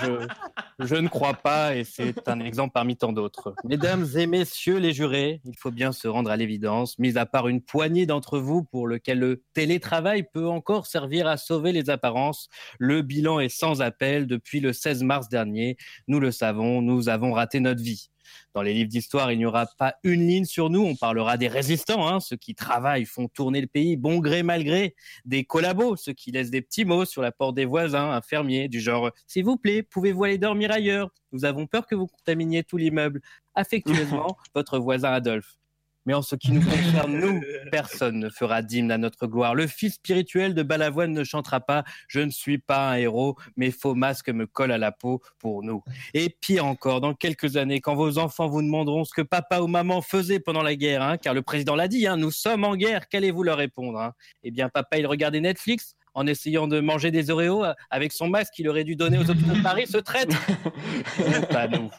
Je, 0.00 0.26
je 0.78 0.94
ne 0.94 1.08
crois 1.08 1.34
pas 1.34 1.74
et 1.74 1.84
c'est 1.84 2.28
un 2.28 2.40
exemple 2.40 2.72
parmi 2.72 2.96
tant 2.96 3.12
d'autres. 3.12 3.54
Mesdames 3.64 4.06
et 4.16 4.26
messieurs 4.26 4.78
les 4.78 4.92
jurés, 4.92 5.40
il 5.44 5.56
faut 5.56 5.70
bien 5.70 5.92
se 5.92 6.08
rendre 6.08 6.30
à 6.30 6.36
l'évidence, 6.36 6.98
mis 6.98 7.18
à 7.18 7.26
part 7.26 7.48
une 7.48 7.60
poignée 7.60 8.06
d'entre 8.06 8.38
vous 8.38 8.64
pour 8.64 8.86
lequel 8.86 9.18
le 9.18 9.42
télétravail 9.54 10.24
peut 10.32 10.48
encore 10.48 10.86
servir 10.86 11.26
à 11.26 11.36
sauver 11.36 11.72
les 11.72 11.90
apparences, 11.90 12.48
le 12.78 13.02
bilan 13.02 13.40
est 13.40 13.48
sans 13.48 13.82
appel 13.82 14.26
depuis 14.26 14.60
le 14.60 14.72
16 14.72 15.02
mars 15.02 15.28
dernier. 15.28 15.76
Nous 16.08 16.20
le 16.20 16.30
savons, 16.30 16.82
nous 16.82 17.08
avons 17.08 17.32
raté 17.32 17.60
notre 17.60 17.82
vie. 17.82 18.11
Dans 18.54 18.62
les 18.62 18.74
livres 18.74 18.88
d'histoire, 18.88 19.32
il 19.32 19.38
n'y 19.38 19.46
aura 19.46 19.66
pas 19.78 19.94
une 20.04 20.26
ligne 20.26 20.44
sur 20.44 20.70
nous. 20.70 20.82
On 20.82 20.96
parlera 20.96 21.36
des 21.36 21.48
résistants, 21.48 22.06
hein, 22.06 22.20
ceux 22.20 22.36
qui 22.36 22.54
travaillent, 22.54 23.04
font 23.04 23.28
tourner 23.28 23.60
le 23.60 23.66
pays, 23.66 23.96
bon 23.96 24.18
gré 24.18 24.42
mal 24.42 24.64
gré. 24.64 24.94
Des 25.24 25.44
collabos, 25.44 25.96
ceux 25.96 26.12
qui 26.12 26.32
laissent 26.32 26.50
des 26.50 26.62
petits 26.62 26.84
mots 26.84 27.04
sur 27.04 27.22
la 27.22 27.32
porte 27.32 27.54
des 27.54 27.64
voisins, 27.64 28.10
un 28.10 28.22
fermier, 28.22 28.68
du 28.68 28.80
genre 28.80 29.10
S'il 29.26 29.44
vous 29.44 29.56
plaît, 29.56 29.82
pouvez-vous 29.82 30.24
aller 30.24 30.38
dormir 30.38 30.70
ailleurs? 30.72 31.10
Nous 31.32 31.44
avons 31.44 31.66
peur 31.66 31.86
que 31.86 31.94
vous 31.94 32.06
contaminiez 32.06 32.62
tout 32.62 32.76
l'immeuble. 32.76 33.20
Affectueusement, 33.54 34.36
votre 34.54 34.78
voisin 34.78 35.12
Adolphe. 35.12 35.56
Mais 36.06 36.14
en 36.14 36.22
ce 36.22 36.34
qui 36.34 36.52
nous 36.52 36.62
concerne, 36.62 37.18
nous, 37.18 37.40
personne 37.70 38.18
ne 38.18 38.28
fera 38.28 38.62
d'hymne 38.62 38.90
à 38.90 38.98
notre 38.98 39.26
gloire. 39.26 39.54
Le 39.54 39.66
fils 39.66 39.94
spirituel 39.94 40.54
de 40.54 40.62
Balavoine 40.62 41.12
ne 41.12 41.24
chantera 41.24 41.60
pas 41.60 41.84
Je 42.08 42.20
ne 42.20 42.30
suis 42.30 42.58
pas 42.58 42.90
un 42.90 42.94
héros, 42.94 43.36
mes 43.56 43.70
faux 43.70 43.94
masques 43.94 44.30
me 44.30 44.46
collent 44.46 44.72
à 44.72 44.78
la 44.78 44.92
peau 44.92 45.20
pour 45.38 45.62
nous. 45.62 45.82
Et 46.14 46.28
pire 46.28 46.66
encore, 46.66 47.00
dans 47.00 47.14
quelques 47.14 47.56
années, 47.56 47.80
quand 47.80 47.94
vos 47.94 48.18
enfants 48.18 48.48
vous 48.48 48.62
demanderont 48.62 49.04
ce 49.04 49.14
que 49.14 49.22
papa 49.22 49.60
ou 49.60 49.66
maman 49.66 50.02
faisait 50.02 50.40
pendant 50.40 50.62
la 50.62 50.76
guerre, 50.76 51.02
hein, 51.02 51.16
car 51.18 51.34
le 51.34 51.42
président 51.42 51.76
l'a 51.76 51.88
dit, 51.88 52.06
hein, 52.06 52.16
nous 52.16 52.30
sommes 52.30 52.64
en 52.64 52.76
guerre, 52.76 53.08
qu'allez-vous 53.08 53.42
leur 53.42 53.58
répondre 53.58 53.98
hein? 53.98 54.12
Eh 54.42 54.50
bien, 54.50 54.68
papa, 54.68 54.98
il 54.98 55.06
regardait 55.06 55.40
Netflix 55.40 55.94
en 56.14 56.26
essayant 56.26 56.68
de 56.68 56.80
manger 56.80 57.10
des 57.10 57.30
Oreos 57.30 57.64
euh, 57.64 57.72
avec 57.90 58.12
son 58.12 58.28
masque 58.28 58.52
qu'il 58.54 58.68
aurait 58.68 58.84
dû 58.84 58.96
donner 58.96 59.18
aux 59.18 59.30
hôpitaux 59.30 59.54
de 59.54 59.62
Paris, 59.62 59.86
ce 59.86 59.98
traître. 59.98 60.36
Pas 61.50 61.68
nous. 61.68 61.90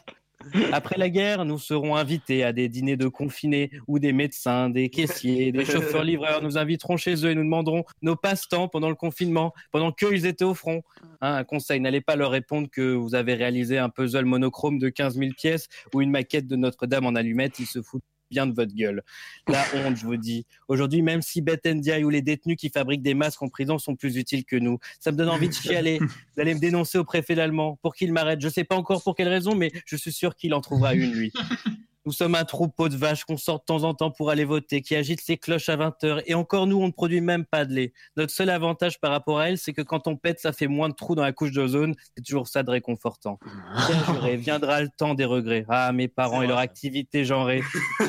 Après 0.72 0.96
la 0.98 1.10
guerre, 1.10 1.44
nous 1.44 1.58
serons 1.58 1.96
invités 1.96 2.44
à 2.44 2.52
des 2.52 2.68
dîners 2.68 2.96
de 2.96 3.08
confinés 3.08 3.70
où 3.86 3.98
des 3.98 4.12
médecins, 4.12 4.70
des 4.70 4.88
caissiers, 4.88 5.52
des 5.52 5.64
chauffeurs-livreurs 5.64 6.42
nous 6.42 6.58
inviteront 6.58 6.96
chez 6.96 7.24
eux 7.24 7.30
et 7.30 7.34
nous 7.34 7.44
demanderont 7.44 7.84
nos 8.02 8.16
passe-temps 8.16 8.68
pendant 8.68 8.88
le 8.88 8.94
confinement, 8.94 9.52
pendant 9.70 9.92
qu'ils 9.92 10.26
étaient 10.26 10.44
au 10.44 10.54
front. 10.54 10.82
Hein, 11.20 11.34
un 11.36 11.44
conseil, 11.44 11.80
n'allez 11.80 12.00
pas 12.00 12.16
leur 12.16 12.30
répondre 12.30 12.68
que 12.70 12.94
vous 12.94 13.14
avez 13.14 13.34
réalisé 13.34 13.78
un 13.78 13.88
puzzle 13.88 14.24
monochrome 14.24 14.78
de 14.78 14.88
15 14.88 15.18
000 15.18 15.32
pièces 15.36 15.68
ou 15.94 16.02
une 16.02 16.10
maquette 16.10 16.46
de 16.46 16.56
Notre-Dame 16.56 17.06
en 17.06 17.14
allumettes, 17.14 17.58
ils 17.58 17.66
se 17.66 17.82
foutent 17.82 18.04
bien 18.34 18.46
de 18.46 18.52
votre 18.52 18.74
gueule. 18.74 19.02
La 19.48 19.64
honte, 19.76 19.96
je 19.96 20.04
vous 20.04 20.16
dis. 20.16 20.44
Aujourd'hui, 20.68 21.02
même 21.02 21.22
si 21.22 21.40
Beth 21.40 21.64
Ndiaye 21.64 22.04
ou 22.04 22.10
les 22.10 22.20
détenus 22.20 22.56
qui 22.56 22.68
fabriquent 22.68 23.02
des 23.02 23.14
masques 23.14 23.42
en 23.42 23.48
prison 23.48 23.78
sont 23.78 23.94
plus 23.94 24.16
utiles 24.16 24.44
que 24.44 24.56
nous, 24.56 24.78
ça 24.98 25.12
me 25.12 25.16
donne 25.16 25.28
envie 25.28 25.48
de 25.48 25.54
chialer, 25.54 26.00
d'aller 26.36 26.54
me 26.54 26.60
dénoncer 26.60 26.98
au 26.98 27.04
préfet 27.04 27.36
d'Allemand 27.36 27.78
pour 27.80 27.94
qu'il 27.94 28.12
m'arrête. 28.12 28.40
Je 28.40 28.48
sais 28.48 28.64
pas 28.64 28.76
encore 28.76 29.02
pour 29.02 29.14
quelle 29.14 29.28
raison, 29.28 29.54
mais 29.54 29.70
je 29.86 29.96
suis 29.96 30.12
sûr 30.12 30.34
qu'il 30.34 30.52
en 30.52 30.60
trouvera 30.60 30.94
une, 30.94 31.12
lui. 31.12 31.32
Nous 32.06 32.12
sommes 32.12 32.34
un 32.34 32.44
troupeau 32.44 32.90
de 32.90 32.96
vaches 32.96 33.24
qu'on 33.24 33.38
sort 33.38 33.60
de 33.60 33.64
temps 33.64 33.84
en 33.84 33.94
temps 33.94 34.10
pour 34.10 34.30
aller 34.30 34.44
voter, 34.44 34.82
qui 34.82 34.94
agite 34.94 35.22
ses 35.22 35.38
cloches 35.38 35.70
à 35.70 35.76
20 35.76 36.04
heures. 36.04 36.22
Et 36.26 36.34
encore, 36.34 36.66
nous, 36.66 36.76
on 36.76 36.88
ne 36.88 36.92
produit 36.92 37.22
même 37.22 37.46
pas 37.46 37.64
de 37.64 37.72
lait. 37.72 37.94
Notre 38.16 38.32
seul 38.32 38.50
avantage 38.50 39.00
par 39.00 39.10
rapport 39.10 39.38
à 39.38 39.48
elle, 39.48 39.56
c'est 39.56 39.72
que 39.72 39.80
quand 39.80 40.06
on 40.06 40.16
pète, 40.16 40.38
ça 40.38 40.52
fait 40.52 40.66
moins 40.66 40.90
de 40.90 40.94
trous 40.94 41.14
dans 41.14 41.22
la 41.22 41.32
couche 41.32 41.52
d'ozone. 41.52 41.94
C'est 42.14 42.22
toujours 42.22 42.46
ça 42.46 42.62
de 42.62 42.70
réconfortant. 42.70 43.38
Bien 44.24 44.36
viendra 44.36 44.82
le 44.82 44.90
temps 44.94 45.14
des 45.14 45.24
regrets. 45.24 45.64
Ah, 45.68 45.92
mes 45.92 46.08
parents 46.08 46.42
et 46.42 46.46
leur 46.46 46.58
activité 46.58 47.24
genrée. 47.24 47.62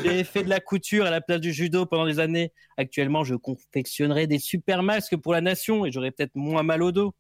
J'ai 0.03 0.25
fait 0.25 0.43
de 0.43 0.49
la 0.49 0.59
couture 0.59 1.05
à 1.05 1.09
la 1.09 1.21
place 1.21 1.39
du 1.39 1.53
judo 1.53 1.85
pendant 1.85 2.05
des 2.05 2.19
années. 2.19 2.51
Actuellement, 2.77 3.23
je 3.23 3.35
confectionnerai 3.35 4.27
des 4.27 4.39
super 4.39 4.83
masques 4.83 5.15
pour 5.15 5.31
la 5.31 5.39
nation 5.39 5.85
et 5.85 5.91
j'aurai 5.91 6.11
peut-être 6.11 6.35
moins 6.35 6.63
mal 6.63 6.83
au 6.83 6.91
dos. 6.91 7.13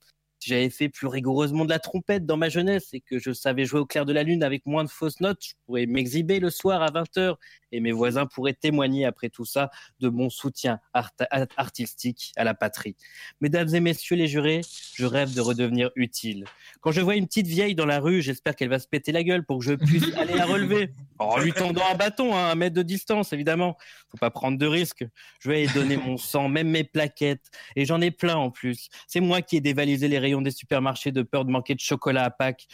J'avais 0.45 0.69
fait 0.69 0.89
plus 0.89 1.07
rigoureusement 1.07 1.65
de 1.65 1.71
la 1.71 1.79
trompette 1.79 2.25
dans 2.27 2.37
ma 2.37 2.49
jeunesse 2.49 2.89
et 2.93 3.01
que 3.01 3.17
je 3.17 3.31
savais 3.33 3.65
jouer 3.65 3.79
au 3.79 3.85
clair 3.87 4.05
de 4.05 4.13
la 4.13 4.21
lune 4.21 4.43
avec 4.43 4.63
moins 4.67 4.83
de 4.83 4.89
fausses 4.89 5.19
notes, 5.19 5.41
je 5.41 5.53
pourrais 5.65 5.87
m'exhiber 5.87 6.39
le 6.39 6.51
soir 6.51 6.83
à 6.83 6.91
20h 6.91 7.35
et 7.71 7.79
mes 7.79 7.91
voisins 7.91 8.27
pourraient 8.27 8.53
témoigner 8.53 9.05
après 9.05 9.29
tout 9.29 9.43
ça 9.43 9.71
de 9.99 10.07
mon 10.07 10.29
soutien 10.29 10.79
art- 10.93 11.11
artistique 11.57 12.31
à 12.35 12.43
la 12.43 12.53
patrie. 12.53 12.95
Mesdames 13.41 13.73
et 13.73 13.79
messieurs 13.79 14.15
les 14.15 14.27
jurés, 14.27 14.61
je 14.93 15.05
rêve 15.05 15.33
de 15.33 15.41
redevenir 15.41 15.89
utile. 15.95 16.45
Quand 16.81 16.91
je 16.91 17.01
vois 17.01 17.15
une 17.15 17.25
petite 17.25 17.47
vieille 17.47 17.73
dans 17.75 17.87
la 17.87 17.99
rue, 17.99 18.21
j'espère 18.21 18.55
qu'elle 18.55 18.69
va 18.69 18.79
se 18.79 18.87
péter 18.87 19.11
la 19.11 19.23
gueule 19.23 19.43
pour 19.43 19.59
que 19.59 19.65
je 19.65 19.73
puisse 19.73 20.05
aller 20.17 20.35
la 20.35 20.45
relever. 20.45 20.91
En 21.17 21.37
lui 21.39 21.53
tendant 21.53 21.83
un 21.89 21.95
bâton 21.95 22.35
hein, 22.35 22.47
à 22.47 22.51
un 22.51 22.55
mètre 22.55 22.75
de 22.75 22.81
distance, 22.81 23.31
évidemment. 23.31 23.77
Faut 24.09 24.17
pas 24.17 24.31
prendre 24.31 24.57
de 24.57 24.65
risques. 24.65 25.05
Je 25.39 25.49
vais 25.49 25.67
donner 25.67 25.97
mon 25.97 26.17
sang, 26.17 26.49
même 26.49 26.69
mes 26.69 26.83
plaquettes. 26.83 27.45
Et 27.75 27.85
j'en 27.85 28.01
ai 28.01 28.11
plein 28.11 28.35
en 28.35 28.51
plus. 28.51 28.89
C'est 29.07 29.21
moi 29.21 29.41
qui 29.41 29.57
ai 29.57 29.61
dévalisé 29.61 30.07
les 30.07 30.19
rayons 30.19 30.41
des 30.41 30.51
supermarchés 30.51 31.11
de 31.11 31.21
peur 31.21 31.45
de 31.45 31.51
manquer 31.51 31.75
de 31.75 31.79
chocolat 31.79 32.25
à 32.25 32.29
Pâques. 32.29 32.67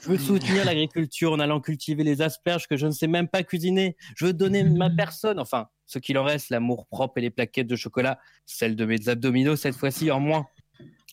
Je 0.00 0.10
veux 0.10 0.18
soutenir 0.18 0.64
l'agriculture 0.64 1.32
en 1.32 1.40
allant 1.40 1.60
cultiver 1.60 2.04
les 2.04 2.22
asperges 2.22 2.68
que 2.68 2.76
je 2.76 2.86
ne 2.86 2.92
sais 2.92 3.08
même 3.08 3.28
pas 3.28 3.42
cuisiner. 3.42 3.96
Je 4.16 4.26
veux 4.26 4.32
donner 4.32 4.62
ma 4.62 4.90
personne, 4.90 5.40
enfin, 5.40 5.68
ce 5.86 5.98
qu'il 5.98 6.18
en 6.18 6.24
reste, 6.24 6.50
l'amour 6.50 6.86
propre 6.86 7.18
et 7.18 7.22
les 7.22 7.30
plaquettes 7.30 7.66
de 7.66 7.76
chocolat, 7.76 8.20
celles 8.46 8.76
de 8.76 8.84
mes 8.84 9.08
abdominaux 9.08 9.56
cette 9.56 9.74
fois-ci 9.74 10.10
en 10.10 10.20
moins. 10.20 10.46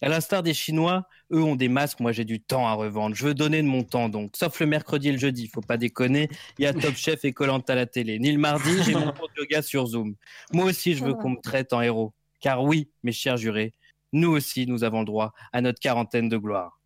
À 0.02 0.10
l'instar 0.10 0.44
des 0.44 0.54
Chinois, 0.54 1.08
eux 1.32 1.42
ont 1.42 1.56
des 1.56 1.70
masques, 1.70 2.02
moi 2.02 2.12
j'ai 2.12 2.26
du 2.26 2.42
temps 2.42 2.68
à 2.68 2.74
revendre. 2.74 3.16
Je 3.16 3.26
veux 3.26 3.34
donner 3.34 3.62
de 3.62 3.68
mon 3.68 3.84
temps 3.84 4.10
donc, 4.10 4.32
sauf 4.36 4.60
le 4.60 4.66
mercredi 4.66 5.10
et 5.10 5.12
le 5.14 5.18
jeudi, 5.18 5.48
faut 5.48 5.62
pas 5.62 5.78
déconner. 5.78 6.30
Il 6.60 6.64
y 6.64 6.66
a 6.66 6.74
Top 6.74 6.96
Chef 6.96 7.24
et 7.24 7.32
Colante 7.32 7.70
à 7.70 7.76
la 7.76 7.86
télé. 7.86 8.20
Ni 8.20 8.32
le 8.32 8.38
mardi, 8.38 8.84
j'ai 8.84 8.94
mon 8.94 9.12
cours 9.14 9.30
de 9.30 9.42
yoga 9.42 9.62
sur 9.62 9.86
Zoom. 9.88 10.16
Moi 10.52 10.66
aussi, 10.66 10.96
je 10.96 11.06
veux 11.06 11.14
qu'on 11.14 11.30
me 11.30 11.42
traite 11.42 11.72
en 11.72 11.82
héros. 11.82 12.14
Car 12.42 12.64
oui, 12.64 12.90
mes 13.04 13.14
chers 13.14 13.38
jurés, 13.38 13.74
nous 14.12 14.30
aussi, 14.30 14.68
nous 14.68 14.84
avons 14.84 15.00
le 15.00 15.06
droit 15.06 15.34
à 15.54 15.62
notre 15.62 15.80
quarantaine 15.80 16.30
de 16.30 16.38
gloire. 16.38 16.80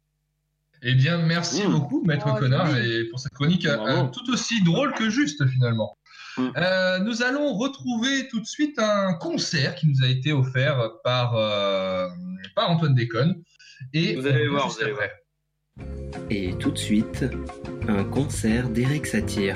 Eh 0.82 0.94
bien, 0.94 1.18
merci 1.18 1.64
beaucoup, 1.68 2.02
Maître 2.06 2.34
Connard, 2.40 2.78
et 2.78 3.04
pour 3.10 3.20
cette 3.20 3.34
chronique 3.34 3.66
euh, 3.66 4.08
tout 4.08 4.32
aussi 4.32 4.64
drôle 4.64 4.94
que 4.94 5.10
juste, 5.10 5.46
finalement. 5.48 5.98
Euh, 6.58 7.00
nous 7.00 7.24
allons 7.24 7.54
retrouver 7.54 8.28
tout 8.30 8.40
de 8.40 8.46
suite 8.46 8.80
un 8.80 9.14
concert 9.14 9.76
qui 9.76 9.88
nous 9.88 10.04
a 10.04 10.08
été 10.08 10.34
offert 10.34 10.92
par, 11.04 11.36
euh, 11.36 12.08
par 12.56 12.72
Antoine 12.72 12.96
Déconne. 12.96 13.42
Et 13.94 14.16
Vous 14.16 14.28
allez 14.28 14.48
voir, 14.48 14.68
vous 14.68 14.82
allez. 14.82 14.94
Et 16.30 16.54
tout 16.60 16.72
de 16.72 16.78
suite, 16.78 17.26
un 17.88 18.04
concert 18.04 18.70
d'Eric 18.70 19.06
Satir. 19.06 19.56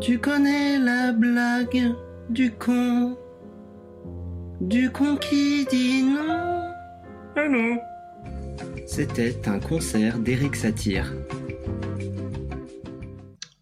Tu 0.00 0.18
connais 0.18 0.78
la 0.78 1.12
blague 1.12 1.94
du 2.30 2.50
con 2.52 3.18
Du 4.60 4.90
con 4.90 5.16
qui 5.16 5.66
dit 5.66 6.02
non? 6.02 6.72
Ah 7.36 7.48
non 7.48 7.78
C'était 8.86 9.46
un 9.46 9.60
concert 9.60 10.18
d'Eric 10.18 10.56
Satir. 10.56 11.12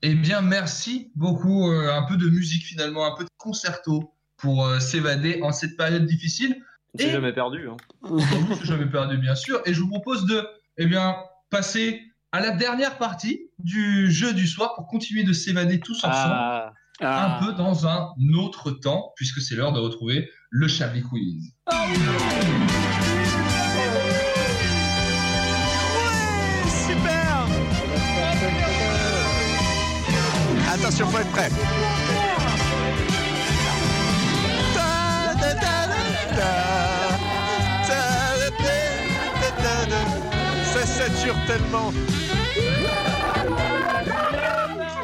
Eh 0.03 0.15
bien, 0.15 0.41
merci 0.43 1.11
beaucoup. 1.17 1.69
euh, 1.71 1.93
un 1.93 2.03
peu 2.05 2.17
de 2.17 2.29
musique, 2.29 2.65
finalement, 2.65 3.05
un 3.07 3.17
peu 3.17 3.25
de 3.25 3.31
concerto 3.37 4.15
pour 4.37 4.65
euh, 4.67 4.79
s'évader 4.79 5.41
en 5.43 5.53
cette 5.53 5.77
période 5.77 6.07
difficile. 6.07 6.57
C'est 6.95 7.09
Et- 7.09 7.11
jamais 7.11 7.33
perdu. 7.33 7.69
Hein. 7.69 7.77
Jamais 8.65 8.87
perdu, 8.87 9.19
bien 9.19 9.35
sûr. 9.35 9.61
Et 9.67 9.75
je 9.75 9.81
vous 9.81 9.89
propose 9.89 10.27
de 10.27 10.47
eh 10.79 10.87
bien, 10.87 11.17
passer 11.51 12.03
à 12.33 12.41
la 12.41 12.51
dernière 12.51 12.99
partie 12.99 13.51
du 13.59 14.11
jeu 14.11 14.33
du 14.33 14.47
soir 14.47 14.75
pour 14.77 14.87
continuer 14.87 15.25
de 15.25 15.33
s'évader 15.33 15.81
tous 15.81 16.05
ensemble. 16.05 16.35
Ah. 16.35 16.73
Un 17.01 17.45
peu 17.45 17.53
dans 17.53 17.87
un 17.87 18.09
autre 18.37 18.71
temps, 18.73 19.13
puisque 19.17 19.41
c'est 19.41 19.55
l'heure 19.55 19.73
de 19.73 19.79
retrouver 19.81 20.29
le 20.51 20.67
Chablis 20.67 21.03
Quiz. 21.03 21.53
Super 21.71 23.48
Attention, 30.99 31.07
faut 31.07 31.19
être 31.19 31.31
prêt. 31.31 31.49
Ça 40.65 40.87
sature 40.87 41.37
tellement. 41.47 41.93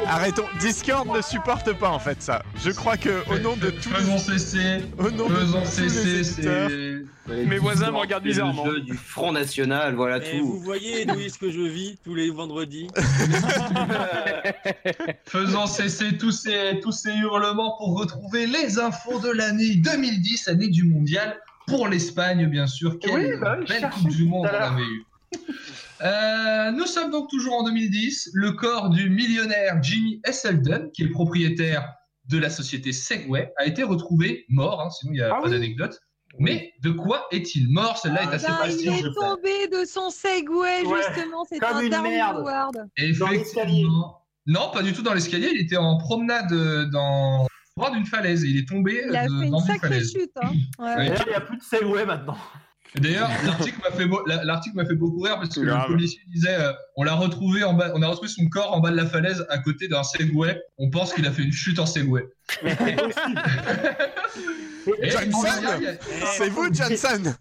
Arrêtons. 0.07 0.43
Discord 0.59 1.07
ne 1.15 1.21
supporte 1.21 1.71
pas 1.73 1.89
en 1.89 1.99
fait 1.99 2.21
ça. 2.21 2.43
Je 2.63 2.71
crois 2.71 2.97
que 2.97 3.23
au 3.29 3.39
nom 3.39 3.55
de 3.55 3.69
tous 3.69 3.89
Faisons 3.89 4.17
cesser. 4.17 4.83
Au 4.97 5.09
nom 5.11 5.29
de 5.29 5.35
Faisons 5.35 5.61
les 5.61 5.89
cesser. 5.89 6.39
éditeurs. 6.41 6.69
Mes 7.27 7.57
voisins 7.57 7.91
me 7.91 7.97
regardent 7.97 8.23
le 8.23 8.29
bizarrement. 8.29 8.65
jeu 8.65 8.81
du 8.81 8.93
Front 8.93 9.31
National, 9.31 9.95
voilà 9.95 10.17
Et 10.17 10.37
tout. 10.39 10.45
vous 10.45 10.59
voyez, 10.59 11.05
Louis, 11.05 11.29
ce 11.29 11.37
que 11.39 11.49
je 11.49 11.61
vis 11.61 11.97
tous 12.03 12.13
les 12.13 12.29
vendredis. 12.29 12.87
Faisons 15.25 15.65
cesser 15.65 16.17
tous 16.17 16.31
ces, 16.31 16.79
tous 16.81 16.91
ces 16.91 17.11
hurlements 17.13 17.75
pour 17.77 17.97
retrouver 17.97 18.45
les 18.47 18.79
infos 18.79 19.19
de 19.19 19.29
l'année 19.29 19.75
2010, 19.77 20.47
année 20.49 20.67
du 20.69 20.83
mondial, 20.83 21.37
pour 21.67 21.87
l'Espagne, 21.87 22.45
bien 22.47 22.67
sûr. 22.67 22.99
Quelle 22.99 23.15
Oui, 23.15 23.25
bah 23.41 23.57
oui, 23.59 23.65
belle 23.67 23.89
Coupe 23.89 24.09
du 24.09 24.25
Monde 24.25 24.47
on 24.51 24.55
avait 24.55 24.83
eu. 24.83 25.05
Euh, 26.01 26.71
nous 26.71 26.85
sommes 26.85 27.11
donc 27.11 27.29
toujours 27.29 27.55
en 27.55 27.63
2010. 27.63 28.31
Le 28.33 28.51
corps 28.51 28.89
du 28.89 29.09
millionnaire 29.09 29.81
Jimmy 29.81 30.21
Esselden, 30.25 30.91
qui 30.93 31.03
est 31.03 31.05
le 31.05 31.11
propriétaire 31.11 31.87
de 32.29 32.37
la 32.37 32.49
société 32.49 32.91
Segway, 32.91 33.51
a 33.57 33.65
été 33.65 33.83
retrouvé 33.83 34.45
mort, 34.49 34.81
hein, 34.81 34.89
sinon 34.91 35.13
il 35.13 35.15
n'y 35.15 35.21
a 35.21 35.29
Ah 35.33 35.41
pas 35.41 35.47
oui. 35.47 35.51
d'anecdote. 35.51 35.99
Mais 36.39 36.73
de 36.83 36.91
quoi 36.91 37.25
est-il 37.31 37.69
mort? 37.71 37.97
Celle-là 37.97 38.23
est 38.23 38.33
assez 38.33 38.47
Ben, 38.47 38.57
il 38.65 38.71
facile. 38.71 38.91
je 39.01 39.07
est 39.07 39.13
tombé 39.13 39.67
de 39.69 39.85
son 39.85 40.09
Segway, 40.09 40.83
Ouais, 40.85 40.97
justement. 41.07 41.45
C'est 41.49 41.63
un 41.63 41.79
une 41.81 41.89
Darwin 41.89 42.11
merde. 42.11 42.37
Award. 42.39 42.75
Effectivement. 42.97 44.21
Non, 44.47 44.69
pas 44.71 44.83
du 44.83 44.93
tout 44.93 45.01
dans 45.01 45.13
l'escalier. 45.13 45.49
Il 45.53 45.61
était 45.61 45.77
en 45.77 45.97
promenade 45.97 46.51
euh, 46.51 46.85
dans 46.91 47.43
au 47.77 47.81
bord 47.81 47.91
d'une 47.91 48.05
falaise 48.05 48.43
et 48.45 48.47
il 48.47 48.57
est 48.59 48.67
tombé 48.69 49.03
Il 49.09 49.15
a 49.15 49.23
euh, 49.23 49.27
de- 49.27 49.39
fait 49.39 49.45
une 49.45 49.51
dans 49.51 49.59
une 49.59 49.65
sacrée 49.65 49.87
falaise. 49.89 50.11
chute. 50.11 50.31
Hein. 50.41 50.51
Ouais. 50.79 50.85
Ouais. 50.85 50.95
D'ailleurs, 50.97 51.23
il 51.25 51.29
n'y 51.29 51.35
a 51.35 51.41
plus 51.41 51.57
de 51.57 51.63
Segway 51.63 52.05
maintenant. 52.05 52.37
D'ailleurs, 53.01 53.29
l'article 53.45 53.79
m'a 53.83 53.91
fait, 53.95 54.07
l'article 54.45 54.75
m'a 54.77 54.85
fait 54.85 54.95
beaucoup 54.95 55.19
rire 55.21 55.35
parce 55.39 55.53
que 55.55 55.59
le 55.61 55.73
policier 55.87 56.21
disait 56.27 56.55
euh, 56.55 56.71
on 56.95 57.03
l'a 57.03 57.13
retrouvé 57.13 57.63
en 57.63 57.73
bas, 57.73 57.91
on 57.93 58.01
a 58.01 58.07
retrouvé 58.07 58.29
son 58.29 58.47
corps 58.47 58.73
en 58.73 58.79
bas 58.79 58.91
de 58.91 58.95
la 58.95 59.05
falaise 59.05 59.45
à 59.49 59.57
côté 59.59 59.87
d'un 59.87 60.03
Segway. 60.03 60.61
On 60.77 60.89
pense 60.89 61.13
qu'il 61.13 61.25
a 61.27 61.31
fait 61.31 61.43
une 61.43 61.51
chute 61.51 61.79
en 61.79 61.85
Segway. 61.85 62.23
Johnson 65.03 65.47
C'est 66.37 66.49
vous, 66.49 66.73
Johnson 66.73 67.33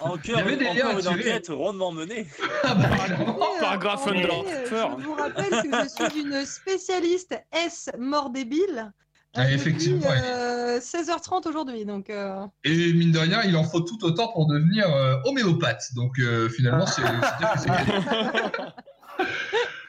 En 0.00 0.16
Il 0.24 0.30
y 0.30 0.34
avait 0.34 0.56
des 0.56 0.68
encore 0.68 0.98
une 0.98 1.08
enquête 1.08 1.48
rondement 1.48 1.92
menée. 1.92 2.26
Par 2.62 3.78
Graf 3.78 4.06
Mais, 4.10 4.24
Underfer. 4.24 4.74
euh, 4.74 4.88
Je 4.98 5.04
vous 5.04 5.14
rappelle 5.14 5.50
que 5.50 5.56
je 5.84 5.88
suis 6.10 6.20
une 6.22 6.44
spécialiste 6.44 7.38
S 7.52 7.90
mort 7.98 8.30
débile. 8.30 8.92
Ah, 9.36 9.42
depuis, 9.42 9.54
effectivement, 9.54 10.08
ouais. 10.08 10.20
euh, 10.24 10.80
16h30 10.80 11.48
aujourd'hui, 11.48 11.84
donc. 11.84 12.10
euh, 12.10 12.44
Et 12.64 12.92
mine 12.92 13.12
de 13.12 13.18
rien, 13.18 13.42
il 13.44 13.56
en 13.56 13.64
faut 13.64 13.80
tout 13.80 14.02
autant 14.04 14.32
pour 14.32 14.46
devenir 14.46 14.88
euh, 14.94 15.16
homéopathe. 15.24 15.82
Donc 15.94 16.18
euh, 16.18 16.48
finalement, 16.48 16.86
c'est. 16.86 17.02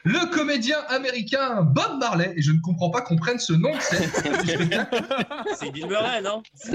Le 0.04 0.30
comédien 0.32 0.78
américain 0.88 1.62
Bob 1.62 1.98
Marley, 2.00 2.32
et 2.36 2.40
je 2.40 2.52
ne 2.52 2.60
comprends 2.60 2.88
pas 2.90 3.02
qu'on 3.02 3.16
prenne 3.16 3.38
ce 3.38 3.52
nom 3.52 3.74
de 3.76 3.80
scène 3.80 4.08
C'est 5.56 5.70
Bill 5.70 5.86
Murray, 5.86 6.22
non? 6.22 6.42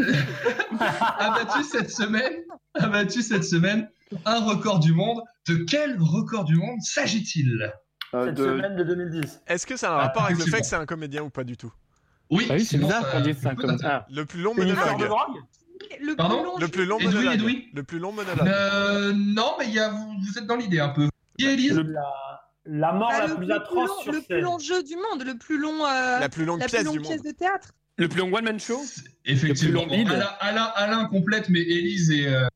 A 0.79 1.31
battu 1.43 1.63
cette 1.63 1.89
semaine, 1.89 2.33
a 2.75 2.87
battu 2.87 3.21
cette 3.23 3.43
semaine 3.45 3.89
un 4.25 4.39
record 4.41 4.79
du 4.79 4.93
monde. 4.93 5.21
De 5.47 5.55
quel 5.67 5.97
record 5.99 6.43
du 6.43 6.55
monde 6.55 6.79
s'agit-il? 6.81 7.73
Cette 8.11 8.37
semaine 8.37 8.75
de 8.75 8.83
2010. 8.83 9.41
Est-ce 9.47 9.65
que 9.65 9.77
ça 9.77 9.89
a 9.89 9.93
un 9.93 9.97
Ah, 9.97 10.01
rapport 10.03 10.25
avec 10.25 10.37
le 10.37 10.45
fait 10.45 10.61
que 10.61 10.67
c'est 10.67 10.75
un 10.75 10.85
comédien 10.85 11.23
ou 11.23 11.31
pas 11.31 11.43
du 11.43 11.57
tout? 11.57 11.73
Oui, 12.29 12.47
Ah 12.49 12.53
oui, 12.53 12.65
c'est 12.65 12.77
bizarre 12.77 13.03
ça- 13.05 13.11
qu'on 13.11 13.21
dise 13.21 13.37
ça 13.37 13.55
comme 13.55 13.77
ça. 13.77 14.05
Le 14.11 14.25
plus 14.25 14.41
long 14.41 14.53
monologue. 14.55 14.77
Le 16.01 16.15
Pardon 16.15 16.37
plus 16.37 16.45
long 16.45 16.57
Le 16.59 16.67
plus 16.67 16.85
long 16.85 16.97
Edoui, 16.99 17.13
monologue. 17.13 17.33
Edoui 17.35 17.69
Le 17.73 17.83
plus 17.83 17.99
long 17.99 18.11
monologue. 18.13 18.47
Euh, 18.47 19.13
non, 19.15 19.53
mais 19.59 19.65
il 19.67 19.73
y 19.73 19.79
a, 19.79 19.89
vous, 19.89 20.13
vous 20.25 20.37
êtes 20.37 20.45
dans 20.47 20.55
l'idée 20.55 20.79
un 20.79 20.89
peu. 20.89 21.09
Qui 21.37 21.45
est 21.45 21.53
Élise 21.53 21.77
La, 21.79 22.01
la 22.65 22.91
mort 22.93 23.09
Bah, 23.11 23.19
la 23.19 23.27
le, 23.27 23.35
plus 23.35 23.45
le 23.45 23.53
atroce 23.55 23.89
long, 23.89 24.01
sur 24.01 24.11
le 24.13 24.21
plus 24.21 24.41
long 24.41 24.59
jeu 24.59 24.81
du 24.83 24.95
monde, 24.95 25.23
le 25.25 25.37
plus 25.37 25.57
long. 25.59 25.85
euh, 25.85 26.19
La 26.19 26.29
plus 26.29 26.45
longue 26.45 26.59
la 26.61 26.67
pièce 26.67 26.81
plus 26.81 26.85
longue 26.85 26.95
du 26.95 27.01
pièce 27.01 27.17
monde. 27.17 27.25
de 27.25 27.31
théâtre. 27.37 27.69
Le 27.97 28.07
plus 28.07 28.19
long 28.21 28.33
one-man 28.33 28.59
show? 28.59 28.81
Effectivement. 29.25 29.81
Le 29.81 29.87
plus 29.87 29.95
long 29.95 30.03
Bon, 30.03 30.03
bide. 30.03 30.09
Alain, 30.13 30.29
Alain, 30.39 30.71
Alain 30.75 31.05
complète, 31.05 31.49
mais 31.49 31.59
Élise 31.61 32.09
et 32.11 32.27
euh, 32.27 32.47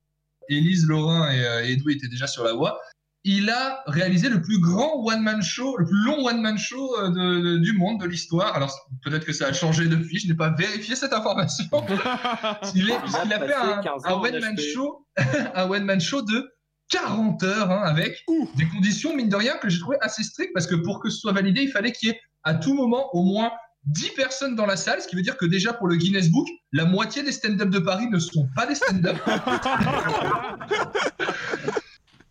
Élise, 0.50 0.88
Laurin 0.88 1.30
et 1.32 1.46
euh, 1.46 1.68
Edoui 1.70 1.96
étaient 1.96 2.08
déjà 2.08 2.28
sur 2.28 2.44
la 2.44 2.54
voie. 2.54 2.80
Il 3.30 3.50
a 3.50 3.84
réalisé 3.88 4.30
le 4.30 4.42
plus 4.42 4.58
grand 4.62 5.04
one-man 5.04 5.42
show, 5.42 5.76
le 5.78 5.86
plus 5.86 6.02
long 6.06 6.26
one-man 6.26 6.58
show 6.58 6.96
euh, 6.98 7.10
de- 7.10 7.42
de- 7.42 7.58
du 7.58 7.74
monde, 7.74 8.00
de 8.00 8.06
l'histoire. 8.06 8.56
Alors 8.56 8.74
peut-être 9.04 9.26
que 9.26 9.34
ça 9.34 9.48
a 9.48 9.54
changé 9.54 9.86
depuis, 9.88 10.18
je 10.18 10.30
n'ai 10.30 10.34
pas 10.34 10.50
vérifié 10.52 10.96
cette 10.96 11.12
information. 11.12 11.66
il, 12.74 12.90
est, 12.90 12.94
a 12.94 13.00
fait 13.06 13.34
un, 13.34 13.40
passé 13.40 13.54
15 13.84 14.06
un 14.06 14.10
ans 14.12 14.20
en 14.20 14.24
one-man 14.24 14.58
show, 14.58 15.06
un 15.56 15.70
one-man 15.70 16.00
show 16.00 16.22
de 16.22 16.50
40 16.90 17.44
heures, 17.44 17.70
hein, 17.70 17.82
avec 17.84 18.24
des 18.56 18.66
conditions, 18.70 19.14
mine 19.14 19.28
de 19.28 19.36
rien, 19.36 19.58
que 19.62 19.68
j'ai 19.68 19.80
trouvé 19.80 19.98
assez 20.00 20.24
strictes, 20.24 20.54
parce 20.54 20.66
que 20.68 20.76
pour 20.76 21.02
que 21.02 21.10
ce 21.10 21.20
soit 21.20 21.34
validé, 21.34 21.64
il 21.64 21.70
fallait 21.70 21.92
qu'il 21.92 22.08
y 22.08 22.12
ait 22.14 22.22
à 22.44 22.54
tout 22.54 22.74
moment 22.76 23.14
au 23.14 23.24
moins 23.24 23.52
10 23.88 24.12
personnes 24.12 24.56
dans 24.56 24.66
la 24.66 24.78
salle, 24.78 25.02
ce 25.02 25.08
qui 25.10 25.18
veut 25.18 25.22
dire 25.22 25.36
que 25.36 25.46
déjà 25.46 25.74
pour 25.74 25.88
le 25.90 25.98
Guinness 25.98 26.30
Book, 26.30 26.48
la 26.72 26.86
moitié 26.86 27.24
des 27.24 27.34
stand-up 27.34 27.70
de 27.70 27.80
Paris 27.80 28.08
ne 28.10 28.20
sont 28.20 28.48
pas 28.56 28.66
des 28.66 28.76
stand-up. 28.76 29.18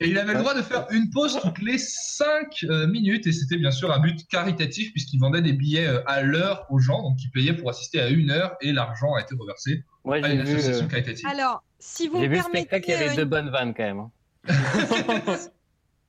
Et 0.00 0.08
il 0.08 0.18
avait 0.18 0.34
le 0.34 0.40
droit 0.40 0.54
de 0.54 0.60
faire 0.62 0.86
une 0.90 1.08
pause 1.10 1.38
toutes 1.40 1.62
les 1.62 1.78
5 1.78 2.64
minutes, 2.88 3.26
et 3.26 3.32
c'était 3.32 3.56
bien 3.56 3.70
sûr 3.70 3.90
un 3.92 3.98
but 3.98 4.26
caritatif, 4.28 4.92
puisqu'il 4.92 5.18
vendait 5.18 5.40
des 5.40 5.54
billets 5.54 5.86
euh, 5.86 6.02
à 6.06 6.20
l'heure 6.22 6.66
aux 6.70 6.78
gens, 6.78 7.02
donc 7.02 7.16
ils 7.24 7.30
payaient 7.30 7.54
pour 7.54 7.70
assister 7.70 8.00
à 8.00 8.08
une 8.10 8.30
heure, 8.30 8.56
et 8.60 8.72
l'argent 8.72 9.14
a 9.14 9.22
été 9.22 9.34
reversé 9.34 9.84
à 10.10 10.18
une 10.30 10.42
vu, 10.42 10.54
association 10.54 10.84
euh, 10.84 10.88
caritative. 10.88 11.26
Alors, 11.30 11.62
si 11.78 12.08
vous 12.08 12.16
j'ai 12.20 12.28
me 12.28 12.34
vu 12.34 12.36
le 12.36 12.42
permettez. 12.42 12.58
spectacle, 12.66 12.84
il 12.88 12.92
y 12.92 12.94
avait 12.94 13.08
euh, 13.10 13.16
deux 13.16 13.22
une- 13.22 13.28
bonnes 13.28 13.48
vannes 13.50 13.74
quand 13.74 13.82
même. 13.84 14.08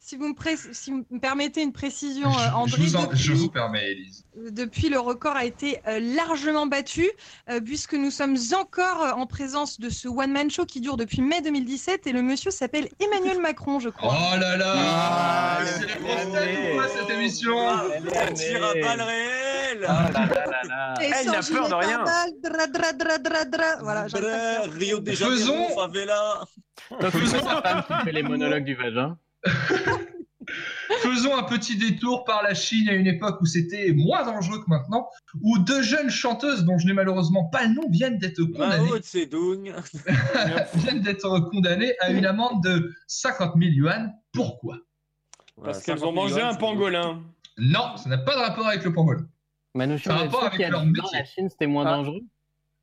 Si 0.09 0.15
vous, 0.15 0.29
me 0.29 0.33
pré- 0.33 0.55
si 0.71 0.89
vous 0.89 1.05
me 1.11 1.19
permettez 1.19 1.61
une 1.61 1.73
précision, 1.73 2.29
euh, 2.29 2.31
je, 2.49 2.55
André, 2.55 2.81
vous 2.81 2.95
en- 2.95 3.03
depuis, 3.03 3.17
je 3.17 3.33
vous 3.33 3.49
permets, 3.49 3.91
Élise. 3.91 4.23
depuis, 4.51 4.87
le 4.87 4.99
record 5.01 5.35
a 5.35 5.43
été 5.43 5.81
euh, 5.85 5.99
largement 5.99 6.65
battu, 6.65 7.09
euh, 7.49 7.59
puisque 7.59 7.93
nous 7.93 8.09
sommes 8.09 8.37
encore 8.57 9.03
euh, 9.03 9.11
en 9.11 9.25
présence 9.25 9.81
de 9.81 9.89
ce 9.89 10.07
one-man 10.07 10.49
show 10.49 10.65
qui 10.65 10.79
dure 10.79 10.95
depuis 10.95 11.19
mai 11.21 11.41
2017, 11.41 12.07
et 12.07 12.13
le 12.13 12.21
monsieur 12.21 12.51
s'appelle 12.51 12.87
Emmanuel 13.01 13.41
Macron, 13.41 13.81
je 13.81 13.89
crois. 13.89 14.15
Oh 14.17 14.39
là 14.39 14.55
là 14.55 14.73
Ah, 14.77 15.59
C'est 15.65 15.99
quoi 16.73 16.87
cette 16.87 17.09
émission 17.09 17.57
Elle 17.93 18.33
tire 18.33 18.63
à 18.63 18.73
balles 18.75 19.01
réelles 19.01 19.85
Ah 19.89 20.09
là 20.13 20.25
là 20.25 20.45
là 20.45 20.61
là. 20.69 20.93
Et 21.01 21.05
Elle 21.13 21.25
sans 21.25 21.31
n'a 21.33 21.41
peur 21.41 21.67
de 21.67 21.73
rien. 21.73 22.03
dra, 23.19 23.43
dra. 23.43 23.75
Voilà. 23.81 24.05
Rio 24.71 24.99
de 25.01 25.11
Janeiro, 25.11 25.37
Faisons- 25.37 25.75
favela. 25.75 26.45
Donc, 26.91 27.11
c'est 27.11 27.39
sa 27.41 27.61
femme 27.61 27.83
qui 27.85 28.05
fait 28.05 28.11
les 28.13 28.23
monologues 28.23 28.63
du 28.63 28.75
vagin? 28.75 29.17
Faisons 31.01 31.35
un 31.35 31.43
petit 31.43 31.75
détour 31.77 32.23
par 32.23 32.41
la 32.43 32.53
Chine 32.53 32.87
à 32.89 32.93
une 32.93 33.07
époque 33.07 33.39
où 33.41 33.45
c'était 33.45 33.91
moins 33.93 34.23
dangereux 34.23 34.59
que 34.63 34.69
maintenant, 34.69 35.07
où 35.41 35.57
deux 35.59 35.81
jeunes 35.81 36.09
chanteuses 36.09 36.63
dont 36.63 36.77
je 36.77 36.87
n'ai 36.87 36.93
malheureusement 36.93 37.45
pas 37.45 37.63
le 37.65 37.73
nom 37.73 37.81
viennent 37.89 38.17
d'être 38.17 38.41
condamnées, 38.43 38.89
Mao 38.89 38.97
Tse-tung. 38.99 39.73
viennent 40.75 41.01
d'être 41.01 41.39
condamnées 41.51 41.93
à 41.99 42.09
une 42.11 42.25
amende 42.25 42.63
de 42.63 42.93
50 43.07 43.53
000 43.59 43.71
yuan. 43.73 44.13
Pourquoi? 44.31 44.77
Parce 45.63 45.83
qu'elles 45.83 46.03
ont 46.05 46.13
mangé 46.13 46.41
un 46.41 46.55
pangolin. 46.55 47.21
Non, 47.57 47.97
ça 47.97 48.09
n'a 48.09 48.17
pas 48.19 48.35
de 48.35 48.39
rapport 48.41 48.67
avec 48.67 48.83
le 48.83 48.93
pangolin. 48.93 49.27
Manouchian, 49.75 50.11
Ça 50.11 50.15
a 50.15 50.17
vous 50.19 50.23
êtes 50.25 50.31
rapport 50.31 50.39
sûr 50.39 50.47
avec 50.47 50.53
qu'il 50.57 50.61
y 50.61 50.65
a 50.65 50.69
leur 50.69 50.81
10 50.83 50.87
ans, 50.87 50.91
métier. 51.03 51.19
la 51.19 51.25
Chine, 51.25 51.49
c'était 51.49 51.67
moins 51.67 51.85
Ah. 51.85 51.97
dangereux? 51.97 52.21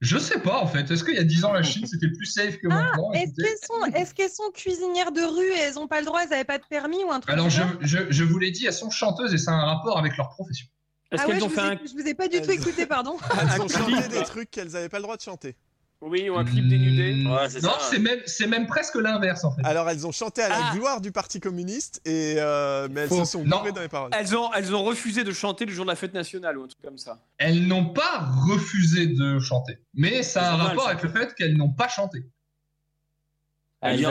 Je 0.01 0.19
sais 0.19 0.39
pas 0.41 0.59
en 0.59 0.66
fait. 0.66 0.91
Est-ce 0.91 1.03
qu'il 1.05 1.15
y 1.15 1.19
a 1.19 1.25
10 1.25 1.45
ans 1.45 1.53
la 1.53 1.62
Chine 1.62 1.87
c'était 1.87 2.09
plus 2.09 2.27
safe 2.27 2.59
que 2.59 2.66
Ah, 2.71 2.75
maintenant 2.75 3.12
est-ce 3.12 3.33
qu'elles 3.35 3.59
sont, 3.65 3.85
est-ce 3.95 4.12
qu'elles 4.15 4.31
sont 4.31 4.51
cuisinières 4.53 5.12
de 5.12 5.23
rue 5.23 5.51
et 5.53 5.59
elles 5.61 5.75
n'ont 5.75 5.87
pas 5.89 6.01
le 6.01 6.07
droit, 6.07 6.21
elles 6.23 6.29
n'avaient 6.31 6.45
pas 6.45 6.59
de 6.59 6.65
permis 6.69 7.03
ou 7.05 7.11
un 7.11 7.21
truc 7.21 7.33
Alors 7.33 7.49
je, 7.49 7.62
je, 7.81 7.99
je 8.11 8.25
vous 8.25 8.39
l'ai 8.39 8.51
dit, 8.51 8.66
elles 8.66 8.73
sont 8.75 8.91
chanteuses 8.91 9.33
et 9.33 9.39
ça 9.39 9.53
a 9.53 9.55
un 9.55 9.65
rapport 9.65 9.99
avec 9.99 10.16
leur 10.16 10.29
profession. 10.31 10.66
Est-ce 11.11 11.23
Ah 11.23 11.27
ouais, 11.27 11.33
qu'elles 11.33 11.41
je 11.41 11.45
ont 11.45 11.49
vous, 11.49 11.55
fait 11.55 11.61
ai, 11.61 11.65
un. 11.65 11.79
je 11.87 11.93
vous 11.93 12.09
ai 12.09 12.15
pas 12.15 12.29
du 12.29 12.43
tout 12.43 12.51
Elles- 12.51 12.61
écouté, 12.61 12.87
pardon. 12.87 13.16
Elles 13.41 13.61
ont 13.62 13.69
chanté 13.69 14.09
des 14.09 14.23
trucs 14.25 14.51
qu'elles 14.51 14.69
n'avaient 14.73 14.89
pas 14.89 14.99
le 14.99 15.05
droit 15.05 15.16
de 15.16 15.23
chanter. 15.23 15.55
Oui, 16.01 16.29
ou 16.29 16.37
un 16.37 16.45
clip 16.45 16.69
dénudé 16.69 17.25
Ouais, 17.27 17.49
c'est 17.49 17.62
non, 17.62 17.71
c'est 17.81 17.99
même, 17.99 18.19
c'est 18.27 18.47
même 18.47 18.66
presque 18.66 18.97
l'inverse 18.97 19.43
en 19.45 19.53
fait. 19.53 19.62
Alors 19.65 19.89
elles 19.89 20.07
ont 20.07 20.12
chanté 20.12 20.43
à 20.43 20.51
la 20.51 20.59
Ah. 20.71 20.75
gloire 20.75 21.01
du 21.01 21.12
Parti 21.12 21.41
communiste 21.41 22.03
et 22.05 22.35
euh, 22.39 22.89
mais 22.91 23.03
elles 23.03 23.09
Faux. 23.09 23.25
se 23.25 23.33
sont 23.33 23.45
gourées 23.45 23.73
dans 23.73 23.81
les 23.81 23.89
paroles. 23.89 24.11
Elles 24.12 24.37
ont, 24.37 24.53
elles 24.53 24.75
ont 24.75 24.85
refusé 24.85 25.25
de 25.25 25.33
chanter 25.33 25.65
le 25.65 25.73
jour 25.73 25.87
de 25.87 25.91
la 25.91 25.97
fête 25.97 26.12
nationale 26.12 26.59
ou 26.59 26.65
un 26.65 26.66
truc 26.69 26.83
comme 26.83 26.99
ça. 26.99 27.21
Elles 27.39 27.66
n'ont 27.66 27.87
pas 27.87 28.19
refusé 28.49 29.07
de 29.07 29.39
chanter, 29.39 29.79
mais 29.95 30.23
ça 30.23 30.43
a 30.51 30.53
un 30.53 30.57
rapport 30.57 30.89
avec 30.89 31.03
le 31.03 31.09
fait 31.09 31.35
qu'elles 31.35 31.57
n'ont 31.57 31.73
pas 31.73 31.89
chanté. 31.89 32.19
Elles 32.21 32.23
Il 32.23 32.23
y 32.23 32.23
a 32.23 32.23
ont 32.23 32.23
un 32.23 32.23
un 32.23 32.23
peu 32.23 32.23
de- 32.23 33.49
billet. 33.49 33.73
Elles 33.73 33.73
elles 33.85 34.06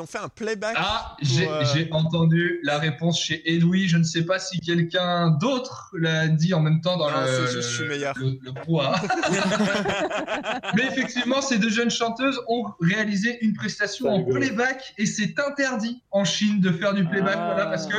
ont 0.00 0.06
fait 0.06 0.18
un 0.18 0.28
playback. 0.28 0.76
Ah, 0.78 1.16
j'ai 1.20 1.48
euh, 1.48 1.86
entendu 1.92 2.60
la 2.62 2.78
réponse 2.78 3.20
chez 3.20 3.42
Edoui. 3.54 3.88
Je 3.88 3.96
ne 3.96 4.04
sais 4.04 4.24
pas 4.24 4.38
si 4.38 4.60
quelqu'un 4.60 5.30
d'autre 5.40 5.90
l'a 5.98 6.28
dit 6.28 6.54
en 6.54 6.60
même 6.60 6.80
temps 6.80 6.96
dans 6.96 7.10
Non, 7.10 7.20
le, 7.24 7.46
juste, 7.46 7.52
je 7.56 7.60
suis 7.60 7.82
le- 7.84 7.88
meilleur. 7.90 8.14
le, 8.18 8.38
le 8.42 8.52
brouhaha. 8.52 8.94
Mais 10.76 10.84
effectivement, 10.86 11.40
ces 11.40 11.58
deux 11.58 11.70
jeunes 11.70 11.90
chanteuses 11.90 12.40
ont 12.48 12.64
réalisé 12.80 13.38
une 13.44 13.54
prestation 13.54 14.08
en 14.08 14.24
playback 14.24 14.94
et 14.98 15.06
c'est 15.06 15.34
interdit 15.40 16.02
en 16.10 16.24
Chine 16.24 16.60
de 16.60 16.70
faire 16.72 16.94
du 16.94 17.04
playback, 17.06 17.36
Ah. 17.38 17.52
voilà, 17.54 17.66
parce 17.70 17.86
que 17.86 17.96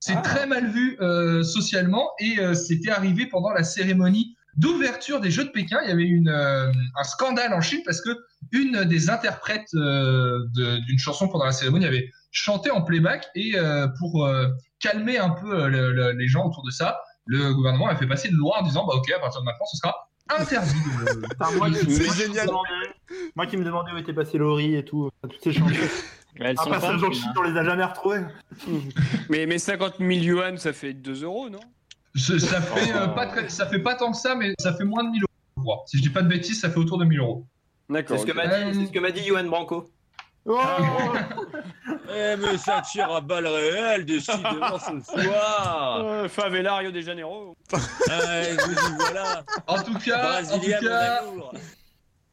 c'est 0.00 0.20
très 0.22 0.46
mal 0.46 0.66
vu 0.70 0.96
euh, 1.00 1.42
socialement 1.42 2.10
et 2.18 2.38
euh, 2.38 2.54
c'était 2.54 2.90
arrivé 2.90 3.26
pendant 3.26 3.50
la 3.50 3.64
cérémonie 3.64 4.36
d'ouverture 4.56 5.20
des 5.20 5.30
Jeux 5.30 5.44
de 5.44 5.50
Pékin. 5.50 5.78
Il 5.84 5.88
y 5.88 5.92
avait 5.92 6.02
une, 6.04 6.28
euh, 6.28 6.70
un 6.98 7.04
scandale 7.04 7.52
en 7.54 7.60
Chine 7.60 7.80
parce 7.84 8.00
que 8.00 8.10
une 8.52 8.84
des 8.84 9.10
interprètes 9.10 9.72
euh, 9.74 10.38
d'une 10.54 10.98
chanson 10.98 11.28
pendant 11.28 11.44
la 11.44 11.52
cérémonie 11.52 11.86
avait 11.86 12.10
chanté 12.32 12.70
en 12.70 12.82
playback 12.82 13.26
et 13.34 13.52
euh, 13.56 13.86
pour 13.98 14.24
euh, 14.26 14.48
calmer 14.80 15.18
un 15.18 15.30
peu 15.30 15.68
le- 15.68 15.92
le- 15.92 16.12
les 16.12 16.26
gens 16.28 16.46
autour 16.46 16.64
de 16.64 16.70
ça, 16.70 17.00
le 17.26 17.52
gouvernement 17.54 17.88
a 17.88 17.96
fait 17.96 18.06
passer 18.06 18.28
une 18.28 18.36
loi 18.36 18.58
en 18.60 18.62
disant 18.62 18.86
bah 18.86 18.94
ok 18.96 19.10
à 19.10 19.18
partir 19.20 19.40
de 19.40 19.46
maintenant 19.46 19.66
ce 19.66 19.76
sera 19.76 20.08
interdit. 20.38 20.74
moi, 21.58 21.70
qui- 21.70 21.92
C'est 21.92 22.14
génial. 22.26 22.46
demandais- 22.46 22.70
Moi 23.34 23.46
qui 23.46 23.56
me 23.56 23.64
demandais 23.64 23.92
où 23.92 23.96
était 23.98 24.12
passé 24.12 24.38
Laurie 24.38 24.76
et 24.76 24.84
tout, 24.84 25.10
toutes 25.22 25.42
ces 25.42 25.52
chansons. 25.52 25.74
Elles 26.36 26.54
Un 26.58 26.62
sont 26.62 26.70
passage 26.70 27.00
pas 27.00 27.06
en 27.08 27.12
Chine, 27.12 27.32
on 27.38 27.42
les 27.42 27.58
a 27.58 27.64
jamais 27.64 27.84
retrouvés. 27.84 28.20
Mais, 29.28 29.46
mais 29.46 29.58
50 29.58 29.94
000 29.98 30.10
yuan, 30.10 30.56
ça 30.58 30.72
fait 30.72 30.92
2 30.94 31.24
euros, 31.24 31.50
non? 31.50 31.60
Ça 32.14 32.60
fait 32.60 32.94
euh, 32.94 33.08
pas 33.08 33.26
très- 33.26 33.48
ça 33.48 33.66
fait 33.66 33.78
pas 33.80 33.94
tant 33.96 34.10
que 34.12 34.16
ça 34.16 34.34
mais 34.34 34.52
ça 34.58 34.74
fait 34.74 34.84
moins 34.84 35.04
de 35.04 35.10
1000 35.10 35.22
euros. 35.22 35.28
je 35.56 35.62
crois. 35.62 35.82
Si 35.86 35.96
je 35.98 36.02
dis 36.02 36.10
pas 36.10 36.22
de 36.22 36.28
bêtises, 36.28 36.60
ça 36.60 36.70
fait 36.70 36.78
autour 36.78 36.98
de 36.98 37.04
1000 37.04 37.18
euros. 37.20 37.46
C'est 37.90 37.94
D'accord. 37.94 38.20
ce 38.20 38.24
que 38.24 38.30
ok. 38.30 38.36
m'a 38.36 38.46
dit, 38.46 38.78
c'est 38.78 38.86
ce 38.86 38.92
que 38.92 38.98
m'a 39.00 39.10
dit 39.10 39.24
Johan 39.24 39.44
Branco. 39.44 39.90
Oh 40.46 40.58
Eh, 42.12 42.36
mais 42.36 42.56
ça 42.56 42.82
tire 42.82 43.10
à 43.12 43.20
balles 43.20 43.46
réelles, 43.46 44.04
décidément, 44.04 44.78
ce 44.78 45.00
soir. 45.12 46.04
Euh, 46.04 46.28
Favela, 46.28 46.76
Rio 46.76 46.90
de 46.90 47.00
Janeiro. 47.00 47.56
Vous 47.72 47.76
y 47.76 48.96
voilà. 48.96 49.44
En 49.66 49.82
tout 49.82 49.94
cas, 49.98 50.42
tout. 50.42 51.42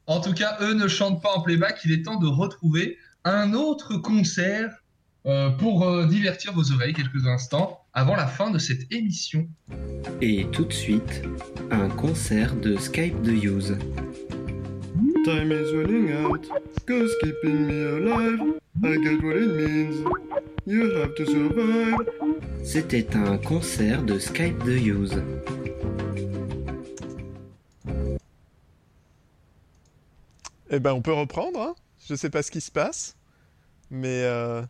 En 0.06 0.20
tout 0.20 0.32
cas, 0.32 0.56
eux 0.60 0.74
ne 0.74 0.88
chantent 0.88 1.22
pas 1.22 1.32
en 1.34 1.42
playback. 1.42 1.80
Il 1.84 1.92
est 1.92 2.02
temps 2.04 2.18
de 2.18 2.26
retrouver 2.26 2.98
un 3.24 3.52
autre 3.52 3.96
concert 3.96 4.70
euh, 5.26 5.50
pour 5.50 5.84
euh, 5.84 6.06
divertir 6.06 6.52
vos 6.52 6.72
oreilles 6.72 6.94
quelques 6.94 7.26
instants 7.26 7.80
avant 7.92 8.16
la 8.16 8.26
fin 8.26 8.50
de 8.50 8.58
cette 8.58 8.90
émission. 8.92 9.48
Et 10.20 10.46
tout 10.50 10.64
de 10.64 10.72
suite, 10.72 11.22
un 11.70 11.88
concert 11.88 12.54
de 12.56 12.76
Skype 12.76 13.22
de 13.22 13.32
Use. 13.32 13.76
Time 15.28 15.52
is 15.52 15.74
running 15.74 16.10
out, 16.24 16.42
cause 16.86 17.14
keeping 17.22 17.66
me 17.66 17.82
alive. 17.84 18.40
I 18.82 18.96
get 19.04 19.22
what 19.22 19.36
it 19.36 19.50
means. 19.60 19.96
You 20.64 20.90
have 20.96 21.14
to 21.16 21.26
survive. 21.26 21.98
C'était 22.64 23.14
un 23.14 23.36
concert 23.36 24.02
de 24.04 24.18
Skype 24.18 24.64
de 24.64 24.72
Use. 24.72 25.22
Eh 30.70 30.80
ben 30.80 30.92
on 30.92 31.02
peut 31.02 31.12
reprendre. 31.12 31.60
Hein 31.60 31.74
Je 32.08 32.14
sais 32.14 32.30
pas 32.30 32.42
ce 32.42 32.50
qui 32.50 32.60
se 32.62 32.70
passe. 32.70 33.14
Mais. 33.90 34.22
euh, 34.24 34.62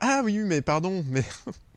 Ah 0.00 0.22
oui, 0.24 0.38
mais 0.38 0.62
pardon, 0.62 1.04
mais. 1.08 1.24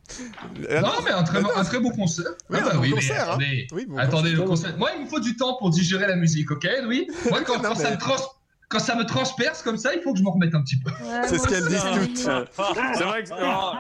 Ah 0.70 0.82
Non, 0.82 0.90
mais 1.04 1.12
un 1.12 1.24
très, 1.24 1.42
bon- 1.42 1.50
un 1.56 1.64
très 1.64 1.80
beau 1.80 1.92
concert. 1.92 2.26
Oui, 2.50 2.60
Ah 2.62 2.66
bah 2.66 2.72
oui, 2.80 2.90
mais 2.90 2.96
concert, 2.96 3.22
hein. 3.22 3.28
attendez, 3.34 3.68
Oui, 3.72 3.86
bon 3.88 3.98
attendez 3.98 4.30
concert. 4.32 4.40
le 4.42 4.48
concert. 4.48 4.78
Moi, 4.78 4.90
il 4.98 5.04
me 5.06 5.10
faut 5.10 5.20
du 5.20 5.36
temps 5.36 5.56
pour 5.58 5.70
digérer 5.70 6.08
la 6.08 6.16
musique, 6.16 6.52
ok, 6.52 6.68
Louis? 6.84 7.08
Moi, 7.30 7.42
quand, 7.44 7.58
Non, 7.62 7.70
quand 7.70 7.76
ça 7.76 7.90
mais- 7.90 7.96
me 7.96 8.00
trans- 8.00 8.32
quand 8.70 8.80
ça 8.80 8.96
me 8.96 9.04
transperce 9.06 9.62
comme 9.64 9.78
ça, 9.78 9.94
il 9.94 10.02
faut 10.02 10.14
que 10.14 10.20
je 10.20 10.24
m'en 10.24 10.32
remette 10.32 10.56
un 10.56 10.62
petit 10.64 10.80
peu. 10.80 10.92
C'est 11.28 11.38
ce 11.38 11.48
qu'elles 11.48 11.68
disent 11.68 11.84
toutes. 11.94 12.18
C'est 12.18 13.04
vrai 13.04 13.24
que 13.24 13.30
oh, 13.34 13.74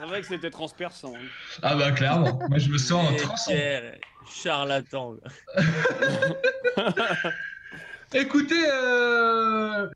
c'est 0.00 0.06
vrai 0.06 0.20
que 0.22 0.26
c'était 0.26 0.50
transperçant. 0.50 1.12
hein. 1.14 1.26
Ah 1.62 1.74
bah 1.76 1.90
clairement, 1.92 2.38
moi 2.48 2.58
je 2.58 2.70
me 2.70 2.78
sens. 2.78 3.06
Pierre, 3.46 3.96
charlatan. 4.32 5.16
Écoutez, 8.14 8.64
euh... 8.72 9.88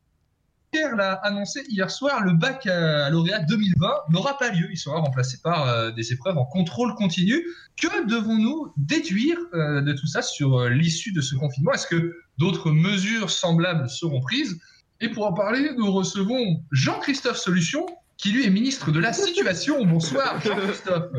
L'a 0.95 1.13
annoncé 1.13 1.63
hier 1.69 1.89
soir, 1.89 2.21
le 2.21 2.33
bac 2.33 2.65
à 2.67 3.09
lauréat 3.09 3.39
2020 3.39 3.93
n'aura 4.09 4.37
pas 4.37 4.49
lieu. 4.49 4.67
Il 4.71 4.77
sera 4.77 4.99
remplacé 4.99 5.37
par 5.41 5.67
euh, 5.67 5.91
des 5.91 6.11
épreuves 6.11 6.37
en 6.37 6.45
contrôle 6.45 6.93
continu. 6.95 7.45
Que 7.79 8.07
devons-nous 8.07 8.73
déduire 8.75 9.37
euh, 9.53 9.81
de 9.81 9.93
tout 9.93 10.07
ça 10.07 10.21
sur 10.21 10.59
euh, 10.59 10.69
l'issue 10.69 11.13
de 11.13 11.21
ce 11.21 11.35
confinement? 11.35 11.71
Est-ce 11.71 11.87
que 11.87 12.15
d'autres 12.37 12.71
mesures 12.71 13.29
semblables 13.29 13.89
seront 13.89 14.19
prises? 14.19 14.59
Et 14.99 15.09
pour 15.09 15.25
en 15.25 15.33
parler, 15.33 15.71
nous 15.77 15.91
recevons 15.91 16.61
Jean-Christophe 16.71 17.37
Solution, 17.37 17.85
qui 18.17 18.31
lui 18.31 18.45
est 18.45 18.49
ministre 18.49 18.91
de 18.91 18.99
la 18.99 19.13
Situation. 19.13 19.85
Bonsoir, 19.85 20.41
Jean-Christophe. 20.45 21.11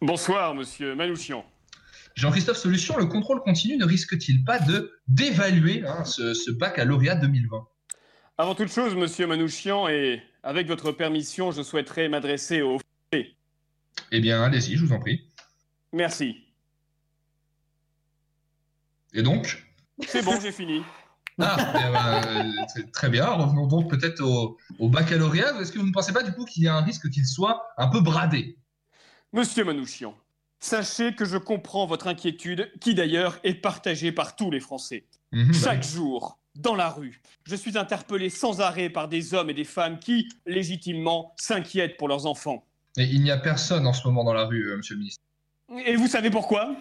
Bonsoir, 0.00 0.54
monsieur 0.54 0.94
Manouchian. 0.94 1.44
Jean-Christophe 2.14 2.56
Solution, 2.56 2.96
le 2.96 3.06
contrôle 3.06 3.40
continu 3.40 3.76
ne 3.76 3.84
risque-t-il 3.84 4.44
pas 4.44 4.58
de 4.58 4.92
d'évaluer 5.08 5.84
hein, 5.86 6.04
ce, 6.04 6.34
ce 6.34 6.50
bac 6.50 6.78
à 6.78 6.84
lauréat 6.84 7.16
2020 7.16 7.66
Avant 8.38 8.54
toute 8.54 8.70
chose, 8.70 8.94
monsieur 8.94 9.26
Manouchian, 9.26 9.88
et 9.88 10.22
avec 10.42 10.66
votre 10.66 10.92
permission, 10.92 11.52
je 11.52 11.62
souhaiterais 11.62 12.08
m'adresser 12.08 12.60
au. 12.60 12.78
Eh 13.12 14.20
bien, 14.20 14.42
allez-y, 14.42 14.76
je 14.76 14.84
vous 14.84 14.92
en 14.92 15.00
prie. 15.00 15.26
Merci. 15.92 16.44
Et 19.14 19.22
donc? 19.22 19.66
C'est 20.06 20.22
bon, 20.22 20.38
j'ai 20.40 20.52
fini. 20.52 20.82
Ah, 21.38 21.56
eh 21.58 21.92
ben, 21.92 22.46
euh, 22.46 22.82
très 22.94 23.10
bien. 23.10 23.26
Revenons 23.26 23.66
donc 23.66 23.90
peut-être 23.90 24.22
au, 24.22 24.56
au 24.78 24.88
baccalauréat. 24.88 25.60
Est-ce 25.60 25.70
que 25.70 25.78
vous 25.78 25.86
ne 25.86 25.92
pensez 25.92 26.14
pas 26.14 26.22
du 26.22 26.32
coup 26.32 26.46
qu'il 26.46 26.62
y 26.62 26.66
a 26.66 26.74
un 26.74 26.80
risque 26.80 27.10
qu'il 27.10 27.26
soit 27.26 27.62
un 27.76 27.88
peu 27.88 28.00
bradé? 28.00 28.56
Monsieur 29.34 29.62
Manouchian, 29.62 30.16
sachez 30.60 31.14
que 31.14 31.26
je 31.26 31.36
comprends 31.36 31.84
votre 31.84 32.06
inquiétude, 32.06 32.72
qui 32.80 32.94
d'ailleurs 32.94 33.38
est 33.44 33.52
partagée 33.52 34.12
par 34.12 34.34
tous 34.34 34.50
les 34.50 34.60
Français. 34.60 35.04
Mhm, 35.32 35.48
bah 35.48 35.58
Chaque 35.62 35.82
jour, 35.82 36.38
dans 36.58 36.74
la 36.74 36.88
rue, 36.88 37.20
je 37.44 37.56
suis 37.56 37.76
interpellé 37.78 38.30
sans 38.30 38.60
arrêt 38.60 38.90
par 38.90 39.08
des 39.08 39.34
hommes 39.34 39.50
et 39.50 39.54
des 39.54 39.64
femmes 39.64 39.98
qui, 39.98 40.28
légitimement, 40.46 41.34
s'inquiètent 41.36 41.96
pour 41.96 42.08
leurs 42.08 42.26
enfants. 42.26 42.64
Et 42.96 43.04
il 43.04 43.22
n'y 43.22 43.30
a 43.30 43.38
personne 43.38 43.86
en 43.86 43.92
ce 43.92 44.06
moment 44.06 44.24
dans 44.24 44.32
la 44.32 44.44
rue, 44.44 44.70
euh, 44.70 44.76
monsieur 44.76 44.94
le 44.94 45.00
ministre. 45.00 45.22
Et 45.84 45.96
vous 45.96 46.06
savez 46.06 46.30
pourquoi? 46.30 46.74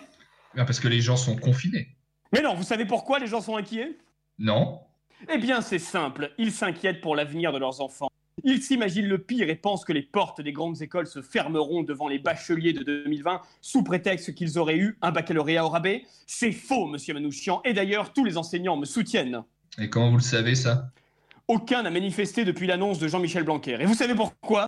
Eh 0.54 0.56
bien, 0.56 0.66
Parce 0.66 0.80
que 0.80 0.88
les 0.88 1.02
gens 1.02 1.18
sont 1.18 1.36
confinés. 1.36 1.90
Mais 2.32 2.42
non, 2.42 2.54
vous 2.56 2.64
savez 2.64 2.86
pourquoi 2.86 3.20
les 3.20 3.28
gens 3.28 3.42
sont 3.42 3.58
inquiets? 3.58 3.98
Non 4.40 4.80
Eh 5.30 5.38
bien, 5.38 5.62
c'est 5.62 5.80
simple, 5.80 6.34
ils 6.38 6.52
s'inquiètent 6.52 7.02
pour 7.02 7.16
l'avenir 7.16 7.52
de 7.52 7.58
leurs 7.58 7.82
enfants. 7.82 8.10
Ils 8.44 8.62
s'imaginent 8.62 9.08
le 9.08 9.18
pire 9.18 9.50
et 9.50 9.56
pensent 9.56 9.86
que 9.86 9.94
les 9.94 10.02
portes 10.04 10.42
des 10.42 10.52
grandes 10.52 10.82
écoles 10.82 11.08
se 11.08 11.22
fermeront 11.22 11.84
devant 11.84 12.08
les 12.08 12.20
bacheliers 12.20 12.74
de 12.74 12.84
2020 12.84 13.42
sous 13.62 13.84
prétexte 13.84 14.36
qu'ils 14.36 14.60
auraient 14.60 14.78
eu 14.78 14.98
un 15.02 15.12
baccalauréat 15.12 15.66
au 15.66 15.70
rabais. 15.70 16.04
C'est 16.28 16.52
faux, 16.52 16.86
monsieur 16.86 17.14
Manouchian, 17.14 17.62
et 17.64 17.74
d'ailleurs, 17.74 18.14
tous 18.14 18.26
les 18.26 18.38
enseignants 18.38 18.78
me 18.78 18.86
soutiennent. 18.86 19.44
Et 19.78 19.90
comment 19.90 20.10
vous 20.10 20.18
le 20.18 20.24
savez, 20.24 20.56
ça? 20.56 20.90
Aucun 21.48 21.84
n'a 21.84 21.92
manifesté 21.92 22.46
depuis 22.46 22.68
l'annonce 22.68 23.00
de 23.00 23.08
Jean-Michel 23.08 23.44
Blanquer. 23.44 23.78
Et 23.80 23.86
vous 23.86 23.94
savez 23.94 24.16
pourquoi? 24.16 24.68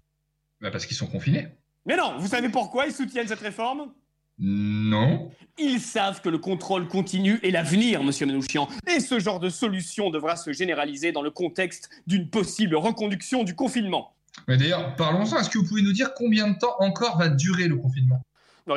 Bah, 0.61 0.69
Parce 0.71 0.85
qu'ils 0.85 0.97
sont 0.97 1.07
confinés. 1.07 1.47
Mais 1.85 1.95
non, 1.95 2.15
vous 2.19 2.27
savez 2.27 2.49
pourquoi 2.49 2.85
ils 2.85 2.93
soutiennent 2.93 3.27
cette 3.27 3.39
réforme? 3.39 3.91
Non 4.39 5.31
Ils 5.57 5.79
savent 5.79 6.21
que 6.21 6.29
le 6.29 6.37
contrôle 6.37 6.87
continu 6.87 7.39
est 7.41 7.49
l'avenir, 7.49 8.03
monsieur 8.03 8.25
Manouchian. 8.27 8.67
Et 8.85 8.99
ce 8.99 9.19
genre 9.19 9.39
de 9.39 9.49
solution 9.49 10.11
devra 10.11 10.35
se 10.35 10.53
généraliser 10.53 11.11
dans 11.11 11.23
le 11.23 11.31
contexte 11.31 11.89
d'une 12.05 12.29
possible 12.29 12.75
reconduction 12.75 13.43
du 13.43 13.55
confinement. 13.55 14.13
Mais 14.47 14.57
d'ailleurs, 14.57 14.95
parlons-en. 14.95 15.39
Est-ce 15.39 15.49
que 15.49 15.57
vous 15.57 15.65
pouvez 15.65 15.81
nous 15.81 15.93
dire 15.93 16.13
combien 16.13 16.49
de 16.49 16.57
temps 16.59 16.75
encore 16.79 17.17
va 17.17 17.29
durer 17.29 17.67
le 17.67 17.77
confinement? 17.77 18.21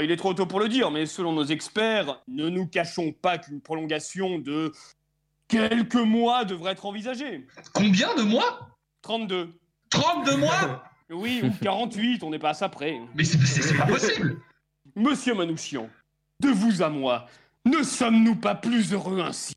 Il 0.02 0.10
est 0.10 0.16
trop 0.16 0.32
tôt 0.32 0.46
pour 0.46 0.60
le 0.60 0.68
dire, 0.68 0.90
mais 0.92 1.04
selon 1.04 1.32
nos 1.32 1.44
experts, 1.44 2.22
ne 2.28 2.48
nous 2.48 2.66
cachons 2.66 3.12
pas 3.12 3.38
qu'une 3.38 3.60
prolongation 3.60 4.38
de 4.38 4.72
quelques 5.50 5.94
mois 5.96 6.44
devrait 6.44 6.72
être 6.72 6.86
envisagée. 6.86 7.46
Combien 7.74 8.14
de 8.14 8.22
mois? 8.22 8.70
32. 9.02 9.52
32 9.90 10.36
mois? 10.36 10.84
Oui, 11.10 11.40
ou 11.44 11.50
48, 11.62 12.22
on 12.22 12.30
n'est 12.30 12.38
pas 12.38 12.50
à 12.50 12.54
ça 12.54 12.68
près. 12.68 13.00
Mais 13.16 13.24
c'est- 13.24 13.44
c'est 13.44 13.62
c'est 13.62 13.76
pas 13.76 13.86
possible. 13.86 14.40
Monsieur 14.94 15.34
Manouchian, 15.34 15.88
de 16.40 16.48
vous 16.48 16.82
à 16.82 16.88
moi, 16.88 17.26
ne 17.64 17.82
sommes-nous 17.82 18.36
pas 18.36 18.54
plus 18.54 18.92
heureux 18.92 19.20
ainsi? 19.20 19.52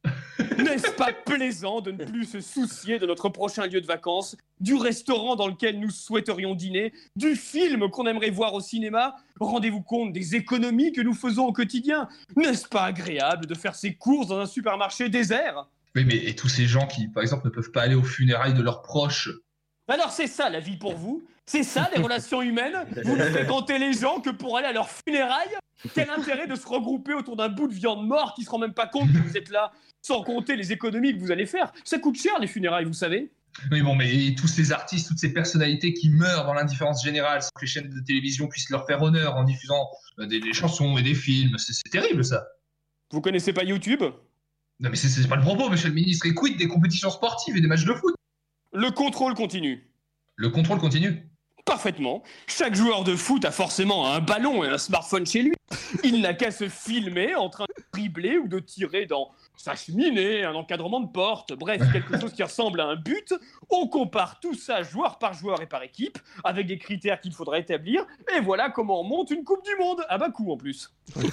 N'est-ce 0.58 0.92
pas 0.92 1.14
plaisant 1.14 1.82
de 1.82 1.92
ne 1.92 2.04
plus 2.04 2.26
se 2.26 2.40
soucier 2.42 2.98
de 2.98 3.06
notre 3.06 3.30
prochain 3.30 3.68
lieu 3.68 3.82
de 3.82 3.86
vacances, 3.86 4.36
du 4.60 4.74
restaurant 4.76 5.36
dans 5.36 5.48
lequel 5.48 5.80
nous 5.80 5.90
souhaiterions 5.92 6.56
dîner, 6.56 6.92
du 7.16 7.36
film 7.36 7.90
qu'on 7.90 8.08
aimerait 8.08 8.30
voir 8.32 8.54
au 8.56 8.60
cinéma? 8.62 9.16
Rendez-vous 9.40 9.82
compte 9.82 10.12
des 10.12 10.36
économies 10.36 10.92
que 10.92 11.02
nous 11.02 11.14
faisons 11.14 11.46
au 11.46 11.54
quotidien? 11.54 12.08
N'est-ce 12.36 12.68
pas 12.68 12.84
agréable 12.86 13.46
de 13.46 13.54
faire 13.56 13.76
ses 13.76 13.94
courses 13.94 14.28
dans 14.28 14.40
un 14.40 14.46
supermarché 14.48 15.08
désert? 15.10 15.68
Oui, 15.96 16.06
mais 16.06 16.16
et 16.16 16.36
tous 16.36 16.50
ces 16.50 16.66
gens 16.66 16.88
qui, 16.88 17.08
par 17.08 17.22
exemple, 17.22 17.46
ne 17.46 17.52
peuvent 17.52 17.72
pas 17.72 17.84
aller 17.84 17.96
aux 17.96 18.04
funérailles 18.04 18.54
de 18.54 18.62
leurs 18.62 18.82
proches. 18.82 19.30
Alors 19.88 20.12
c'est 20.12 20.28
ça 20.28 20.50
la 20.50 20.60
vie 20.60 20.78
pour 20.78 20.96
vous. 20.96 21.24
C'est 21.46 21.64
ça 21.64 21.90
les 21.96 22.02
relations 22.02 22.42
humaines. 22.42 22.86
Vous 23.04 23.18
ne 23.18 23.24
fréquentez 23.26 23.78
les 23.78 23.94
gens 23.94 24.22
que 24.22 24.30
pour 24.30 24.58
aller 24.58 24.68
à 24.68 24.72
leurs 24.72 24.90
funérailles. 24.90 25.58
Quel 25.94 26.10
intérêt 26.10 26.48
de 26.48 26.56
se 26.56 26.66
regrouper 26.66 27.14
autour 27.14 27.36
d'un 27.36 27.50
bout 27.50 27.68
de 27.68 27.74
viande 27.74 28.08
mort 28.08 28.34
qui 28.34 28.44
se 28.44 28.50
rend 28.50 28.60
même 28.60 28.74
pas 28.74 28.88
compte 28.88 29.12
que 29.12 29.18
vous 29.18 29.36
êtes 29.36 29.50
là 29.50 29.74
Sans 30.02 30.24
compter 30.24 30.56
les 30.56 30.72
économies 30.72 31.14
que 31.14 31.20
vous 31.20 31.32
allez 31.32 31.46
faire? 31.46 31.74
Ça 31.84 32.00
coûte 32.00 32.16
cher 32.18 32.40
les 32.40 32.48
funérailles, 32.48 32.86
vous 32.86 32.94
savez. 32.94 33.34
Oui, 33.72 33.82
bon, 33.82 33.94
mais 33.94 34.34
tous 34.36 34.48
ces 34.48 34.72
artistes, 34.72 35.10
toutes 35.10 35.20
ces 35.20 35.34
personnalités 35.34 35.94
qui 35.94 36.10
meurent 36.10 36.46
dans 36.46 36.54
l'indifférence 36.54 37.04
générale 37.04 37.44
sans 37.44 37.50
que 37.54 37.62
les 37.62 37.68
chaînes 37.68 37.90
de 37.90 38.00
télévision 38.00 38.48
puissent 38.48 38.70
leur 38.70 38.86
faire 38.88 39.02
honneur 39.02 39.36
en 39.36 39.44
diffusant 39.44 39.90
euh, 40.20 40.26
des, 40.26 40.40
des 40.40 40.54
chansons 40.54 40.98
et 40.98 41.04
des 41.04 41.14
films, 41.14 41.58
c'est 41.58 41.90
terrible 41.92 42.24
ça. 42.24 42.48
Vous 43.12 43.22
connaissez 43.22 43.52
pas 43.54 43.64
YouTube? 43.64 44.04
Non, 44.84 44.90
mais 44.90 44.98
c'est- 44.98 45.28
pas 45.30 45.38
le 45.38 45.42
propos, 45.42 45.70
monsieur 45.70 45.88
le 45.88 45.94
ministre. 45.96 46.26
Et 46.26 46.34
quid 46.34 46.58
des 46.58 46.68
compétitions 46.68 47.10
sportives 47.10 47.56
et 47.56 47.62
des 47.62 47.68
matchs 47.68 47.86
de 47.86 47.94
foot 47.94 48.14
Le 48.74 48.92
contrôle 48.92 49.34
continue. 49.34 49.90
Le 50.36 50.50
contrôle 50.50 50.78
continue. 50.78 51.30
Parfaitement. 51.66 52.22
Chaque 52.48 52.76
joueur 52.76 53.06
de 53.06 53.16
foot 53.16 53.46
a 53.46 53.52
forcément 53.52 54.12
un 54.12 54.20
ballon 54.20 54.66
et 54.66 54.68
un 54.68 54.78
smartphone 54.78 55.26
chez 55.26 55.44
lui. 55.44 55.54
Il 56.04 56.20
n'a 56.22 56.34
qu'à 56.34 56.52
se 56.52 56.68
filmer 56.68 57.34
en 57.36 57.50
train 57.50 57.64
de 57.78 57.84
dribbler 57.94 58.38
ou 58.38 58.50
de 58.50 58.60
tirer 58.60 59.06
dans 59.06 59.32
cheminée, 59.76 60.44
un 60.44 60.54
encadrement 60.56 61.00
de 61.00 61.12
porte, 61.12 61.54
bref, 61.54 61.82
quelque 61.92 62.20
chose 62.20 62.34
qui 62.34 62.44
ressemble 62.44 62.82
à 62.82 62.86
un 62.86 62.96
but. 62.96 63.34
On 63.70 63.88
compare 63.88 64.40
tout 64.40 64.56
ça 64.56 64.84
joueur 64.84 65.20
par 65.20 65.34
joueur 65.34 65.62
et 65.62 65.68
par 65.68 65.84
équipe, 65.84 66.18
avec 66.44 66.68
des 66.68 66.78
critères 66.78 67.22
qu'il 67.22 67.32
faudra 67.34 67.60
établir, 67.60 68.06
et 68.36 68.42
voilà 68.42 68.70
comment 68.70 69.02
on 69.02 69.04
monte 69.04 69.32
une 69.32 69.44
Coupe 69.44 69.64
du 69.64 69.76
Monde, 69.80 70.02
à 70.10 70.18
bas 70.18 70.30
coût 70.30 70.52
en 70.52 70.58
plus. 70.58 70.92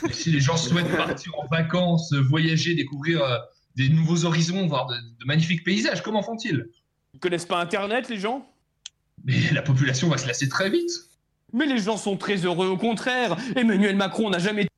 Et 0.09 0.13
si 0.13 0.31
les 0.31 0.41
gens 0.41 0.57
souhaitent 0.57 0.97
partir 0.97 1.33
en 1.39 1.47
vacances, 1.47 2.13
voyager, 2.13 2.75
découvrir 2.75 3.23
euh, 3.23 3.39
des 3.77 3.89
nouveaux 3.89 4.25
horizons, 4.25 4.67
voir 4.67 4.87
de, 4.87 4.95
de 4.95 5.25
magnifiques 5.27 5.65
paysages, 5.65 6.03
comment 6.03 6.23
font-ils? 6.23 6.69
Ils 7.15 7.21
connaissent 7.21 7.47
pas 7.47 7.61
Internet, 7.61 8.09
les 8.09 8.19
gens? 8.19 8.47
Mais 9.25 9.51
la 9.53 9.63
population 9.63 10.09
va 10.09 10.19
se 10.19 10.27
lasser 10.27 10.49
très 10.49 10.71
vite. 10.71 10.91
Mais 11.53 11.67
les 11.67 11.79
gens 11.79 11.97
sont 11.97 12.17
très 12.17 12.37
heureux, 12.37 12.69
au 12.69 12.77
contraire. 12.77 13.37
Emmanuel 13.57 13.97
Macron 13.97 14.31
n'a 14.31 14.39
jamais 14.39 14.63
été 14.63 14.70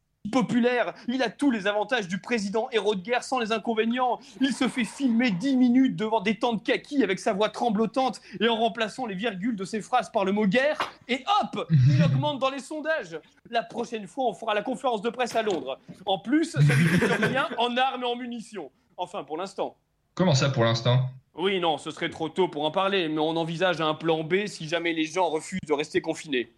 populaire. 0.42 0.94
Il 1.08 1.22
a 1.22 1.30
tous 1.30 1.50
les 1.50 1.66
avantages 1.66 2.08
du 2.08 2.18
président 2.18 2.68
héros 2.70 2.94
de 2.94 3.02
guerre 3.02 3.24
sans 3.24 3.38
les 3.38 3.52
inconvénients. 3.52 4.18
Il 4.40 4.52
se 4.52 4.68
fait 4.68 4.84
filmer 4.84 5.30
10 5.30 5.56
minutes 5.56 5.96
devant 5.96 6.20
des 6.20 6.38
tentes 6.38 6.64
kaki 6.64 7.02
avec 7.02 7.18
sa 7.18 7.32
voix 7.32 7.48
tremblotante 7.48 8.20
et 8.40 8.48
en 8.48 8.56
remplaçant 8.56 9.06
les 9.06 9.14
virgules 9.14 9.56
de 9.56 9.64
ses 9.64 9.80
phrases 9.80 10.10
par 10.10 10.24
le 10.24 10.32
mot 10.32 10.46
guerre. 10.46 10.78
Et 11.08 11.24
hop, 11.42 11.66
il 11.70 12.02
augmente 12.04 12.38
dans 12.38 12.50
les 12.50 12.60
sondages. 12.60 13.18
La 13.50 13.62
prochaine 13.62 14.06
fois, 14.06 14.26
on 14.26 14.34
fera 14.34 14.54
la 14.54 14.62
conférence 14.62 15.02
de 15.02 15.10
presse 15.10 15.36
à 15.36 15.42
Londres. 15.42 15.78
En 16.06 16.18
plus, 16.18 16.52
ça 16.52 16.60
lui 16.60 16.98
coûte 16.98 17.10
rien 17.20 17.48
en 17.58 17.76
armes 17.76 18.02
et 18.02 18.06
en 18.06 18.16
munitions. 18.16 18.70
Enfin, 18.96 19.24
pour 19.24 19.36
l'instant. 19.36 19.76
Comment 20.14 20.34
ça 20.34 20.50
pour 20.50 20.64
l'instant? 20.64 21.08
Oui, 21.34 21.60
non, 21.60 21.78
ce 21.78 21.90
serait 21.90 22.10
trop 22.10 22.28
tôt 22.28 22.48
pour 22.48 22.64
en 22.64 22.70
parler, 22.70 23.08
mais 23.08 23.18
on 23.18 23.36
envisage 23.36 23.80
un 23.80 23.94
plan 23.94 24.22
B 24.22 24.46
si 24.46 24.68
jamais 24.68 24.92
les 24.92 25.06
gens 25.06 25.30
refusent 25.30 25.60
de 25.66 25.72
rester 25.72 26.02
confinés. 26.02 26.52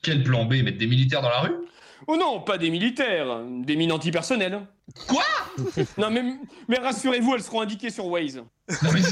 Quel 0.00 0.22
plan 0.22 0.44
B? 0.44 0.54
Mettre 0.62 0.78
des 0.78 0.86
militaires 0.86 1.22
dans 1.22 1.28
la 1.28 1.40
rue? 1.40 1.54
Oh 2.06 2.16
non, 2.16 2.40
pas 2.40 2.58
des 2.58 2.70
militaires, 2.70 3.42
des 3.44 3.76
mines 3.76 3.92
antipersonnelles. 3.92 4.66
Quoi? 5.06 5.24
Non, 5.98 6.10
mais, 6.10 6.22
mais 6.68 6.78
rassurez-vous, 6.78 7.34
elles 7.34 7.42
seront 7.42 7.60
indiquées 7.60 7.90
sur 7.90 8.06
Waze. 8.06 8.36
Non, 8.36 8.90
mais 8.92 9.02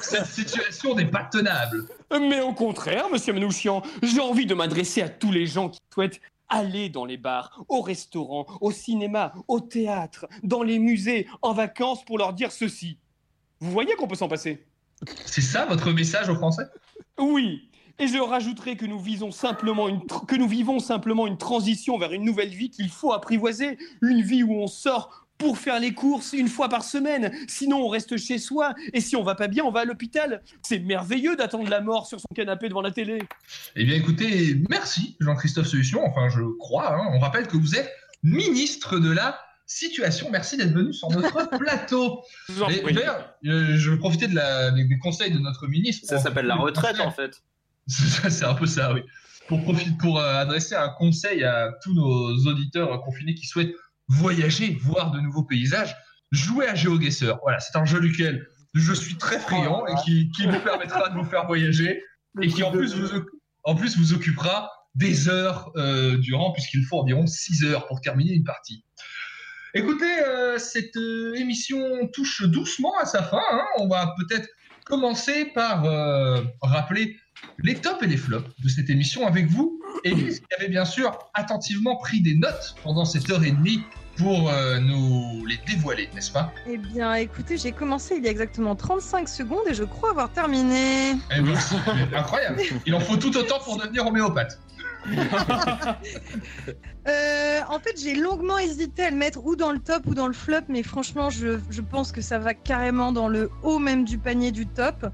cette 0.00 0.26
situation 0.26 0.94
n'est 0.94 1.10
pas 1.10 1.24
tenable. 1.24 1.86
Mais 2.10 2.40
au 2.40 2.52
contraire, 2.52 3.08
monsieur 3.10 3.32
Manouchian, 3.32 3.82
j'ai 4.02 4.20
envie 4.20 4.46
de 4.46 4.54
m'adresser 4.54 5.02
à 5.02 5.08
tous 5.08 5.32
les 5.32 5.46
gens 5.46 5.68
qui 5.70 5.80
souhaitent 5.92 6.20
aller 6.48 6.88
dans 6.88 7.04
les 7.04 7.18
bars, 7.18 7.62
au 7.68 7.82
restaurant, 7.82 8.46
au 8.60 8.70
cinéma, 8.70 9.34
au 9.48 9.60
théâtre, 9.60 10.26
dans 10.42 10.62
les 10.62 10.78
musées, 10.78 11.26
en 11.42 11.52
vacances 11.52 12.04
pour 12.04 12.16
leur 12.16 12.32
dire 12.32 12.52
ceci. 12.52 12.98
Vous 13.60 13.70
voyez 13.70 13.94
qu'on 13.96 14.06
peut 14.06 14.14
s'en 14.14 14.28
passer? 14.28 14.66
C'est 15.26 15.42
ça 15.42 15.66
votre 15.66 15.90
message 15.92 16.28
aux 16.28 16.34
Français? 16.36 16.64
Oui. 17.18 17.67
Et 17.98 18.06
je 18.06 18.18
rajouterai 18.18 18.76
que 18.76 18.86
nous, 18.86 19.00
visons 19.00 19.30
simplement 19.32 19.88
une 19.88 20.00
que 20.06 20.36
nous 20.36 20.46
vivons 20.48 20.78
simplement 20.78 21.26
une 21.26 21.38
transition 21.38 21.98
vers 21.98 22.12
une 22.12 22.24
nouvelle 22.24 22.50
vie 22.50 22.70
qu'il 22.70 22.88
faut 22.90 23.12
apprivoiser. 23.12 23.76
Une 24.02 24.22
vie 24.22 24.42
où 24.42 24.52
on 24.54 24.66
sort 24.68 25.26
pour 25.36 25.58
faire 25.58 25.78
les 25.78 25.94
courses 25.94 26.32
une 26.32 26.48
fois 26.48 26.68
par 26.68 26.82
semaine. 26.82 27.32
Sinon, 27.48 27.78
on 27.84 27.88
reste 27.88 28.16
chez 28.16 28.38
soi. 28.38 28.74
Et 28.92 29.00
si 29.00 29.14
on 29.16 29.22
va 29.22 29.34
pas 29.36 29.46
bien, 29.48 29.64
on 29.64 29.70
va 29.70 29.80
à 29.80 29.84
l'hôpital. 29.84 30.42
C'est 30.62 30.80
merveilleux 30.80 31.36
d'attendre 31.36 31.68
la 31.68 31.80
mort 31.80 32.06
sur 32.06 32.18
son 32.20 32.26
canapé 32.34 32.68
devant 32.68 32.82
la 32.82 32.90
télé. 32.90 33.20
Eh 33.76 33.84
bien, 33.84 33.94
écoutez, 33.96 34.56
merci 34.68 35.16
Jean-Christophe 35.20 35.66
Solution. 35.68 36.04
Enfin, 36.04 36.28
je 36.28 36.42
crois. 36.58 36.94
hein. 36.94 37.10
On 37.14 37.18
rappelle 37.20 37.46
que 37.46 37.56
vous 37.56 37.76
êtes 37.76 37.90
ministre 38.24 38.98
de 38.98 39.10
la 39.10 39.38
situation. 39.66 40.28
Merci 40.30 40.56
d'être 40.56 40.72
venu 40.72 40.92
sur 40.92 41.08
notre 41.10 41.48
plateau. 41.58 42.22
Et 43.44 43.48
euh, 43.48 43.76
je 43.76 43.90
vais 43.90 43.98
profiter 43.98 44.26
de 44.26 44.34
la- 44.34 44.70
des 44.70 44.98
conseils 44.98 45.30
de 45.30 45.38
notre 45.38 45.66
ministre. 45.68 46.06
Ça 46.08 46.18
s'appelle 46.18 46.46
la 46.46 46.56
retraite 46.56 46.98
en 47.00 47.10
fait. 47.10 47.42
C'est 47.88 48.44
un 48.44 48.54
peu 48.54 48.66
ça, 48.66 48.92
oui. 48.94 49.00
Pour, 49.48 49.62
profiter, 49.62 49.90
pour 49.98 50.20
euh, 50.20 50.34
adresser 50.34 50.74
un 50.74 50.90
conseil 50.90 51.42
à 51.44 51.72
tous 51.82 51.94
nos 51.94 52.36
auditeurs 52.46 53.00
confinés 53.00 53.34
qui 53.34 53.46
souhaitent 53.46 53.74
voyager, 54.08 54.76
voir 54.82 55.10
de 55.10 55.20
nouveaux 55.20 55.42
paysages, 55.44 55.96
jouez 56.30 56.66
à 56.68 56.74
GeoGuessr. 56.74 57.38
Voilà, 57.42 57.58
c'est 57.60 57.76
un 57.78 57.84
jeu 57.86 58.00
duquel 58.00 58.46
je 58.74 58.92
suis 58.92 59.16
très 59.16 59.38
friand 59.38 59.86
et 59.86 59.94
qui, 60.04 60.30
qui 60.32 60.46
vous 60.46 60.60
permettra 60.60 61.08
de 61.08 61.14
vous 61.14 61.24
faire 61.24 61.46
voyager 61.46 62.02
et 62.42 62.48
qui 62.48 62.62
en 62.62 62.70
plus 62.70 62.94
vous, 62.94 63.14
oc- 63.14 63.30
en 63.64 63.74
plus 63.74 63.96
vous 63.96 64.12
occupera 64.12 64.70
des 64.94 65.28
heures 65.30 65.70
euh, 65.76 66.18
durant, 66.18 66.52
puisqu'il 66.52 66.84
faut 66.84 66.98
environ 67.00 67.26
6 67.26 67.64
heures 67.64 67.86
pour 67.86 68.00
terminer 68.02 68.32
une 68.34 68.44
partie. 68.44 68.84
Écoutez, 69.74 70.10
euh, 70.26 70.58
cette 70.58 70.96
euh, 70.96 71.34
émission 71.36 72.08
touche 72.12 72.42
doucement 72.42 72.92
à 73.00 73.06
sa 73.06 73.22
fin. 73.22 73.40
hein. 73.52 73.64
On 73.78 73.88
va 73.88 74.14
peut-être 74.18 74.48
commencer 74.88 75.46
par 75.54 75.84
euh, 75.84 76.42
rappeler 76.62 77.16
les 77.58 77.74
tops 77.74 78.02
et 78.02 78.06
les 78.06 78.16
flops 78.16 78.48
de 78.62 78.68
cette 78.68 78.90
émission 78.90 79.26
avec 79.26 79.46
vous. 79.46 79.80
Élise, 80.04 80.40
qui 80.40 80.54
avait 80.56 80.68
bien 80.68 80.84
sûr 80.84 81.18
attentivement 81.34 81.96
pris 81.96 82.20
des 82.22 82.36
notes 82.36 82.76
pendant 82.82 83.04
cette 83.04 83.28
heure 83.30 83.42
et 83.42 83.50
demie 83.50 83.82
pour 84.16 84.50
euh, 84.50 84.78
nous 84.80 85.44
les 85.46 85.58
dévoiler, 85.66 86.08
n'est-ce 86.14 86.30
pas? 86.30 86.52
Eh 86.68 86.76
bien, 86.76 87.14
écoutez, 87.14 87.56
j'ai 87.56 87.72
commencé 87.72 88.16
il 88.16 88.24
y 88.24 88.28
a 88.28 88.30
exactement 88.30 88.74
35 88.74 89.28
secondes 89.28 89.66
et 89.68 89.74
je 89.74 89.84
crois 89.84 90.10
avoir 90.10 90.30
terminé. 90.30 91.12
Eh 91.36 91.40
ben, 91.40 91.56
Incroyable. 92.14 92.60
Il 92.86 92.94
en 92.94 93.00
faut 93.00 93.16
tout 93.16 93.36
autant 93.36 93.58
pour 93.60 93.76
devenir 93.76 94.06
homéopathe. 94.06 94.58
Euh, 97.08 97.60
en 97.70 97.78
fait, 97.78 97.98
j'ai 97.98 98.14
longuement 98.14 98.58
hésité 98.58 99.04
à 99.04 99.10
le 99.10 99.16
mettre 99.16 99.42
ou 99.42 99.56
dans 99.56 99.72
le 99.72 99.78
top 99.78 100.02
ou 100.06 100.14
dans 100.14 100.26
le 100.26 100.34
flop, 100.34 100.60
mais 100.68 100.82
franchement, 100.82 101.30
je, 101.30 101.58
je 101.70 101.80
pense 101.80 102.12
que 102.12 102.20
ça 102.20 102.38
va 102.38 102.52
carrément 102.52 103.12
dans 103.12 103.28
le 103.28 103.50
haut 103.62 103.78
même 103.78 104.04
du 104.04 104.18
panier 104.18 104.52
du 104.52 104.66
top. 104.66 105.06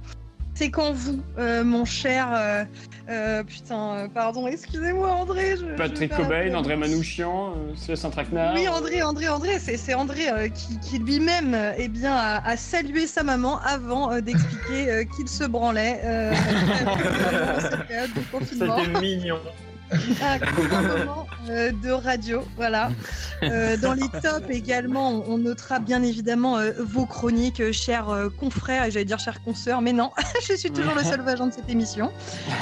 C'est 0.55 0.71
quand 0.71 0.93
vous, 0.93 1.21
euh, 1.39 1.63
mon 1.63 1.85
cher. 1.85 2.29
euh, 2.33 2.65
euh, 3.09 3.45
putain, 3.45 3.95
euh, 3.95 4.09
pardon, 4.09 4.49
excusez-moi, 4.49 5.09
André. 5.13 5.57
Je, 5.57 5.67
Patrick 5.77 6.17
Cobain. 6.17 6.53
André 6.55 6.75
Manouchian, 6.77 7.53
euh, 7.53 7.77
Célestin 7.77 8.11
Traquenard. 8.11 8.55
Oui, 8.55 8.67
André, 8.69 9.03
André, 9.03 9.29
André, 9.29 9.59
c'est 9.61 9.77
c'est 9.77 9.95
André 9.95 10.29
euh, 10.31 10.49
qui, 10.49 10.81
qui 10.81 10.99
lui-même 10.99 11.55
euh, 11.55 11.73
eh 11.77 11.87
bien, 11.87 12.13
a, 12.15 12.45
a 12.45 12.57
salué 12.57 13.07
sa 13.07 13.23
maman 13.23 13.61
avant 13.65 14.11
euh, 14.13 14.21
d'expliquer 14.21 14.91
euh, 14.91 15.05
qu'il 15.17 15.29
se 15.29 15.45
branlait 15.45 16.01
euh. 16.05 16.35
C'était 18.51 19.01
mignon. 19.01 19.39
Moment 19.93 21.27
euh, 21.51 21.73
de 21.73 21.91
radio, 21.91 22.43
voilà. 22.57 22.91
Euh, 23.43 23.77
dans 23.77 23.93
les 23.93 24.09
tops 24.09 24.49
également, 24.49 25.23
on, 25.29 25.39
notera 25.39 25.79
bien 25.79 26.03
évidemment 26.03 26.57
euh, 26.57 26.73
vos 26.79 27.05
chroniques, 27.07 27.61
euh, 27.61 27.73
chers 27.73 28.09
euh, 28.09 28.29
confrères, 28.31 28.85
et 28.85 28.91
j'allais 28.91 29.05
dire 29.05 29.19
chers 29.19 29.43
consoeurs, 29.43 29.83
mais 29.83 29.93
non, 29.93 30.11
je 30.49 30.55
suis 30.55 30.71
toujours 30.71 30.95
le 30.95 31.03
seul 31.05 31.21
agent 31.29 31.49
de 31.49 31.53
cette 31.53 31.69
émission. 31.69 32.11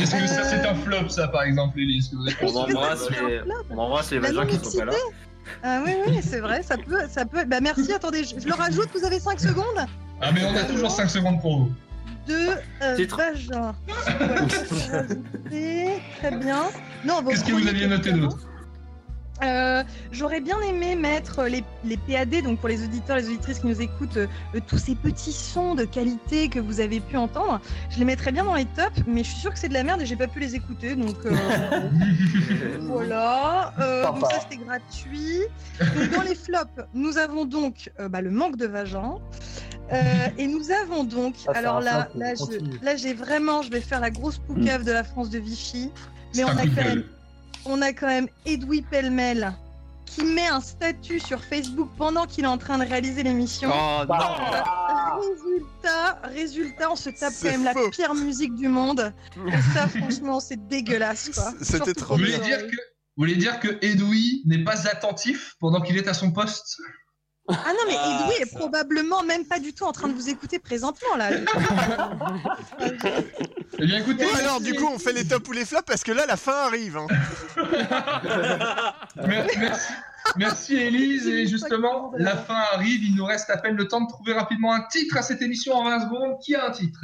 Est-ce 0.00 0.14
que 0.14 0.26
ça, 0.26 0.44
c'est 0.44 0.66
un 0.66 0.74
flop, 0.74 1.08
ça, 1.08 1.28
par 1.28 1.42
exemple, 1.44 1.78
Élise 1.78 2.08
que 2.08 2.16
vous 2.16 2.28
êtes 2.28 2.36
On 2.42 2.56
embrasse 2.56 3.08
les, 3.10 3.40
on 3.70 3.78
embrasse 3.78 4.10
les 4.10 4.20
La 4.20 4.32
gens 4.32 4.46
qui 4.46 4.56
sont 4.56 4.78
pas 4.78 4.84
là. 4.86 4.92
Ah 5.62 5.80
oui, 5.84 5.92
oui, 6.06 6.20
c'est 6.22 6.40
vrai, 6.40 6.62
ça 6.62 6.76
peut, 6.76 7.02
ça 7.08 7.24
peut. 7.24 7.44
Bah 7.44 7.60
merci, 7.60 7.92
attendez, 7.92 8.24
je, 8.24 8.38
je 8.40 8.46
le 8.46 8.54
rajoute, 8.54 8.88
vous 8.94 9.04
avez 9.04 9.18
5 9.18 9.40
secondes 9.40 9.86
Ah, 10.20 10.30
mais 10.32 10.44
on 10.44 10.56
a 10.56 10.64
toujours 10.64 10.90
5 10.90 11.08
secondes 11.10 11.40
pour 11.40 11.58
vous. 11.58 11.72
de 12.26 12.34
euh, 12.82 13.06
vagin. 13.16 13.74
Très 16.20 16.36
bien. 16.36 16.64
Non, 17.04 17.22
vos 17.22 17.30
Qu'est-ce 17.30 17.44
que 17.44 17.52
vous 17.52 17.66
aviez 17.68 17.86
noté 17.86 18.12
d'autre 18.12 18.38
Euh, 19.42 19.82
J'aurais 20.12 20.40
bien 20.40 20.60
aimé 20.60 20.94
mettre 20.94 21.44
les, 21.44 21.64
les 21.84 21.96
PAD, 21.96 22.42
donc 22.44 22.60
pour 22.60 22.68
les 22.68 22.84
auditeurs, 22.84 23.16
les 23.16 23.26
auditrices 23.26 23.58
qui 23.58 23.66
nous 23.66 23.80
écoutent, 23.80 24.16
euh, 24.18 24.26
tous 24.68 24.78
ces 24.78 24.94
petits 24.94 25.32
sons 25.32 25.74
de 25.74 25.84
qualité 25.84 26.48
que 26.48 26.60
vous 26.60 26.78
avez 26.80 27.00
pu 27.00 27.16
entendre. 27.16 27.60
Je 27.90 27.98
les 27.98 28.04
mettrais 28.04 28.30
bien 28.30 28.44
dans 28.44 28.54
les 28.54 28.66
tops, 28.66 29.02
mais 29.08 29.24
je 29.24 29.30
suis 29.30 29.40
sûre 29.40 29.52
que 29.52 29.58
c'est 29.58 29.68
de 29.68 29.74
la 29.74 29.82
merde 29.82 30.00
et 30.02 30.06
j'ai 30.06 30.14
pas 30.16 30.28
pu 30.28 30.38
les 30.38 30.54
écouter, 30.54 30.94
donc 30.94 31.16
euh, 31.26 31.32
voilà. 32.82 33.72
Euh, 33.80 34.06
donc 34.06 34.20
ça 34.30 34.38
c'était 34.42 34.62
gratuit. 34.64 35.40
Donc 35.96 36.10
dans 36.14 36.22
les 36.22 36.34
flops, 36.36 36.70
nous 36.94 37.18
avons 37.18 37.44
donc 37.44 37.90
euh, 37.98 38.08
bah, 38.08 38.20
le 38.20 38.30
manque 38.30 38.56
de 38.56 38.66
vagin. 38.66 39.14
Euh, 39.92 40.28
et 40.38 40.46
nous 40.46 40.70
avons 40.70 41.04
donc, 41.04 41.34
Ah, 41.48 41.52
alors 41.56 41.80
là, 41.80 42.08
là, 42.14 42.34
continue. 42.34 42.70
je- 42.80 42.84
là 42.84 42.96
j'ai 42.96 43.12
vraiment, 43.12 43.60
je 43.62 43.70
vais 43.70 43.80
faire 43.80 44.00
la 44.00 44.10
grosse 44.10 44.38
poucave 44.38 44.84
de 44.84 44.92
la 44.92 45.04
France 45.04 45.28
de 45.28 45.38
Vichy, 45.38 45.90
mais 46.34 46.44
on 46.44 46.48
a 46.48 46.66
quand 46.66 46.84
même 46.84 47.04
on 47.64 47.82
a 47.82 47.92
quand 47.92 48.08
même 48.08 48.28
Edoui 48.44 48.82
Pellemel 48.82 49.52
qui 50.06 50.24
met 50.24 50.46
un 50.46 50.60
statut 50.60 51.20
sur 51.20 51.42
Facebook 51.42 51.88
pendant 51.96 52.26
qu'il 52.26 52.44
est 52.44 52.48
en 52.48 52.58
train 52.58 52.78
de 52.78 52.84
réaliser 52.84 53.22
l'émission. 53.22 53.70
Oh, 53.72 54.02
non. 54.06 55.20
Résultat, 55.20 56.20
résultat, 56.24 56.90
on 56.90 56.96
se 56.96 57.10
tape 57.10 57.32
quand 57.40 57.50
même 57.50 57.64
la 57.64 57.74
pire 57.90 58.14
musique 58.14 58.54
du 58.54 58.68
monde. 58.68 59.12
Et 59.46 59.62
ça, 59.74 59.88
franchement, 59.96 60.40
c'est 60.40 60.68
dégueulasse. 60.68 61.30
quoi. 61.30 61.52
C'était 61.62 61.94
trop 61.94 62.16
que, 62.16 62.20
vous 62.20 63.24
voulez 63.24 63.36
dire 63.36 63.58
que 63.60 63.78
Edoui 63.84 64.42
n'est 64.44 64.64
pas 64.64 64.86
attentif 64.86 65.54
pendant 65.60 65.80
qu'il 65.80 65.96
est 65.96 66.08
à 66.08 66.14
son 66.14 66.30
poste? 66.30 66.76
Ah 67.48 67.72
non, 67.72 67.80
mais 67.88 67.94
Edoui 67.94 68.34
est 68.42 68.54
probablement 68.56 69.22
même 69.24 69.44
pas 69.44 69.58
du 69.58 69.72
tout 69.74 69.84
en 69.84 69.92
train 69.92 70.06
de 70.08 70.12
vous 70.14 70.28
écouter 70.28 70.58
présentement 70.58 71.16
là. 71.16 71.30
Eh 73.78 73.86
bien, 73.86 73.98
écoutez. 74.00 74.24
Alors, 74.38 74.60
du 74.60 74.74
coup, 74.74 74.86
on 74.86 74.98
fait 74.98 75.12
les 75.12 75.26
tops 75.26 75.48
ou 75.48 75.52
les 75.52 75.64
flops 75.64 75.84
parce 75.86 76.04
que 76.04 76.12
là, 76.12 76.24
la 76.26 76.36
fin 76.36 76.52
arrive. 76.66 76.96
hein. 76.98 77.06
Mer- 79.26 79.46
Merci, 79.58 79.92
merci 80.36 80.74
Élise. 80.76 81.26
Et 81.26 81.46
justement, 81.46 82.12
la 82.16 82.36
fin 82.36 82.62
arrive. 82.74 83.02
Il 83.02 83.16
nous 83.16 83.24
reste 83.24 83.50
à 83.50 83.56
peine 83.56 83.74
le 83.76 83.88
temps 83.88 84.02
de 84.02 84.08
trouver 84.08 84.34
rapidement 84.34 84.72
un 84.72 84.82
titre 84.82 85.16
à 85.16 85.22
cette 85.22 85.42
émission 85.42 85.74
en 85.74 85.84
20 85.84 86.00
secondes. 86.04 86.38
Qui 86.40 86.54
a 86.54 86.66
un 86.66 86.70
titre? 86.70 87.00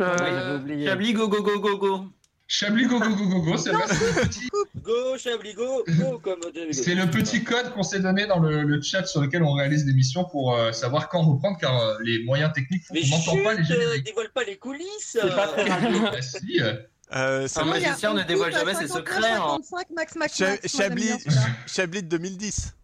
Euh, 0.00 0.58
Chablis, 0.86 1.12
go 1.12 1.28
go 1.28 1.42
go 1.42 1.58
go 1.58 1.76
go. 1.76 2.04
Chablis, 2.50 2.86
go 2.86 2.98
go 2.98 3.10
go 3.14 3.26
go 3.28 3.40
go. 3.42 3.56
C'est 3.58 3.70
petit- 3.72 4.48
Go, 4.82 5.18
Chablis, 5.18 5.52
go, 5.52 5.84
go, 5.86 6.18
comme 6.18 6.40
c'est 6.72 6.94
le 6.94 7.10
petit 7.10 7.44
code 7.44 7.74
qu'on 7.74 7.82
s'est 7.82 8.00
donné 8.00 8.26
dans 8.26 8.38
le, 8.38 8.62
le 8.62 8.80
chat 8.80 9.04
sur 9.04 9.20
lequel 9.20 9.42
on 9.42 9.52
réalise 9.52 9.84
l'émission 9.84 10.24
pour 10.24 10.54
euh, 10.54 10.72
savoir 10.72 11.10
quand 11.10 11.20
reprendre 11.22 11.58
car 11.60 11.78
euh, 11.78 11.94
les 12.02 12.24
moyens 12.24 12.50
techniques 12.54 12.84
font 12.86 12.94
qu'on 12.94 13.34
n'entend 13.34 13.44
pas 13.44 13.52
les 13.54 13.60
euh, 13.60 13.64
génériques. 13.64 14.06
dévoile 14.06 14.30
pas 14.30 14.44
les 14.44 14.56
coulisses. 14.56 14.86
C'est 15.02 15.20
pas 15.28 15.48
très 15.48 15.64
radio. 15.68 15.98
Ah, 16.10 16.22
si, 16.22 16.60
euh, 16.62 16.72
Euh, 17.14 17.46
Un 17.56 17.64
vrai. 17.64 17.80
magicien 17.80 18.14
ne 18.14 18.22
dévoile 18.22 18.52
jamais 18.52 18.74
ses 18.74 18.88
59, 18.88 18.96
secrets. 18.96 19.30
hein. 19.32 19.58
55, 19.70 19.86
max, 19.94 20.14
max, 20.16 20.40
max. 20.40 20.68
Chablis. 20.76 21.24
Chablis 21.66 22.02
de 22.02 22.08
2010. 22.08 22.74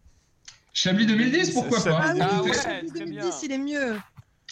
Chablis 0.73 1.05
2010, 1.07 1.51
pourquoi 1.51 1.83
pas? 1.83 2.01
Ah 2.03 2.13
Ah 2.21 2.43
ouais, 2.43 2.53
Chablis 2.53 2.89
très 2.91 3.05
bien. 3.05 3.21
2010, 3.23 3.43
il 3.43 3.51
est 3.51 3.57
mieux. 3.57 3.95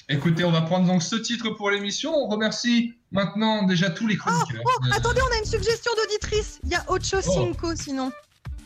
Écoutez, 0.09 0.43
on 0.43 0.51
va 0.51 0.61
prendre 0.61 0.85
donc 0.85 1.01
ce 1.01 1.15
titre 1.15 1.49
pour 1.51 1.71
l'émission. 1.71 2.13
On 2.13 2.27
remercie 2.27 2.93
maintenant 3.11 3.63
déjà 3.63 3.89
tous 3.89 4.07
les 4.07 4.17
chroniqueurs. 4.17 4.61
Oh, 4.65 4.69
Euh, 4.85 4.89
attendez, 4.95 5.21
on 5.21 5.33
a 5.35 5.39
une 5.39 5.45
suggestion 5.45 5.91
d'auditrice. 5.95 6.59
Il 6.63 6.71
y 6.71 6.75
a 6.75 6.83
Ocho 6.89 7.21
Cinco 7.21 7.75
sinon. 7.75 8.11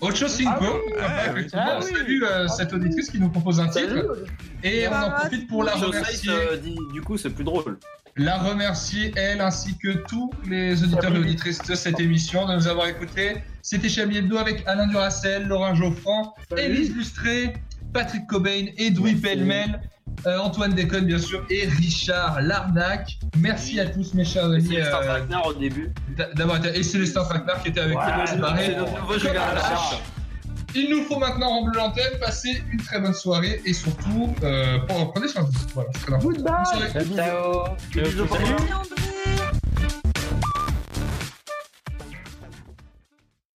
Ocho 0.01 0.27
Cinco, 0.27 0.65
Ah 0.99 1.05
Ah, 1.27 1.33
oui. 1.35 1.47
Ah 1.53 1.79
on 1.79 1.85
oui. 1.85 1.91
salue 1.93 2.23
euh, 2.23 2.47
cette 2.47 2.73
auditrice 2.73 3.09
qui 3.11 3.19
nous 3.19 3.29
propose 3.29 3.59
un 3.59 3.71
Salut. 3.71 3.87
titre. 4.01 4.17
Et 4.63 4.87
on 4.87 4.93
en 4.93 5.11
profite 5.11 5.47
pour 5.47 5.63
la 5.63 5.73
remercier. 5.75 6.31
euh, 6.31 6.57
du 6.93 7.01
coup, 7.01 7.17
c'est 7.17 7.29
plus 7.29 7.43
drôle. 7.43 7.77
La 8.15 8.39
remercier, 8.39 9.11
elle, 9.15 9.41
ainsi 9.41 9.77
que 9.77 9.89
tous 10.07 10.31
les 10.47 10.83
auditeurs 10.83 11.15
et 11.15 11.19
auditrices 11.19 11.59
de 11.61 11.75
cette 11.75 11.99
émission 11.99 12.47
de 12.47 12.55
nous 12.55 12.67
avoir 12.67 12.87
écoutés. 12.87 13.43
C'était 13.61 13.89
Chablis 13.89 14.17
Hebdo 14.17 14.37
avec 14.37 14.63
Alain 14.65 14.87
Duracel, 14.87 15.45
Laurent 15.47 15.75
Geoffrand, 15.75 16.33
Élise 16.57 16.95
Lustré, 16.95 17.53
Patrick 17.93 18.25
Cobain, 18.25 18.65
Edoui 18.77 19.13
Pellemel, 19.15 19.79
euh, 20.25 20.37
Antoine 20.39 20.73
Déconne, 20.73 21.05
bien 21.05 21.19
sûr, 21.19 21.45
et 21.49 21.65
Richard 21.67 22.41
Larnac. 22.41 23.17
Merci 23.37 23.79
à 23.79 23.85
tous, 23.85 24.13
mes 24.13 24.25
chers 24.25 24.51
Et 24.51 24.55
amis. 24.55 24.67
Célestin 24.67 24.97
euh, 24.97 25.05
Traquenard 25.05 25.47
au 25.47 25.53
début. 25.53 25.93
d'a- 26.17 26.33
d'avoir 26.33 26.57
été- 26.57 26.77
Et 26.79 26.83
Célestin 26.83 27.23
Traquenard 27.23 27.61
qui 27.61 27.69
était 27.69 27.79
avec 27.81 27.97
Ouais, 27.97 28.03
nous. 28.35 28.43
c'est. 29.19 29.97
Il 30.75 30.89
nous 30.89 31.03
faut 31.05 31.17
maintenant 31.17 31.47
remplir 31.49 31.81
l'antenne, 31.81 32.19
passer 32.19 32.61
une 32.71 32.79
très 32.81 32.99
bonne 32.99 33.13
soirée 33.13 33.61
et 33.65 33.73
surtout, 33.73 34.33
euh, 34.43 34.77
prenez 35.13 35.27
soin 35.27 35.43
de 35.43 35.47
vous. 35.47 35.53
Voilà, 35.73 35.89
c'est 35.93 36.01
très 36.01 36.13
important. 36.13 36.29
Bonne 36.41 36.65
soirée. 36.65 36.89
Ciao. 37.15 37.65
Salut 37.93 38.21
André. 38.73 39.56